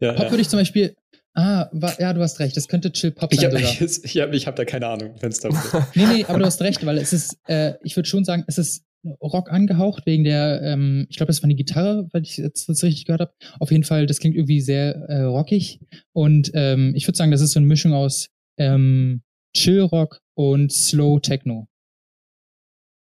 ja, 0.00 0.12
Pop 0.12 0.24
ja. 0.24 0.30
würde 0.30 0.40
ich 0.40 0.48
zum 0.48 0.58
Beispiel, 0.58 0.96
ah, 1.40 1.68
wa, 1.72 1.92
ja, 1.98 2.12
du 2.12 2.20
hast 2.20 2.38
recht, 2.40 2.56
das 2.56 2.68
könnte 2.68 2.92
Chill 2.92 3.10
Pop 3.10 3.32
Ich 3.32 3.40
sein 3.40 3.50
habe 3.50 3.58
sogar. 3.58 3.72
ich, 3.72 4.04
ich 4.04 4.20
hab, 4.20 4.32
ich 4.32 4.46
hab 4.46 4.56
da 4.56 4.64
keine 4.64 4.86
Ahnung, 4.86 5.14
wenn 5.20 5.30
es 5.30 5.40
darum 5.40 5.58
geht. 5.60 5.82
Nee, 5.94 6.06
nee, 6.12 6.24
aber 6.24 6.38
du 6.38 6.44
hast 6.44 6.60
recht, 6.60 6.84
weil 6.84 6.98
es 6.98 7.12
ist, 7.12 7.38
äh, 7.48 7.74
ich 7.82 7.96
würde 7.96 8.08
schon 8.08 8.24
sagen, 8.24 8.44
es 8.46 8.58
ist 8.58 8.84
Rock 9.22 9.50
angehaucht, 9.50 10.04
wegen 10.04 10.24
der, 10.24 10.60
ähm, 10.62 11.06
ich 11.08 11.16
glaube, 11.16 11.28
das 11.28 11.42
war 11.42 11.48
die 11.48 11.56
Gitarre, 11.56 12.08
weil 12.12 12.22
ich 12.22 12.36
jetzt 12.36 12.68
das 12.68 12.82
richtig 12.82 13.06
gehört 13.06 13.22
habe. 13.22 13.32
Auf 13.58 13.70
jeden 13.70 13.84
Fall, 13.84 14.06
das 14.06 14.18
klingt 14.18 14.36
irgendwie 14.36 14.60
sehr 14.60 14.94
äh, 15.08 15.22
rockig. 15.22 15.80
Und 16.12 16.50
ähm, 16.54 16.92
ich 16.94 17.06
würde 17.06 17.16
sagen, 17.16 17.30
das 17.30 17.40
ist 17.40 17.52
so 17.52 17.60
eine 17.60 17.66
Mischung 17.66 17.94
aus 17.94 18.28
ähm, 18.58 19.22
Chill-Rock 19.56 20.20
und 20.34 20.70
Slow 20.70 21.18
Techno. 21.20 21.69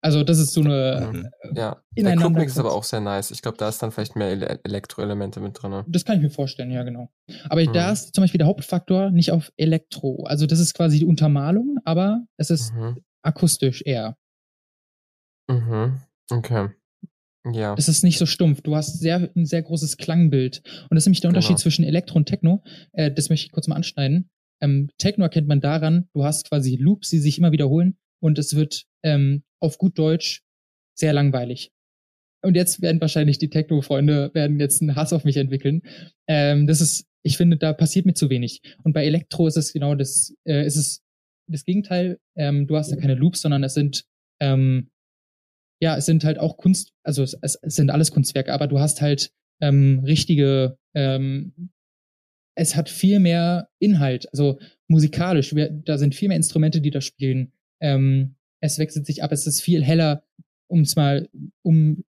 Also, 0.05 0.23
das 0.23 0.37
ist 0.37 0.53
so 0.53 0.61
eine. 0.61 1.09
Mhm. 1.11 1.27
Ja, 1.55 1.81
der 1.97 2.15
Clubmix 2.15 2.51
ist 2.51 2.59
aber 2.59 2.73
auch 2.75 2.83
sehr 2.83 3.01
nice. 3.01 3.31
Ich 3.31 3.41
glaube, 3.41 3.57
da 3.57 3.67
ist 3.69 3.81
dann 3.81 3.91
vielleicht 3.91 4.15
mehr 4.15 4.29
Ele 4.29 4.59
Elektroelemente 4.63 5.39
mit 5.39 5.59
drin. 5.59 5.83
Das 5.87 6.05
kann 6.05 6.17
ich 6.17 6.21
mir 6.21 6.29
vorstellen, 6.29 6.69
ja, 6.69 6.83
genau. 6.83 7.09
Aber 7.49 7.61
Mhm. 7.61 7.73
da 7.73 7.91
ist 7.91 8.13
zum 8.13 8.23
Beispiel 8.23 8.37
der 8.37 8.45
Hauptfaktor 8.45 9.09
nicht 9.09 9.31
auf 9.31 9.51
Elektro. 9.57 10.23
Also, 10.25 10.45
das 10.45 10.59
ist 10.59 10.75
quasi 10.75 10.99
die 10.99 11.05
Untermalung, 11.05 11.79
aber 11.85 12.23
es 12.37 12.51
ist 12.51 12.71
Mhm. 12.75 12.97
akustisch 13.23 13.81
eher. 13.83 14.15
Mhm. 15.49 15.97
Okay. 16.31 16.69
Ja. 17.51 17.73
Es 17.75 17.87
ist 17.87 18.03
nicht 18.03 18.19
so 18.19 18.27
stumpf. 18.27 18.61
Du 18.61 18.75
hast 18.75 18.99
sehr, 18.99 19.31
ein 19.35 19.45
sehr 19.47 19.63
großes 19.63 19.97
Klangbild. 19.97 20.61
Und 20.89 20.91
das 20.91 20.99
ist 21.03 21.07
nämlich 21.07 21.21
der 21.21 21.29
Genau. 21.31 21.39
Unterschied 21.39 21.57
zwischen 21.59 21.83
Elektro 21.83 22.17
und 22.17 22.25
Techno. 22.27 22.63
Äh, 22.93 23.11
das 23.11 23.29
möchte 23.29 23.47
ich 23.47 23.51
kurz 23.51 23.67
mal 23.67 23.75
anschneiden. 23.75 24.29
Ähm, 24.61 24.89
Techno 24.99 25.23
erkennt 25.23 25.47
man 25.47 25.61
daran, 25.61 26.09
du 26.13 26.23
hast 26.23 26.47
quasi 26.47 26.75
Loops, 26.75 27.09
die 27.09 27.17
sich 27.19 27.39
immer 27.39 27.51
wiederholen 27.51 27.97
und 28.21 28.37
es 28.39 28.55
wird 28.55 28.85
ähm, 29.05 29.43
auf 29.61 29.77
gut 29.77 29.97
Deutsch 29.97 30.43
sehr 30.97 31.13
langweilig. 31.13 31.71
Und 32.43 32.55
jetzt 32.55 32.81
werden 32.81 32.99
wahrscheinlich 33.01 33.37
die 33.37 33.49
Techno-Freunde 33.49 34.31
werden 34.33 34.59
jetzt 34.59 34.81
einen 34.81 34.95
Hass 34.95 35.13
auf 35.13 35.23
mich 35.23 35.37
entwickeln. 35.37 35.81
Ähm, 36.27 36.67
das 36.67 36.81
ist, 36.81 37.07
ich 37.23 37.37
finde, 37.37 37.57
da 37.57 37.73
passiert 37.73 38.05
mir 38.05 38.13
zu 38.13 38.29
wenig. 38.29 38.61
Und 38.83 38.93
bei 38.93 39.05
Elektro 39.05 39.47
ist 39.47 39.57
es 39.57 39.73
genau 39.73 39.95
das, 39.95 40.35
äh, 40.45 40.65
ist 40.65 40.75
es 40.75 41.03
das 41.47 41.65
Gegenteil. 41.65 42.19
Ähm, 42.35 42.67
du 42.67 42.75
hast 42.75 42.91
da 42.91 42.97
keine 42.97 43.15
Loops, 43.15 43.41
sondern 43.41 43.63
es 43.63 43.73
sind 43.73 44.05
ähm, 44.41 44.89
ja, 45.81 45.97
es 45.97 46.05
sind 46.05 46.23
halt 46.23 46.39
auch 46.39 46.57
Kunst, 46.57 46.93
also 47.03 47.23
es, 47.23 47.37
es 47.41 47.75
sind 47.75 47.89
alles 47.89 48.11
Kunstwerke, 48.11 48.53
aber 48.53 48.67
du 48.67 48.79
hast 48.79 49.01
halt 49.01 49.31
ähm, 49.61 50.01
richtige, 50.05 50.77
ähm, 50.93 51.69
es 52.57 52.75
hat 52.75 52.89
viel 52.89 53.19
mehr 53.19 53.69
Inhalt, 53.79 54.27
also 54.31 54.59
musikalisch, 54.87 55.53
wir, 55.53 55.69
da 55.69 55.97
sind 55.97 56.15
viel 56.15 56.29
mehr 56.29 56.37
Instrumente, 56.37 56.81
die 56.81 56.91
da 56.91 57.01
spielen. 57.01 57.51
Ähm, 57.81 58.35
es 58.65 58.79
wechselt 58.79 59.05
sich 59.05 59.23
ab, 59.23 59.31
es 59.31 59.47
ist 59.47 59.61
viel 59.61 59.83
heller, 59.83 60.23
um 60.67 60.81
es 60.81 60.95
mal, 60.95 61.29
um 61.61 62.03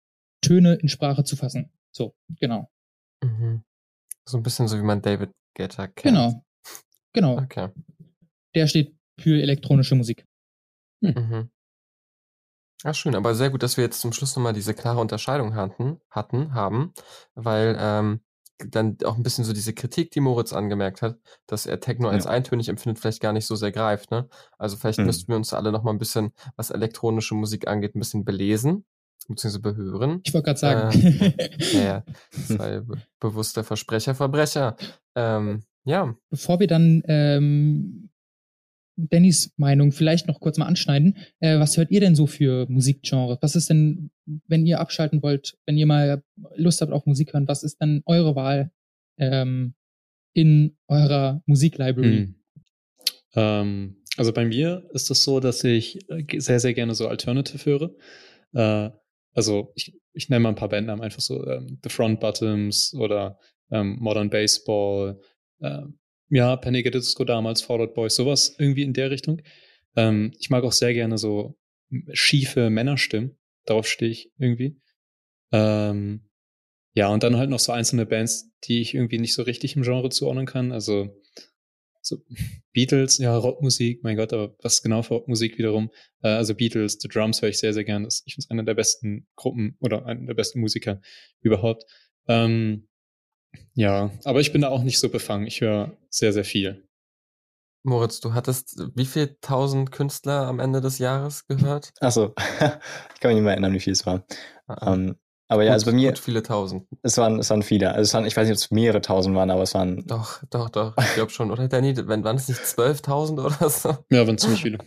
Töne 0.41 0.75
in 0.75 0.89
Sprache 0.89 1.25
zu 1.25 1.37
fassen. 1.37 1.71
So, 1.93 2.15
genau. 2.41 2.71
Mhm. 3.23 3.65
So 4.25 4.37
ein 4.37 4.43
bisschen 4.43 4.69
so, 4.69 4.79
wie 4.79 4.83
man 4.83 5.03
David 5.03 5.31
Guetta 5.55 5.87
kennt. 5.87 6.15
Genau. 6.15 6.45
Genau. 7.13 7.39
Okay. 7.39 7.69
Der 8.55 8.67
steht 8.67 8.97
für 9.19 9.41
elektronische 9.41 9.95
Musik. 9.95 10.27
Mhm. 11.01 11.51
Ja, 12.85 12.95
schön, 12.95 13.15
aber 13.15 13.35
sehr 13.35 13.51
gut, 13.51 13.63
dass 13.63 13.77
wir 13.77 13.85
jetzt 13.85 14.01
zum 14.01 14.13
Schluss 14.13 14.35
nochmal 14.35 14.55
diese 14.55 14.75
klare 14.75 15.01
Unterscheidung 15.01 15.55
hatten, 15.55 16.01
hatten, 16.11 16.53
haben, 16.53 16.93
weil 17.35 17.77
ähm, 17.79 18.21
dann 18.59 18.97
auch 19.05 19.17
ein 19.17 19.23
bisschen 19.23 19.45
so 19.45 19.53
diese 19.53 19.73
Kritik, 19.73 20.11
die 20.13 20.21
Moritz 20.21 20.53
angemerkt 20.53 21.03
hat, 21.03 21.19
dass 21.47 21.67
er 21.67 21.81
Techno 21.81 22.09
als 22.09 22.25
Ja. 22.25 22.31
eintönig 22.31 22.69
empfindet, 22.69 23.01
vielleicht 23.01 23.21
gar 23.21 23.33
nicht 23.33 23.47
so 23.47 23.57
sehr 23.57 23.73
greift. 23.73 24.11
Ne? 24.11 24.29
Also 24.59 24.77
vielleicht 24.77 25.01
Mhm. 25.01 25.07
müssten 25.07 25.29
wir 25.33 25.37
uns 25.37 25.53
alle 25.53 25.73
nochmal 25.73 25.95
ein 25.95 25.99
bisschen, 25.99 26.33
was 26.57 26.71
elektronische 26.71 27.35
Musik 27.35 27.67
angeht, 27.67 27.95
ein 27.95 27.99
bisschen 27.99 28.25
belesen, 28.25 28.85
beziehungsweise 29.29 29.61
behören. 29.61 30.21
Ich 30.25 30.33
wollte 30.35 30.47
gerade 30.47 30.59
sagen. 30.61 31.39
Ja, 31.73 31.81
ja, 31.83 32.05
sei 32.33 32.81
be 32.81 32.99
bewusster 33.21 33.65
Versprecher, 33.65 34.15
Verbrecher. 34.15 34.77
Ähm, 35.15 35.63
ja, 35.85 36.15
bevor 36.31 36.61
wir 36.61 36.69
dann 36.69 37.03
ähm, 37.07 38.11
Dannys 38.97 39.53
Meinung 39.57 39.93
vielleicht 39.93 40.29
noch 40.29 40.41
kurz 40.41 40.59
mal 40.59 40.67
anschneiden, 40.67 41.17
äh, 41.41 41.59
was 41.59 41.77
hört 41.77 41.91
ihr 41.91 42.01
denn 42.01 42.15
so 42.15 42.27
für 42.27 42.67
Musikgenre? 42.69 43.39
Was 43.41 43.57
ist 43.57 43.71
denn, 43.71 44.11
wenn 44.47 44.67
ihr 44.67 44.81
abschalten 44.81 45.23
wollt, 45.23 45.57
wenn 45.67 45.79
ihr 45.79 45.87
mal 45.87 46.23
Lust 46.57 46.81
habt 46.81 46.93
auf 46.93 47.07
Musik 47.07 47.33
hören, 47.33 47.49
was 47.49 47.63
ist 47.63 47.79
dann 47.81 48.03
eure 48.07 48.37
Wahl 48.37 48.71
ähm, 49.19 49.75
in 50.35 50.77
eurer 50.89 51.43
Musiklibrary? 51.47 52.17
Hm. 52.17 52.35
Ähm, 53.35 53.97
also 54.17 54.33
bei 54.33 54.45
mir 54.45 54.89
ist 54.93 55.11
es 55.11 55.25
so, 55.25 55.41
dass 55.41 55.65
ich 55.65 56.09
äh, 56.11 56.25
sehr, 56.39 56.61
sehr 56.61 56.75
gerne 56.75 56.95
so 56.95 57.09
Alternative 57.09 57.65
höre. 57.65 57.95
Äh, 58.53 58.91
also 59.35 59.73
ich, 59.75 59.99
ich 60.13 60.29
nenne 60.29 60.41
mal 60.41 60.49
ein 60.51 60.55
paar 60.55 60.69
Bandnamen, 60.69 61.03
einfach 61.03 61.23
so 61.23 61.47
ähm, 61.47 61.79
The 61.83 61.89
Front 61.89 62.21
Bottoms 62.21 62.95
oder 62.95 63.39
ähm, 63.71 63.97
Modern 64.01 64.29
Baseball, 64.29 65.19
ähm, 65.63 65.99
ja, 66.33 66.57
Panic 66.57 66.87
at 66.87 66.95
the 66.95 66.99
Disco 66.99 67.25
damals, 67.25 67.61
Fall 67.61 67.83
Out 67.83 67.95
Boys, 67.95 68.17
sowas 68.17 68.57
irgendwie 68.59 68.83
in 68.83 68.95
der 68.95 69.11
Richtung. 69.11 69.43
Ähm, 69.97 70.33
ich 70.39 70.49
mag 70.49 70.65
auch 70.65 70.73
sehr 70.73 70.95
gerne 70.95 71.19
so 71.19 71.59
schiefe 72.13 72.71
Männerstimmen. 72.71 73.37
Darauf 73.67 73.87
stehe 73.87 74.11
ich 74.11 74.33
irgendwie. 74.39 74.81
Ähm, 75.53 76.23
ja, 76.95 77.09
und 77.09 77.23
dann 77.23 77.37
halt 77.37 77.51
noch 77.51 77.59
so 77.59 77.73
einzelne 77.73 78.07
Bands, 78.07 78.51
die 78.65 78.81
ich 78.81 78.95
irgendwie 78.95 79.19
nicht 79.19 79.35
so 79.35 79.43
richtig 79.43 79.77
im 79.77 79.83
Genre 79.83 80.09
zuordnen 80.09 80.47
kann. 80.47 80.73
Also 80.73 81.15
so 82.01 82.25
Beatles, 82.73 83.19
ja, 83.19 83.37
Rockmusik, 83.37 84.03
mein 84.03 84.17
Gott, 84.17 84.33
aber 84.33 84.57
was 84.63 84.83
genau 84.83 85.03
für 85.03 85.15
Rockmusik 85.15 85.59
wiederum? 85.59 85.91
Äh, 86.23 86.29
also 86.29 86.55
Beatles, 86.55 86.97
The 86.99 87.09
Drums 87.09 87.43
höre 87.43 87.51
ich 87.51 87.59
sehr, 87.59 87.75
sehr 87.75 87.85
gern. 87.85 88.09
Ich 88.25 88.35
finde 88.35 88.47
es 88.47 88.51
einer 88.51 88.65
der 88.65 88.75
besten 88.75 89.27
Gruppen 89.37 89.77
oder 89.81 90.07
einer 90.07 90.29
der 90.29 90.35
besten 90.35 90.61
Musiker 90.61 91.03
überhaupt. 91.43 91.85
Ähm, 92.27 92.89
ja, 93.75 94.11
aber 94.25 94.41
ich 94.41 94.53
bin 94.53 94.63
da 94.63 94.69
auch 94.69 94.83
nicht 94.83 94.99
so 95.01 95.09
befangen. 95.09 95.47
Ich 95.47 95.61
höre 95.61 95.93
sehr, 96.11 96.33
sehr 96.33 96.45
viel. 96.45 96.87
Moritz, 97.85 98.21
du 98.21 98.33
hattest 98.33 98.81
wie 98.95 99.05
viel 99.07 99.37
tausend 99.41 99.91
Künstler 99.91 100.47
am 100.47 100.61
Ende 100.61 100.81
des 100.81 100.99
Jahres 100.99 101.47
gehört? 101.49 101.93
Achso, 102.01 102.33
ich 103.15 103.21
kann 103.21 103.31
mich 103.31 103.35
nicht 103.37 103.43
mehr 103.43 103.53
erinnern, 103.53 103.73
wie 103.73 103.81
viel 103.81 103.93
es 103.93 104.07
war. 104.07 104.25
Ah, 104.69 104.93
Ähm, 104.93 105.17
Aber 105.49 105.65
ja, 105.65 105.71
Gut- 105.71 105.75
also 105.75 105.87
bei 105.87 105.93
mir, 105.93 106.11
gut 106.11 106.21
viele 106.21 106.43
tausend. 106.45 106.87
es 107.03 107.19
waren, 107.19 107.41
es 107.41 107.51
waren 107.51 107.63
viele. 107.65 107.91
Also 107.91 108.03
es 108.03 108.15
waren, 108.15 108.25
ich 108.25 108.37
weiß 108.37 108.47
nicht, 108.49 108.57
ob 108.57 108.63
es 108.65 108.71
mehrere 108.71 109.01
tausend 109.01 109.35
waren, 109.35 109.51
aber 109.51 109.63
es 109.63 109.75
waren, 109.75 110.07
Doch, 110.07 110.43
doch, 110.51 110.71
doch. 110.71 110.97
Ich 110.97 111.15
glaube 111.15 111.33
schon. 111.33 111.51
Oder 111.51 111.67
Danny, 111.67 111.97
wenn, 112.07 112.23
waren 112.23 112.37
es 112.37 112.47
nicht 112.49 112.61
12.000 112.65 113.41
oder 113.41 113.69
so? 113.69 113.97
Ja, 114.11 114.27
waren 114.27 114.39
ziemlich 114.39 114.63
viele. 114.63 114.79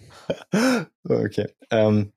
Okay. 1.07 1.47
Ähm, 1.69 2.13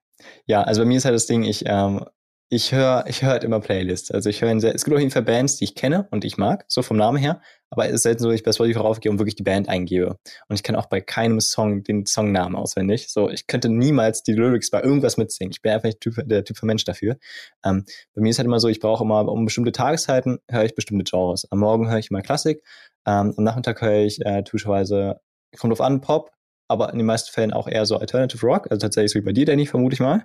ja, 0.46 0.62
also 0.62 0.80
bei 0.80 0.86
mir 0.86 0.96
ist 0.96 1.04
halt 1.04 1.14
das 1.14 1.26
Ding, 1.26 1.42
ich, 1.42 1.64
ähm, 1.66 2.04
ich 2.50 2.72
höre 2.72 3.04
ich 3.06 3.22
hör 3.22 3.30
halt 3.30 3.44
immer 3.44 3.60
Playlists. 3.60 4.10
Also 4.10 4.30
ich 4.30 4.40
höre 4.40 4.56
es 4.56 4.84
gibt 4.84 4.94
auf 4.94 5.00
jeden 5.00 5.10
Fall 5.10 5.22
Bands, 5.22 5.56
die 5.56 5.64
ich 5.64 5.74
kenne 5.74 6.08
und 6.10 6.24
ich 6.24 6.38
mag, 6.38 6.64
so 6.68 6.82
vom 6.82 6.96
Namen 6.96 7.18
her. 7.18 7.42
Aber 7.70 7.86
es 7.86 7.96
ist 7.96 8.02
selten 8.04 8.22
so, 8.22 8.28
dass 8.28 8.36
ich 8.36 8.42
bei 8.42 8.52
Spotify 8.52 8.78
raufgehe 8.78 9.12
und 9.12 9.18
wirklich 9.18 9.34
die 9.34 9.42
Band 9.42 9.68
eingebe. 9.68 10.16
Und 10.48 10.54
ich 10.54 10.62
kenne 10.62 10.78
auch 10.78 10.86
bei 10.86 11.02
keinem 11.02 11.40
Song 11.40 11.82
den 11.82 12.06
Songnamen 12.06 12.56
auswendig. 12.56 13.08
So, 13.12 13.28
ich 13.28 13.46
könnte 13.46 13.68
niemals 13.68 14.22
die 14.22 14.32
Lyrics 14.32 14.70
bei 14.70 14.82
irgendwas 14.82 15.18
mitsingen. 15.18 15.50
Ich 15.52 15.60
bin 15.60 15.72
einfach 15.72 15.84
nicht 15.84 15.98
der 16.02 16.44
Typ 16.44 16.56
für 16.56 16.64
Mensch 16.64 16.84
dafür. 16.84 17.18
Ähm, 17.64 17.84
bei 18.14 18.22
mir 18.22 18.30
ist 18.30 18.38
halt 18.38 18.46
immer 18.46 18.60
so, 18.60 18.68
ich 18.68 18.80
brauche 18.80 19.04
immer 19.04 19.28
um 19.28 19.44
bestimmte 19.44 19.72
Tageszeiten 19.72 20.38
höre 20.50 20.64
ich 20.64 20.74
bestimmte 20.74 21.04
Genres. 21.04 21.46
Am 21.50 21.58
Morgen 21.58 21.90
höre 21.90 21.98
ich 21.98 22.10
mal 22.10 22.22
Klassik, 22.22 22.62
ähm, 23.06 23.34
am 23.36 23.44
Nachmittag 23.44 23.82
höre 23.82 24.06
ich 24.06 24.24
äh, 24.24 24.42
typischerweise, 24.42 25.20
kommt 25.58 25.72
drauf 25.72 25.82
an, 25.82 26.00
Pop, 26.00 26.30
aber 26.68 26.90
in 26.92 26.98
den 26.98 27.06
meisten 27.06 27.30
Fällen 27.30 27.52
auch 27.52 27.68
eher 27.68 27.84
so 27.84 27.98
Alternative 27.98 28.46
Rock, 28.46 28.70
also 28.70 28.80
tatsächlich 28.86 29.12
so 29.12 29.18
wie 29.18 29.24
bei 29.24 29.32
dir, 29.32 29.44
Danny, 29.44 29.66
vermute 29.66 29.94
ich 29.94 30.00
mal. 30.00 30.24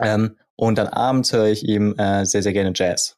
Ähm, 0.00 0.36
und 0.60 0.76
dann 0.76 0.88
abends 0.88 1.32
höre 1.32 1.46
ich 1.46 1.66
eben 1.66 1.98
äh, 1.98 2.26
sehr, 2.26 2.42
sehr 2.42 2.52
gerne 2.52 2.72
Jazz. 2.74 3.16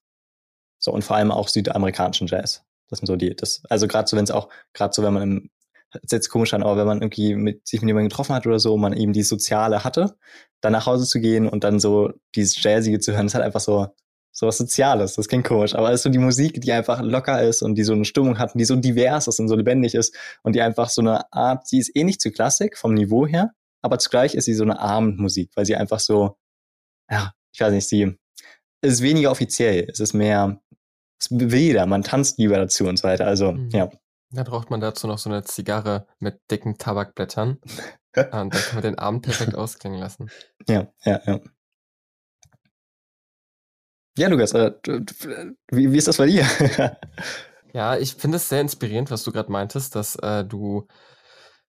So, 0.79 0.93
und 0.93 1.03
vor 1.03 1.17
allem 1.17 1.33
auch 1.33 1.49
südamerikanischen 1.49 2.29
Jazz. 2.29 2.63
Das 2.89 3.01
sind 3.01 3.07
so 3.07 3.17
die, 3.17 3.35
das, 3.35 3.63
also 3.69 3.89
gerade 3.89 4.09
so, 4.09 4.17
wenn 4.17 4.23
es 4.23 4.31
auch, 4.31 4.49
gerade 4.75 4.95
so, 4.95 5.03
wenn 5.03 5.13
man 5.13 5.23
im, 5.25 5.51
jetzt 6.09 6.29
komisch 6.29 6.55
an, 6.55 6.63
aber 6.63 6.77
wenn 6.77 6.87
man 6.87 7.03
irgendwie 7.03 7.35
mit, 7.35 7.67
sich 7.67 7.81
mit 7.81 7.89
jemandem 7.89 8.11
getroffen 8.11 8.37
hat 8.37 8.47
oder 8.47 8.61
so, 8.61 8.77
man 8.77 8.93
eben 8.93 9.13
die 9.13 9.25
Soziale 9.25 9.83
hatte, 9.83 10.15
dann 10.61 10.71
nach 10.71 10.87
Hause 10.87 11.05
zu 11.05 11.19
gehen 11.19 11.49
und 11.49 11.65
dann 11.65 11.81
so 11.81 12.13
dieses 12.37 12.63
Jazzige 12.63 13.01
zu 13.01 13.13
hören, 13.13 13.27
ist 13.27 13.35
halt 13.35 13.45
einfach 13.45 13.61
so, 13.61 13.89
so 14.31 14.47
was 14.47 14.59
Soziales. 14.59 15.17
Das 15.17 15.27
klingt 15.27 15.45
komisch, 15.45 15.75
aber 15.75 15.89
es 15.91 15.97
ist 15.97 16.03
so 16.05 16.11
die 16.11 16.19
Musik, 16.19 16.61
die 16.61 16.71
einfach 16.71 17.03
locker 17.03 17.43
ist 17.43 17.63
und 17.63 17.75
die 17.75 17.83
so 17.83 17.93
eine 17.93 18.05
Stimmung 18.05 18.39
hat 18.39 18.55
und 18.55 18.61
die 18.61 18.67
so 18.67 18.77
divers 18.77 19.27
ist 19.27 19.41
und 19.41 19.49
so 19.49 19.57
lebendig 19.57 19.97
ist 19.97 20.15
und 20.45 20.55
die 20.55 20.63
einfach 20.63 20.91
so 20.91 21.01
eine 21.01 21.33
Art, 21.33 21.67
sie 21.67 21.81
ist 21.81 21.91
ähnlich 21.97 22.21
zu 22.21 22.31
Klassik 22.31 22.79
vom 22.79 22.95
Niveau 22.95 23.27
her, 23.27 23.51
aber 23.81 23.99
zugleich 23.99 24.37
ist 24.37 24.45
sie 24.45 24.55
so 24.55 24.63
eine 24.63 24.79
Abendmusik, 24.79 25.51
weil 25.57 25.67
sie 25.67 25.75
einfach 25.75 25.99
so, 25.99 26.37
ja, 27.13 27.33
ich 27.53 27.61
weiß 27.61 27.73
nicht, 27.73 27.89
sie 27.89 28.19
es 28.81 28.95
ist 28.95 29.03
weniger 29.03 29.31
offiziell, 29.31 29.87
es 29.89 30.01
ist 30.01 30.13
mehr, 30.13 30.61
es 31.21 31.31
will 31.31 31.55
jeder, 31.55 31.87
man 31.87 32.03
tanzt 32.03 32.39
lieber 32.39 32.57
dazu 32.57 32.87
und 32.89 32.97
so 32.97 33.05
weiter. 33.05 33.27
Also, 33.27 33.53
Mhm. 33.53 33.71
ja. 33.71 33.89
Dann 34.35 34.45
braucht 34.45 34.71
man 34.71 34.81
dazu 34.81 35.07
noch 35.07 35.19
so 35.19 35.29
eine 35.31 35.45
Zigarre 35.45 36.07
mit 36.19 36.41
dicken 36.51 36.79
Tabakblättern. 36.79 37.59
Und 38.17 38.33
dann 38.33 38.51
kann 38.51 38.75
man 38.75 38.83
den 38.83 38.99
Abend 38.99 39.23
perfekt 39.23 39.55
ausklingen 39.55 39.99
lassen. 40.01 40.31
Ja, 40.69 40.91
ja, 41.05 41.21
ja. 41.27 41.41
Ja, 44.19 44.29
Lukas, 44.29 44.53
äh, 44.53 44.73
wie, 45.71 45.93
wie 45.93 45.97
ist 45.99 46.09
das 46.09 46.17
bei 46.19 46.27
dir? 46.27 46.47
Ja, 47.75 47.97
ich 47.97 48.17
finde 48.17 48.37
es 48.37 48.51
sehr 48.51 48.61
inspirierend, 48.61 49.11
was 49.11 49.23
du 49.23 49.33
gerade 49.33 49.51
meintest, 49.51 49.95
dass 49.95 50.15
äh, 50.17 50.45
du 50.45 50.87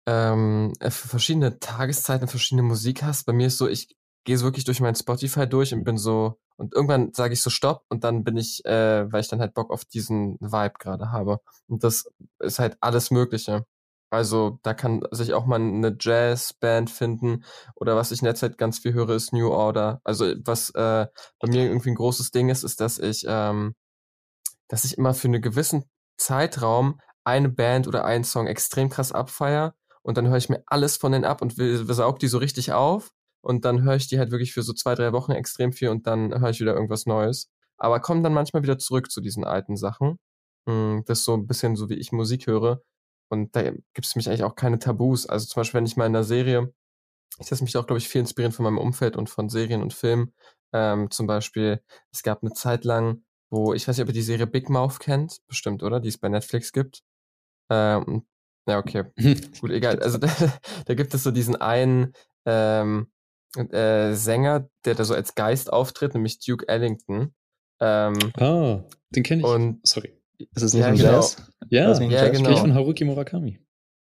ähm, 0.05 0.73
äh, 0.81 0.91
für 0.91 1.07
verschiedene 1.07 1.57
Tageszeiten 1.59 2.27
verschiedene 2.27 2.63
Musik 2.63 3.01
hast. 3.03 3.23
Bei 3.25 3.31
mir 3.31 3.47
ist 3.47 3.57
so, 3.57 3.69
ich 3.69 3.95
gehe 4.25 4.37
so 4.37 4.45
wirklich 4.45 4.65
durch 4.65 4.81
mein 4.81 4.95
Spotify 4.95 5.47
durch 5.47 5.73
und 5.73 5.83
bin 5.83 5.97
so, 5.97 6.39
und 6.57 6.73
irgendwann 6.73 7.13
sage 7.13 7.33
ich 7.33 7.41
so 7.41 7.49
Stopp 7.49 7.83
und 7.89 8.03
dann 8.03 8.23
bin 8.23 8.37
ich, 8.37 8.65
äh, 8.65 9.11
weil 9.11 9.21
ich 9.21 9.27
dann 9.29 9.39
halt 9.39 9.53
Bock 9.53 9.71
auf 9.71 9.85
diesen 9.85 10.37
Vibe 10.39 10.73
gerade 10.79 11.11
habe. 11.11 11.39
Und 11.67 11.83
das 11.83 12.11
ist 12.39 12.59
halt 12.59 12.77
alles 12.81 13.11
Mögliche. 13.11 13.65
Also 14.09 14.59
da 14.63 14.73
kann 14.73 15.01
sich 15.11 15.33
auch 15.33 15.45
mal 15.45 15.59
eine 15.59 15.95
Jazzband 15.99 16.89
finden 16.89 17.43
oder 17.75 17.95
was 17.95 18.11
ich 18.11 18.19
in 18.19 18.25
der 18.25 18.35
Zeit 18.35 18.57
ganz 18.57 18.79
viel 18.79 18.93
höre, 18.93 19.09
ist 19.09 19.33
New 19.33 19.49
Order. 19.49 20.01
Also 20.03 20.25
was 20.43 20.69
äh, 20.71 21.07
bei 21.39 21.47
mir 21.47 21.65
irgendwie 21.65 21.89
ein 21.89 21.95
großes 21.95 22.31
Ding 22.31 22.49
ist, 22.49 22.63
ist, 22.63 22.79
dass 22.81 22.97
ich 22.97 23.25
ähm, 23.27 23.75
dass 24.67 24.85
ich 24.85 24.97
immer 24.97 25.13
für 25.13 25.27
einen 25.27 25.41
gewissen 25.41 25.85
Zeitraum 26.17 26.99
eine 27.23 27.49
Band 27.49 27.87
oder 27.87 28.05
einen 28.05 28.23
Song 28.23 28.47
extrem 28.47 28.89
krass 28.89 29.11
abfeier 29.11 29.75
und 30.01 30.17
dann 30.17 30.27
höre 30.27 30.37
ich 30.37 30.49
mir 30.49 30.63
alles 30.67 30.97
von 30.97 31.11
denen 31.11 31.25
ab 31.25 31.41
und 31.41 31.55
saug 31.57 32.19
die 32.19 32.27
so 32.27 32.37
richtig 32.37 32.71
auf 32.73 33.11
und 33.45 33.65
dann 33.65 33.83
höre 33.83 33.95
ich 33.95 34.07
die 34.07 34.19
halt 34.19 34.31
wirklich 34.31 34.53
für 34.53 34.63
so 34.63 34.73
zwei, 34.73 34.95
drei 34.95 35.13
Wochen 35.13 35.31
extrem 35.31 35.71
viel 35.73 35.89
und 35.89 36.07
dann 36.07 36.39
höre 36.41 36.49
ich 36.49 36.59
wieder 36.59 36.73
irgendwas 36.73 37.05
Neues. 37.05 37.49
Aber 37.77 37.99
komme 37.99 38.23
dann 38.23 38.33
manchmal 38.33 38.63
wieder 38.63 38.77
zurück 38.79 39.11
zu 39.11 39.21
diesen 39.21 39.43
alten 39.45 39.77
Sachen. 39.77 40.17
Mm, 40.67 41.01
Das 41.05 41.19
ist 41.19 41.25
so 41.25 41.33
ein 41.35 41.47
bisschen 41.47 41.75
so, 41.75 41.89
wie 41.89 41.95
ich 41.95 42.11
Musik 42.11 42.47
höre. 42.47 42.81
Und 43.29 43.55
da 43.55 43.63
gibt 43.63 44.05
es 44.05 44.15
mich 44.15 44.27
eigentlich 44.29 44.43
auch 44.43 44.55
keine 44.55 44.79
Tabus. 44.79 45.27
Also 45.27 45.47
zum 45.47 45.61
Beispiel, 45.61 45.79
wenn 45.79 45.85
ich 45.85 45.97
mal 45.97 46.05
in 46.07 46.15
einer 46.15 46.23
Serie, 46.23 46.73
ich 47.39 47.49
lasse 47.49 47.63
mich 47.63 47.77
auch, 47.77 47.87
glaube 47.87 47.99
ich, 47.99 48.07
viel 48.09 48.21
inspirieren 48.21 48.53
von 48.53 48.63
meinem 48.65 48.77
Umfeld 48.77 49.17
und 49.17 49.29
von 49.29 49.49
Serien 49.49 49.81
und 49.83 49.93
Filmen. 49.93 50.33
Ähm, 50.73 51.11
zum 51.11 51.27
Beispiel, 51.27 51.81
es 52.11 52.23
gab 52.23 52.43
eine 52.43 52.53
Zeit 52.53 52.85
lang, 52.85 53.23
wo, 53.51 53.73
ich 53.73 53.87
weiß 53.87 53.97
nicht, 53.97 54.03
ob 54.03 54.09
ihr 54.09 54.13
die 54.13 54.21
Serie 54.21 54.47
Big 54.47 54.69
Mouth 54.69 54.99
kennt, 54.99 55.39
bestimmt, 55.47 55.83
oder? 55.83 55.99
Die 55.99 56.09
es 56.09 56.17
bei 56.17 56.29
Netflix 56.29 56.71
gibt. 56.71 57.03
Ähm, 57.71 58.25
ja, 58.67 58.79
okay. 58.79 59.05
Gut, 59.61 59.71
egal. 59.71 59.99
Also 60.01 60.17
da, 60.17 60.27
da 60.85 60.93
gibt 60.95 61.13
es 61.13 61.23
so 61.23 61.31
diesen 61.31 61.55
einen 61.57 62.13
ähm, 62.45 63.11
äh, 63.57 64.13
Sänger, 64.13 64.67
der 64.85 64.95
da 64.95 65.03
so 65.03 65.13
als 65.13 65.35
Geist 65.35 65.71
auftritt, 65.71 66.13
nämlich 66.13 66.39
Duke 66.39 66.67
Ellington. 66.67 67.33
Ähm, 67.79 68.13
ah, 68.37 68.79
den 69.15 69.23
kenne 69.23 69.41
ich. 69.41 69.47
und 69.47 69.85
Sorry. 69.87 70.13
ist 70.37 70.63
es 70.63 70.73
nicht 70.73 70.81
Ja, 70.81 70.87
ein 70.87 70.95
genau. 70.97 71.11
Jazz? 71.13 71.37
Ja, 71.69 71.91
Ja, 71.93 71.99
Jazz? 72.09 72.31
genau. 72.31 72.49
sprich 72.49 72.59
von 72.59 72.73
Haruki 72.73 73.05
Murakami. 73.05 73.59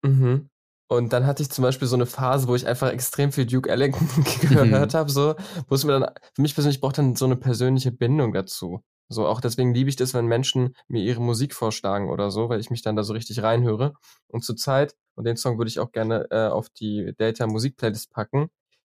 Mhm. 0.03 0.49
Und 0.89 1.11
dann 1.11 1.25
hatte 1.25 1.43
ich 1.43 1.49
zum 1.49 1.63
Beispiel 1.63 1.87
so 1.87 1.95
eine 1.97 2.05
Phase, 2.05 2.47
wo 2.47 2.55
ich 2.55 2.65
einfach 2.65 2.91
extrem 2.91 3.33
viel 3.33 3.45
Duke 3.45 3.69
Ellington 3.69 4.07
Mhm. 4.43 4.69
gehört 4.71 4.93
habe, 4.93 5.11
so, 5.11 5.35
wo 5.67 5.75
es 5.75 5.83
mir 5.83 5.99
dann, 5.99 6.11
für 6.33 6.41
mich 6.41 6.53
persönlich 6.53 6.79
braucht 6.79 6.97
dann 6.97 7.15
so 7.15 7.25
eine 7.25 7.35
persönliche 7.35 7.91
Bindung 7.91 8.31
dazu. 8.33 8.81
So, 9.09 9.25
auch 9.27 9.39
deswegen 9.41 9.73
liebe 9.73 9.89
ich 9.89 9.95
das, 9.95 10.13
wenn 10.13 10.25
Menschen 10.27 10.75
mir 10.89 11.01
ihre 11.01 11.21
Musik 11.21 11.53
vorschlagen 11.53 12.09
oder 12.09 12.29
so, 12.31 12.49
weil 12.49 12.59
ich 12.59 12.69
mich 12.69 12.81
dann 12.81 12.95
da 12.97 13.03
so 13.03 13.13
richtig 13.13 13.41
reinhöre. 13.41 13.93
Und 14.27 14.43
zur 14.43 14.55
Zeit, 14.57 14.95
und 15.15 15.25
den 15.25 15.37
Song 15.37 15.57
würde 15.57 15.69
ich 15.69 15.79
auch 15.79 15.91
gerne 15.93 16.27
äh, 16.29 16.47
auf 16.47 16.69
die 16.69 17.13
Data 17.17 17.47
Musik 17.47 17.77
Playlist 17.77 18.11
packen, 18.11 18.49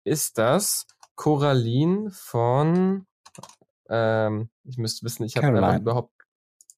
ist 0.10 0.38
das 0.38 0.86
Coraline 1.16 2.12
von, 2.12 3.06
ähm, 3.90 4.50
ich 4.64 4.78
müsste 4.78 5.06
wissen, 5.06 5.24
ich 5.24 5.38
habe 5.38 5.78
überhaupt, 5.78 6.12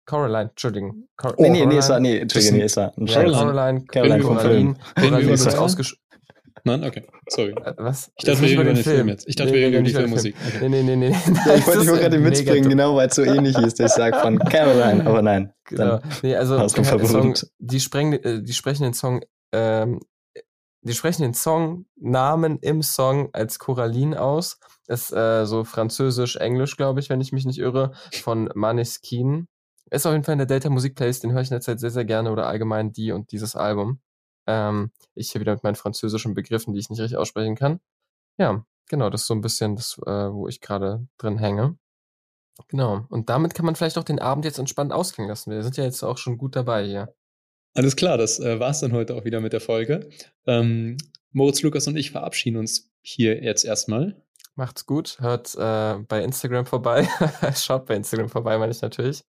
Coraline, 0.05 0.49
Entschuldigung. 0.49 1.07
Cor 1.15 1.35
Nee, 1.37 1.49
nee, 1.49 1.65
nee, 1.65 1.77
ist 1.77 1.85
er, 1.85 1.95
Coraline. 1.95 2.15
nee, 2.15 2.21
Entschuldigung, 2.21 2.57
nee, 2.57 2.65
ist 2.65 2.77
er. 2.77 2.93
Scherz. 3.05 3.33
Caroline, 3.33 3.85
Caroline 3.85 4.23
vom 4.23 4.37
Coraline, 4.37 4.75
Film. 4.75 4.77
Coraline 4.95 5.29
wird 5.29 5.45
den 5.45 5.59
ausgesch 5.59 5.97
Nein, 6.63 6.83
okay. 6.83 7.03
Sorry. 7.27 7.51
äh, 7.51 7.73
Was? 7.77 8.11
Ich 8.17 8.25
dachte, 8.25 8.41
wir 8.41 8.49
reden 8.49 8.61
über 8.61 8.73
den 8.73 8.83
Film 8.83 9.07
jetzt. 9.07 9.27
Ich 9.27 9.35
dachte, 9.35 9.53
wir 9.53 9.59
reden 9.59 9.73
über 9.75 9.83
die 9.83 9.93
Filmmusik. 9.93 10.37
Film. 10.37 10.55
Okay. 10.55 10.69
Nee, 10.69 10.83
nee, 10.83 10.95
nee, 10.95 11.09
nee. 11.09 11.15
Ja, 11.45 11.55
ich 11.55 11.65
wollte 11.67 11.79
wollte 11.87 12.01
gerade 12.01 12.09
den 12.17 12.25
Witz 12.25 12.45
bringen, 12.45 12.69
genau, 12.69 12.95
weil 12.95 13.07
es 13.07 13.15
so 13.15 13.23
ähnlich 13.23 13.57
ist. 13.57 13.79
dass 13.79 13.91
Ich 13.91 13.97
sage 13.97 14.17
von 14.19 14.37
Caroline, 14.49 15.05
aber 15.05 15.21
nein. 15.21 15.53
Genau. 15.65 15.99
Nee, 16.21 16.35
also 16.35 16.57
der 16.57 16.69
Song, 17.07 17.33
die, 17.59 17.79
sprengen, 17.79 18.21
äh, 18.23 18.43
die 18.43 18.53
sprechen 18.53 18.83
den 18.83 18.93
Song, 18.93 19.21
ähm, 19.53 19.99
die 20.81 20.93
sprechen 20.93 21.21
den 21.21 21.33
Songnamen 21.33 22.57
im 22.59 22.81
Song 22.81 23.29
als 23.33 23.59
Coraline 23.59 24.19
aus. 24.19 24.59
Ist 24.87 25.13
äh, 25.13 25.45
so 25.45 25.63
französisch, 25.63 26.37
englisch, 26.37 26.75
glaube 26.75 26.99
ich, 26.99 27.09
wenn 27.09 27.21
ich 27.21 27.31
mich 27.31 27.45
nicht 27.45 27.59
irre, 27.59 27.91
von 28.21 28.49
Maneskin. 28.55 29.47
Ist 29.91 30.05
auf 30.05 30.13
jeden 30.13 30.23
Fall 30.23 30.33
in 30.33 30.39
der 30.39 30.47
Delta 30.47 30.69
Musik 30.69 30.95
Playlist, 30.95 31.23
den 31.23 31.33
höre 31.33 31.41
ich 31.41 31.49
in 31.49 31.55
der 31.55 31.61
Zeit 31.61 31.79
sehr, 31.79 31.91
sehr 31.91 32.05
gerne 32.05 32.31
oder 32.31 32.47
allgemein 32.47 32.93
die 32.93 33.11
und 33.11 33.31
dieses 33.31 33.55
Album. 33.55 33.99
Ähm, 34.47 34.91
ich 35.13 35.31
hier 35.31 35.41
wieder 35.41 35.53
mit 35.53 35.63
meinen 35.63 35.75
französischen 35.75 36.33
Begriffen, 36.33 36.73
die 36.73 36.79
ich 36.79 36.89
nicht 36.89 36.99
richtig 36.99 37.17
aussprechen 37.17 37.55
kann. 37.55 37.79
Ja, 38.37 38.65
genau, 38.89 39.09
das 39.09 39.21
ist 39.21 39.27
so 39.27 39.35
ein 39.35 39.41
bisschen 39.41 39.75
das, 39.75 39.99
äh, 40.05 40.33
wo 40.33 40.47
ich 40.47 40.61
gerade 40.61 41.07
drin 41.17 41.37
hänge. 41.37 41.77
Genau. 42.69 43.05
Und 43.09 43.29
damit 43.29 43.53
kann 43.53 43.65
man 43.65 43.75
vielleicht 43.75 43.97
auch 43.97 44.03
den 44.03 44.19
Abend 44.19 44.45
jetzt 44.45 44.59
entspannt 44.59 44.93
ausklingen 44.93 45.29
lassen. 45.29 45.51
Wir 45.51 45.63
sind 45.63 45.77
ja 45.77 45.83
jetzt 45.83 46.03
auch 46.03 46.17
schon 46.17 46.37
gut 46.37 46.55
dabei 46.55 46.85
hier. 46.85 47.13
Alles 47.73 47.95
klar, 47.95 48.17
das 48.17 48.39
äh, 48.39 48.59
war's 48.59 48.81
dann 48.81 48.91
heute 48.91 49.15
auch 49.15 49.23
wieder 49.23 49.39
mit 49.39 49.53
der 49.53 49.61
Folge. 49.61 50.09
Ähm, 50.45 50.97
Moritz, 51.31 51.61
Lukas 51.61 51.87
und 51.87 51.95
ich 51.95 52.11
verabschieden 52.11 52.57
uns 52.57 52.91
hier 53.01 53.41
jetzt 53.41 53.63
erstmal. 53.63 54.21
Macht's 54.55 54.85
gut. 54.85 55.17
Hört 55.19 55.55
äh, 55.55 56.03
bei 56.07 56.21
Instagram 56.23 56.65
vorbei. 56.65 57.07
Schaut 57.55 57.85
bei 57.85 57.95
Instagram 57.95 58.27
vorbei, 58.27 58.57
meine 58.57 58.71
ich 58.71 58.81
natürlich. 58.81 59.23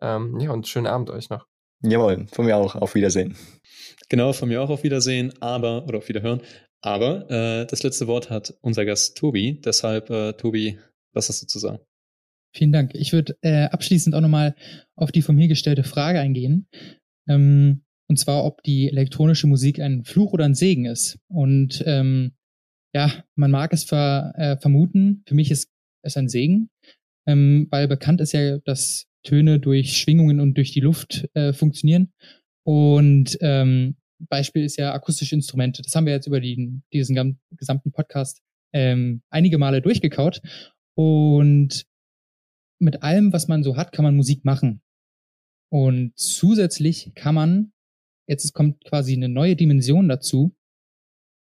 Ähm, 0.00 0.38
ja, 0.38 0.52
und 0.52 0.68
schönen 0.68 0.86
Abend 0.86 1.10
euch 1.10 1.30
noch. 1.30 1.46
jawohl, 1.82 2.26
von 2.28 2.46
mir 2.46 2.56
auch. 2.56 2.76
Auf 2.76 2.94
Wiedersehen. 2.94 3.36
Genau, 4.08 4.32
von 4.32 4.48
mir 4.48 4.62
auch 4.62 4.70
auf 4.70 4.84
Wiedersehen, 4.84 5.32
aber, 5.40 5.84
oder 5.86 5.98
auf 5.98 6.08
Wiederhören. 6.08 6.42
Aber 6.82 7.28
äh, 7.30 7.66
das 7.66 7.82
letzte 7.82 8.06
Wort 8.06 8.30
hat 8.30 8.54
unser 8.60 8.84
Gast 8.84 9.16
Tobi. 9.16 9.60
Deshalb, 9.60 10.10
äh, 10.10 10.32
Tobi, 10.34 10.78
was 11.12 11.28
hast 11.28 11.42
du 11.42 11.46
zu 11.46 11.58
sagen? 11.58 11.80
Vielen 12.52 12.72
Dank. 12.72 12.94
Ich 12.94 13.12
würde 13.12 13.36
äh, 13.42 13.64
abschließend 13.66 14.14
auch 14.14 14.20
nochmal 14.20 14.54
auf 14.96 15.12
die 15.12 15.22
von 15.22 15.36
mir 15.36 15.46
gestellte 15.46 15.84
Frage 15.84 16.20
eingehen. 16.20 16.68
Ähm, 17.30 17.84
und 18.08 18.16
zwar, 18.16 18.44
ob 18.44 18.62
die 18.64 18.88
elektronische 18.88 19.46
Musik 19.46 19.80
ein 19.80 20.04
Fluch 20.04 20.32
oder 20.32 20.44
ein 20.44 20.54
Segen 20.54 20.84
ist. 20.84 21.18
Und 21.28 21.82
ähm, 21.86 22.32
ja, 22.92 23.24
man 23.36 23.52
mag 23.52 23.72
es 23.72 23.84
ver, 23.84 24.32
äh, 24.36 24.56
vermuten. 24.56 25.22
Für 25.26 25.36
mich 25.36 25.52
ist 25.52 25.70
es 26.02 26.16
ein 26.16 26.28
Segen, 26.28 26.70
ähm, 27.26 27.68
weil 27.70 27.86
bekannt 27.86 28.20
ist 28.20 28.32
ja, 28.32 28.58
dass 28.58 29.06
Töne 29.22 29.60
durch 29.60 29.96
Schwingungen 29.96 30.40
und 30.40 30.56
durch 30.56 30.72
die 30.72 30.80
Luft 30.80 31.28
äh, 31.34 31.52
funktionieren. 31.52 32.12
Und 32.64 33.38
ähm, 33.40 33.96
Beispiel 34.28 34.64
ist 34.64 34.76
ja 34.76 34.92
akustische 34.92 35.36
Instrumente. 35.36 35.82
Das 35.82 35.94
haben 35.94 36.06
wir 36.06 36.12
jetzt 36.12 36.26
über 36.26 36.40
den, 36.40 36.82
diesen 36.92 37.38
gesamten 37.56 37.92
Podcast 37.92 38.42
ähm, 38.72 39.22
einige 39.30 39.58
Male 39.58 39.82
durchgekaut. 39.82 40.40
Und 40.94 41.86
mit 42.80 43.02
allem, 43.02 43.32
was 43.32 43.46
man 43.46 43.62
so 43.62 43.76
hat, 43.76 43.92
kann 43.92 44.04
man 44.04 44.16
Musik 44.16 44.44
machen. 44.44 44.82
Und 45.70 46.12
zusätzlich 46.16 47.12
kann 47.14 47.34
man, 47.34 47.72
jetzt 48.28 48.52
kommt 48.52 48.84
quasi 48.84 49.14
eine 49.14 49.28
neue 49.28 49.56
Dimension 49.56 50.08
dazu, 50.08 50.54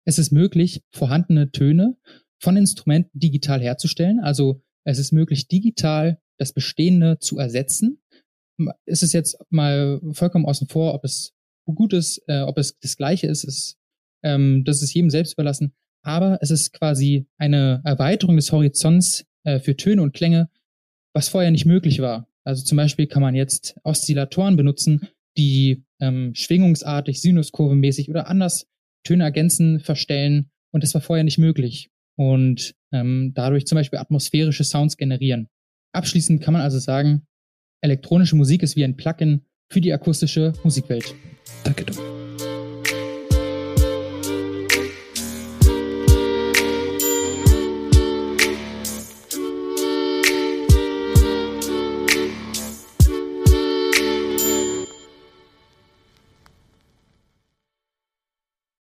es 0.05 0.19
ist 0.19 0.33
möglich, 0.33 0.83
vorhandene 0.91 1.51
Töne 1.53 1.97
von 2.41 2.57
Instrumenten 2.57 3.19
digital 3.19 3.61
herzustellen. 3.61 4.19
Also 4.21 4.63
es 4.85 4.99
ist 4.99 5.13
möglich, 5.13 5.47
digital 5.47 6.21
das 6.39 6.53
Bestehende 6.53 7.19
zu 7.21 7.39
ersetzen. 7.39 8.03
Es 8.85 9.03
ist 9.03 9.13
jetzt 9.13 9.39
mal 9.49 10.01
vollkommen 10.13 10.47
außen 10.47 10.69
vor, 10.69 10.95
ob 10.95 11.05
es 11.05 11.35
gut 11.65 11.93
ist, 11.93 12.21
äh, 12.27 12.41
ob 12.41 12.59
es 12.59 12.79
das 12.81 12.97
Gleiche 12.97 13.29
ist, 13.29 13.45
ist 13.45 13.79
ähm, 14.25 14.65
das 14.65 14.83
ist 14.83 14.95
jedem 14.95 15.11
selbst 15.11 15.35
überlassen. 15.35 15.73
Aber 16.05 16.39
es 16.41 16.51
ist 16.51 16.73
quasi 16.73 17.27
eine 17.39 17.81
Erweiterung 17.85 18.37
des 18.37 18.51
Horizonts 18.51 19.25
äh, 19.45 19.61
für 19.61 19.77
Töne 19.77 20.03
und 20.03 20.15
Klänge, 20.15 20.51
was 21.15 21.29
vorher 21.29 21.51
nicht 21.51 21.67
möglich 21.67 22.01
war. 22.01 22.29
Also 22.45 22.65
zum 22.65 22.77
Beispiel 22.77 23.07
kann 23.07 23.23
man 23.23 23.35
jetzt 23.35 23.77
Oszillatoren 23.85 24.57
benutzen, 24.57 25.09
die 25.37 25.85
ähm, 26.01 26.35
schwingungsartig, 26.35 27.21
sinuskurvenmäßig 27.21 28.11
oder 28.11 28.29
anders 28.29 28.67
Töne 29.05 29.25
ergänzen, 29.25 29.81
verstellen. 29.81 30.51
Und 30.73 30.83
das 30.83 30.95
war 30.95 31.01
vorher 31.01 31.25
nicht 31.25 31.39
möglich. 31.39 31.91
Und 32.17 32.75
ähm, 32.93 33.33
dadurch 33.35 33.67
zum 33.67 33.77
Beispiel 33.77 33.99
atmosphärische 33.99 34.65
Sounds 34.65 34.97
generieren. 34.97 35.49
Abschließend 35.93 36.43
kann 36.43 36.53
man 36.53 36.63
also 36.63 36.79
sagen, 36.79 37.27
elektronische 37.83 38.37
Musik 38.37 38.63
ist 38.63 38.77
wie 38.77 38.85
ein 38.85 38.97
Plugin 38.97 39.43
für 39.71 39.81
die 39.81 39.93
akustische 39.93 40.53
Musikwelt. 40.63 41.15
Danke, 41.65 41.85
Doc. 41.85 42.22